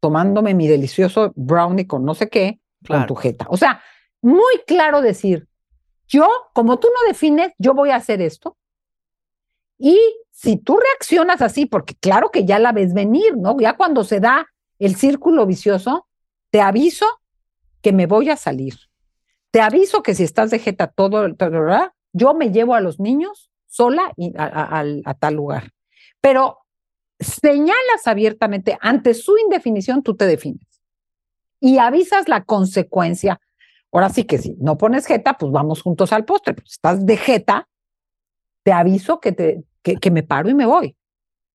tomándome 0.01 0.53
mi 0.53 0.67
delicioso 0.67 1.31
brownie 1.37 1.87
con 1.87 2.03
no 2.03 2.13
sé 2.13 2.27
qué, 2.27 2.59
claro. 2.83 3.01
con 3.01 3.07
tu 3.07 3.15
jeta. 3.15 3.47
O 3.49 3.57
sea, 3.57 3.81
muy 4.21 4.61
claro 4.67 5.01
decir, 5.01 5.47
yo, 6.07 6.27
como 6.53 6.79
tú 6.79 6.87
no 6.87 7.07
defines, 7.07 7.53
yo 7.57 7.73
voy 7.73 7.89
a 7.89 7.95
hacer 7.95 8.21
esto. 8.21 8.57
Y 9.77 9.99
si 10.31 10.57
tú 10.57 10.77
reaccionas 10.77 11.41
así, 11.41 11.65
porque 11.65 11.95
claro 11.95 12.29
que 12.29 12.45
ya 12.45 12.59
la 12.59 12.71
ves 12.71 12.93
venir, 12.93 13.37
¿no? 13.37 13.57
Ya 13.59 13.75
cuando 13.75 14.03
se 14.03 14.19
da 14.19 14.47
el 14.79 14.95
círculo 14.95 15.45
vicioso, 15.45 16.07
te 16.51 16.61
aviso 16.61 17.05
que 17.81 17.93
me 17.93 18.05
voy 18.05 18.29
a 18.29 18.37
salir. 18.37 18.75
Te 19.51 19.61
aviso 19.61 20.03
que 20.03 20.15
si 20.15 20.23
estás 20.23 20.51
de 20.51 20.59
jeta 20.59 20.87
todo, 20.87 21.33
todo 21.35 21.91
yo 22.13 22.33
me 22.33 22.51
llevo 22.51 22.75
a 22.75 22.81
los 22.81 22.99
niños 22.99 23.49
sola 23.67 24.13
y 24.15 24.33
a, 24.37 24.45
a, 24.45 24.79
a, 24.79 24.85
a 25.05 25.13
tal 25.15 25.33
lugar. 25.33 25.71
Pero 26.21 26.59
señalas 27.19 28.05
abiertamente, 28.05 28.77
ante 28.81 29.13
su 29.13 29.37
indefinición, 29.37 30.03
tú 30.03 30.15
te 30.15 30.25
defines. 30.25 30.72
Y 31.63 31.77
avisas 31.77 32.27
la 32.27 32.43
consecuencia. 32.43 33.39
Ahora 33.91 34.09
sí 34.09 34.25
que 34.25 34.37
si 34.37 34.55
no 34.59 34.77
pones 34.77 35.05
jeta, 35.05 35.37
pues 35.37 35.51
vamos 35.51 35.81
juntos 35.81 36.11
al 36.11 36.25
postre. 36.25 36.55
Pues 36.55 36.71
estás 36.71 37.05
de 37.05 37.15
jeta, 37.15 37.69
te 38.63 38.73
aviso 38.73 39.19
que, 39.19 39.31
te, 39.31 39.63
que, 39.81 39.95
que 39.95 40.11
me 40.11 40.23
paro 40.23 40.49
y 40.49 40.53
me 40.53 40.65
voy. 40.65 40.97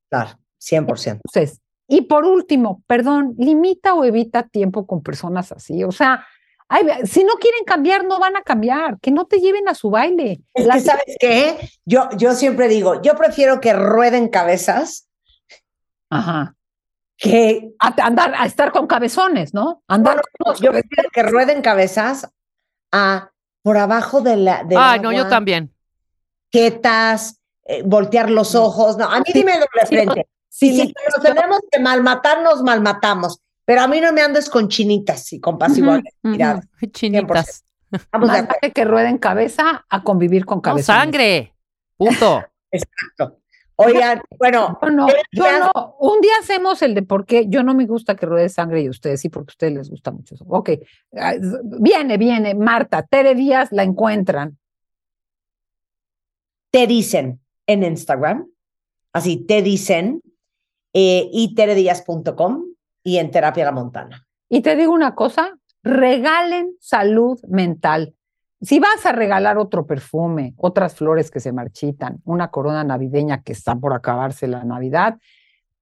Claro, 0.08 0.38
100%. 0.60 1.20
Entonces, 1.24 1.60
y 1.86 2.02
por 2.02 2.24
último, 2.24 2.82
perdón, 2.86 3.34
limita 3.38 3.94
o 3.94 4.04
evita 4.04 4.44
tiempo 4.44 4.86
con 4.86 5.02
personas 5.02 5.52
así. 5.52 5.84
O 5.84 5.92
sea, 5.92 6.26
ay, 6.68 6.86
si 7.04 7.24
no 7.24 7.34
quieren 7.34 7.64
cambiar, 7.66 8.04
no 8.04 8.18
van 8.18 8.36
a 8.36 8.42
cambiar. 8.42 8.98
Que 9.00 9.10
no 9.10 9.26
te 9.26 9.40
lleven 9.40 9.68
a 9.68 9.74
su 9.74 9.90
baile. 9.90 10.40
Es 10.54 10.68
que, 10.68 10.80
¿sabes 10.80 11.16
qué? 11.20 11.70
Yo, 11.84 12.08
yo 12.16 12.32
siempre 12.32 12.68
digo, 12.68 13.02
yo 13.02 13.14
prefiero 13.14 13.60
que 13.60 13.74
rueden 13.74 14.28
cabezas 14.28 15.08
Ajá. 16.10 16.54
Que 17.18 17.72
a, 17.80 17.94
andar 18.06 18.32
a 18.36 18.46
estar 18.46 18.70
con 18.72 18.86
cabezones, 18.86 19.52
¿no? 19.52 19.82
Andar 19.88 20.16
no, 20.16 20.22
no, 20.46 20.52
no, 20.52 20.58
yo 20.58 20.70
prefiero 20.70 21.10
que 21.12 21.22
rueden 21.24 21.60
cabezas 21.62 22.30
a 22.92 23.32
por 23.62 23.76
abajo 23.76 24.20
de 24.20 24.36
la 24.36 24.62
de 24.62 24.76
Ay, 24.78 25.00
no, 25.00 25.12
yo 25.12 25.26
también. 25.28 25.74
Quietas, 26.50 27.40
eh, 27.64 27.82
voltear 27.84 28.30
los 28.30 28.54
ojos. 28.54 28.96
No, 28.96 29.04
a 29.06 29.18
mí 29.18 29.26
dime 29.34 29.52
doble 29.54 29.86
frente. 29.86 30.28
Sí, 30.48 30.70
Si 30.70 30.86
sí, 30.86 30.94
nos 31.14 31.22
tenemos 31.22 31.58
que 31.70 31.80
malmatar, 31.80 32.42
nos 32.42 32.62
malmatamos. 32.62 33.40
Pero 33.64 33.82
a 33.82 33.88
mí 33.88 34.00
no 34.00 34.12
me 34.12 34.22
andes 34.22 34.48
con 34.48 34.68
chinitas 34.68 35.30
y 35.32 35.40
con 35.40 35.58
pasivo 35.58 35.90
agresividad. 35.92 36.62
Chinitas. 36.92 37.64
Vamos 38.12 38.28
vale 38.28 38.72
que 38.72 38.84
rueden 38.84 39.18
cabeza 39.18 39.84
a 39.88 40.02
convivir 40.02 40.46
con 40.46 40.58
No, 40.58 40.62
cabeza. 40.62 40.94
sangre. 40.94 41.54
Punto. 41.96 42.44
Exacto. 42.70 43.37
Oigan, 43.80 44.20
bueno, 44.38 44.78
Yo 44.82 44.90
no, 44.90 45.06
¿qué 45.06 45.14
yo 45.32 45.44
decías? 45.44 45.70
no. 45.74 45.94
Un 46.00 46.20
día 46.20 46.32
hacemos 46.40 46.82
el 46.82 46.94
de 46.94 47.02
por 47.02 47.24
qué. 47.26 47.46
Yo 47.48 47.62
no 47.62 47.74
me 47.74 47.86
gusta 47.86 48.16
que 48.16 48.26
ruede 48.26 48.48
sangre 48.48 48.82
y 48.82 48.88
ustedes 48.88 49.20
sí, 49.20 49.28
porque 49.28 49.50
a 49.50 49.52
ustedes 49.52 49.72
les 49.72 49.88
gusta 49.90 50.10
mucho 50.10 50.34
eso. 50.34 50.44
Ok. 50.48 50.70
Ah, 51.16 51.34
Viene, 51.62 52.18
viene. 52.18 52.54
Marta, 52.54 53.02
Tere 53.04 53.34
Díaz 53.34 53.70
la 53.72 53.84
encuentran. 53.84 54.58
te 56.70 56.86
dicen 56.86 57.40
en 57.66 57.82
Instagram, 57.82 58.46
así 59.12 59.38
te 59.46 59.62
dicen, 59.62 60.20
eh, 60.92 61.28
y 61.32 61.54
teredías.com 61.54 62.64
y 63.02 63.16
en 63.18 63.30
Terapia 63.30 63.64
La 63.64 63.72
Montana. 63.72 64.26
Y 64.50 64.60
te 64.60 64.76
digo 64.76 64.92
una 64.92 65.14
cosa, 65.14 65.56
regalen 65.82 66.74
salud 66.80 67.38
mental. 67.48 68.14
Si 68.60 68.80
vas 68.80 69.06
a 69.06 69.12
regalar 69.12 69.56
otro 69.56 69.86
perfume, 69.86 70.54
otras 70.56 70.96
flores 70.96 71.30
que 71.30 71.38
se 71.38 71.52
marchitan, 71.52 72.20
una 72.24 72.48
corona 72.48 72.82
navideña 72.82 73.42
que 73.42 73.52
está 73.52 73.76
por 73.76 73.92
acabarse 73.92 74.48
la 74.48 74.64
Navidad, 74.64 75.16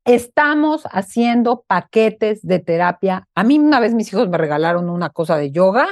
estamos 0.04 0.84
haciendo 0.92 1.64
paquetes 1.66 2.42
de 2.42 2.58
terapia. 2.58 3.26
A 3.34 3.44
mí 3.44 3.58
una 3.58 3.80
vez 3.80 3.94
mis 3.94 4.12
hijos 4.12 4.28
me 4.28 4.36
regalaron 4.36 4.90
una 4.90 5.08
cosa 5.08 5.38
de 5.38 5.50
yoga 5.50 5.88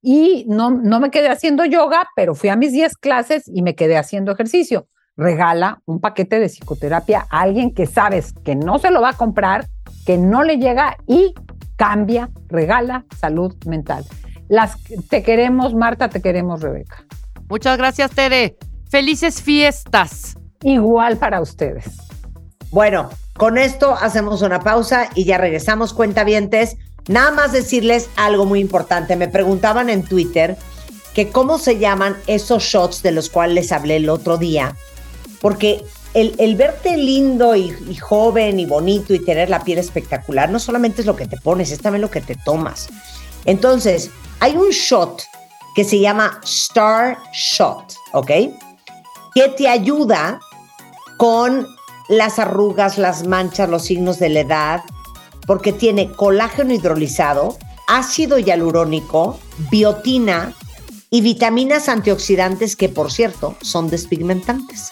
y 0.00 0.46
no, 0.48 0.70
no 0.70 1.00
me 1.00 1.10
quedé 1.10 1.28
haciendo 1.28 1.64
yoga, 1.64 2.08
pero 2.14 2.36
fui 2.36 2.50
a 2.50 2.56
mis 2.56 2.72
10 2.72 2.96
clases 2.98 3.50
y 3.52 3.62
me 3.62 3.74
quedé 3.74 3.96
haciendo 3.96 4.30
ejercicio. 4.30 4.86
Regala 5.16 5.82
un 5.86 6.00
paquete 6.00 6.38
de 6.38 6.48
psicoterapia 6.48 7.26
a 7.30 7.40
alguien 7.40 7.74
que 7.74 7.86
sabes 7.86 8.32
que 8.44 8.54
no 8.54 8.78
se 8.78 8.92
lo 8.92 9.00
va 9.00 9.10
a 9.10 9.16
comprar, 9.16 9.66
que 10.06 10.18
no 10.18 10.44
le 10.44 10.58
llega 10.58 10.96
y 11.08 11.34
cambia, 11.76 12.30
regala 12.48 13.06
salud 13.18 13.54
mental. 13.66 14.04
Las, 14.52 14.76
te 15.08 15.22
queremos, 15.22 15.72
Marta, 15.72 16.10
te 16.10 16.20
queremos, 16.20 16.60
Rebeca. 16.60 17.06
Muchas 17.48 17.78
gracias, 17.78 18.10
Tere. 18.10 18.58
Felices 18.90 19.40
fiestas. 19.40 20.36
Igual 20.62 21.16
para 21.16 21.40
ustedes. 21.40 21.86
Bueno, 22.68 23.08
con 23.38 23.56
esto 23.56 23.96
hacemos 23.98 24.42
una 24.42 24.60
pausa 24.60 25.08
y 25.14 25.24
ya 25.24 25.38
regresamos, 25.38 25.94
cuentavientes. 25.94 26.76
Nada 27.08 27.30
más 27.30 27.52
decirles 27.52 28.10
algo 28.16 28.44
muy 28.44 28.60
importante. 28.60 29.16
Me 29.16 29.26
preguntaban 29.26 29.88
en 29.88 30.02
Twitter 30.02 30.58
que 31.14 31.30
cómo 31.30 31.56
se 31.56 31.78
llaman 31.78 32.14
esos 32.26 32.62
shots 32.62 33.02
de 33.02 33.12
los 33.12 33.30
cuales 33.30 33.54
les 33.54 33.72
hablé 33.72 33.96
el 33.96 34.10
otro 34.10 34.36
día. 34.36 34.76
Porque 35.40 35.82
el, 36.12 36.34
el 36.36 36.56
verte 36.56 36.98
lindo 36.98 37.56
y, 37.56 37.74
y 37.88 37.94
joven 37.94 38.60
y 38.60 38.66
bonito 38.66 39.14
y 39.14 39.24
tener 39.24 39.48
la 39.48 39.64
piel 39.64 39.78
espectacular 39.78 40.50
no 40.50 40.58
solamente 40.58 41.00
es 41.00 41.06
lo 41.06 41.16
que 41.16 41.26
te 41.26 41.38
pones, 41.38 41.70
es 41.70 41.80
también 41.80 42.02
lo 42.02 42.10
que 42.10 42.20
te 42.20 42.34
tomas. 42.34 42.90
Entonces, 43.46 44.10
hay 44.42 44.56
un 44.56 44.70
shot 44.70 45.22
que 45.76 45.84
se 45.84 46.00
llama 46.00 46.40
Star 46.42 47.16
Shot, 47.32 47.94
¿ok? 48.12 48.30
Que 49.32 49.48
te 49.56 49.68
ayuda 49.68 50.40
con 51.16 51.68
las 52.08 52.40
arrugas, 52.40 52.98
las 52.98 53.24
manchas, 53.24 53.68
los 53.68 53.84
signos 53.84 54.18
de 54.18 54.30
la 54.30 54.40
edad, 54.40 54.80
porque 55.46 55.72
tiene 55.72 56.10
colágeno 56.10 56.74
hidrolizado, 56.74 57.56
ácido 57.86 58.36
hialurónico, 58.40 59.38
biotina 59.70 60.52
y 61.08 61.20
vitaminas 61.20 61.88
antioxidantes 61.88 62.74
que, 62.74 62.88
por 62.88 63.12
cierto, 63.12 63.54
son 63.62 63.90
despigmentantes. 63.90 64.90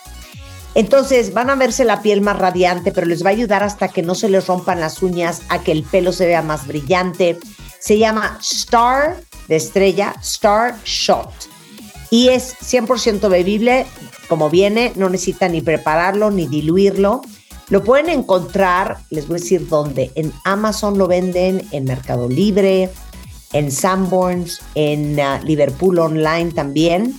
Entonces 0.76 1.34
van 1.34 1.50
a 1.50 1.56
verse 1.56 1.84
la 1.84 2.02
piel 2.02 2.20
más 2.20 2.38
radiante, 2.38 2.92
pero 2.92 3.08
les 3.08 3.24
va 3.24 3.30
a 3.30 3.32
ayudar 3.32 3.64
hasta 3.64 3.88
que 3.88 4.02
no 4.02 4.14
se 4.14 4.28
les 4.28 4.46
rompan 4.46 4.78
las 4.78 5.02
uñas, 5.02 5.42
a 5.48 5.62
que 5.62 5.72
el 5.72 5.82
pelo 5.82 6.12
se 6.12 6.26
vea 6.26 6.42
más 6.42 6.68
brillante. 6.68 7.38
Se 7.80 7.98
llama 7.98 8.38
Star 8.40 9.16
de 9.48 9.56
estrella, 9.56 10.14
Star 10.22 10.78
Shot. 10.84 11.32
Y 12.10 12.28
es 12.28 12.56
100% 12.60 13.28
bebible, 13.28 13.86
como 14.28 14.50
viene, 14.50 14.92
no 14.96 15.08
necesitan 15.08 15.52
ni 15.52 15.60
prepararlo 15.60 16.30
ni 16.30 16.46
diluirlo. 16.46 17.22
Lo 17.68 17.84
pueden 17.84 18.08
encontrar, 18.08 18.98
les 19.10 19.28
voy 19.28 19.38
a 19.38 19.40
decir 19.40 19.68
dónde, 19.68 20.10
en 20.16 20.32
Amazon 20.44 20.98
lo 20.98 21.06
venden, 21.06 21.66
en 21.70 21.84
Mercado 21.84 22.28
Libre, 22.28 22.90
en 23.52 23.70
Sanborns, 23.70 24.60
en 24.74 25.18
uh, 25.18 25.44
Liverpool 25.44 25.98
Online 25.98 26.52
también. 26.52 27.18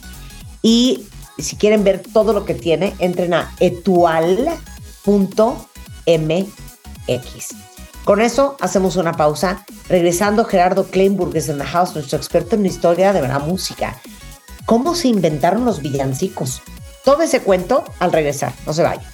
Y 0.61 1.05
si 1.37 1.55
quieren 1.55 1.83
ver 1.83 2.03
todo 2.13 2.33
lo 2.33 2.45
que 2.45 2.53
tiene, 2.53 2.93
entren 2.99 3.33
a 3.33 3.53
etual.mx. 3.59 4.51
Con 8.03 8.19
eso 8.19 8.57
hacemos 8.59 8.95
una 8.95 9.13
pausa. 9.13 9.63
Regresando, 9.87 10.45
Gerardo 10.45 10.87
Kleinburg 10.87 11.35
es 11.35 11.49
en 11.49 11.59
the 11.59 11.65
house, 11.65 11.93
nuestro 11.93 12.17
experto 12.17 12.55
en 12.55 12.65
historia 12.65 13.13
de 13.13 13.21
la 13.21 13.39
música. 13.39 13.99
¿Cómo 14.65 14.95
se 14.95 15.07
inventaron 15.07 15.65
los 15.65 15.81
villancicos? 15.81 16.61
Todo 17.03 17.21
ese 17.23 17.41
cuento 17.41 17.83
al 17.99 18.11
regresar. 18.11 18.53
No 18.65 18.73
se 18.73 18.83
vayan. 18.83 19.05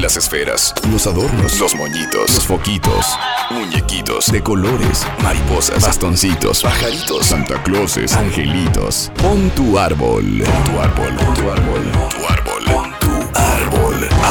Las 0.00 0.16
esferas, 0.16 0.72
los 0.90 1.06
adornos, 1.06 1.58
los 1.58 1.74
moñitos, 1.74 2.34
los 2.34 2.46
foquitos, 2.46 3.06
muñequitos 3.50 4.30
de 4.30 4.40
colores, 4.40 5.04
mariposas, 5.22 5.84
bastoncitos, 5.84 6.62
pajaritos, 6.62 7.26
Santa 7.26 7.60
Clauses, 7.64 8.14
angelitos. 8.14 9.10
Pon 9.20 9.50
tu 9.50 9.78
árbol, 9.78 10.44
pon 10.44 10.64
tu 10.64 10.80
árbol, 10.80 11.16
pon 11.16 11.34
tu 11.34 11.50
árbol, 11.50 11.82
pon 11.92 12.08
tu 12.08 12.26
árbol, 12.32 12.89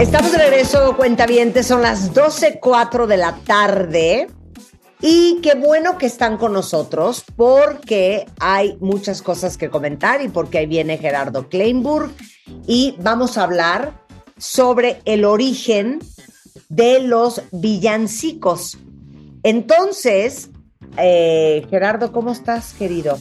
Estamos 0.00 0.30
de 0.30 0.38
regreso, 0.38 0.96
cuentavientes, 0.96 1.66
son 1.66 1.82
las 1.82 2.14
12.04 2.14 3.06
de 3.06 3.16
la 3.16 3.34
tarde. 3.44 4.28
Y 5.00 5.40
qué 5.42 5.56
bueno 5.56 5.98
que 5.98 6.06
están 6.06 6.38
con 6.38 6.52
nosotros 6.52 7.24
porque 7.34 8.24
hay 8.38 8.76
muchas 8.80 9.22
cosas 9.22 9.56
que 9.56 9.70
comentar 9.70 10.22
y 10.22 10.28
porque 10.28 10.58
ahí 10.58 10.66
viene 10.66 10.98
Gerardo 10.98 11.48
Kleinburg 11.48 12.12
y 12.68 12.94
vamos 13.00 13.36
a 13.36 13.42
hablar 13.42 14.04
sobre 14.36 15.02
el 15.04 15.24
origen 15.24 15.98
de 16.68 17.00
los 17.00 17.42
villancicos. 17.50 18.78
Entonces, 19.42 20.50
eh, 20.96 21.66
Gerardo, 21.70 22.12
¿cómo 22.12 22.30
estás, 22.30 22.72
querido? 22.72 23.18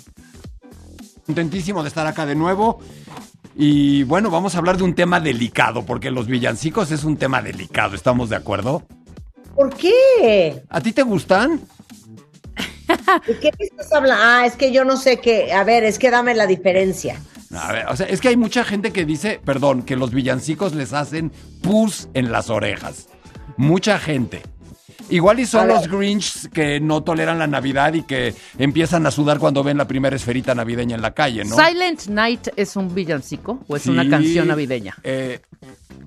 Contentísimo 1.25 1.81
de 1.81 1.89
estar 1.89 2.05
acá 2.05 2.27
de 2.27 2.35
nuevo. 2.35 2.79
Y 3.59 4.03
bueno, 4.03 4.29
vamos 4.29 4.53
a 4.53 4.59
hablar 4.59 4.77
de 4.77 4.84
un 4.84 4.93
tema 4.93 5.19
delicado, 5.19 5.84
porque 5.84 6.11
los 6.11 6.27
villancicos 6.27 6.91
es 6.91 7.03
un 7.03 7.17
tema 7.17 7.41
delicado, 7.41 7.95
¿estamos 7.95 8.29
de 8.29 8.35
acuerdo? 8.35 8.84
¿Por 9.55 9.75
qué? 9.75 10.61
¿A 10.69 10.79
ti 10.79 10.91
te 10.91 11.01
gustan? 11.01 11.61
¿De 13.25 13.39
qué 13.39 13.51
estás 13.57 13.91
hablando? 13.91 14.23
Ah, 14.23 14.45
es 14.45 14.55
que 14.55 14.71
yo 14.71 14.85
no 14.85 14.95
sé 14.95 15.19
qué. 15.19 15.51
A 15.53 15.63
ver, 15.63 15.84
es 15.84 15.97
que 15.97 16.11
dame 16.11 16.35
la 16.35 16.45
diferencia. 16.45 17.19
A 17.51 17.71
ver, 17.71 17.88
o 17.88 17.95
sea, 17.95 18.05
es 18.05 18.21
que 18.21 18.27
hay 18.27 18.38
mucha 18.38 18.63
gente 18.63 18.91
que 18.91 19.05
dice, 19.05 19.41
perdón, 19.43 19.81
que 19.81 19.95
los 19.95 20.11
villancicos 20.11 20.75
les 20.75 20.93
hacen 20.93 21.31
pus 21.63 22.09
en 22.13 22.31
las 22.31 22.51
orejas. 22.51 23.07
Mucha 23.57 23.97
gente. 23.97 24.43
Igual 25.09 25.39
y 25.39 25.43
A 25.43 25.47
son 25.47 25.67
los 25.67 25.88
Grinch 25.88 26.49
que 26.49 26.79
no 26.79 27.03
toleran 27.03 27.39
la 27.39 27.47
Navidad 27.47 27.93
y 27.93 28.03
que 28.03 28.34
empiezan 28.57 29.05
a 29.05 29.11
sudar 29.11 29.39
cuando 29.39 29.63
ven 29.63 29.77
la 29.77 29.88
primera 29.88 30.15
esferita 30.15 30.53
navideña 30.53 30.95
en 30.95 31.01
la 31.01 31.13
calle, 31.13 31.45
¿no? 31.45 31.55
Silent 31.55 32.07
Night 32.07 32.47
es 32.55 32.75
un 32.75 32.93
villancico 32.93 33.59
o 33.67 33.75
es 33.75 33.85
una 33.88 34.07
canción 34.09 34.47
navideña. 34.47 34.95
eh, 35.03 35.39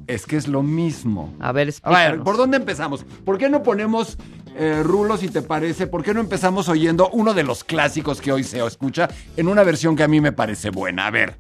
es 0.07 0.27
que 0.27 0.37
es 0.37 0.49
lo 0.49 0.63
mismo. 0.63 1.35
A 1.41 1.53
ver, 1.53 1.69
A 1.69 1.71
explícanos. 1.71 2.11
ver, 2.17 2.25
¿por 2.25 2.37
dónde 2.37 2.57
empezamos? 2.57 3.05
¿Por 3.25 3.39
qué 3.39 3.49
no 3.49 3.63
ponemos 3.63 4.19
eh, 4.57 4.83
Rulo, 4.83 5.17
si 5.17 5.29
te 5.29 5.43
parece? 5.43 5.87
¿Por 5.87 6.03
qué 6.03 6.13
no 6.13 6.21
empezamos 6.21 6.69
oyendo 6.69 7.09
uno 7.11 7.33
de 7.35 7.45
los 7.45 7.63
clásicos 7.65 8.21
que 8.21 8.33
hoy 8.33 8.43
se 8.45 8.65
escucha 8.65 9.09
en 9.37 9.49
una 9.49 9.63
versión 9.63 9.95
que 9.97 10.03
a 10.03 10.09
mí 10.09 10.21
me 10.21 10.33
parece 10.33 10.71
buena? 10.71 11.07
A 11.07 11.11
ver. 11.11 11.37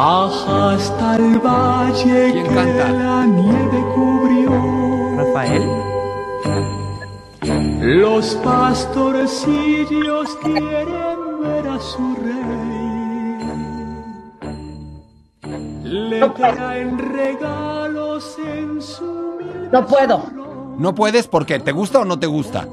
Baja 0.00 0.70
hasta 0.70 1.16
el 1.16 1.38
valle 1.40 2.32
¿Quién 2.32 2.46
que 2.46 2.54
canta? 2.54 2.88
la 2.90 3.26
nieve 3.26 3.84
cubrió. 3.94 4.50
Rafael. 5.18 5.62
Los 8.00 8.34
pastorcillos 8.36 10.36
quieren 10.42 11.42
ver 11.42 11.68
a 11.68 11.78
su 11.78 12.16
rey. 12.16 12.40
Le 15.84 16.28
traen 16.30 16.98
regalos 16.98 18.38
en 18.38 18.80
su 18.80 19.36
No 19.70 19.86
puedo. 19.86 20.22
No 20.78 20.94
puedes 20.94 21.28
porque 21.28 21.58
te 21.58 21.72
gusta 21.72 22.00
o 22.00 22.06
no 22.06 22.18
te 22.18 22.26
gusta. 22.26 22.66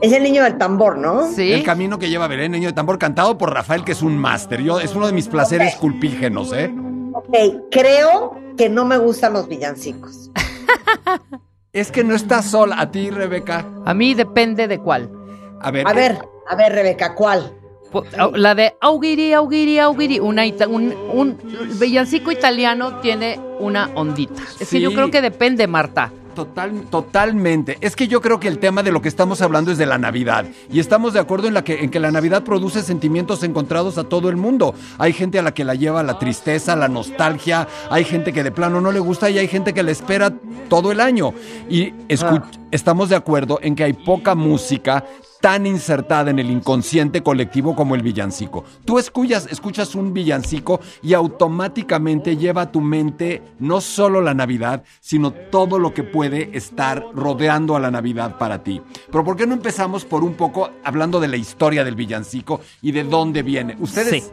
Es 0.00 0.12
el 0.12 0.22
niño 0.22 0.42
del 0.44 0.58
tambor, 0.58 0.96
¿no? 0.98 1.28
Sí. 1.32 1.52
El 1.52 1.62
camino 1.64 1.98
que 1.98 2.08
lleva 2.08 2.28
Belén, 2.28 2.52
niño 2.52 2.68
de 2.68 2.72
tambor, 2.74 2.98
cantado 2.98 3.36
por 3.38 3.52
Rafael, 3.52 3.84
que 3.84 3.92
es 3.92 4.02
un 4.02 4.16
máster. 4.16 4.62
Yo 4.62 4.78
es 4.80 4.94
uno 4.94 5.06
de 5.06 5.12
mis 5.12 5.28
placeres 5.28 5.74
culpígenos, 5.76 6.52
¿eh? 6.52 6.72
Ok, 7.14 7.34
creo 7.70 8.36
que 8.56 8.68
no 8.68 8.84
me 8.84 8.96
gustan 8.98 9.32
los 9.32 9.48
villancicos. 9.48 10.30
Es 11.72 11.92
que 11.92 12.02
no 12.02 12.14
estás 12.14 12.46
sola. 12.46 12.80
A 12.80 12.90
ti, 12.90 13.10
Rebeca. 13.10 13.64
A 13.84 13.92
mí 13.94 14.14
depende 14.14 14.66
de 14.68 14.78
cuál. 14.78 15.10
A 15.60 15.70
ver. 15.70 15.86
A 15.86 15.92
ver, 15.92 16.18
a 16.48 16.56
ver, 16.56 16.72
Rebeca, 16.72 17.14
¿cuál? 17.14 17.52
La 18.34 18.54
de 18.54 18.74
Augiri, 18.80 19.32
Augiri, 19.34 19.78
Augiri. 19.78 20.18
Una 20.18 20.44
ita- 20.46 20.66
un, 20.66 20.92
un 21.12 21.38
villancico 21.78 22.32
italiano 22.32 23.00
tiene 23.00 23.38
una 23.60 23.90
ondita. 23.94 24.42
Es 24.58 24.70
que 24.70 24.80
yo 24.80 24.92
creo 24.92 25.10
que 25.10 25.20
depende, 25.20 25.66
Marta. 25.66 26.10
Total, 26.38 26.82
totalmente. 26.88 27.78
Es 27.80 27.96
que 27.96 28.06
yo 28.06 28.20
creo 28.20 28.38
que 28.38 28.46
el 28.46 28.60
tema 28.60 28.84
de 28.84 28.92
lo 28.92 29.02
que 29.02 29.08
estamos 29.08 29.42
hablando 29.42 29.72
es 29.72 29.78
de 29.78 29.86
la 29.86 29.98
Navidad. 29.98 30.46
Y 30.70 30.78
estamos 30.78 31.12
de 31.12 31.18
acuerdo 31.18 31.48
en, 31.48 31.54
la 31.54 31.64
que, 31.64 31.82
en 31.82 31.90
que 31.90 31.98
la 31.98 32.12
Navidad 32.12 32.44
produce 32.44 32.82
sentimientos 32.82 33.42
encontrados 33.42 33.98
a 33.98 34.04
todo 34.04 34.28
el 34.28 34.36
mundo. 34.36 34.72
Hay 34.98 35.12
gente 35.12 35.40
a 35.40 35.42
la 35.42 35.52
que 35.52 35.64
la 35.64 35.74
lleva 35.74 36.04
la 36.04 36.20
tristeza, 36.20 36.76
la 36.76 36.86
nostalgia. 36.86 37.66
Hay 37.90 38.04
gente 38.04 38.32
que 38.32 38.44
de 38.44 38.52
plano 38.52 38.80
no 38.80 38.92
le 38.92 39.00
gusta 39.00 39.28
y 39.30 39.38
hay 39.38 39.48
gente 39.48 39.74
que 39.74 39.82
la 39.82 39.90
espera 39.90 40.32
todo 40.68 40.92
el 40.92 41.00
año. 41.00 41.34
Y 41.68 41.90
escu- 42.08 42.44
estamos 42.70 43.08
de 43.08 43.16
acuerdo 43.16 43.58
en 43.60 43.74
que 43.74 43.82
hay 43.82 43.94
poca 43.94 44.36
música 44.36 45.04
tan 45.40 45.66
insertada 45.66 46.30
en 46.30 46.38
el 46.38 46.50
inconsciente 46.50 47.22
colectivo 47.22 47.76
como 47.76 47.94
el 47.94 48.02
villancico. 48.02 48.64
Tú 48.84 48.98
escuchas, 48.98 49.46
escuchas 49.50 49.94
un 49.94 50.12
villancico 50.12 50.80
y 51.02 51.14
automáticamente 51.14 52.36
lleva 52.36 52.62
a 52.62 52.72
tu 52.72 52.80
mente 52.80 53.42
no 53.58 53.80
solo 53.80 54.20
la 54.20 54.34
Navidad, 54.34 54.82
sino 55.00 55.30
todo 55.32 55.78
lo 55.78 55.94
que 55.94 56.02
puede 56.02 56.56
estar 56.56 57.04
rodeando 57.14 57.76
a 57.76 57.80
la 57.80 57.90
Navidad 57.90 58.36
para 58.38 58.62
ti. 58.62 58.82
Pero 59.10 59.24
¿por 59.24 59.36
qué 59.36 59.46
no 59.46 59.54
empezamos 59.54 60.04
por 60.04 60.24
un 60.24 60.34
poco 60.34 60.70
hablando 60.84 61.20
de 61.20 61.28
la 61.28 61.36
historia 61.36 61.84
del 61.84 61.94
villancico 61.94 62.60
y 62.82 62.92
de 62.92 63.04
dónde 63.04 63.42
viene? 63.42 63.76
Ustedes, 63.80 64.24
Sí. 64.24 64.30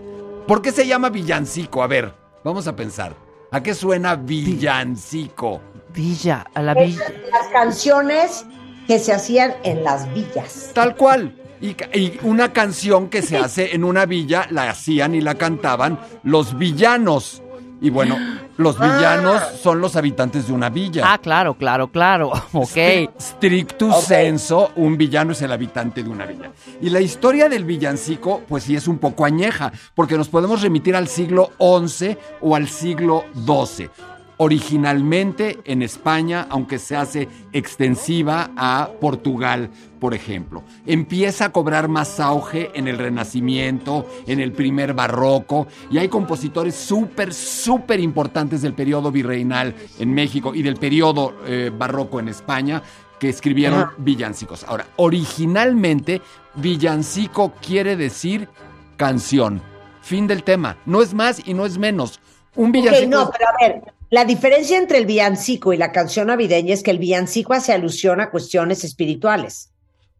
¿por 0.47 0.61
qué 0.61 0.71
se 0.71 0.87
llama 0.87 1.09
villancico? 1.09 1.83
A 1.83 1.87
ver, 1.87 2.13
vamos 2.43 2.67
a 2.67 2.75
pensar. 2.75 3.15
¿A 3.51 3.61
qué 3.61 3.73
suena 3.73 4.15
villancico? 4.15 5.61
Villa, 5.93 6.45
a 6.53 6.61
la 6.61 6.73
villa. 6.73 7.03
Las 7.31 7.47
canciones 7.53 8.45
que 8.87 8.99
se 8.99 9.13
hacían 9.13 9.53
en 9.63 9.83
las 9.83 10.11
villas. 10.13 10.71
Tal 10.73 10.95
cual. 10.95 11.35
Y, 11.61 11.73
ca- 11.73 11.89
y 11.97 12.19
una 12.23 12.51
canción 12.53 13.09
que 13.09 13.21
se 13.21 13.37
hace 13.37 13.73
en 13.75 13.83
una 13.83 14.05
villa, 14.05 14.47
la 14.51 14.69
hacían 14.69 15.15
y 15.15 15.21
la 15.21 15.35
cantaban 15.35 15.99
los 16.23 16.57
villanos. 16.57 17.41
Y 17.81 17.89
bueno, 17.89 18.17
los 18.57 18.79
villanos 18.79 19.41
son 19.61 19.79
los 19.81 19.95
habitantes 19.95 20.47
de 20.47 20.53
una 20.53 20.69
villa. 20.69 21.03
Ah, 21.05 21.17
claro, 21.17 21.55
claro, 21.55 21.89
claro. 21.91 22.31
Ok. 22.53 22.69
Stri- 22.69 23.09
Stricto 23.19 23.91
senso, 24.01 24.71
un 24.77 24.97
villano 24.97 25.33
es 25.33 25.41
el 25.41 25.51
habitante 25.51 26.01
de 26.01 26.09
una 26.09 26.25
villa. 26.25 26.51
Y 26.81 26.89
la 26.89 27.01
historia 27.01 27.49
del 27.49 27.65
villancico, 27.65 28.41
pues 28.47 28.63
sí 28.63 28.75
es 28.75 28.87
un 28.87 28.97
poco 28.97 29.25
añeja, 29.25 29.71
porque 29.93 30.17
nos 30.17 30.29
podemos 30.29 30.61
remitir 30.61 30.95
al 30.95 31.07
siglo 31.07 31.51
XI 31.59 32.17
o 32.41 32.55
al 32.55 32.67
siglo 32.69 33.25
XII. 33.45 33.89
Originalmente 34.37 35.59
en 35.65 35.81
España, 35.81 36.47
aunque 36.49 36.77
se 36.77 36.95
hace 36.95 37.29
extensiva 37.53 38.51
a 38.57 38.89
Portugal, 38.99 39.69
por 39.99 40.13
ejemplo. 40.13 40.63
Empieza 40.85 41.45
a 41.45 41.51
cobrar 41.51 41.87
más 41.87 42.19
auge 42.19 42.71
en 42.73 42.87
el 42.87 42.97
Renacimiento, 42.97 44.05
en 44.27 44.39
el 44.39 44.51
primer 44.51 44.93
barroco, 44.93 45.67
y 45.89 45.97
hay 45.97 46.09
compositores 46.09 46.75
súper, 46.75 47.33
súper 47.33 47.99
importantes 47.99 48.61
del 48.61 48.73
periodo 48.73 49.11
virreinal 49.11 49.73
en 49.99 50.13
México 50.13 50.53
y 50.53 50.61
del 50.61 50.75
periodo 50.75 51.35
eh, 51.45 51.71
barroco 51.75 52.19
en 52.19 52.27
España 52.27 52.83
que 53.19 53.29
escribieron 53.29 53.79
Ajá. 53.79 53.93
villancicos. 53.97 54.63
Ahora, 54.65 54.87
originalmente, 54.97 56.21
villancico 56.55 57.53
quiere 57.61 57.95
decir 57.95 58.49
canción. 58.97 59.61
Fin 60.01 60.27
del 60.27 60.43
tema. 60.43 60.77
No 60.85 61.01
es 61.01 61.13
más 61.13 61.41
y 61.47 61.53
no 61.53 61.65
es 61.65 61.77
menos. 61.77 62.19
Un 62.55 62.71
villancico. 62.71 63.09
no, 63.09 63.31
pero 63.31 63.49
a 63.49 63.53
ver, 63.59 63.94
la 64.09 64.25
diferencia 64.25 64.77
entre 64.77 64.97
el 64.97 65.05
villancico 65.05 65.73
y 65.73 65.77
la 65.77 65.91
canción 65.91 66.27
navideña 66.27 66.73
es 66.73 66.83
que 66.83 66.91
el 66.91 66.99
villancico 66.99 67.53
hace 67.53 67.73
alusión 67.73 68.21
a 68.21 68.29
cuestiones 68.29 68.83
espirituales 68.83 69.71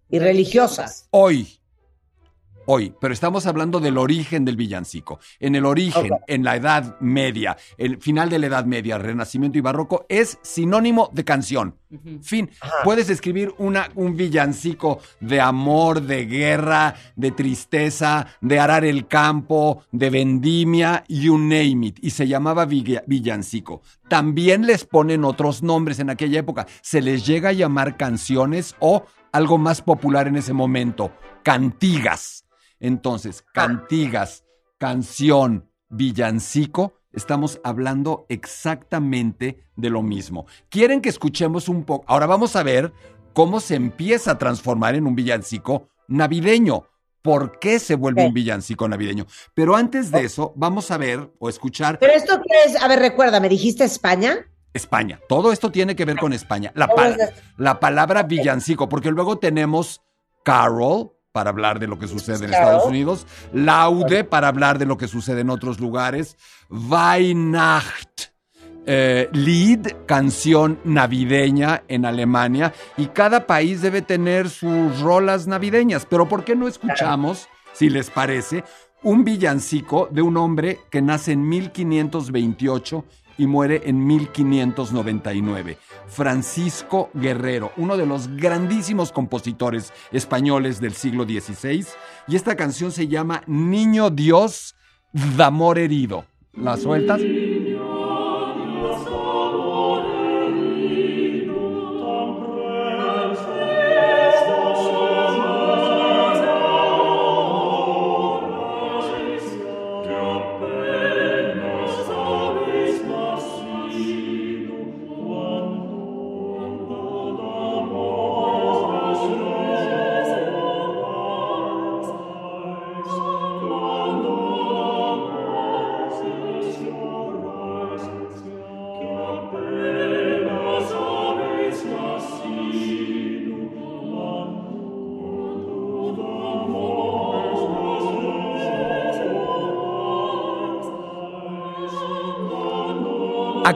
y 0.09 0.19
religiosas. 0.19 1.07
hoy. 1.11 1.59
Hoy, 2.67 2.93
pero 2.99 3.13
estamos 3.13 3.45
hablando 3.45 3.79
del 3.79 3.97
origen 3.97 4.43
del 4.43 4.55
villancico. 4.55 5.19
En 5.39 5.53
el 5.55 5.65
origen, 5.65 6.09
en 6.25 6.43
la 6.43 6.55
Edad 6.55 6.99
Media, 6.99 7.55
el 7.77 7.97
final 7.99 8.29
de 8.29 8.39
la 8.39 8.47
Edad 8.47 8.65
Media, 8.65 8.97
Renacimiento 8.97 9.57
y 9.57 9.61
Barroco, 9.61 10.05
es 10.09 10.39
sinónimo 10.41 11.09
de 11.13 11.23
canción. 11.23 11.75
Fin. 12.23 12.49
Puedes 12.83 13.09
escribir 13.09 13.53
una, 13.59 13.89
un 13.95 14.17
villancico 14.17 14.99
de 15.19 15.39
amor, 15.39 16.01
de 16.01 16.25
guerra, 16.25 16.95
de 17.15 17.31
tristeza, 17.31 18.27
de 18.41 18.59
arar 18.59 18.83
el 18.83 19.07
campo, 19.07 19.83
de 19.91 20.09
vendimia, 20.09 21.03
you 21.07 21.37
name 21.37 21.85
it. 21.87 21.99
Y 22.01 22.09
se 22.09 22.27
llamaba 22.27 22.65
villa- 22.65 23.03
villancico. 23.05 23.81
También 24.09 24.65
les 24.65 24.85
ponen 24.85 25.23
otros 25.23 25.61
nombres 25.61 25.99
en 25.99 26.09
aquella 26.09 26.39
época. 26.39 26.65
Se 26.81 27.01
les 27.01 27.25
llega 27.27 27.49
a 27.49 27.53
llamar 27.53 27.95
canciones 27.95 28.75
o 28.79 29.05
algo 29.31 29.57
más 29.57 29.81
popular 29.81 30.27
en 30.27 30.37
ese 30.37 30.53
momento, 30.53 31.11
cantigas. 31.43 32.44
Entonces, 32.85 33.43
cantigas, 33.51 34.43
canción, 34.77 35.71
villancico, 35.89 36.93
estamos 37.13 37.59
hablando 37.63 38.27
exactamente 38.29 39.65
de 39.75 39.89
lo 39.89 40.03
mismo. 40.03 40.45
Quieren 40.69 41.01
que 41.01 41.09
escuchemos 41.09 41.67
un 41.67 41.83
poco. 41.83 42.05
Ahora 42.07 42.27
vamos 42.27 42.55
a 42.55 42.61
ver 42.61 42.93
cómo 43.33 43.59
se 43.59 43.73
empieza 43.73 44.33
a 44.33 44.37
transformar 44.37 44.93
en 44.93 45.07
un 45.07 45.15
villancico 45.15 45.89
navideño. 46.07 46.83
¿Por 47.23 47.57
qué 47.57 47.79
se 47.79 47.95
vuelve 47.95 48.23
un 48.23 48.35
villancico 48.35 48.87
navideño? 48.87 49.25
Pero 49.55 49.75
antes 49.75 50.11
de 50.11 50.23
eso, 50.23 50.53
vamos 50.55 50.91
a 50.91 50.99
ver 50.99 51.33
o 51.39 51.49
escuchar 51.49 51.97
Pero 51.97 52.13
esto 52.13 52.39
qué 52.39 52.69
es, 52.69 52.79
a 52.79 52.87
ver, 52.87 52.99
recuerda, 52.99 53.39
me 53.39 53.49
dijiste 53.49 53.83
España. 53.83 54.45
España. 54.75 55.19
Todo 55.27 55.51
esto 55.51 55.71
tiene 55.71 55.95
que 55.95 56.05
ver 56.05 56.17
con 56.17 56.33
España. 56.33 56.71
La, 56.75 56.87
la 57.57 57.79
palabra 57.79 58.21
villancico, 58.21 58.87
porque 58.87 59.09
luego 59.09 59.39
tenemos 59.39 60.03
carol 60.43 61.14
para 61.35 61.49
hablar 61.49 61.79
de 61.79 61.87
lo 61.87 61.99
que 61.99 62.07
sucede 62.07 62.45
en. 62.45 62.53
Estados 62.53 62.85
Unidos, 62.85 63.27
laude 63.51 64.23
para 64.23 64.47
hablar 64.47 64.79
de 64.79 64.85
lo 64.85 64.97
que 64.97 65.09
sucede 65.09 65.41
en 65.41 65.49
otros 65.49 65.81
lugares, 65.81 66.37
Weihnacht, 66.69 68.31
eh, 68.85 69.27
Lied, 69.33 69.85
canción 70.05 70.79
navideña 70.85 71.83
en 71.89 72.05
Alemania, 72.05 72.73
y 72.95 73.07
cada 73.07 73.47
país 73.47 73.81
debe 73.81 74.01
tener 74.01 74.49
sus 74.49 75.01
rolas 75.01 75.45
navideñas. 75.45 76.05
Pero 76.05 76.29
¿por 76.29 76.45
qué 76.45 76.55
no 76.55 76.69
escuchamos, 76.69 77.49
si 77.73 77.89
les 77.89 78.09
parece, 78.09 78.63
un 79.03 79.25
villancico 79.25 80.07
de 80.09 80.21
un 80.21 80.37
hombre 80.37 80.79
que 80.89 81.01
nace 81.01 81.33
en 81.33 81.49
1528 81.49 83.03
y 83.37 83.47
muere 83.47 83.81
en 83.85 84.05
1599. 84.05 85.77
Francisco 86.07 87.09
Guerrero, 87.13 87.71
uno 87.77 87.97
de 87.97 88.05
los 88.05 88.27
grandísimos 88.35 89.11
compositores 89.11 89.93
españoles 90.11 90.79
del 90.79 90.93
siglo 90.93 91.23
XVI. 91.23 91.85
Y 92.27 92.35
esta 92.35 92.55
canción 92.55 92.91
se 92.91 93.07
llama 93.07 93.43
Niño 93.47 94.09
Dios 94.09 94.75
de 95.11 95.43
amor 95.43 95.79
herido. 95.79 96.25
¿La 96.53 96.77
sueltas? 96.77 97.21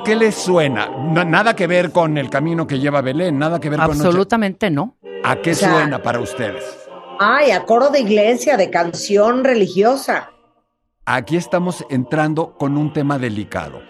Qué 0.10 0.16
les 0.16 0.36
suena? 0.36 0.90
Na- 0.90 1.24
nada 1.24 1.56
que 1.56 1.68
ver 1.68 1.92
con 1.92 2.18
el 2.18 2.30
camino 2.32 2.66
que 2.66 2.80
lleva 2.80 3.02
Belén, 3.02 3.38
nada 3.38 3.60
que 3.60 3.70
ver 3.70 3.80
con 3.80 3.92
Absolutamente 3.92 4.72
no. 4.72 4.98
¿A 5.24 5.36
qué 5.36 5.52
O 5.52 5.56
sea- 5.56 5.72
suena 5.72 6.02
para 6.02 6.20
ustedes? 6.20 6.64
Ay, 7.20 7.52
a 7.52 7.64
coro 7.66 7.90
de 7.90 8.00
iglesia, 8.00 8.58
de 8.58 8.70
canción 8.72 9.44
religiosa. 9.44 10.32
Aquí 11.06 11.38
estamos 11.38 11.86
entrando 11.92 12.56
con 12.58 12.76
un 12.78 12.92
tema 12.92 13.20
delicado. 13.20 13.82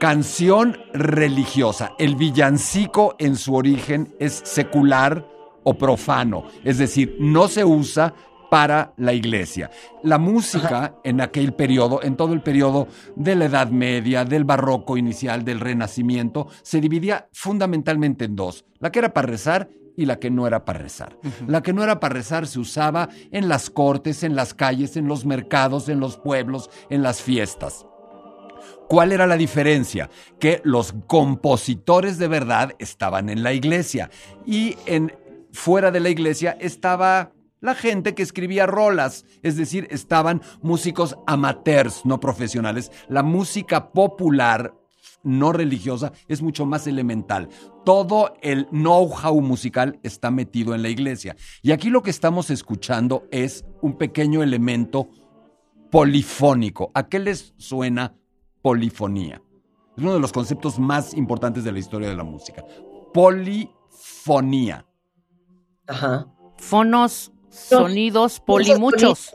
Canción 0.00 0.78
religiosa. 0.92 1.92
El 1.98 2.16
villancico 2.16 3.14
en 3.18 3.36
su 3.36 3.54
origen 3.54 4.14
es 4.18 4.40
secular 4.44 5.24
o 5.64 5.74
profano, 5.74 6.44
es 6.64 6.78
decir, 6.78 7.16
no 7.20 7.46
se 7.48 7.64
usa 7.64 8.14
para 8.50 8.92
la 8.96 9.12
iglesia. 9.12 9.70
La 10.02 10.18
música 10.18 10.94
en 11.04 11.20
aquel 11.20 11.52
periodo, 11.52 12.02
en 12.02 12.16
todo 12.16 12.32
el 12.32 12.42
periodo 12.42 12.88
de 13.16 13.34
la 13.34 13.46
Edad 13.46 13.68
Media, 13.70 14.24
del 14.24 14.44
Barroco 14.44 14.96
inicial, 14.96 15.44
del 15.44 15.60
Renacimiento, 15.60 16.48
se 16.62 16.80
dividía 16.80 17.28
fundamentalmente 17.32 18.24
en 18.24 18.36
dos, 18.36 18.64
la 18.78 18.90
que 18.90 19.00
era 19.00 19.12
para 19.12 19.28
rezar 19.28 19.68
y 19.96 20.06
la 20.06 20.20
que 20.20 20.30
no 20.30 20.46
era 20.46 20.64
para 20.64 20.78
rezar. 20.78 21.18
La 21.48 21.60
que 21.60 21.72
no 21.72 21.82
era 21.82 21.98
para 21.98 22.14
rezar 22.14 22.46
se 22.46 22.60
usaba 22.60 23.08
en 23.32 23.48
las 23.48 23.68
cortes, 23.68 24.22
en 24.22 24.36
las 24.36 24.54
calles, 24.54 24.96
en 24.96 25.08
los 25.08 25.26
mercados, 25.26 25.88
en 25.88 25.98
los 25.98 26.16
pueblos, 26.16 26.70
en 26.88 27.02
las 27.02 27.20
fiestas. 27.20 27.84
¿Cuál 28.88 29.10
era 29.10 29.26
la 29.26 29.36
diferencia? 29.36 30.08
Que 30.38 30.60
los 30.62 30.94
compositores 31.08 32.16
de 32.18 32.28
verdad 32.28 32.74
estaban 32.78 33.28
en 33.28 33.42
la 33.42 33.52
iglesia 33.52 34.08
y 34.46 34.76
en 34.86 35.12
fuera 35.52 35.90
de 35.90 36.00
la 36.00 36.10
iglesia 36.10 36.56
estaba 36.60 37.32
la 37.60 37.74
gente 37.74 38.14
que 38.14 38.22
escribía 38.22 38.66
rolas, 38.66 39.24
es 39.42 39.56
decir, 39.56 39.88
estaban 39.90 40.42
músicos 40.62 41.16
amateurs, 41.26 42.04
no 42.04 42.20
profesionales. 42.20 42.90
La 43.08 43.22
música 43.22 43.92
popular 43.92 44.74
no 45.22 45.52
religiosa 45.52 46.12
es 46.28 46.42
mucho 46.42 46.66
más 46.66 46.86
elemental. 46.86 47.48
Todo 47.84 48.34
el 48.42 48.66
know-how 48.66 49.40
musical 49.40 49.98
está 50.02 50.30
metido 50.30 50.74
en 50.74 50.82
la 50.82 50.88
iglesia. 50.88 51.36
Y 51.62 51.72
aquí 51.72 51.90
lo 51.90 52.02
que 52.02 52.10
estamos 52.10 52.50
escuchando 52.50 53.26
es 53.30 53.64
un 53.82 53.96
pequeño 53.96 54.42
elemento 54.42 55.08
polifónico. 55.90 56.90
¿A 56.94 57.08
qué 57.08 57.18
les 57.18 57.54
suena 57.56 58.14
polifonía? 58.62 59.42
Es 59.96 60.02
uno 60.02 60.14
de 60.14 60.20
los 60.20 60.32
conceptos 60.32 60.78
más 60.78 61.14
importantes 61.14 61.64
de 61.64 61.72
la 61.72 61.78
historia 61.78 62.08
de 62.08 62.16
la 62.16 62.24
música. 62.24 62.64
Polifonía. 63.12 64.86
Ajá. 65.86 66.26
Fonos, 66.58 67.32
sonidos, 67.58 68.40
poli, 68.40 68.74
muchos. 68.76 69.32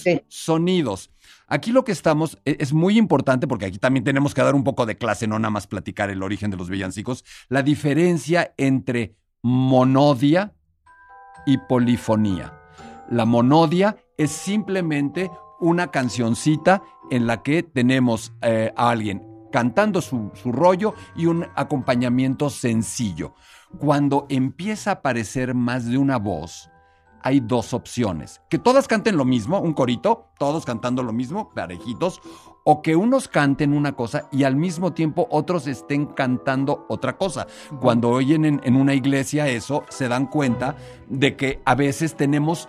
Sí. 0.00 0.22
sonidos. 0.28 1.10
Aquí 1.46 1.70
lo 1.70 1.84
que 1.84 1.92
estamos 1.92 2.38
e- 2.44 2.56
es 2.60 2.72
muy 2.72 2.96
importante 2.96 3.46
porque 3.46 3.66
aquí 3.66 3.78
también 3.78 4.04
tenemos 4.04 4.32
que 4.34 4.42
dar 4.42 4.54
un 4.54 4.64
poco 4.64 4.86
de 4.86 4.96
clase, 4.96 5.26
no 5.26 5.38
nada 5.38 5.50
más 5.50 5.66
platicar 5.66 6.08
el 6.10 6.22
origen 6.22 6.50
de 6.50 6.56
los 6.56 6.70
villancicos, 6.70 7.24
la 7.48 7.62
diferencia 7.62 8.54
entre 8.56 9.14
monodia 9.42 10.54
y 11.44 11.58
polifonía. 11.58 12.58
La 13.10 13.26
monodia 13.26 13.96
es 14.16 14.30
simplemente 14.30 15.30
una 15.60 15.90
cancioncita 15.90 16.82
en 17.10 17.26
la 17.26 17.42
que 17.42 17.62
tenemos 17.62 18.32
eh, 18.40 18.72
a 18.74 18.90
alguien 18.90 19.28
cantando 19.52 20.00
su, 20.00 20.30
su 20.34 20.50
rollo 20.50 20.94
y 21.14 21.26
un 21.26 21.46
acompañamiento 21.54 22.48
sencillo. 22.50 23.34
Cuando 23.78 24.26
empieza 24.30 24.90
a 24.90 24.94
aparecer 24.94 25.54
más 25.54 25.86
de 25.86 25.98
una 25.98 26.16
voz, 26.16 26.71
hay 27.22 27.40
dos 27.40 27.74
opciones. 27.74 28.40
Que 28.48 28.58
todas 28.58 28.88
canten 28.88 29.16
lo 29.16 29.24
mismo, 29.24 29.60
un 29.60 29.72
corito, 29.72 30.26
todos 30.38 30.64
cantando 30.64 31.02
lo 31.02 31.12
mismo, 31.12 31.50
parejitos, 31.54 32.20
o 32.64 32.82
que 32.82 32.96
unos 32.96 33.28
canten 33.28 33.72
una 33.72 33.92
cosa 33.92 34.28
y 34.30 34.44
al 34.44 34.56
mismo 34.56 34.92
tiempo 34.92 35.26
otros 35.30 35.66
estén 35.66 36.06
cantando 36.06 36.86
otra 36.88 37.16
cosa. 37.16 37.46
Cuando 37.80 38.10
oyen 38.10 38.44
en, 38.44 38.60
en 38.64 38.76
una 38.76 38.94
iglesia 38.94 39.48
eso, 39.48 39.84
se 39.88 40.08
dan 40.08 40.26
cuenta 40.26 40.76
de 41.08 41.36
que 41.36 41.60
a 41.64 41.74
veces 41.74 42.16
tenemos 42.16 42.68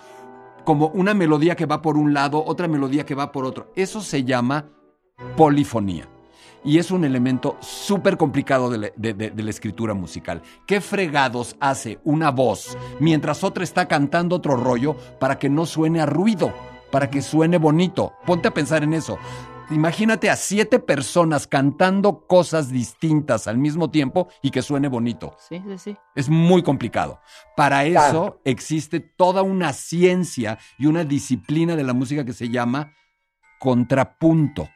como 0.64 0.88
una 0.88 1.14
melodía 1.14 1.56
que 1.56 1.66
va 1.66 1.82
por 1.82 1.98
un 1.98 2.14
lado, 2.14 2.44
otra 2.44 2.68
melodía 2.68 3.06
que 3.06 3.16
va 3.16 3.32
por 3.32 3.46
otro. 3.46 3.72
Eso 3.76 4.02
se 4.02 4.24
llama 4.24 4.70
polifonía. 5.36 6.12
Y 6.65 6.77
es 6.77 6.91
un 6.91 7.03
elemento 7.03 7.57
súper 7.60 8.18
complicado 8.18 8.69
de 8.69 8.77
la, 8.77 8.90
de- 8.95 9.14
de- 9.14 9.31
de 9.31 9.44
la 9.44 9.49
escritura 9.49 9.94
musical. 9.94 10.41
¿Qué 10.65 10.80
fregados 10.81 11.56
hace 11.60 11.99
una 12.03 12.31
voz 12.31 12.77
mientras 12.99 13.44
otra 13.44 13.64
está 13.64 13.88
cantando 13.88 14.38
otro 14.38 14.56
rollo 14.56 14.95
para 15.19 15.38
que 15.38 15.49
no 15.49 15.65
suene 15.65 15.99
a 16.02 16.06
ruido, 16.06 16.53
para 16.91 17.10
que 17.10 17.22
suene 17.22 17.57
bonito? 17.57 18.14
Ponte 18.26 18.48
a 18.48 18.53
pensar 18.53 18.84
en 18.84 18.94
eso. 18.94 19.18
Imagínate 19.72 20.30
a 20.30 20.35
siete 20.35 20.77
personas 20.77 21.48
cantando 21.48 22.27
cosas 22.27 22.69
distintas 22.69 23.48
al 23.48 23.57
mismo 23.57 23.90
tiempo 23.90 24.27
y 24.41 24.52
que 24.52 24.61
suene 24.61 24.88
bonito. 24.90 25.35
Sí, 25.40 25.61
sí, 25.65 25.77
sí. 25.77 25.98
Es 26.15 26.30
muy 26.30 26.61
complicado. 26.61 27.19
Para 27.56 27.85
eso 27.85 27.94
Claro. 27.94 28.41
existe 28.45 28.99
toda 28.99 29.41
una 29.41 29.73
ciencia 29.73 30.60
y 30.77 30.85
una 30.85 31.03
disciplina 31.06 31.76
de 31.76 31.84
la 31.84 31.94
música 31.94 32.23
que 32.26 32.34
se 32.34 32.49
llama 32.49 32.94
contrapunto. 33.60 34.69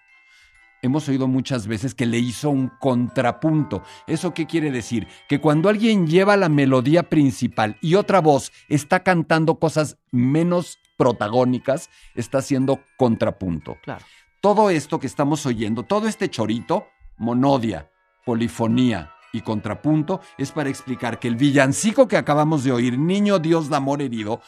Hemos 0.87 1.09
oído 1.09 1.27
muchas 1.27 1.67
veces 1.67 1.93
que 1.93 2.05
le 2.05 2.17
hizo 2.17 2.49
un 2.49 2.69
contrapunto. 2.79 3.83
¿Eso 4.07 4.33
qué 4.33 4.45
quiere 4.45 4.71
decir? 4.71 5.05
Que 5.27 5.41
cuando 5.41 5.67
alguien 5.67 6.07
lleva 6.07 6.37
la 6.37 6.47
melodía 6.47 7.03
principal 7.03 7.77
y 7.81 7.95
otra 7.95 8.21
voz 8.21 8.53
está 8.69 9.03
cantando 9.03 9.59
cosas 9.59 9.97
menos 10.13 10.79
protagónicas, 10.97 11.89
está 12.15 12.37
haciendo 12.37 12.79
contrapunto. 12.95 13.75
Claro. 13.83 14.05
Todo 14.39 14.69
esto 14.69 14.97
que 14.97 15.07
estamos 15.07 15.45
oyendo, 15.45 15.83
todo 15.83 16.07
este 16.07 16.29
chorito, 16.29 16.87
monodia, 17.17 17.91
polifonía 18.25 19.11
y 19.33 19.41
contrapunto, 19.41 20.21
es 20.37 20.53
para 20.53 20.69
explicar 20.69 21.19
que 21.19 21.27
el 21.27 21.35
villancico 21.35 22.07
que 22.07 22.15
acabamos 22.15 22.63
de 22.63 22.71
oír, 22.71 22.97
Niño 22.97 23.39
Dios 23.39 23.69
de 23.69 23.75
Amor 23.75 24.01
Herido, 24.01 24.39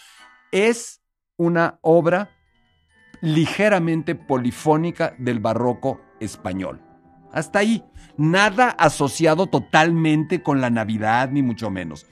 es 0.53 1.01
una 1.35 1.79
obra 1.81 2.29
ligeramente 3.19 4.15
polifónica 4.15 5.13
del 5.17 5.41
barroco 5.41 5.99
español. 6.19 6.81
Hasta 7.31 7.59
ahí, 7.59 7.83
nada 8.17 8.69
asociado 8.69 9.47
totalmente 9.47 10.41
con 10.41 10.61
la 10.61 10.69
Navidad, 10.69 11.29
ni 11.31 11.41
mucho 11.41 11.69
menos. 11.69 12.05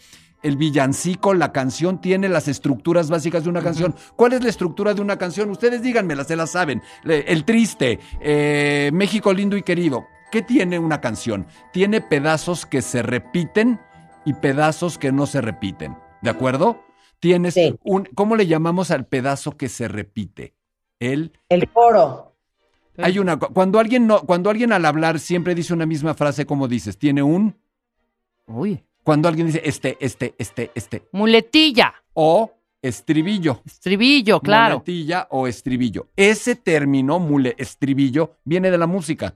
El 0.44 0.56
villancico, 0.56 1.34
la 1.34 1.52
canción, 1.52 2.00
tiene 2.00 2.30
las 2.30 2.48
estructuras 2.48 3.10
básicas 3.10 3.44
de 3.44 3.50
una 3.50 3.64
canción. 3.64 3.96
¿Cuál 4.16 4.34
es 4.34 4.44
la 4.44 4.50
estructura 4.50 4.94
de 4.94 5.02
una 5.02 5.18
canción? 5.18 5.50
Ustedes 5.50 5.82
díganmela, 5.82 6.24
se 6.24 6.36
la 6.36 6.46
saben. 6.46 6.84
El 7.04 7.44
triste, 7.44 8.00
eh, 8.22 8.92
México 8.94 9.34
lindo 9.34 9.58
y 9.58 9.64
querido. 9.64 10.06
¿Qué 10.32 10.44
tiene 10.44 10.78
una 10.78 11.02
canción? 11.02 11.48
Tiene 11.74 12.02
pedazos 12.02 12.66
que 12.66 12.82
se 12.84 13.02
repiten 13.02 13.80
y 14.26 14.34
pedazos 14.34 14.98
que 15.00 15.12
no 15.12 15.26
se 15.26 15.42
repiten. 15.42 15.98
¿De 16.22 16.30
acuerdo? 16.30 16.84
Tienes 17.20 17.56
Sí. 17.56 17.76
un. 17.84 18.08
¿Cómo 18.14 18.36
le 18.36 18.46
llamamos 18.46 18.92
al 18.92 19.08
pedazo 19.08 19.58
que 19.58 19.70
se 19.70 19.88
repite? 19.88 20.54
El 21.00 21.32
El 21.50 21.68
coro. 21.72 22.27
Hay 22.98 23.20
una 23.20 23.38
cuando 23.38 23.80
alguien 23.80 24.08
no 24.08 24.22
cuando 24.22 24.50
alguien 24.50 24.72
al 24.72 24.86
hablar 24.86 25.20
siempre 25.20 25.56
dice 25.56 25.74
una 25.74 25.86
misma 25.86 26.14
frase 26.14 26.46
como 26.46 26.68
dices, 26.68 26.98
tiene 26.98 27.24
un 27.24 27.56
Uy. 28.48 28.84
cuando 29.04 29.28
alguien 29.28 29.48
dice 29.48 29.62
este 29.64 29.98
este 30.00 30.36
este 30.38 30.72
este 30.76 31.08
Muletilla. 31.12 31.94
o 32.14 32.54
estribillo. 32.82 33.62
Estribillo, 33.66 34.40
claro. 34.40 34.76
Muletilla 34.76 35.28
o 35.32 35.48
estribillo. 35.48 36.08
Ese 36.16 36.56
término 36.56 37.20
mule 37.20 37.56
estribillo 37.58 38.36
viene 38.44 38.72
de 38.72 38.78
la 38.78 38.88
música. 38.88 39.36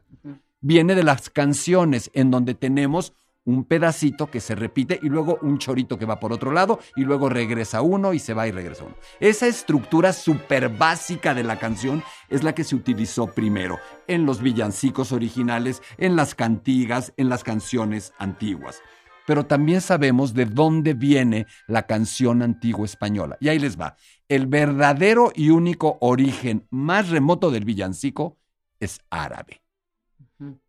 Viene 0.61 0.93
de 0.95 1.03
las 1.03 1.29
canciones 1.29 2.11
en 2.13 2.29
donde 2.31 2.53
tenemos 2.53 3.13
un 3.45 3.63
pedacito 3.65 4.29
que 4.29 4.39
se 4.39 4.53
repite 4.55 4.99
y 5.01 5.09
luego 5.09 5.39
un 5.41 5.57
chorito 5.57 5.97
que 5.97 6.05
va 6.05 6.19
por 6.19 6.31
otro 6.31 6.51
lado 6.51 6.79
y 6.95 7.01
luego 7.01 7.27
regresa 7.27 7.81
uno 7.81 8.13
y 8.13 8.19
se 8.19 8.33
va 8.33 8.47
y 8.47 8.51
regresa 8.51 8.83
uno. 8.83 8.95
Esa 9.19 9.47
estructura 9.47 10.13
súper 10.13 10.69
básica 10.69 11.33
de 11.33 11.43
la 11.43 11.57
canción 11.57 12.03
es 12.29 12.43
la 12.43 12.53
que 12.53 12.63
se 12.63 12.75
utilizó 12.75 13.27
primero 13.27 13.79
en 14.07 14.25
los 14.25 14.41
villancicos 14.41 15.11
originales, 15.11 15.81
en 15.97 16.15
las 16.15 16.35
cantigas, 16.35 17.13
en 17.17 17.29
las 17.29 17.43
canciones 17.43 18.13
antiguas. 18.19 18.81
Pero 19.27 19.45
también 19.45 19.81
sabemos 19.81 20.33
de 20.33 20.45
dónde 20.45 20.93
viene 20.93 21.45
la 21.67 21.87
canción 21.87 22.41
antigua 22.41 22.85
española. 22.85 23.37
Y 23.39 23.49
ahí 23.49 23.59
les 23.59 23.79
va. 23.79 23.95
El 24.27 24.47
verdadero 24.47 25.31
y 25.35 25.49
único 25.51 25.97
origen 26.01 26.67
más 26.69 27.09
remoto 27.09 27.49
del 27.51 27.65
villancico 27.65 28.37
es 28.79 28.99
árabe. 29.09 29.61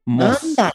Mos- 0.04 0.42
Anda. 0.44 0.72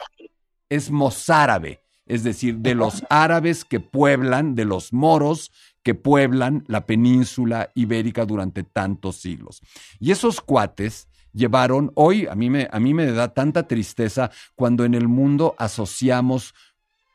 es 0.70 0.90
mozárabe, 0.90 1.82
es 2.08 2.24
decir, 2.24 2.58
de 2.58 2.76
los 2.76 3.04
árabes 3.10 3.66
que 3.66 3.80
pueblan, 3.80 4.56
de 4.56 4.66
los 4.66 4.94
moros 4.94 5.52
que 5.84 5.96
pueblan 5.96 6.64
la 6.68 6.86
península 6.86 7.70
ibérica 7.76 8.26
durante 8.26 8.64
tantos 8.64 9.18
siglos. 9.18 9.62
Y 10.00 10.12
esos 10.12 10.42
cuates 10.42 11.08
llevaron, 11.34 11.92
hoy 11.96 12.28
a 12.28 12.36
mí 12.36 12.50
me, 12.50 12.68
a 12.72 12.80
mí 12.80 12.94
me 12.94 13.06
da 13.12 13.34
tanta 13.34 13.68
tristeza 13.68 14.32
cuando 14.56 14.84
en 14.86 14.96
el 14.96 15.08
mundo 15.08 15.56
asociamos 15.58 16.54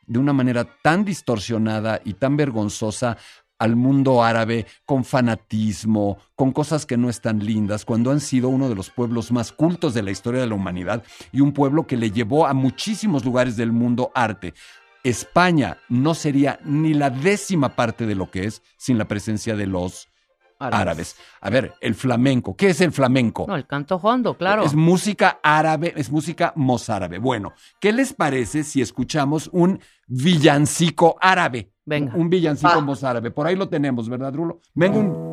de 0.06 0.19
una 0.19 0.32
manera 0.32 0.69
tan 0.82 1.05
distorsionada 1.05 2.01
y 2.05 2.14
tan 2.14 2.36
vergonzosa 2.36 3.16
al 3.62 3.77
mundo 3.77 4.24
árabe 4.24 4.66
con 4.85 5.05
fanatismo, 5.05 6.19
con 6.35 6.51
cosas 6.51 6.85
que 6.85 6.97
no 6.97 7.09
están 7.09 7.39
lindas, 7.39 7.85
cuando 7.85 8.10
han 8.10 8.19
sido 8.19 8.48
uno 8.48 8.69
de 8.69 8.74
los 8.74 8.90
pueblos 8.90 9.31
más 9.31 9.52
cultos 9.52 9.94
de 9.94 10.02
la 10.02 10.10
historia 10.10 10.40
de 10.40 10.48
la 10.48 10.56
humanidad 10.56 11.05
y 11.31 11.43
un 11.43 11.52
pueblo 11.52 11.86
que 11.86 11.97
le 11.97 12.10
llevó 12.10 12.48
a 12.48 12.55
muchísimos 12.55 13.24
lugares 13.24 13.56
del 13.56 13.70
mundo 13.70 14.10
arte. 14.16 14.55
España 15.04 15.78
no 15.88 16.14
sería 16.14 16.60
ni 16.64 16.94
la 16.94 17.10
décima 17.10 17.70
parte 17.76 18.06
de 18.06 18.14
lo 18.14 18.30
que 18.30 18.44
es 18.46 18.62
sin 18.76 18.98
la 18.98 19.06
presencia 19.06 19.56
de 19.56 19.66
los 19.66 20.08
árabes. 20.58 21.16
A 21.40 21.50
ver, 21.50 21.74
el 21.80 21.96
flamenco. 21.96 22.54
¿Qué 22.56 22.70
es 22.70 22.80
el 22.80 22.92
flamenco? 22.92 23.46
No, 23.48 23.56
el 23.56 23.66
canto 23.66 23.96
hondo, 23.96 24.36
claro. 24.38 24.62
Es 24.62 24.74
música 24.74 25.40
árabe, 25.42 25.92
es 25.96 26.10
música 26.10 26.52
mozárabe. 26.54 27.18
Bueno, 27.18 27.52
¿qué 27.80 27.92
les 27.92 28.12
parece 28.12 28.62
si 28.62 28.80
escuchamos 28.80 29.50
un 29.52 29.80
villancico 30.06 31.16
árabe? 31.20 31.72
Venga. 31.84 32.14
Un 32.14 32.30
villancico 32.30 32.70
Ah. 32.72 32.80
mozárabe. 32.80 33.32
Por 33.32 33.48
ahí 33.48 33.56
lo 33.56 33.68
tenemos, 33.68 34.08
¿verdad, 34.08 34.32
Rulo? 34.32 34.60
Venga 34.74 34.98
un... 34.98 35.32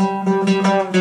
Había 0.00 0.97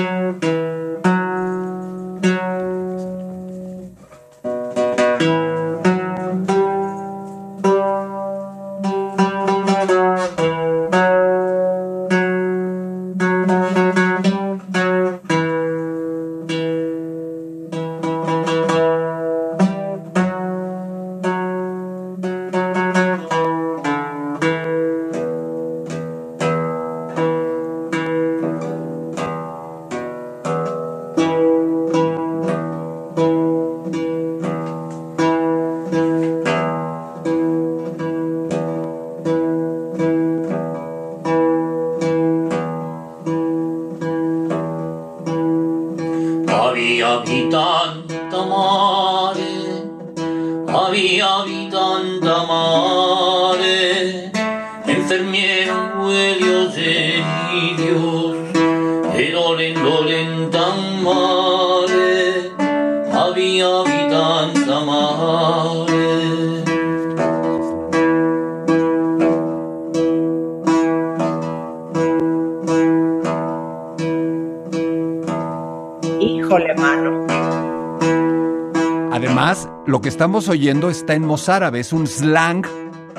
estamos 80.28 80.50
oyendo 80.50 80.90
está 80.90 81.14
en 81.14 81.26
mozárabe, 81.26 81.80
es 81.80 81.94
un 81.94 82.06
slang 82.06 82.68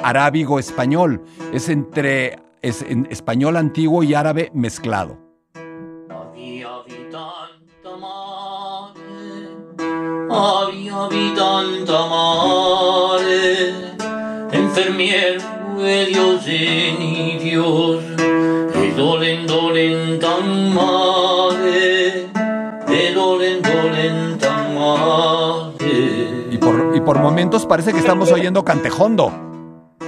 arábigo 0.02 0.58
español. 0.58 1.22
Es 1.54 1.70
entre 1.70 2.38
es 2.60 2.82
en 2.82 3.06
español 3.10 3.56
antiguo 3.56 4.02
y 4.02 4.12
árabe 4.12 4.50
mezclado. 4.52 5.16
Momentos 27.48 27.66
parece 27.66 27.94
que 27.94 28.00
estamos 28.00 28.30
oyendo 28.30 28.62
cantejondo. 28.62 29.32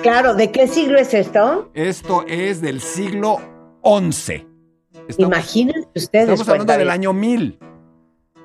Claro, 0.03 0.35
¿de 0.35 0.53
qué 0.53 0.69
siglo 0.69 0.99
es 0.99 1.15
esto? 1.15 1.71
Esto 1.73 2.23
es 2.29 2.61
del 2.61 2.83
siglo 2.83 3.41
XI. 3.83 4.47
Estamos, 5.09 5.17
Imagínense 5.19 5.89
ustedes. 5.95 6.25
estamos 6.29 6.49
hablando 6.51 6.77
del 6.77 6.91
año 6.91 7.15
1000. 7.15 7.59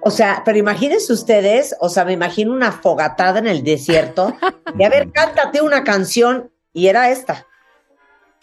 O 0.01 0.11
sea, 0.11 0.43
pero 0.45 0.57
imagínense 0.57 1.11
ustedes, 1.11 1.75
o 1.81 1.89
sea, 1.89 2.05
me 2.05 2.13
imagino 2.13 2.53
una 2.53 2.71
fogatada 2.71 3.39
en 3.39 3.47
el 3.47 3.65
desierto. 3.65 4.33
y 4.79 4.83
a 4.85 4.89
ver, 4.89 5.11
cántate 5.13 5.61
una 5.61 5.83
canción. 5.83 6.49
Y 6.71 6.87
era 6.87 7.09
esta. 7.09 7.45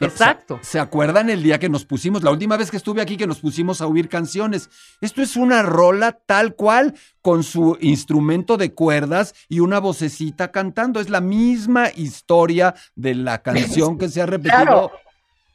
Exacto. 0.06 0.58
¿se, 0.62 0.72
se 0.72 0.78
acuerdan 0.78 1.30
el 1.30 1.42
día 1.42 1.58
que 1.58 1.68
nos 1.68 1.84
pusimos, 1.84 2.22
la 2.22 2.30
última 2.30 2.56
vez 2.56 2.70
que 2.70 2.76
estuve 2.76 3.00
aquí, 3.02 3.16
que 3.16 3.26
nos 3.26 3.40
pusimos 3.40 3.80
a 3.80 3.86
oír 3.86 4.08
canciones? 4.08 4.68
Esto 5.00 5.22
es 5.22 5.36
una 5.36 5.62
rola 5.62 6.12
tal 6.12 6.54
cual, 6.54 6.94
con 7.20 7.42
su 7.42 7.76
instrumento 7.80 8.56
de 8.56 8.72
cuerdas 8.72 9.34
y 9.48 9.60
una 9.60 9.78
vocecita 9.78 10.50
cantando. 10.50 11.00
Es 11.00 11.10
la 11.10 11.20
misma 11.20 11.90
historia 11.94 12.74
de 12.94 13.14
la 13.14 13.42
canción 13.42 13.98
que 13.98 14.08
se 14.08 14.22
ha 14.22 14.26
repetido 14.26 14.62
Claro. 14.62 14.92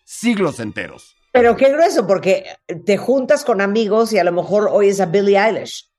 siglos 0.03 0.59
enteros. 0.59 1.15
Pero 1.31 1.55
qué 1.55 1.71
grueso, 1.71 2.07
porque 2.07 2.45
te 2.85 2.97
juntas 2.97 3.43
con 3.45 3.61
amigos 3.61 4.11
y 4.13 4.17
a 4.17 4.23
lo 4.23 4.31
mejor 4.31 4.69
oyes 4.71 4.99
a 4.99 5.05
Billie 5.05 5.37
Eilish. 5.37 5.91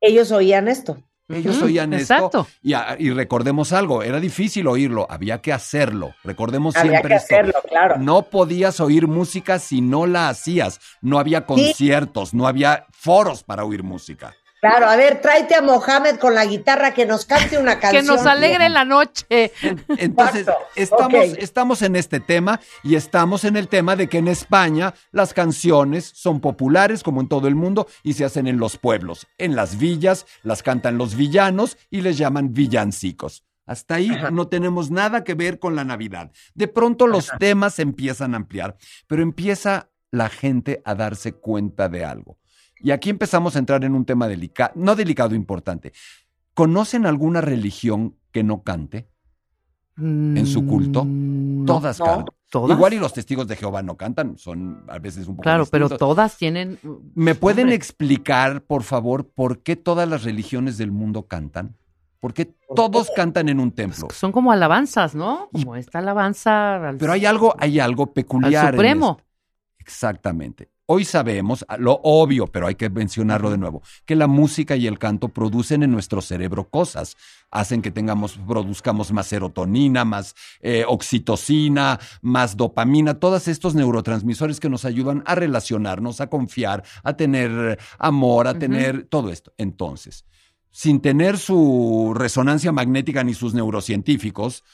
Ellos 0.00 0.32
oían 0.32 0.68
esto. 0.68 1.02
Ellos 1.28 1.56
Ujú, 1.56 1.66
oían 1.66 1.94
exacto. 1.94 2.46
esto 2.46 2.48
y, 2.62 2.74
y 3.06 3.10
recordemos 3.10 3.72
algo, 3.72 4.02
era 4.02 4.20
difícil 4.20 4.66
oírlo, 4.66 5.06
había 5.08 5.40
que 5.40 5.52
hacerlo. 5.54 6.14
Recordemos 6.22 6.76
Había 6.76 6.90
siempre 6.90 7.08
que 7.08 7.14
esto. 7.16 7.34
hacerlo, 7.34 7.54
claro. 7.66 7.96
No 7.98 8.24
podías 8.24 8.78
oír 8.80 9.06
música 9.08 9.58
si 9.58 9.80
no 9.80 10.06
la 10.06 10.28
hacías. 10.28 10.80
No 11.00 11.18
había 11.18 11.46
conciertos, 11.46 12.34
no 12.34 12.46
había 12.46 12.86
foros 12.92 13.42
para 13.42 13.64
oír 13.64 13.82
música. 13.82 14.34
Claro, 14.64 14.86
a 14.86 14.96
ver, 14.96 15.20
tráete 15.20 15.54
a 15.54 15.60
Mohamed 15.60 16.16
con 16.16 16.34
la 16.34 16.46
guitarra 16.46 16.94
que 16.94 17.04
nos 17.04 17.26
cante 17.26 17.58
una 17.58 17.74
Que 17.80 17.80
canción. 17.82 18.06
nos 18.06 18.24
alegre 18.24 18.70
la 18.70 18.86
noche. 18.86 19.52
Entonces, 19.98 20.48
Exacto, 20.74 21.36
estamos, 21.36 21.82
en 21.82 21.96
este 21.96 22.18
tema 22.18 22.60
y 22.82 22.94
estamos 22.94 23.44
en 23.44 23.56
el 23.56 23.68
tema 23.68 23.94
de 23.94 24.08
que 24.08 24.16
en 24.16 24.28
España 24.28 24.94
las 25.12 25.34
canciones 25.34 26.10
son 26.14 26.40
populares 26.40 27.02
como 27.02 27.20
en 27.20 27.28
todo 27.28 27.46
el 27.46 27.54
mundo 27.54 27.86
y 28.02 28.14
se 28.14 28.24
hacen 28.24 28.46
en 28.46 28.58
los 28.58 28.78
pueblos. 28.78 29.26
En 29.36 29.54
las 29.54 29.76
villas 29.76 30.24
las 30.42 30.62
cantan 30.62 30.96
los 30.96 31.14
villanos 31.14 31.76
y 31.90 32.00
les 32.00 32.16
llaman 32.16 32.54
villancicos. 32.54 33.44
Hasta 33.66 33.96
ahí 33.96 34.08
Ajá. 34.08 34.30
no 34.30 34.48
tenemos 34.48 34.90
nada 34.90 35.24
que 35.24 35.34
ver 35.34 35.58
con 35.58 35.76
la 35.76 35.84
Navidad. 35.84 36.32
De 36.54 36.68
pronto 36.68 37.06
los 37.06 37.30
temas 37.38 37.74
se 37.74 37.82
empiezan 37.82 38.32
a 38.32 38.38
ampliar, 38.38 38.78
pero 39.08 39.20
empieza 39.22 39.90
la 40.10 40.30
gente 40.30 40.80
a 40.86 40.94
darse 40.94 41.32
cuenta 41.34 41.90
de 41.90 42.06
algo. 42.06 42.38
Y 42.80 42.90
aquí 42.90 43.10
empezamos 43.10 43.56
a 43.56 43.58
entrar 43.58 43.84
en 43.84 43.94
un 43.94 44.04
tema 44.04 44.28
delicado, 44.28 44.72
no 44.74 44.94
delicado, 44.94 45.34
importante. 45.34 45.92
¿Conocen 46.54 47.06
alguna 47.06 47.40
religión 47.40 48.16
que 48.32 48.42
no 48.42 48.62
cante? 48.62 49.08
en 49.96 50.44
su 50.46 50.66
culto? 50.66 51.04
Mm, 51.06 51.66
Todas 51.66 52.00
no. 52.00 52.04
cantan. 52.04 52.26
¿Todas? 52.50 52.76
Igual 52.76 52.94
y 52.94 52.98
los 52.98 53.12
testigos 53.12 53.46
de 53.46 53.54
Jehová 53.56 53.82
no 53.82 53.96
cantan, 53.96 54.36
son 54.38 54.84
a 54.88 54.98
veces 54.98 55.26
un 55.28 55.34
poco 55.36 55.42
Claro, 55.42 55.66
pero 55.66 55.88
todas 55.88 56.36
tienen. 56.36 56.78
¿Me 57.14 57.34
pueden 57.36 57.66
Hombre. 57.66 57.76
explicar, 57.76 58.62
por 58.62 58.82
favor, 58.82 59.28
por 59.28 59.62
qué 59.62 59.76
todas 59.76 60.08
las 60.08 60.24
religiones 60.24 60.78
del 60.78 60.90
mundo 60.92 61.26
cantan? 61.26 61.76
¿Por 62.20 62.32
qué 62.32 62.46
todos 62.74 63.10
cantan 63.14 63.48
en 63.48 63.60
un 63.60 63.70
templo? 63.72 64.08
Son 64.12 64.32
como 64.32 64.50
alabanzas, 64.50 65.14
¿no? 65.14 65.48
Como 65.52 65.76
esta 65.76 65.98
alabanza 65.98 66.88
al, 66.88 66.96
Pero 66.96 67.12
hay 67.12 67.26
algo, 67.26 67.54
hay 67.58 67.78
algo 67.80 68.04
al 68.04 68.12
peculiar. 68.12 68.66
en 68.66 68.70
Supremo. 68.72 69.20
Exactamente. 69.78 70.70
Hoy 70.86 71.06
sabemos, 71.06 71.64
lo 71.78 71.98
obvio, 72.02 72.46
pero 72.46 72.66
hay 72.66 72.74
que 72.74 72.90
mencionarlo 72.90 73.50
de 73.50 73.56
nuevo, 73.56 73.82
que 74.04 74.14
la 74.14 74.26
música 74.26 74.76
y 74.76 74.86
el 74.86 74.98
canto 74.98 75.28
producen 75.28 75.82
en 75.82 75.90
nuestro 75.90 76.20
cerebro 76.20 76.68
cosas. 76.68 77.16
Hacen 77.50 77.80
que 77.80 77.90
tengamos, 77.90 78.38
produzcamos 78.46 79.10
más 79.10 79.28
serotonina, 79.28 80.04
más 80.04 80.34
eh, 80.60 80.84
oxitocina, 80.86 81.98
más 82.20 82.58
dopamina, 82.58 83.14
todos 83.14 83.48
estos 83.48 83.74
neurotransmisores 83.74 84.60
que 84.60 84.68
nos 84.68 84.84
ayudan 84.84 85.22
a 85.24 85.34
relacionarnos, 85.34 86.20
a 86.20 86.26
confiar, 86.26 86.84
a 87.02 87.14
tener 87.14 87.78
amor, 87.98 88.46
a 88.46 88.58
tener 88.58 89.06
todo 89.06 89.30
esto. 89.30 89.54
Entonces, 89.56 90.26
sin 90.70 91.00
tener 91.00 91.38
su 91.38 92.12
resonancia 92.14 92.72
magnética 92.72 93.24
ni 93.24 93.32
sus 93.32 93.54
neurocientíficos, 93.54 94.64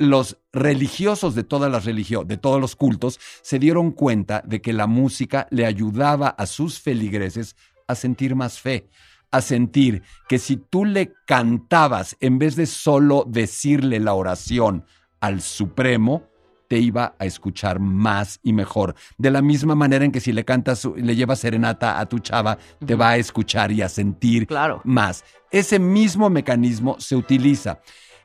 los 0.00 0.38
religiosos 0.50 1.34
de 1.34 1.44
todas 1.44 1.70
las 1.70 1.84
religiones, 1.84 2.26
de 2.26 2.38
todos 2.38 2.58
los 2.58 2.74
cultos, 2.74 3.20
se 3.42 3.58
dieron 3.58 3.92
cuenta 3.92 4.42
de 4.46 4.62
que 4.62 4.72
la 4.72 4.86
música 4.86 5.46
le 5.50 5.66
ayudaba 5.66 6.28
a 6.28 6.46
sus 6.46 6.80
feligreses 6.80 7.54
a 7.86 7.94
sentir 7.94 8.34
más 8.34 8.58
fe, 8.58 8.88
a 9.30 9.42
sentir 9.42 10.02
que 10.26 10.38
si 10.38 10.56
tú 10.56 10.86
le 10.86 11.12
cantabas 11.26 12.16
en 12.20 12.38
vez 12.38 12.56
de 12.56 12.64
solo 12.64 13.26
decirle 13.28 14.00
la 14.00 14.14
oración 14.14 14.86
al 15.20 15.42
Supremo, 15.42 16.24
te 16.66 16.78
iba 16.78 17.14
a 17.18 17.26
escuchar 17.26 17.78
más 17.78 18.40
y 18.42 18.54
mejor. 18.54 18.94
De 19.18 19.30
la 19.30 19.42
misma 19.42 19.74
manera 19.74 20.04
en 20.04 20.12
que 20.12 20.20
si 20.20 20.32
le 20.32 20.46
cantas, 20.46 20.88
le 20.96 21.14
llevas 21.14 21.40
serenata 21.40 22.00
a 22.00 22.06
tu 22.06 22.20
chava, 22.20 22.56
te 22.86 22.94
va 22.94 23.10
a 23.10 23.16
escuchar 23.18 23.70
y 23.70 23.82
a 23.82 23.88
sentir 23.90 24.46
Claro. 24.46 24.80
más. 24.84 25.24
Ese 25.50 25.78
mismo 25.78 26.30
mecanismo 26.30 26.96
se 27.00 27.16
utiliza. 27.16 27.80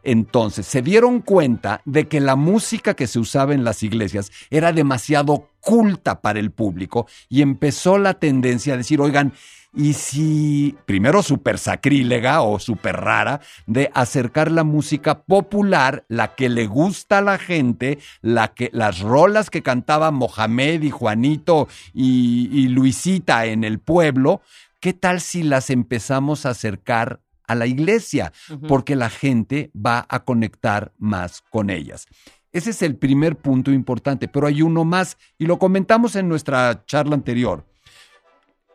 Entonces, 0.06 0.68
se 0.68 0.84
dieron 0.84 1.20
cuenta 1.20 1.82
de 1.84 2.08
que 2.08 2.20
la 2.20 2.36
música 2.36 2.94
que 2.94 3.08
se 3.08 3.20
usaba 3.20 3.56
en 3.56 3.64
las 3.64 3.82
iglesias 3.82 4.32
era 4.52 4.72
demasiado 4.72 5.50
culta 5.60 6.22
para 6.22 6.40
el 6.40 6.52
público 6.52 7.08
y 7.28 7.42
empezó 7.42 7.98
la 7.98 8.14
tendencia 8.14 8.76
a 8.76 8.78
decir, 8.78 9.02
oigan, 9.02 9.34
y 9.74 9.94
si, 9.94 10.78
primero 10.86 11.24
súper 11.24 11.58
sacrílega 11.58 12.42
o 12.42 12.60
súper 12.60 12.98
rara, 12.98 13.42
de 13.66 13.90
acercar 13.96 14.52
la 14.52 14.64
música 14.64 15.24
popular, 15.24 16.06
la 16.08 16.36
que 16.36 16.50
le 16.50 16.68
gusta 16.68 17.18
a 17.18 17.22
la 17.22 17.40
gente, 17.40 17.98
la 18.22 18.50
que, 18.50 18.70
las 18.74 19.00
rolas 19.00 19.50
que 19.50 19.64
cantaba 19.64 20.12
Mohamed 20.12 20.84
y 20.84 20.92
Juanito 20.92 21.68
y, 21.94 22.48
y 22.54 22.68
Luisita 22.70 23.48
en 23.48 23.64
el 23.64 23.80
pueblo, 23.80 24.42
¿qué 24.80 24.94
tal 24.94 25.20
si 25.20 25.42
las 25.44 25.72
empezamos 25.72 26.46
a 26.46 26.52
acercar 26.52 27.25
a 27.48 27.56
la 27.56 27.66
iglesia? 27.68 28.32
Porque 28.68 28.96
la 28.96 29.10
gente 29.10 29.72
va 29.76 30.06
a 30.10 30.24
conectar 30.26 30.92
más 30.98 31.42
con 31.50 31.70
ellas. 31.70 32.08
Ese 32.52 32.70
es 32.70 32.82
el 32.82 32.96
primer 32.96 33.36
punto 33.36 33.72
importante, 33.72 34.28
pero 34.28 34.48
hay 34.48 34.62
uno 34.62 34.86
más 34.86 35.18
y 35.38 35.46
lo 35.46 35.60
comentamos 35.60 36.16
en 36.16 36.30
nuestra 36.30 36.86
charla 36.86 37.16
anterior. 37.16 37.66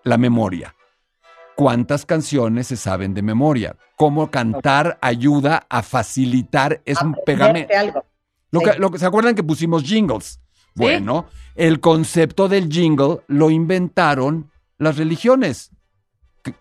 La 0.04 0.18
memoria. 0.18 0.74
¿Cuántas 1.56 2.06
canciones 2.06 2.68
se 2.68 2.76
saben 2.76 3.12
de 3.14 3.22
memoria? 3.22 3.76
¿Cómo 3.96 4.30
cantar 4.30 4.98
ayuda 5.02 5.66
a 5.68 5.82
facilitar? 5.82 6.80
Es 6.86 7.00
un 7.02 7.14
pegamento. 7.26 7.68
Lo 8.50 8.60
que, 8.60 8.78
lo 8.78 8.90
que- 8.90 8.98
¿Se 8.98 9.06
acuerdan 9.06 9.34
que 9.34 9.42
pusimos 9.42 9.82
jingles? 9.82 10.40
Bueno, 10.74 11.26
el 11.56 11.80
concepto 11.80 12.48
del 12.48 12.68
jingle 12.70 13.18
lo 13.26 13.50
inventaron 13.50 14.50
las 14.78 14.96
religiones. 14.96 15.70
¿Qué- 16.42 16.54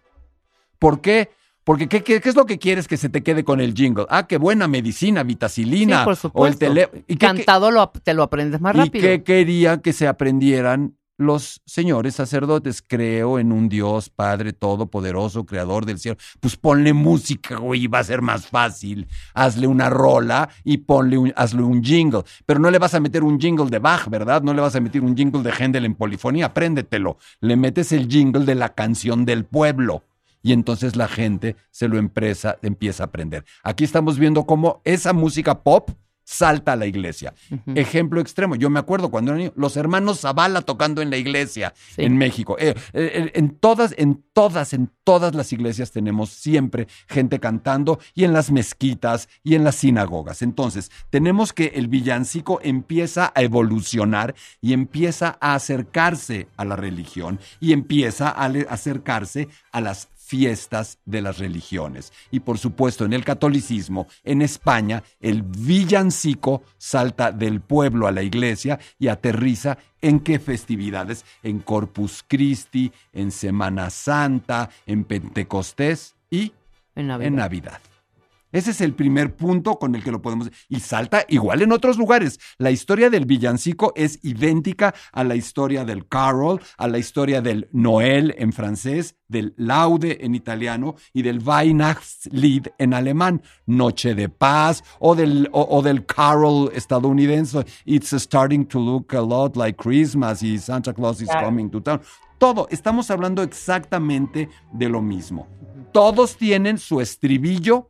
¿Por 0.79 0.99
qué? 1.01 1.31
Porque 1.69 1.87
¿qué, 1.87 2.01
qué, 2.01 2.19
qué 2.19 2.29
es 2.29 2.35
lo 2.35 2.47
que 2.47 2.57
quieres 2.57 2.87
que 2.87 2.97
se 2.97 3.09
te 3.09 3.21
quede 3.21 3.43
con 3.43 3.61
el 3.61 3.75
jingle? 3.75 4.07
Ah, 4.09 4.25
qué 4.25 4.37
buena 4.39 4.67
medicina, 4.67 5.21
vitacilina. 5.21 5.99
Sí, 5.99 6.03
por 6.03 6.07
o 6.07 6.47
el 6.47 6.53
supuesto. 6.53 6.57
tele... 6.57 6.89
¿Y 7.07 7.15
qué- 7.15 7.27
Cantado 7.27 7.69
lo, 7.69 7.89
te 7.89 8.15
lo 8.15 8.23
aprendes 8.23 8.59
más 8.59 8.73
¿Y 8.73 8.79
rápido. 8.79 9.03
qué 9.03 9.21
quería 9.23 9.77
que 9.79 9.93
se 9.93 10.07
aprendieran 10.07 10.95
los 11.19 11.61
señores 11.67 12.15
sacerdotes? 12.15 12.81
Creo 12.81 13.37
en 13.37 13.51
un 13.51 13.69
Dios 13.69 14.09
Padre 14.09 14.51
Todopoderoso, 14.51 15.45
Creador 15.45 15.85
del 15.85 15.99
cielo. 15.99 16.17
Pues 16.39 16.55
ponle 16.57 16.93
música, 16.93 17.57
güey, 17.57 17.83
y 17.83 17.87
va 17.87 17.99
a 17.99 18.03
ser 18.03 18.23
más 18.23 18.47
fácil. 18.47 19.07
Hazle 19.35 19.67
una 19.67 19.91
rola 19.91 20.49
y 20.63 20.77
ponle 20.77 21.19
un, 21.19 21.33
hazle 21.35 21.61
un 21.61 21.83
jingle. 21.83 22.23
Pero 22.47 22.59
no 22.59 22.71
le 22.71 22.79
vas 22.79 22.95
a 22.95 22.99
meter 22.99 23.23
un 23.23 23.39
jingle 23.39 23.69
de 23.69 23.77
Bach, 23.77 24.07
¿verdad? 24.09 24.41
No 24.41 24.55
le 24.55 24.61
vas 24.61 24.75
a 24.75 24.79
meter 24.79 25.01
un 25.03 25.15
jingle 25.15 25.43
de 25.43 25.51
Händel 25.51 25.85
en 25.85 25.93
polifonía. 25.93 26.47
Apréndetelo. 26.47 27.19
Le 27.41 27.55
metes 27.55 27.91
el 27.91 28.07
jingle 28.07 28.45
de 28.45 28.55
la 28.55 28.69
canción 28.69 29.23
del 29.23 29.45
pueblo. 29.45 30.03
Y 30.41 30.53
entonces 30.53 30.95
la 30.95 31.07
gente 31.07 31.55
se 31.71 31.87
lo 31.87 31.97
empresa, 31.97 32.57
empieza 32.61 33.03
a 33.03 33.07
aprender. 33.07 33.45
Aquí 33.63 33.83
estamos 33.83 34.17
viendo 34.17 34.45
cómo 34.45 34.81
esa 34.85 35.13
música 35.13 35.63
pop 35.63 35.89
salta 36.23 36.73
a 36.73 36.75
la 36.75 36.85
iglesia. 36.85 37.33
Ejemplo 37.73 38.21
extremo, 38.21 38.55
yo 38.55 38.69
me 38.69 38.77
acuerdo 38.77 39.09
cuando 39.09 39.31
era 39.31 39.39
niño, 39.39 39.53
los 39.55 39.75
hermanos 39.77 40.19
Zavala 40.19 40.61
tocando 40.61 41.01
en 41.01 41.09
la 41.09 41.17
iglesia 41.17 41.73
Sí. 41.95 42.03
en 42.03 42.17
México. 42.17 42.55
Eh, 42.59 42.75
eh, 42.93 43.31
en 43.33 43.49
todas, 43.49 43.95
en 43.97 44.23
todas, 44.31 44.73
en 44.73 44.91
todas 45.03 45.33
las 45.33 45.51
iglesias 45.53 45.89
tenemos 45.89 46.29
siempre 46.29 46.87
gente 47.07 47.39
cantando 47.39 47.99
y 48.13 48.25
en 48.25 48.33
las 48.33 48.51
mezquitas 48.51 49.27
y 49.43 49.55
en 49.55 49.63
las 49.63 49.73
sinagogas. 49.77 50.43
Entonces, 50.43 50.91
tenemos 51.09 51.51
que 51.51 51.71
el 51.73 51.87
villancico 51.87 52.59
empieza 52.61 53.31
a 53.33 53.41
evolucionar 53.41 54.35
y 54.61 54.73
empieza 54.73 55.35
a 55.41 55.55
acercarse 55.55 56.47
a 56.57 56.63
la 56.65 56.75
religión 56.75 57.39
y 57.59 57.73
empieza 57.73 58.29
a 58.29 58.45
acercarse 58.69 59.47
a 59.71 59.81
las 59.81 60.07
fiestas 60.29 60.99
de 61.05 61.23
las 61.23 61.39
religiones. 61.39 62.13
Y 62.29 62.41
por 62.41 62.59
supuesto, 62.59 63.03
en 63.03 63.13
el 63.13 63.25
catolicismo, 63.25 64.05
en 64.23 64.43
España, 64.43 65.03
el 65.19 65.41
villancico 65.41 66.61
salta 66.77 67.31
del 67.31 67.61
pueblo 67.61 68.05
a 68.05 68.11
la 68.11 68.21
iglesia 68.21 68.79
y 68.99 69.07
aterriza 69.07 69.79
en 70.01 70.19
qué 70.19 70.37
festividades? 70.37 71.25
En 71.41 71.57
Corpus 71.57 72.23
Christi, 72.27 72.91
en 73.11 73.31
Semana 73.31 73.89
Santa, 73.89 74.69
en 74.85 75.03
Pentecostés 75.03 76.15
y 76.29 76.53
En 76.95 77.07
Navidad. 77.07 77.27
en 77.27 77.35
Navidad. 77.35 77.81
Ese 78.51 78.71
es 78.71 78.81
el 78.81 78.93
primer 78.93 79.35
punto 79.35 79.77
con 79.77 79.95
el 79.95 80.03
que 80.03 80.11
lo 80.11 80.21
podemos... 80.21 80.49
Y 80.67 80.79
salta 80.79 81.25
igual 81.27 81.61
en 81.61 81.71
otros 81.71 81.97
lugares. 81.97 82.39
La 82.57 82.71
historia 82.71 83.09
del 83.09 83.25
villancico 83.25 83.93
es 83.95 84.19
idéntica 84.23 84.93
a 85.11 85.23
la 85.23 85.35
historia 85.35 85.85
del 85.85 86.07
carol, 86.07 86.59
a 86.77 86.87
la 86.87 86.97
historia 86.97 87.41
del 87.41 87.69
Noel 87.71 88.33
en 88.37 88.51
francés, 88.51 89.15
del 89.27 89.53
Laude 89.57 90.25
en 90.25 90.33
italiano 90.33 90.95
y 91.13 91.21
del 91.21 91.39
Weihnachtslied 91.39 92.67
en 92.79 92.93
alemán, 92.93 93.43
Noche 93.67 94.15
de 94.15 94.29
Paz, 94.29 94.83
o 94.99 95.13
del, 95.13 95.49
o, 95.51 95.61
o 95.69 95.81
del 95.81 96.05
carol 96.05 96.71
estadounidense, 96.73 97.65
It's 97.85 98.13
starting 98.13 98.65
to 98.65 98.79
look 98.79 99.13
a 99.13 99.21
lot 99.21 99.55
like 99.55 99.77
Christmas 99.77 100.41
y 100.41 100.57
Santa 100.57 100.93
Claus 100.93 101.21
is 101.21 101.29
coming 101.29 101.69
to 101.69 101.81
town. 101.81 102.01
Todo, 102.37 102.67
estamos 102.71 103.11
hablando 103.11 103.43
exactamente 103.43 104.49
de 104.71 104.89
lo 104.89 105.01
mismo. 105.01 105.47
Todos 105.91 106.37
tienen 106.37 106.77
su 106.77 107.01
estribillo 107.01 107.89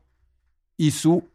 y 0.79 0.91
su 0.91 1.25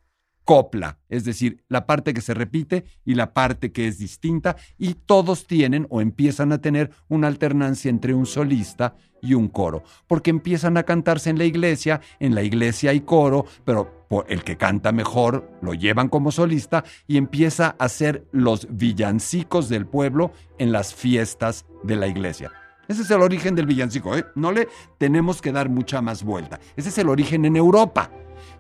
copla, 0.44 0.98
es 1.08 1.24
decir, 1.24 1.62
la 1.68 1.86
parte 1.86 2.14
que 2.14 2.22
se 2.22 2.34
repite 2.34 2.84
y 3.04 3.14
la 3.14 3.32
parte 3.34 3.72
que 3.72 3.86
es 3.86 3.98
distinta, 3.98 4.56
y 4.78 4.94
todos 4.94 5.46
tienen 5.46 5.86
o 5.90 6.00
empiezan 6.00 6.50
a 6.52 6.58
tener 6.58 6.90
una 7.08 7.28
alternancia 7.28 7.90
entre 7.90 8.14
un 8.14 8.26
solista 8.26 8.96
y 9.22 9.34
un 9.34 9.48
coro, 9.48 9.84
porque 10.06 10.30
empiezan 10.30 10.76
a 10.78 10.82
cantarse 10.82 11.28
en 11.28 11.38
la 11.38 11.44
iglesia, 11.44 12.00
en 12.20 12.34
la 12.34 12.42
iglesia 12.42 12.90
hay 12.90 13.00
coro, 13.00 13.44
pero 13.64 14.06
el 14.28 14.44
que 14.44 14.56
canta 14.56 14.92
mejor 14.92 15.50
lo 15.60 15.74
llevan 15.74 16.08
como 16.08 16.32
solista 16.32 16.84
y 17.06 17.18
empieza 17.18 17.76
a 17.78 17.84
hacer 17.84 18.26
los 18.32 18.66
villancicos 18.70 19.68
del 19.68 19.86
pueblo 19.86 20.32
en 20.58 20.72
las 20.72 20.94
fiestas 20.94 21.66
de 21.82 21.96
la 21.96 22.06
iglesia. 22.06 22.50
Ese 22.88 23.02
es 23.02 23.10
el 23.10 23.22
origen 23.22 23.54
del 23.54 23.66
villancico, 23.66 24.16
¿eh? 24.16 24.24
No 24.34 24.52
le 24.52 24.68
tenemos 24.98 25.40
que 25.40 25.52
dar 25.52 25.68
mucha 25.70 26.02
más 26.02 26.22
vuelta. 26.22 26.60
Ese 26.76 26.90
es 26.90 26.98
el 26.98 27.08
origen 27.08 27.46
en 27.46 27.56
Europa. 27.56 28.10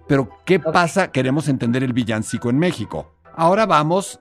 Pero, 0.06 0.28
¿qué 0.44 0.60
pasa? 0.60 1.10
Queremos 1.10 1.48
entender 1.48 1.82
el 1.82 1.92
villancico 1.92 2.50
en 2.50 2.58
México. 2.58 3.12
Ahora 3.34 3.66
vamos 3.66 4.20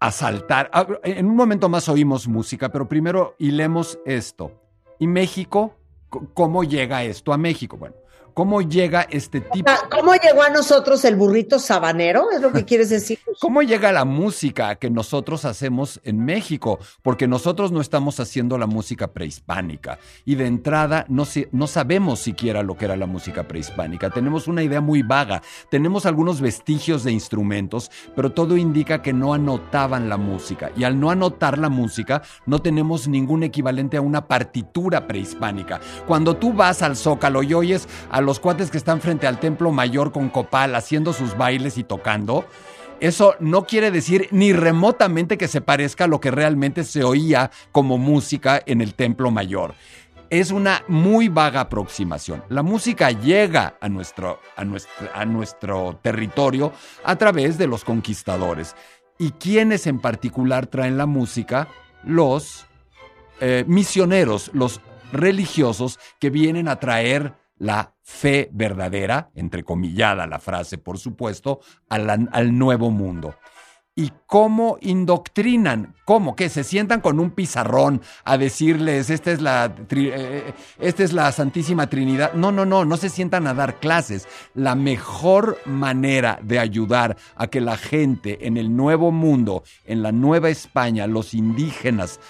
a 0.00 0.10
saltar. 0.10 0.70
Ah, 0.72 0.86
En 1.02 1.26
un 1.26 1.36
momento 1.36 1.68
más 1.68 1.88
oímos 1.88 2.26
música, 2.28 2.70
pero 2.70 2.88
primero 2.88 3.34
hilemos 3.38 3.98
esto. 4.06 4.52
¿Y 4.98 5.06
México? 5.06 5.74
¿Cómo 6.34 6.64
llega 6.64 7.04
esto 7.04 7.32
a 7.32 7.38
México? 7.38 7.76
Bueno, 7.76 7.96
¿cómo 8.38 8.62
llega 8.62 9.04
este 9.10 9.40
tipo? 9.40 9.68
¿Cómo 9.90 10.14
llegó 10.14 10.44
a 10.44 10.48
nosotros 10.48 11.04
el 11.04 11.16
burrito 11.16 11.58
sabanero? 11.58 12.30
¿Es 12.30 12.40
lo 12.40 12.52
que 12.52 12.64
quieres 12.64 12.88
decir? 12.88 13.18
¿Cómo 13.40 13.62
llega 13.62 13.90
la 13.90 14.04
música 14.04 14.76
que 14.76 14.90
nosotros 14.90 15.44
hacemos 15.44 16.00
en 16.04 16.24
México? 16.24 16.78
Porque 17.02 17.26
nosotros 17.26 17.72
no 17.72 17.80
estamos 17.80 18.20
haciendo 18.20 18.56
la 18.56 18.68
música 18.68 19.08
prehispánica 19.08 19.98
y 20.24 20.36
de 20.36 20.46
entrada 20.46 21.04
no, 21.08 21.24
no 21.50 21.66
sabemos 21.66 22.20
siquiera 22.20 22.62
lo 22.62 22.76
que 22.76 22.84
era 22.84 22.94
la 22.94 23.06
música 23.06 23.48
prehispánica. 23.48 24.10
Tenemos 24.10 24.46
una 24.46 24.62
idea 24.62 24.80
muy 24.80 25.02
vaga, 25.02 25.42
tenemos 25.68 26.06
algunos 26.06 26.40
vestigios 26.40 27.02
de 27.02 27.10
instrumentos, 27.10 27.90
pero 28.14 28.30
todo 28.30 28.56
indica 28.56 29.02
que 29.02 29.12
no 29.12 29.34
anotaban 29.34 30.08
la 30.08 30.16
música 30.16 30.70
y 30.76 30.84
al 30.84 31.00
no 31.00 31.10
anotar 31.10 31.58
la 31.58 31.70
música 31.70 32.22
no 32.46 32.60
tenemos 32.60 33.08
ningún 33.08 33.42
equivalente 33.42 33.96
a 33.96 34.00
una 34.00 34.28
partitura 34.28 35.08
prehispánica. 35.08 35.80
Cuando 36.06 36.36
tú 36.36 36.52
vas 36.52 36.82
al 36.82 36.94
Zócalo 36.94 37.42
y 37.42 37.52
oyes 37.52 37.88
a 38.10 38.27
los 38.28 38.40
cuates 38.40 38.70
que 38.70 38.76
están 38.76 39.00
frente 39.00 39.26
al 39.26 39.40
Templo 39.40 39.72
Mayor 39.72 40.12
con 40.12 40.28
copal 40.28 40.74
haciendo 40.74 41.14
sus 41.14 41.34
bailes 41.38 41.78
y 41.78 41.82
tocando, 41.82 42.44
eso 43.00 43.34
no 43.40 43.64
quiere 43.64 43.90
decir 43.90 44.28
ni 44.32 44.52
remotamente 44.52 45.38
que 45.38 45.48
se 45.48 45.62
parezca 45.62 46.04
a 46.04 46.08
lo 46.08 46.20
que 46.20 46.30
realmente 46.30 46.84
se 46.84 47.04
oía 47.04 47.50
como 47.72 47.96
música 47.96 48.62
en 48.66 48.82
el 48.82 48.92
Templo 48.92 49.30
Mayor. 49.30 49.72
Es 50.28 50.50
una 50.50 50.84
muy 50.88 51.28
vaga 51.30 51.62
aproximación. 51.62 52.44
La 52.50 52.62
música 52.62 53.12
llega 53.12 53.78
a 53.80 53.88
nuestro, 53.88 54.40
a 54.56 54.66
a 55.14 55.24
nuestro 55.24 55.98
territorio 56.02 56.74
a 57.04 57.16
través 57.16 57.56
de 57.56 57.66
los 57.66 57.82
conquistadores. 57.82 58.76
¿Y 59.18 59.30
quiénes 59.30 59.86
en 59.86 60.00
particular 60.00 60.66
traen 60.66 60.98
la 60.98 61.06
música? 61.06 61.66
Los 62.04 62.66
eh, 63.40 63.64
misioneros, 63.66 64.50
los 64.52 64.82
religiosos 65.12 65.98
que 66.20 66.28
vienen 66.28 66.68
a 66.68 66.76
traer 66.76 67.32
la 67.58 67.94
fe 68.02 68.48
verdadera, 68.52 69.30
entrecomillada 69.34 70.26
la 70.26 70.38
frase, 70.38 70.78
por 70.78 70.98
supuesto, 70.98 71.60
a 71.88 71.98
la- 71.98 72.18
al 72.32 72.56
nuevo 72.56 72.90
mundo. 72.90 73.34
y 74.00 74.12
cómo 74.26 74.78
indoctrinan, 74.80 75.96
cómo 76.04 76.36
que 76.36 76.48
se 76.50 76.62
sientan 76.62 77.00
con 77.00 77.18
un 77.18 77.32
pizarrón 77.32 78.00
a 78.24 78.38
decirles 78.38 79.10
esta 79.10 79.32
es 79.32 79.40
la 79.40 79.74
tri- 79.74 80.12
eh, 80.14 80.54
esta 80.78 81.02
es 81.02 81.12
la 81.12 81.32
Santísima 81.32 81.88
Trinidad. 81.88 82.32
No, 82.34 82.52
no, 82.52 82.64
no, 82.64 82.84
no 82.84 82.96
se 82.96 83.08
sientan 83.08 83.48
a 83.48 83.54
dar 83.54 83.80
clases. 83.80 84.28
La 84.54 84.76
mejor 84.76 85.58
manera 85.64 86.38
de 86.44 86.60
ayudar 86.60 87.16
a 87.34 87.48
que 87.48 87.60
la 87.60 87.76
gente 87.76 88.46
en 88.46 88.56
el 88.56 88.76
nuevo 88.76 89.10
mundo, 89.10 89.64
en 89.84 90.04
la 90.04 90.12
nueva 90.12 90.48
España, 90.48 91.08
los 91.08 91.34
indígenas 91.34 92.20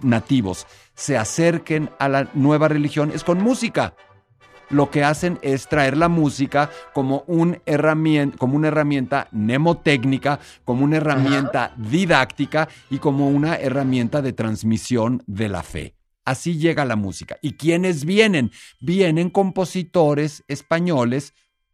nativos 0.00 0.66
se 0.94 1.18
acerquen 1.18 1.90
a 1.98 2.08
la 2.08 2.28
nueva 2.32 2.68
religión 2.68 3.12
es 3.14 3.22
con 3.22 3.40
música 3.42 3.94
lo 4.70 4.90
que 4.90 5.04
hacen 5.04 5.38
es 5.42 5.68
traer 5.68 5.96
la 5.96 6.08
música 6.08 6.70
como, 6.92 7.24
un 7.26 7.60
como 8.38 8.56
una 8.56 8.68
herramienta 8.68 9.28
mnemotécnica, 9.32 10.40
como 10.64 10.84
una 10.84 10.96
herramienta 10.96 11.74
didáctica 11.76 12.68
y 12.90 12.98
como 12.98 13.28
una 13.28 13.56
herramienta 13.56 14.22
de 14.22 14.32
transmisión 14.32 15.22
de 15.26 15.48
la 15.48 15.62
fe. 15.62 15.94
Así 16.24 16.58
llega 16.58 16.84
la 16.84 16.96
música. 16.96 17.38
¿Y 17.40 17.54
quiénes 17.54 18.04
vienen? 18.04 18.50
Vienen 18.80 19.30
compositores 19.30 20.44
españoles 20.46 21.32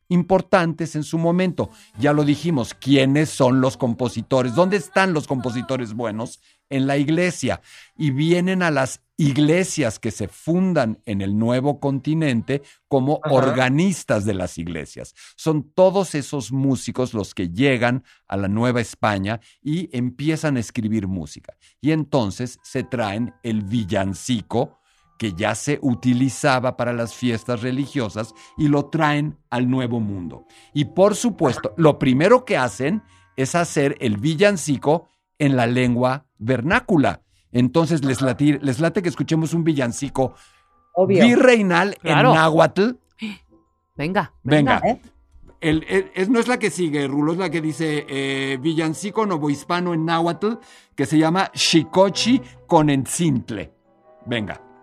importantes 0.09 0.97
en 0.97 1.03
su 1.03 1.19
momento. 1.19 1.71
Ya 1.99 2.13
lo 2.13 2.25
dijimos, 2.25 2.75
¿quiénes 2.75 3.31
son 3.31 3.61
los 3.61 3.77
compositores? 3.77 4.55
¿Dónde 4.55 4.77
están 4.77 5.13
los 5.13 5.27
compositores 5.27 5.95
buenos? 5.95 6.41
En 6.71 6.87
la 6.87 6.97
iglesia. 6.97 7.61
Y 7.97 8.11
vienen 8.11 8.63
a 8.63 8.71
las 8.71 9.01
iglesias 9.17 9.99
que 9.99 10.11
se 10.11 10.29
fundan 10.29 11.01
en 11.07 11.21
el 11.21 11.39
nuevo 11.39 11.79
continente 11.79 12.63
como 12.89 13.21
Ajá. 13.23 13.35
organistas 13.35 14.25
de 14.25 14.35
las 14.35 14.59
iglesias. 14.59 15.15
Son 15.37 15.71
todos 15.71 16.15
esos 16.15 16.53
músicos 16.53 17.15
los 17.15 17.35
que 17.35 17.51
llegan 17.51 18.05
a 18.27 18.37
la 18.37 18.49
Nueva 18.49 18.81
España 18.81 19.41
y 19.63 19.97
empiezan 19.97 20.57
a 20.57 20.61
escribir 20.61 21.07
música. 21.07 21.57
Y 21.81 21.93
entonces 21.93 22.59
se 22.63 22.83
traen 22.83 23.35
el 23.43 23.63
villancico, 23.63 24.81
que 25.25 25.33
ya 25.33 25.55
se 25.55 25.79
utilizaba 25.81 26.77
para 26.77 26.93
las 26.93 27.15
fiestas 27.15 27.63
religiosas 27.63 28.35
y 28.59 28.69
lo 28.69 28.85
traen 28.91 29.39
al 29.49 29.71
nuevo 29.71 29.99
mundo. 29.99 30.45
Y 30.75 30.85
por 30.85 31.15
supuesto, 31.15 31.73
lo 31.79 31.99
primero 31.99 32.45
que 32.45 32.59
hacen 32.59 33.03
es 33.37 33.55
hacer 33.55 33.97
el 34.01 34.19
villancico 34.19 35.09
en 35.39 35.57
la 35.57 35.67
lengua 35.67 36.27
vernácula. 36.37 37.23
Entonces 37.53 38.05
les, 38.05 38.21
lati- 38.21 38.61
les 38.61 38.81
late 38.81 39.01
que 39.01 39.09
escuchemos 39.09 39.55
un 39.55 39.65
villancico 39.65 40.35
Obvio. 40.93 41.25
virreinal 41.25 41.97
Claro. 42.03 42.29
en 42.29 42.35
náhuatl. 42.35 42.91
Venga, 43.97 44.35
Venga. 44.43 44.83
¿Eh? 44.85 45.01
El- 45.63 45.87
el- 45.89 46.11
es, 46.15 46.29
no 46.29 46.39
es 46.39 46.49
la 46.49 46.59
que 46.59 46.69
sigue, 46.71 47.07
Rulo, 47.07 47.33
es 47.33 47.39
la 47.39 47.49
que 47.49 47.63
dice 47.63 48.05
eh, 48.11 48.59
villancico 48.61 49.25
novohispano 49.25 49.95
en 49.95 50.05
náhuatl, 50.05 50.57
que 50.95 51.07
se 51.07 51.17
llama 51.17 51.51
Xicochi 51.55 52.43
con 52.67 52.91
Entzintle. 52.91 53.73
Venga. 54.27 54.61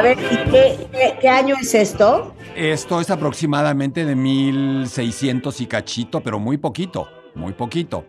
A 0.00 0.02
ver, 0.02 0.16
¿y 0.18 0.50
qué, 0.50 0.88
qué- 0.90 1.18
qué 1.20 1.28
año 1.28 1.56
es 1.60 1.74
esto? 1.74 2.34
Esto 2.56 3.02
es 3.02 3.10
aproximadamente 3.10 4.06
de 4.06 4.16
1600 4.16 5.60
y 5.60 5.66
cachito, 5.66 6.22
pero 6.22 6.38
muy 6.38 6.56
poquito, 6.56 7.06
muy 7.34 7.52
poquito. 7.52 8.06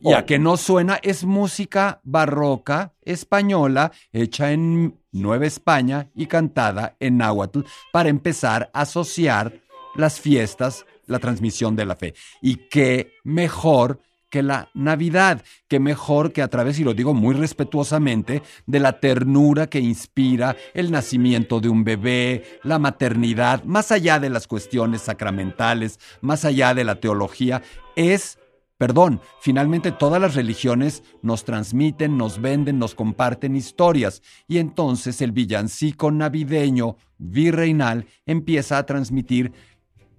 Y 0.00 0.12
a 0.12 0.24
que 0.24 0.38
no 0.38 0.56
suena, 0.56 1.00
es 1.02 1.24
música 1.24 2.00
barroca 2.04 2.92
española 3.04 3.90
hecha 4.12 4.52
en 4.52 5.00
Nueva 5.10 5.46
España 5.46 6.10
y 6.14 6.26
cantada 6.26 6.94
en 7.00 7.16
náhuatl 7.18 7.62
para 7.92 8.08
empezar 8.08 8.70
a 8.72 8.82
asociar 8.82 9.52
las 9.96 10.20
fiestas, 10.20 10.86
la 11.06 11.18
transmisión 11.18 11.74
de 11.74 11.86
la 11.86 11.96
fe. 11.96 12.14
Y 12.40 12.68
qué 12.70 13.14
mejor 13.24 13.98
que 14.32 14.42
la 14.42 14.70
Navidad, 14.72 15.44
qué 15.68 15.78
mejor 15.78 16.32
que 16.32 16.40
a 16.40 16.48
través, 16.48 16.80
y 16.80 16.84
lo 16.84 16.94
digo 16.94 17.12
muy 17.12 17.34
respetuosamente, 17.34 18.42
de 18.66 18.80
la 18.80 18.98
ternura 18.98 19.66
que 19.66 19.78
inspira 19.78 20.56
el 20.72 20.90
nacimiento 20.90 21.60
de 21.60 21.68
un 21.68 21.84
bebé, 21.84 22.42
la 22.62 22.78
maternidad, 22.78 23.62
más 23.64 23.92
allá 23.92 24.18
de 24.18 24.30
las 24.30 24.46
cuestiones 24.46 25.02
sacramentales, 25.02 26.00
más 26.22 26.46
allá 26.46 26.72
de 26.72 26.84
la 26.84 26.96
teología, 26.96 27.62
es 27.94 28.38
Perdón, 28.78 29.20
finalmente 29.40 29.92
todas 29.92 30.20
las 30.20 30.34
religiones 30.34 31.04
nos 31.22 31.44
transmiten, 31.44 32.16
nos 32.16 32.40
venden, 32.40 32.80
nos 32.80 32.96
comparten 32.96 33.54
historias. 33.54 34.22
Y 34.48 34.58
entonces 34.58 35.22
el 35.22 35.30
villancico 35.30 36.10
navideño 36.10 36.96
virreinal 37.16 38.06
empieza 38.26 38.78
a 38.78 38.84
transmitir 38.84 39.52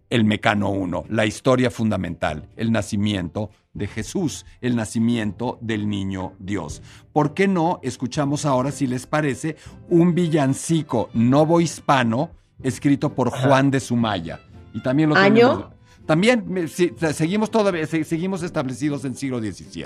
el 0.09 0.23
mecano 0.23 0.69
uno, 0.69 1.03
la 1.09 1.25
historia 1.25 1.71
fundamental, 1.71 2.47
el 2.55 2.71
nacimiento 2.71 3.49
de 3.73 3.87
Jesús, 3.87 4.45
el 4.61 4.75
nacimiento 4.75 5.57
del 5.61 5.89
niño 5.89 6.33
Dios. 6.39 6.81
¿Por 7.11 7.33
qué 7.33 7.47
no 7.47 7.79
escuchamos 7.83 8.45
ahora, 8.45 8.71
si 8.71 8.85
les 8.87 9.07
parece, 9.07 9.55
un 9.89 10.13
villancico 10.13 11.09
novohispano 11.13 12.31
escrito 12.61 13.13
por 13.13 13.29
Juan 13.31 13.71
de 13.71 13.79
Sumaya? 13.79 14.39
Y 14.73 14.81
también 14.81 15.09
lo 15.09 15.15
¿Año? 15.15 15.71
También 16.05 16.43
me- 16.47 16.67
sí, 16.67 16.91
seguimos 17.13 17.49
todavía, 17.49 17.85
se- 17.87 18.03
seguimos 18.03 18.43
establecidos 18.43 19.05
en 19.05 19.15
siglo 19.15 19.39
XVII. 19.39 19.85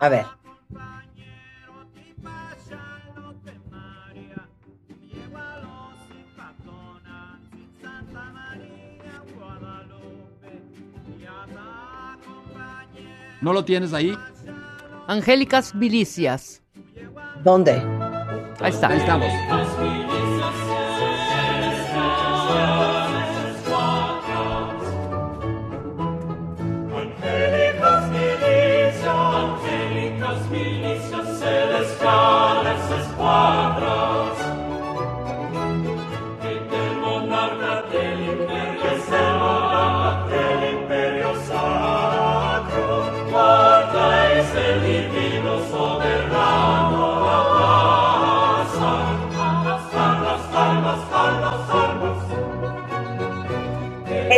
A 0.00 0.08
ver. 0.08 0.26
¿No 13.44 13.52
lo 13.52 13.62
tienes 13.62 13.92
ahí? 13.92 14.16
Angélicas 15.06 15.78
Vilicias. 15.78 16.62
¿Dónde? 17.42 17.72
Ahí 18.58 18.70
está. 18.70 18.88
Ahí 18.88 18.96
estamos. 18.96 19.28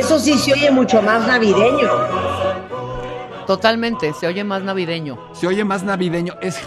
Eso 0.06 0.20
sí 0.20 0.38
se 0.38 0.52
oye 0.52 0.70
mucho 0.70 1.02
más 1.02 1.26
navideño. 1.26 1.88
Totalmente, 3.44 4.12
se 4.12 4.28
oye 4.28 4.44
más 4.44 4.62
navideño. 4.62 5.18
Se 5.32 5.48
oye 5.48 5.64
más 5.64 5.82
navideño, 5.82 6.34
es 6.40 6.60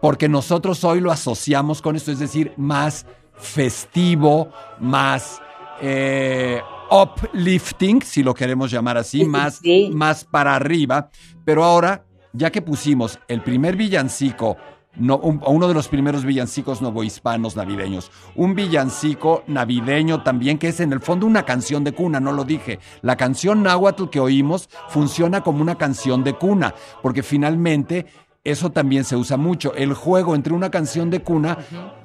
porque 0.00 0.28
nosotros 0.28 0.82
hoy 0.82 1.00
lo 1.00 1.12
asociamos 1.12 1.80
con 1.80 1.94
esto, 1.94 2.10
es 2.10 2.18
decir, 2.18 2.52
más 2.56 3.06
festivo, 3.34 4.50
más 4.80 5.40
eh, 5.80 6.60
uplifting, 6.90 8.02
si 8.02 8.24
lo 8.24 8.34
queremos 8.34 8.68
llamar 8.72 8.98
así, 8.98 9.20
Sí, 9.20 9.24
más, 9.26 9.54
sí. 9.62 9.90
más 9.94 10.24
para 10.24 10.56
arriba. 10.56 11.08
Pero 11.44 11.62
ahora, 11.62 12.04
ya 12.32 12.50
que 12.50 12.62
pusimos 12.62 13.16
el 13.28 13.42
primer 13.42 13.76
villancico, 13.76 14.56
no, 14.96 15.16
un- 15.18 15.40
uno 15.46 15.68
de 15.68 15.74
los 15.74 15.88
primeros 15.88 16.24
villancicos 16.24 16.82
novohispanos 16.82 17.56
navideños, 17.56 18.10
un 18.34 18.54
villancico 18.54 19.42
navideño 19.46 20.22
también, 20.22 20.58
que 20.58 20.68
es 20.68 20.80
en 20.80 20.92
el 20.92 21.00
fondo 21.00 21.26
una 21.26 21.44
canción 21.44 21.82
de 21.84 21.92
cuna, 21.92 22.20
no 22.20 22.32
lo 22.32 22.44
dije. 22.44 22.78
La 23.00 23.16
canción 23.16 23.62
náhuatl 23.62 24.08
que 24.10 24.20
oímos 24.20 24.68
funciona 24.88 25.40
como 25.42 25.62
una 25.62 25.76
canción 25.76 26.22
de 26.24 26.34
cuna, 26.34 26.74
porque 27.02 27.22
finalmente 27.22 28.06
eso 28.44 28.70
también 28.70 29.04
se 29.04 29.14
usa 29.14 29.36
mucho. 29.36 29.72
El 29.74 29.94
juego 29.94 30.34
entre 30.34 30.52
una 30.52 30.68
canción 30.70 31.10
de 31.10 31.22
cuna, 31.22 31.58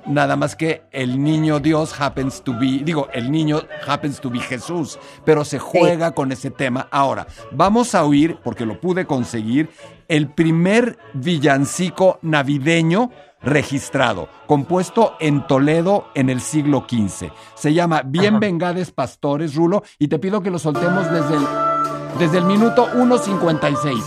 nada 0.06 0.36
más 0.36 0.56
que 0.56 0.84
el 0.92 1.24
niño 1.24 1.60
Dios 1.60 2.00
happens 2.00 2.44
to 2.44 2.54
be, 2.54 2.84
digo, 2.84 3.08
el 3.12 3.32
niño 3.32 3.62
happens 3.88 4.22
to 4.22 4.30
be 4.30 4.40
Jesús, 4.40 5.00
pero 5.26 5.44
se 5.44 5.58
juega 5.58 6.12
con 6.12 6.32
ese 6.32 6.52
tema. 6.52 6.88
Ahora, 6.92 7.26
vamos 7.52 7.96
a 7.96 8.06
oír, 8.06 8.38
porque 8.44 8.68
lo 8.68 8.80
pude 8.80 9.06
conseguir, 9.08 9.72
el 10.08 10.30
primer 10.30 10.98
villancico 11.14 12.20
navideño 12.22 13.12
registrado, 13.42 14.30
compuesto 14.48 15.16
en 15.20 15.46
Toledo 15.48 16.08
en 16.16 16.30
el 16.30 16.42
siglo 16.42 16.86
XV. 16.90 17.32
Se 17.56 17.74
llama 17.74 18.02
Bien 18.06 18.40
Vengades 18.40 18.92
Pastores, 18.92 19.56
Rulo, 19.56 19.84
y 20.00 20.08
te 20.08 20.20
pido 20.20 20.42
que 20.42 20.52
lo 20.52 20.60
soltemos 20.60 21.10
desde 21.12 21.36
el, 21.36 21.48
desde 22.20 22.38
el 22.40 22.46
minuto 22.46 22.88
1.56. 22.94 24.04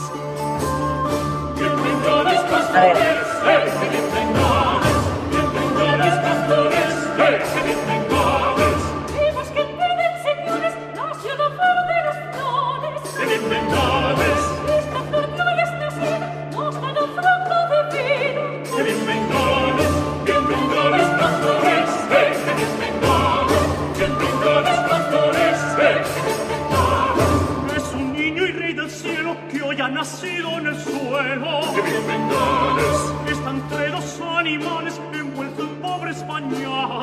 A 2.72 2.80
ver. 2.82 3.09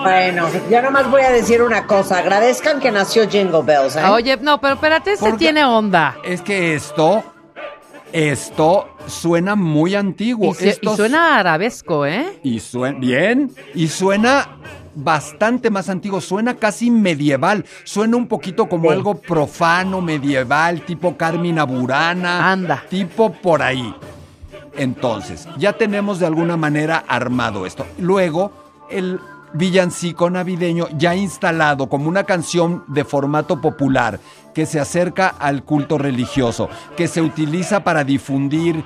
Bueno, 0.02 0.48
yo 0.70 0.82
nomás 0.82 1.10
voy 1.10 1.22
a 1.22 1.30
decir 1.32 1.62
una 1.62 1.86
cosa. 1.88 2.20
Agradezcan 2.20 2.80
que 2.80 2.92
nació 2.92 3.28
Jingle 3.30 3.62
Bells, 3.64 3.96
¿eh? 3.96 4.04
Oye, 4.06 4.38
no, 4.38 4.60
pero 4.62 4.76
espérate, 4.76 5.14
ese 5.14 5.22
Porque- 5.22 5.38
tiene 5.38 5.64
onda. 5.66 6.16
Es 6.24 6.42
que 6.42 6.76
esto, 6.76 7.24
esto 8.12 8.88
suena 9.08 9.56
muy 9.56 9.96
antiguo. 9.96 10.52
Y, 10.52 10.54
se- 10.56 10.80
suena 10.96 11.38
arabesco, 11.40 12.06
¿eh? 12.06 12.40
Y 12.44 12.60
suena 12.60 13.00
bien, 13.00 13.52
y 13.74 13.88
suena 13.88 14.50
bastante 14.96 15.70
más 15.70 15.90
antiguo, 15.90 16.20
suena 16.22 16.56
casi 16.56 16.90
medieval, 16.90 17.66
suena 17.84 18.18
un 18.18 18.28
poquito 18.28 18.68
como 18.68 18.90
Sí. 18.90 18.96
algo 18.96 19.16
profano, 19.20 20.02
medieval, 20.02 20.82
tipo 20.82 21.16
Carmina 21.16 21.64
Burana, 21.66 22.52
Anda. 22.52 22.84
tipo 22.90 23.32
por 23.32 23.62
ahí. 23.62 23.94
Entonces, 24.76 25.48
ya 25.58 25.74
tenemos 25.74 26.20
de 26.20 26.26
alguna 26.28 26.58
manera 26.58 27.04
armado 27.08 27.66
esto. 27.66 27.86
Luego, 28.00 28.52
el 28.90 29.20
villancico 29.58 30.30
navideño 30.30 30.88
ya 30.98 31.16
instalado 31.16 31.90
como 31.90 32.08
una 32.08 32.24
canción 32.24 32.84
de 32.88 33.04
formato 33.04 33.60
popular 33.60 34.20
que 34.54 34.66
se 34.66 34.80
acerca 34.80 35.28
al 35.28 35.64
culto 35.64 35.98
religioso, 35.98 36.70
que 36.96 37.08
se 37.08 37.22
utiliza 37.22 37.84
para 37.84 38.04
difundir 38.04 38.84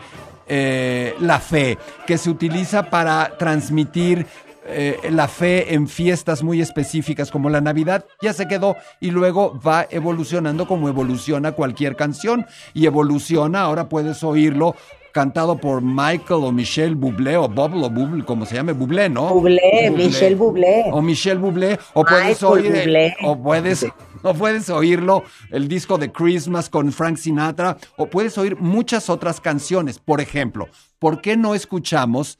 eh, 0.48 1.15
la 1.19 1.39
fe, 1.39 1.77
que 2.06 2.18
se 2.18 2.30
utiliza 2.30 2.89
para 2.89 3.38
transmitir 3.38 4.26
eh, 4.65 4.99
la 5.10 5.27
fe 5.27 5.73
en 5.73 5.88
fiestas 5.88 6.43
muy 6.43 6.61
específicas 6.61 7.31
como 7.31 7.49
la 7.49 7.61
Navidad, 7.61 8.06
ya 8.22 8.31
se 8.34 8.48
quedó 8.48 8.76
y 8.99 9.11
luego 9.11 9.60
va 9.60 9.88
evolucionando 9.89 10.68
como 10.68 10.88
evoluciona 10.88 11.53
cualquier 11.53 11.95
canción 11.95 12.45
y 12.73 12.85
evoluciona, 12.85 13.61
ahora 13.61 13.89
puedes 13.89 14.23
oírlo 14.23 14.76
cantado 15.12 15.58
por 15.58 15.82
Michael 15.82 16.44
o 16.44 16.52
Michelle 16.52 16.96
Bublé 16.96 17.38
o 17.38 17.48
Bob 17.48 17.76
o 17.76 17.90
Bublé, 17.90 18.24
como 18.26 18.46
se 18.46 18.56
llame, 18.56 18.74
Bublé, 18.74 19.10
¿no? 19.10 19.30
Bublé, 19.30 19.92
Michelle 19.96 20.36
Bublé. 20.36 20.86
O 20.92 21.02
Michelle 21.02 21.40
Bublé, 21.40 21.80
o 21.94 22.04
puedes 22.04 22.42
Michael 22.42 22.52
oír, 22.52 22.72
Bublé. 22.72 23.16
o 23.24 23.42
puedes, 23.42 23.86
o 24.24 24.34
puedes 24.34 24.70
oírlo, 24.70 25.24
el 25.50 25.68
disco 25.68 25.98
de 25.98 26.12
Christmas 26.12 26.70
con 26.70 26.92
Frank 26.92 27.18
Sinatra, 27.18 27.78
o 27.98 28.08
puedes 28.08 28.38
oír 28.38 28.58
muchas 28.60 29.10
otras 29.10 29.42
canciones. 29.42 30.00
Por 30.00 30.22
ejemplo, 30.22 30.68
¿por 31.00 31.22
qué 31.22 31.38
no 31.38 31.56
escuchamos 31.56 32.40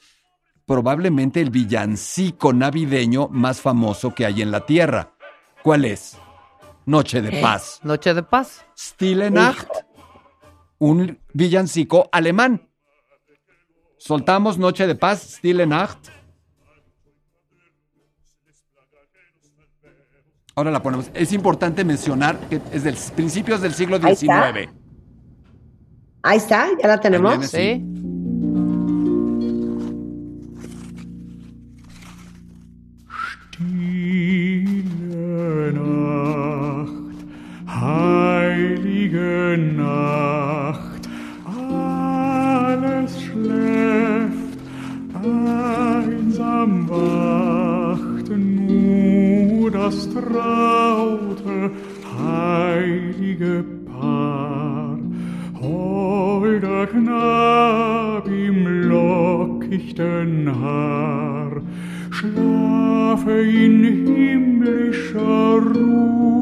probablemente 0.66 1.42
el 1.42 1.50
villancico 1.50 2.54
navideño 2.54 3.28
más 3.30 3.62
famoso 3.62 4.14
que 4.16 4.26
hay 4.26 4.42
en 4.42 4.52
la 4.52 4.66
Tierra? 4.66 5.14
¿Cuál 5.64 5.86
es? 5.86 6.18
Noche 6.86 7.22
de 7.22 7.42
Paz. 7.42 7.80
Noche 7.84 8.14
de 8.14 8.24
paz. 8.24 8.66
Stille 8.78 9.30
Nacht, 9.30 9.70
un 10.82 11.20
villancico 11.34 12.10
alemán. 12.12 12.68
Soltamos 13.98 14.58
Noche 14.58 14.88
de 14.88 14.96
Paz, 14.96 15.36
Stille 15.38 15.68
Nacht. 15.68 16.08
Ahora 20.56 20.72
la 20.72 20.82
ponemos. 20.82 21.12
Es 21.14 21.34
importante 21.34 21.86
mencionar 21.86 22.40
que 22.50 22.60
es 22.74 22.84
de 22.84 22.94
principios 23.16 23.62
del 23.62 23.76
siglo 23.76 24.00
Ahí 24.02 24.14
está. 24.14 24.52
XIX. 24.54 24.70
Ahí 26.24 26.38
está, 26.38 26.68
ya 26.82 26.88
la 26.88 27.00
tenemos. 27.00 27.32
viene, 27.32 27.48
sí. 27.48 27.58
Sí. 27.58 27.88
Stille 34.42 35.72
Nacht, 35.74 36.94
heilige 37.68 39.58
Nacht, 39.58 40.71
schläft, 43.32 44.58
einsam 45.14 46.90
wacht 46.90 48.30
nur 48.30 49.72
das 49.72 50.10
traute, 50.14 51.72
heilige 52.20 53.64
Paar. 53.86 54.98
Holder 55.62 56.88
Knab 56.88 58.28
im 58.28 58.90
lockichten 58.90 60.50
Haar, 60.60 61.62
schlafe 62.10 63.42
in 63.42 63.84
himmlischer 64.08 65.60
Ruh, 65.76 66.34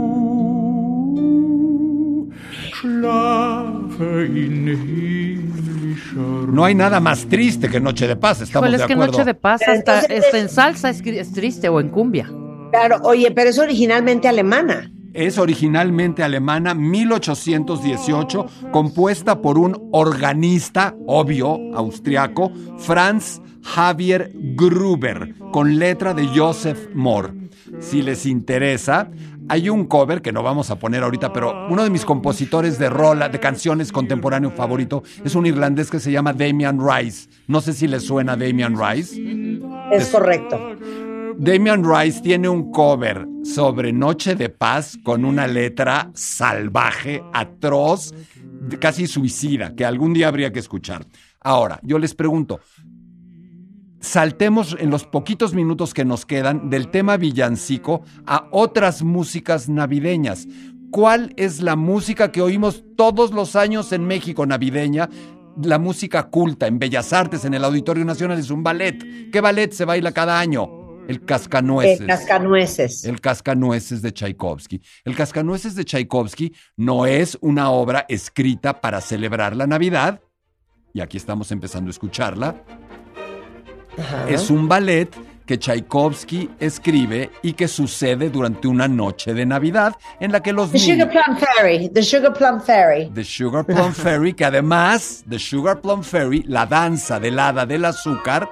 schlafe 2.71 4.25
in 4.25 4.67
himmlischer. 4.67 5.48
No 6.15 6.65
hay 6.65 6.75
nada 6.75 6.99
más 6.99 7.25
triste 7.27 7.69
que 7.69 7.79
Noche 7.79 8.07
de 8.07 8.15
Paz, 8.15 8.41
estamos 8.41 8.67
Híjole, 8.67 8.77
de 8.77 8.83
es 8.83 8.87
que 8.87 8.93
acuerdo. 8.93 9.11
Noche 9.13 9.25
de 9.25 9.33
paz 9.33 9.61
Pero 9.65 9.77
hasta, 9.77 9.99
entonces- 9.99 10.25
hasta 10.25 10.37
en 10.39 10.49
salsa 10.49 10.89
es, 10.89 11.01
es 11.05 11.31
triste 11.33 11.69
o 11.69 11.79
en 11.79 11.89
cumbia. 11.89 12.29
Claro, 12.71 12.97
oye, 13.03 13.31
pero 13.31 13.49
es 13.49 13.57
originalmente 13.59 14.27
alemana. 14.27 14.91
Es 15.13 15.39
originalmente 15.39 16.21
alemana, 16.23 16.75
1818, 16.75 18.45
compuesta 18.71 19.41
por 19.41 19.57
un 19.57 19.89
organista, 19.91 20.95
obvio, 21.07 21.57
austriaco, 21.75 22.51
Franz 22.77 23.41
Javier 23.63 24.31
Gruber, 24.35 25.33
con 25.51 25.79
letra 25.79 26.13
de 26.13 26.27
Joseph 26.27 26.89
Mohr. 26.93 27.33
Si 27.79 28.01
les 28.01 28.25
interesa, 28.25 29.09
hay 29.49 29.67
un 29.67 29.85
cover 29.85 30.21
que 30.21 30.31
no 30.31 30.43
vamos 30.43 30.69
a 30.69 30.77
poner 30.77 31.03
ahorita, 31.03 31.33
pero 31.33 31.67
uno 31.69 31.83
de 31.83 31.89
mis 31.89 32.05
compositores 32.05 32.77
de 32.77 32.89
rola, 32.89 33.29
de 33.29 33.39
canciones 33.39 33.91
contemporáneo 33.91 34.51
favorito, 34.51 35.03
es 35.25 35.33
un 35.33 35.47
irlandés 35.47 35.89
que 35.89 35.99
se 35.99 36.11
llama 36.11 36.33
Damian 36.33 36.79
Rice. 36.79 37.29
No 37.47 37.59
sé 37.59 37.73
si 37.73 37.87
les 37.87 38.03
suena 38.03 38.37
Damian 38.37 38.75
Rice. 38.79 39.19
Es 39.91 40.09
correcto. 40.09 40.75
Damian 41.37 41.83
Rice 41.83 42.21
tiene 42.21 42.47
un 42.47 42.71
cover 42.71 43.25
sobre 43.43 43.91
Noche 43.91 44.35
de 44.35 44.49
Paz 44.49 44.97
con 45.03 45.25
una 45.25 45.47
letra 45.47 46.11
salvaje, 46.13 47.23
atroz, 47.33 48.13
casi 48.79 49.07
suicida, 49.07 49.73
que 49.75 49.85
algún 49.85 50.13
día 50.13 50.27
habría 50.27 50.51
que 50.51 50.59
escuchar. 50.59 51.05
Ahora, 51.41 51.79
yo 51.81 51.97
les 51.97 52.13
pregunto, 52.13 52.59
saltemos 53.99 54.75
en 54.79 54.89
los 54.89 55.05
poquitos 55.05 55.53
minutos 55.53 55.93
que 55.93 56.05
nos 56.05 56.25
quedan 56.25 56.69
del 56.69 56.89
tema 56.89 57.17
villancico 57.17 58.01
a 58.25 58.47
otras 58.51 59.03
músicas 59.03 59.69
navideñas. 59.69 60.47
¿Cuál 60.91 61.33
es 61.37 61.61
la 61.61 61.75
música 61.75 62.31
que 62.31 62.41
oímos 62.41 62.83
todos 62.95 63.31
los 63.31 63.55
años 63.55 63.91
en 63.91 64.05
México 64.05 64.45
navideña? 64.45 65.09
La 65.61 65.77
música 65.77 66.29
culta 66.29 66.67
en 66.67 66.79
Bellas 66.79 67.13
Artes, 67.13 67.45
en 67.45 67.53
el 67.53 67.63
Auditorio 67.63 68.05
Nacional, 68.05 68.39
es 68.39 68.49
un 68.49 68.63
ballet. 68.63 69.31
¿Qué 69.31 69.41
ballet 69.41 69.71
se 69.71 69.85
baila 69.85 70.11
cada 70.11 70.39
año? 70.39 70.79
El 71.07 71.25
Cascanueces. 71.25 72.01
El 72.01 72.07
cascanueces. 72.07 73.03
El 73.03 73.19
Cascanueces 73.19 74.01
de 74.01 74.11
Tchaikovsky. 74.11 74.81
El 75.03 75.15
Cascanueces 75.15 75.75
de 75.75 75.83
Tchaikovsky 75.83 76.53
no 76.77 77.05
es 77.07 77.37
una 77.41 77.71
obra 77.71 78.05
escrita 78.07 78.79
para 78.79 79.01
celebrar 79.01 79.55
la 79.55 79.67
Navidad, 79.67 80.21
y 80.93 81.01
aquí 81.01 81.17
estamos 81.17 81.51
empezando 81.51 81.89
a 81.89 81.91
escucharla. 81.91 82.63
Ajá. 83.97 84.29
Es 84.29 84.49
un 84.49 84.67
ballet 84.67 85.09
que 85.49 85.57
Tchaikovsky 85.57 86.47
escribe 86.59 87.31
y 87.41 87.53
que 87.53 87.67
sucede 87.67 88.29
durante 88.29 88.67
una 88.67 88.87
noche 88.87 89.33
de 89.33 89.47
Navidad 89.47 89.95
en 90.19 90.31
la 90.31 90.43
que 90.43 90.53
los 90.53 90.71
The 90.71 90.77
niños... 90.77 91.07
Sugar 91.07 91.09
Plum 91.09 91.37
Fairy, 91.37 91.89
The 91.89 92.03
Sugar 92.03 92.33
Plum 92.33 92.61
Fairy. 92.61 93.09
The 93.09 93.23
Sugar 93.23 93.65
Plum 93.65 93.91
Fairy, 93.91 94.33
que 94.33 94.45
además, 94.45 95.23
The 95.27 95.39
Sugar 95.39 95.81
Plum 95.81 96.03
Fairy, 96.03 96.43
la 96.43 96.67
danza 96.67 97.19
del 97.19 97.39
hada 97.39 97.65
del 97.65 97.85
azúcar, 97.85 98.47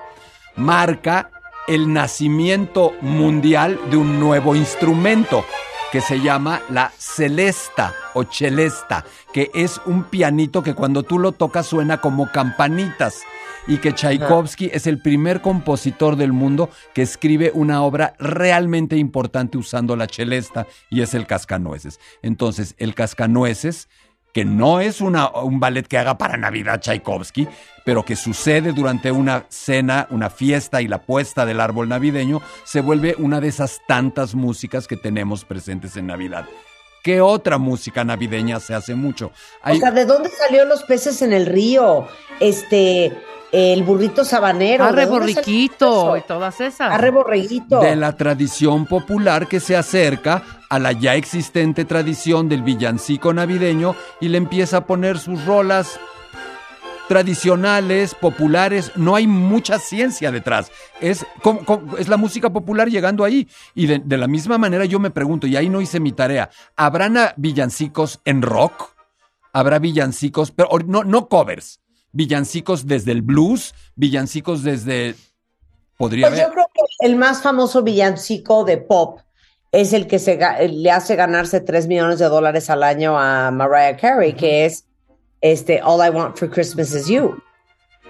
marca 0.56 1.30
el 1.68 1.94
nacimiento 1.94 2.94
mundial 3.02 3.80
de 3.92 3.98
un 3.98 4.20
nuevo 4.20 4.56
instrumento 4.56 5.46
que 5.92 6.02
se 6.02 6.20
llama 6.20 6.62
la 6.70 6.92
celesta 6.98 7.94
o 8.16 8.24
celesta, 8.24 9.06
que 9.32 9.52
es 9.54 9.80
un 9.86 10.06
pianito 10.06 10.64
que 10.64 10.74
cuando 10.74 11.04
tú 11.04 11.20
lo 11.20 11.32
tocas 11.32 11.68
suena 11.68 12.02
como 12.02 12.32
campanitas 12.32 13.22
y 13.68 13.78
que 13.78 13.94
Tchaikovsky 13.94 14.72
es 14.74 14.88
el 14.88 15.02
primer 15.02 15.42
compositor 15.42 16.16
del 16.16 16.34
mundo 16.34 16.70
que 16.94 17.02
escribe 17.02 17.52
una 17.54 17.84
obra 17.84 18.14
realmente 18.20 18.96
importante 18.96 19.58
usando 19.58 19.96
la 19.96 20.08
celesta 20.08 20.68
y 20.90 21.02
es 21.02 21.14
el 21.14 21.28
Cascanueces. 21.28 22.00
Entonces, 22.22 22.76
el 22.78 22.96
Cascanueces 22.96 23.90
que 24.34 24.46
no 24.46 24.80
es 24.80 25.02
un 25.02 25.60
ballet 25.60 25.88
que 25.88 25.98
haga 25.98 26.20
para 26.20 26.38
Navidad 26.38 26.80
Tchaikovsky, 26.80 27.48
pero 27.84 28.06
que 28.06 28.16
sucede 28.16 28.72
durante 28.72 29.12
una 29.12 29.46
cena, 29.50 30.08
una 30.12 30.30
fiesta 30.30 30.80
y 30.80 30.88
la 30.88 31.02
puesta 31.02 31.44
del 31.44 31.60
árbol 31.60 31.90
navideño, 31.90 32.44
se 32.64 32.82
vuelve 32.82 33.16
una 33.18 33.42
de 33.42 33.48
esas 33.48 33.80
tantas 33.88 34.36
músicas 34.36 34.88
que 34.88 34.96
tenemos 34.96 35.44
presentes 35.44 35.98
en 35.98 36.06
Navidad. 36.06 36.46
¿Qué 37.04 37.20
otra 37.20 37.58
música 37.58 38.04
navideña 38.04 38.60
se 38.60 38.76
hace 38.76 38.94
mucho? 38.94 39.32
O 39.64 39.76
sea, 39.76 39.90
¿de 39.90 40.06
dónde 40.06 40.30
salió 40.30 40.66
los 40.66 40.84
peces 40.84 41.22
en 41.24 41.34
el 41.34 41.48
río? 41.48 42.08
Este, 42.40 43.18
el 43.52 43.84
burrito 43.84 44.24
sabanero. 44.26 44.84
Arre 44.84 45.02
¿de 45.02 45.06
dónde 45.08 45.34
salió 45.34 45.44
borriquito 45.44 46.18
y 46.18 46.22
todas 46.22 46.60
esas. 46.62 46.92
Arre 46.92 47.12
borreguito. 47.12 47.80
de 47.80 47.96
la 47.96 48.16
tradición 48.16 48.86
popular 48.86 49.48
que 49.48 49.60
se 49.60 49.76
acerca 49.76 50.44
a 50.70 50.80
la 50.80 50.92
ya 50.92 51.16
existente 51.16 51.86
tradición 51.86 52.50
del 52.50 52.62
villancico 52.62 53.34
navideño 53.34 53.96
y 54.20 54.30
le 54.30 54.38
empieza 54.38 54.78
a 54.78 54.86
poner 54.86 55.18
sus 55.20 55.46
rolas 55.46 56.00
tradicionales, 57.08 58.14
populares, 58.16 58.92
no 58.96 59.16
hay 59.16 59.28
mucha 59.28 59.80
ciencia 59.80 60.30
detrás. 60.30 60.72
Es, 61.00 61.26
es 61.98 62.08
la 62.10 62.18
música 62.18 62.50
popular 62.50 62.90
llegando 62.90 63.24
ahí. 63.24 63.48
Y 63.74 63.88
de, 63.88 64.00
de 64.00 64.18
la 64.18 64.28
misma 64.28 64.58
manera 64.58 64.84
yo 64.86 65.00
me 65.00 65.10
pregunto, 65.10 65.48
y 65.48 65.56
ahí 65.56 65.70
no 65.70 65.80
hice 65.80 66.00
mi 66.02 66.12
tarea, 66.12 66.50
¿habrán 66.76 67.18
villancicos 67.38 68.20
en 68.26 68.42
rock? 68.42 68.92
¿Habrá 69.54 69.80
villancicos, 69.80 70.52
pero 70.52 70.70
no, 70.86 71.06
no 71.06 71.30
covers? 71.30 71.80
Villancicos 72.12 72.88
desde 72.88 73.12
el 73.12 73.22
blues, 73.22 73.74
villancicos 73.96 74.64
desde... 74.64 75.16
Podría 75.98 76.28
Pues 76.28 76.40
yo 76.40 76.52
creo 76.52 76.66
que 76.74 77.08
el 77.08 77.16
más 77.16 77.42
famoso 77.42 77.82
villancico 77.82 78.64
de 78.64 78.78
pop 78.78 79.20
es 79.72 79.94
el 79.94 80.06
que 80.08 80.20
se, 80.20 80.40
ga- 80.40 80.60
le 80.70 80.92
hace 80.92 81.16
ganarse 81.16 81.60
3 81.60 81.88
millones 81.88 82.20
de 82.20 82.26
dólares 82.26 82.70
al 82.70 82.84
año 82.84 83.18
a 83.20 83.50
Mariah 83.52 83.98
Carey, 83.98 84.34
que 84.34 84.66
es 84.66 84.86
este 85.42 85.82
All 85.84 86.06
I 86.06 86.10
Want 86.10 86.38
for 86.38 86.50
Christmas 86.52 86.94
Is 86.94 87.08
You, 87.08 87.36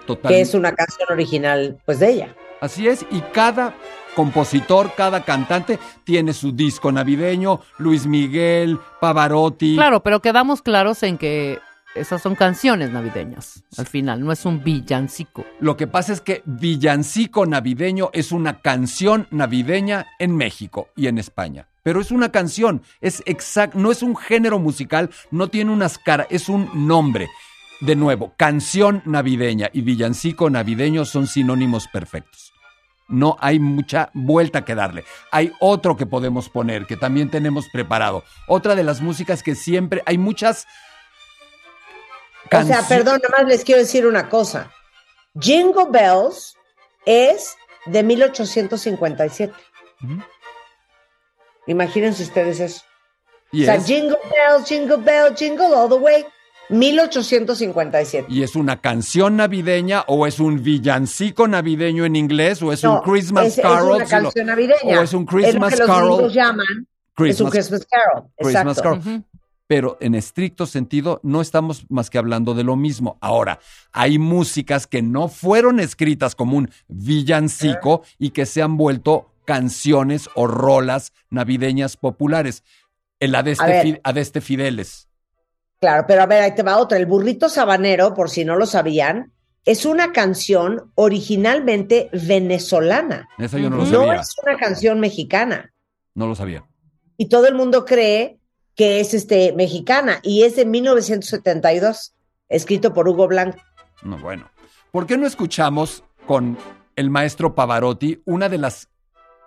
total- 0.05 0.29
que 0.31 0.41
es 0.41 0.53
una 0.53 0.73
canción 0.73 1.07
original 1.11 1.79
pues 1.85 1.99
de 1.99 2.09
ella. 2.11 2.35
Así 2.59 2.87
es, 2.87 3.05
y 3.09 3.21
cada 3.33 3.73
compositor, 4.15 4.91
cada 4.95 5.23
cantante 5.23 5.79
tiene 6.03 6.33
su 6.33 6.51
disco 6.51 6.91
navideño, 6.91 7.61
Luis 7.77 8.05
Miguel, 8.05 8.79
Pavarotti. 8.99 9.75
Claro, 9.75 10.03
pero 10.03 10.21
quedamos 10.21 10.61
claros 10.61 11.03
en 11.03 11.17
que 11.17 11.59
esas 11.99 12.21
son 12.21 12.35
canciones 12.35 12.91
navideñas. 12.91 13.63
Al 13.77 13.87
final, 13.87 14.23
no 14.23 14.31
es 14.31 14.45
un 14.45 14.63
villancico. 14.63 15.45
Lo 15.59 15.77
que 15.77 15.87
pasa 15.87 16.13
es 16.13 16.21
que 16.21 16.41
Villancico 16.45 17.45
Navideño 17.45 18.09
es 18.13 18.31
una 18.31 18.61
canción 18.61 19.27
navideña 19.31 20.05
en 20.19 20.35
México 20.35 20.89
y 20.95 21.07
en 21.07 21.17
España. 21.17 21.67
Pero 21.83 22.01
es 22.01 22.11
una 22.11 22.31
canción, 22.31 22.81
es 22.99 23.23
exact, 23.25 23.73
no 23.73 23.91
es 23.91 24.03
un 24.03 24.15
género 24.15 24.59
musical, 24.59 25.09
no 25.31 25.47
tiene 25.47 25.71
unas 25.71 25.97
caras, 25.97 26.27
es 26.29 26.49
un 26.49 26.69
nombre. 26.87 27.29
De 27.79 27.95
nuevo, 27.95 28.33
canción 28.35 29.01
navideña 29.05 29.69
y 29.71 29.81
villancico 29.81 30.49
navideño 30.49 31.05
son 31.05 31.27
sinónimos 31.27 31.87
perfectos. 31.87 32.51
No 33.07 33.37
hay 33.39 33.59
mucha 33.59 34.09
vuelta 34.13 34.65
que 34.65 34.75
darle. 34.75 35.05
Hay 35.31 35.53
otro 35.61 35.95
que 35.95 36.05
podemos 36.05 36.49
poner, 36.49 36.85
que 36.85 36.97
también 36.97 37.29
tenemos 37.29 37.69
preparado. 37.69 38.23
Otra 38.47 38.75
de 38.75 38.83
las 38.83 38.99
músicas 38.99 39.43
que 39.43 39.55
siempre 39.55 40.03
hay 40.05 40.17
muchas. 40.17 40.67
O 42.51 42.63
sea, 42.65 42.81
perdón, 42.87 43.19
nada 43.23 43.43
más 43.43 43.47
les 43.47 43.63
quiero 43.63 43.81
decir 43.81 44.05
una 44.07 44.29
cosa. 44.29 44.71
Jingle 45.39 45.85
Bells 45.91 46.55
es 47.05 47.55
de 47.85 48.03
1857. 48.03 49.53
Ujú. 50.03 50.21
Imagínense 51.67 52.23
ustedes 52.23 52.59
eso. 52.59 52.81
O 53.53 53.57
sea, 53.57 53.79
Jingle 53.81 54.17
Bells, 54.31 54.67
Jingle 54.67 54.97
Bell, 54.97 55.35
Jingle 55.35 55.73
All 55.73 55.89
the 55.89 55.95
Way, 55.95 56.25
1857. 56.69 58.27
¿Y 58.29 58.43
es 58.43 58.55
una 58.55 58.79
canción 58.81 59.37
navideña 59.37 60.03
o 60.07 60.27
es 60.27 60.39
un 60.39 60.61
villancico 60.61 61.47
navideño 61.47 62.05
en 62.05 62.15
inglés 62.15 62.61
o 62.61 62.71
es 62.73 62.83
No, 62.83 62.95
un 62.95 63.01
Christmas 63.01 63.47
es, 63.47 63.57
es 63.57 63.63
Carol? 63.63 63.95
una 63.97 64.05
canción 64.05 64.45
navideña. 64.47 64.99
o 64.99 65.03
es 65.03 65.13
un 65.13 65.23
Es 65.23 65.31
lo 65.33 65.37
Christmas 65.39 65.73
que 65.75 65.85
Carol. 65.85 66.31
llaman 66.31 66.87
es 67.25 67.41
un 67.41 67.49
Christmas 67.49 67.87
Carol. 67.89 68.29
Christmas 68.37 68.77
Exacto. 68.77 69.01
Carol. 69.01 69.23
Pero 69.68 69.98
en 69.99 70.15
estricto 70.15 70.65
sentido 70.65 71.19
no 71.23 71.41
estamos 71.41 71.85
más 71.89 72.10
que 72.10 72.18
hablando 72.18 72.53
de 72.53 72.64
lo 72.64 72.76
mismo. 72.77 73.18
Ahora, 73.19 73.60
hay 73.91 74.18
músicas 74.18 74.88
que 74.88 75.02
no 75.02 75.27
fueron 75.27 75.80
escritas 75.80 76.35
como 76.35 76.57
un 76.57 76.69
villancico 76.88 78.03
y 78.18 78.30
que 78.30 78.45
se 78.45 78.61
han 78.61 78.77
vuelto 78.77 79.34
canciones 79.45 80.30
o 80.35 80.48
rolas 80.48 81.11
navideñas 81.30 81.98
populares. 81.98 82.64
El 83.19 83.35
Adeste, 83.35 83.99
Adeste 84.03 84.41
Fideles. 84.41 85.07
Claro, 85.80 86.06
pero 86.07 86.22
a 86.22 86.26
ver, 86.26 86.44
ahí 86.44 86.56
te 86.56 86.64
va 86.64 86.77
otra. 86.77 86.98
El 86.98 87.06
burrito 87.06 87.49
sabanero, 87.49 88.14
por 88.14 88.30
si 88.30 88.45
no 88.45 88.56
lo 88.56 88.65
sabían, 88.65 89.34
es 89.65 89.85
una 89.85 90.11
canción 90.11 90.91
originalmente 90.95 92.10
venezolana. 92.14 93.27
Esa 93.38 93.60
yo 93.60 93.69
no 93.69 93.77
lo 93.77 93.85
No 93.85 93.89
sabía. 94.06 94.22
es 94.22 94.35
una 94.44 94.57
canción 94.57 94.99
mexicana. 94.99 95.73
No 96.15 96.26
lo 96.27 96.35
sabía. 96.35 96.65
Y 97.18 97.27
todo 97.30 97.48
el 97.48 97.56
mundo 97.56 97.84
cree 97.85 98.36
que 98.77 98.99
es 99.01 99.13
este, 99.13 99.51
mexicana 99.53 100.19
y 100.23 100.43
es 100.43 100.55
de 100.55 100.65
1972, 100.65 102.13
escrito 102.47 102.93
por 102.93 103.09
Hugo 103.09 103.27
Blanco. 103.27 103.57
No, 104.03 104.17
bueno. 104.19 104.49
¿Por 104.91 105.07
qué 105.07 105.17
no 105.17 105.27
escuchamos 105.27 106.03
con 106.25 106.57
el 106.95 107.09
maestro 107.09 107.55
Pavarotti 107.55 108.21
una 108.25 108.47
de 108.47 108.59
las 108.59 108.89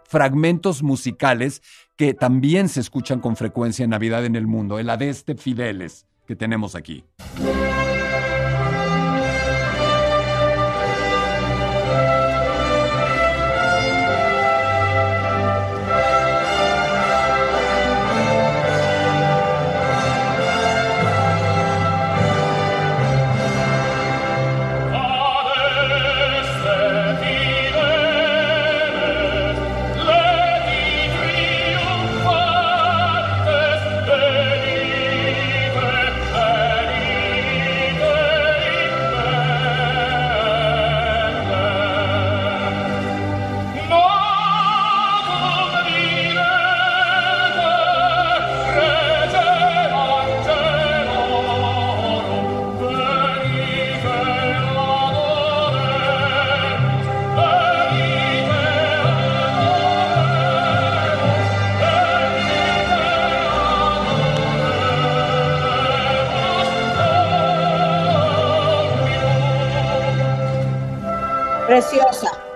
fragmentos 0.05 0.83
musicales 0.83 1.63
que 1.97 2.13
también 2.13 2.69
se 2.69 2.81
escuchan 2.81 3.21
con 3.21 3.37
frecuencia 3.37 3.85
en 3.85 3.91
Navidad 3.91 4.25
en 4.25 4.35
el 4.35 4.49
mundo, 4.49 4.81
el 4.81 4.91
Adeste 4.91 5.37
Fideles 5.37 6.07
que 6.27 6.35
tenemos 6.35 6.75
aquí? 6.75 7.05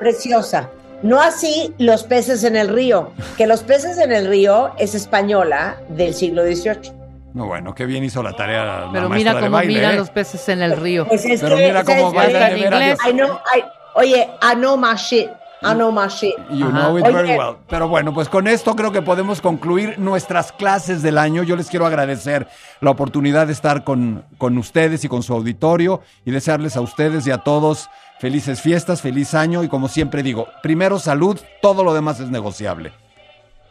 Preciosa. 0.04 0.68
No 1.02 1.18
así 1.18 1.72
los 1.78 2.04
peces 2.04 2.44
en 2.44 2.56
el 2.56 2.68
río, 2.68 3.12
que 3.38 3.46
los 3.46 3.62
peces 3.62 3.96
en 3.96 4.12
el 4.12 4.26
río 4.28 4.70
es 4.78 4.94
española 4.94 5.78
del 5.88 6.12
siglo 6.12 6.42
XVIII. 6.44 6.92
No, 7.32 7.46
bueno, 7.46 7.74
qué 7.74 7.86
bien 7.86 8.04
hizo 8.04 8.22
la 8.22 8.34
tarea 8.34 8.64
la 8.64 8.90
Pero 8.92 9.08
mira 9.08 9.32
de 9.32 9.40
cómo 9.40 9.52
baile, 9.52 9.72
miran 9.72 9.94
¿eh? 9.94 9.96
los 9.96 10.10
peces 10.10 10.46
en 10.50 10.60
el 10.60 10.76
río. 10.76 11.06
Pues 11.08 11.24
es 11.24 11.40
Pero 11.40 11.56
que, 11.56 11.68
mira 11.68 11.82
¿sabes 11.84 12.02
cómo 12.04 12.22
en 12.22 12.58
inglés. 12.58 12.98
I 13.08 13.12
know, 13.14 13.28
I- 13.56 13.64
oye, 13.94 14.28
I 14.42 14.54
know 14.56 14.76
my 14.76 14.94
shit. 14.94 15.30
I 15.62 15.72
know 15.72 15.90
my 15.90 16.08
shit. 16.08 16.34
You 16.50 16.66
Ajá. 16.66 16.88
know 16.88 16.98
it 16.98 17.04
very 17.06 17.30
Oye. 17.30 17.38
well. 17.38 17.56
Pero 17.70 17.88
bueno, 17.88 18.12
pues 18.12 18.28
con 18.28 18.46
esto 18.46 18.76
creo 18.76 18.92
que 18.92 19.00
podemos 19.00 19.40
concluir 19.40 19.98
nuestras 19.98 20.52
clases 20.52 21.00
del 21.00 21.16
año. 21.16 21.42
Yo 21.42 21.56
les 21.56 21.70
quiero 21.70 21.86
agradecer 21.86 22.46
la 22.82 22.90
oportunidad 22.90 23.46
de 23.46 23.54
estar 23.54 23.82
con, 23.82 24.24
con 24.36 24.58
ustedes 24.58 25.04
y 25.04 25.08
con 25.08 25.22
su 25.22 25.32
auditorio 25.32 26.02
y 26.26 26.32
desearles 26.32 26.76
a 26.76 26.82
ustedes 26.82 27.26
y 27.26 27.30
a 27.30 27.38
todos 27.38 27.88
felices 28.18 28.60
fiestas, 28.60 29.02
feliz 29.02 29.34
año 29.34 29.62
y 29.64 29.68
como 29.68 29.88
siempre 29.88 30.22
digo, 30.22 30.48
primero 30.62 30.98
salud, 30.98 31.38
todo 31.60 31.84
lo 31.84 31.94
demás 31.94 32.20
es 32.20 32.30
negociable. 32.30 32.92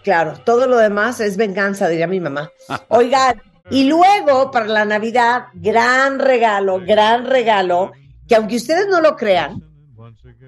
Claro, 0.03 0.33
todo 0.43 0.67
lo 0.67 0.77
demás 0.77 1.19
es 1.21 1.37
venganza, 1.37 1.87
diría 1.87 2.07
mi 2.07 2.19
mamá. 2.19 2.51
Oigan, 2.89 3.41
y 3.69 3.85
luego 3.85 4.51
para 4.51 4.65
la 4.65 4.83
Navidad, 4.83 5.45
gran 5.53 6.19
regalo, 6.19 6.81
gran 6.85 7.25
regalo, 7.25 7.93
que 8.27 8.35
aunque 8.35 8.57
ustedes 8.57 8.87
no 8.87 8.99
lo 8.99 9.15
crean, 9.15 9.63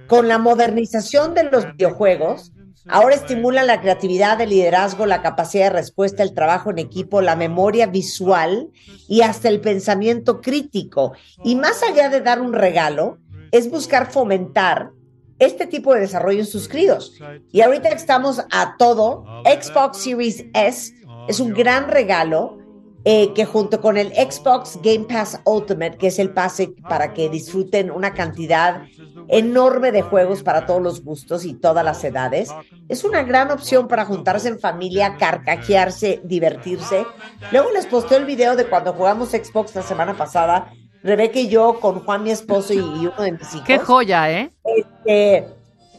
con 0.08 0.28
la 0.28 0.38
modernización 0.38 1.34
de 1.34 1.44
los 1.46 1.72
videojuegos, 1.72 2.52
ahora 2.88 3.16
estimulan 3.16 3.68
la 3.68 3.82
creatividad, 3.82 4.40
el 4.42 4.50
liderazgo, 4.50 5.06
la 5.06 5.22
capacidad 5.22 5.66
de 5.66 5.78
respuesta, 5.78 6.24
el 6.24 6.34
trabajo 6.34 6.72
en 6.72 6.80
equipo, 6.80 7.22
la 7.22 7.38
memoria 7.38 7.88
visual 7.88 8.70
y 9.08 9.22
hasta 9.22 9.48
el 9.48 9.62
pensamiento 9.62 10.42
crítico. 10.42 11.14
Y 11.44 11.56
más 11.56 11.82
allá 11.84 12.10
de 12.10 12.22
dar 12.22 12.42
un 12.42 12.54
regalo, 12.54 13.18
es 13.52 13.70
buscar 13.70 14.12
fomentar 14.12 14.92
este 15.40 15.68
tipo 15.68 15.94
de 15.94 16.02
desarrollo 16.02 16.40
en 16.40 16.46
sus 16.46 16.68
críos. 16.68 17.20
Y 17.52 17.62
ahorita 17.62 17.90
estamos 17.90 18.42
a 18.52 18.76
todo, 18.78 19.26
Xbox 19.44 19.98
Series 19.98 20.46
S 20.54 20.94
es 21.28 21.40
un 21.40 21.54
gran 21.54 21.90
regalo 21.90 22.60
eh, 23.08 23.34
que 23.34 23.46
junto 23.46 23.82
con 23.82 23.98
el 23.98 24.12
Xbox 24.14 24.80
Game 24.82 25.06
Pass 25.06 25.40
Ultimate, 25.46 25.98
que 25.98 26.08
es 26.08 26.18
el 26.18 26.32
pase 26.32 26.74
para 26.90 27.14
que 27.14 27.30
disfruten 27.30 27.92
una 27.92 28.16
cantidad 28.16 28.82
enorme 29.28 29.92
de 29.92 30.02
juegos 30.02 30.42
para 30.42 30.66
todos 30.66 30.82
los 30.82 31.04
gustos 31.04 31.46
y 31.46 31.54
todas 31.54 31.86
las 31.86 32.04
edades, 32.04 32.50
es 32.90 33.04
una 33.04 33.22
gran 33.22 33.52
opción 33.52 33.88
para 33.88 34.06
juntarse 34.06 34.48
en 34.48 34.60
familia, 34.60 35.18
carcajearse, 35.18 36.22
divertirse. 36.24 37.06
Luego 37.52 37.70
les 37.72 37.86
posteo 37.86 38.18
el 38.18 38.26
video 38.26 38.56
de 38.56 38.66
cuando 38.66 38.94
jugamos 38.94 39.30
Xbox 39.30 39.76
la 39.76 39.84
semana 39.84 40.18
pasada, 40.18 40.74
Rebeca 41.06 41.38
y 41.38 41.50
yo 41.50 41.80
con 41.80 42.00
Juan, 42.00 42.24
mi 42.24 42.32
esposo 42.32 42.74
y 42.74 42.80
uno 42.80 43.14
de 43.20 43.34
mis 43.34 43.54
hijos. 43.54 43.68
Qué 43.68 43.78
joya, 43.78 44.32
¿eh? 44.32 44.52
Este, 44.64 45.48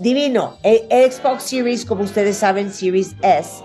divino. 0.00 0.56
El 0.64 1.12
Xbox 1.12 1.44
Series, 1.44 1.84
como 1.84 2.02
ustedes 2.02 2.38
saben, 2.38 2.72
Series 2.72 3.14
S, 3.22 3.62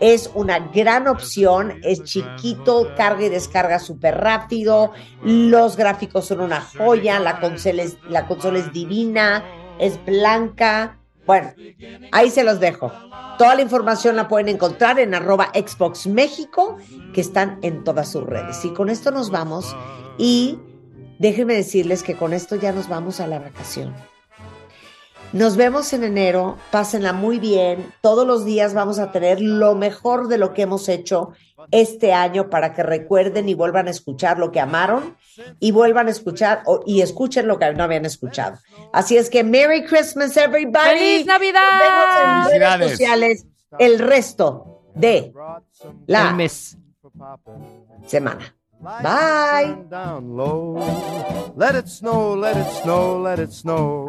es 0.00 0.30
una 0.34 0.58
gran 0.58 1.08
opción. 1.08 1.80
Es 1.82 2.04
chiquito, 2.04 2.92
carga 2.94 3.24
y 3.24 3.30
descarga 3.30 3.78
súper 3.78 4.18
rápido. 4.18 4.92
Los 5.24 5.78
gráficos 5.78 6.26
son 6.26 6.40
una 6.42 6.60
joya. 6.60 7.18
La 7.20 7.40
consola, 7.40 7.84
es, 7.84 7.96
la 8.10 8.26
consola 8.26 8.58
es 8.58 8.70
divina, 8.70 9.42
es 9.78 9.98
blanca. 10.04 10.98
Bueno, 11.24 11.54
ahí 12.10 12.28
se 12.28 12.44
los 12.44 12.60
dejo. 12.60 12.92
Toda 13.38 13.54
la 13.54 13.62
información 13.62 14.14
la 14.14 14.28
pueden 14.28 14.50
encontrar 14.50 14.98
en 14.98 15.14
arroba 15.14 15.50
Xbox 15.54 16.06
México, 16.06 16.76
que 17.14 17.22
están 17.22 17.60
en 17.62 17.82
todas 17.82 18.12
sus 18.12 18.24
redes. 18.24 18.62
Y 18.66 18.74
con 18.74 18.90
esto 18.90 19.10
nos 19.10 19.30
vamos. 19.30 19.74
Y 20.18 20.58
déjenme 21.22 21.54
decirles 21.54 22.02
que 22.02 22.16
con 22.16 22.32
esto 22.34 22.56
ya 22.56 22.72
nos 22.72 22.88
vamos 22.88 23.20
a 23.20 23.26
la 23.26 23.38
vacación. 23.38 23.94
Nos 25.32 25.56
vemos 25.56 25.90
en 25.94 26.04
enero, 26.04 26.58
pásenla 26.70 27.14
muy 27.14 27.38
bien. 27.38 27.90
Todos 28.02 28.26
los 28.26 28.44
días 28.44 28.74
vamos 28.74 28.98
a 28.98 29.12
tener 29.12 29.40
lo 29.40 29.74
mejor 29.74 30.28
de 30.28 30.36
lo 30.36 30.52
que 30.52 30.62
hemos 30.62 30.90
hecho 30.90 31.30
este 31.70 32.12
año 32.12 32.50
para 32.50 32.74
que 32.74 32.82
recuerden 32.82 33.48
y 33.48 33.54
vuelvan 33.54 33.86
a 33.86 33.92
escuchar 33.92 34.38
lo 34.38 34.50
que 34.52 34.60
amaron 34.60 35.16
y 35.58 35.70
vuelvan 35.70 36.08
a 36.08 36.10
escuchar 36.10 36.62
o- 36.66 36.80
y 36.84 37.00
escuchen 37.00 37.46
lo 37.46 37.58
que 37.58 37.72
no 37.72 37.84
habían 37.84 38.04
escuchado. 38.04 38.58
Así 38.92 39.16
es 39.16 39.30
que 39.30 39.42
Merry 39.42 39.84
Christmas 39.86 40.36
everybody. 40.36 40.98
¡Feliz 40.98 41.24
Navidad! 41.26 41.60
Nos 41.62 41.80
vemos 41.80 42.04
en 42.14 42.30
redes 42.30 42.44
Felicidades. 42.50 42.90
sociales 42.90 43.46
el 43.78 43.98
resto 44.00 44.82
de 44.94 45.32
la 46.08 46.32
mes. 46.34 46.76
semana. 48.06 48.54
Bye. 48.82 49.76
Down 49.88 50.36
low. 50.36 50.74
Let 51.56 51.76
it 51.76 51.88
snow, 51.88 52.34
let 52.34 52.56
it 52.56 52.66
snow, 52.82 53.16
let 53.22 53.38
it 53.38 53.52
snow. 53.52 54.08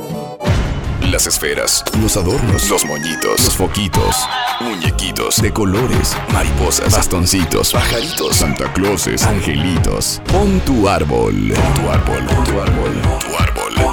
Las 1.11 1.27
esferas, 1.27 1.83
los 2.01 2.17
adornos, 2.17 2.67
los 2.71 2.83
moñitos, 2.85 3.39
los 3.43 3.55
foquitos, 3.55 4.27
muñequitos 4.61 5.41
de 5.43 5.51
colores, 5.53 6.17
mariposas, 6.31 6.91
bastoncitos, 6.91 7.71
pajaritos, 7.71 8.37
Santa 8.37 8.71
Clauses, 8.73 9.23
angelitos. 9.23 10.21
Pon 10.31 10.59
tu 10.61 10.87
árbol, 10.87 11.53
pon 11.53 11.73
tu 11.75 11.89
árbol, 11.91 12.25
pon 12.25 12.43
tu 12.43 12.59
árbol, 12.59 13.01
pon 13.03 13.19
tu 13.19 13.37
árbol, 13.37 13.73
pon 13.75 13.79
tu 13.79 13.83
árbol. 13.83 13.92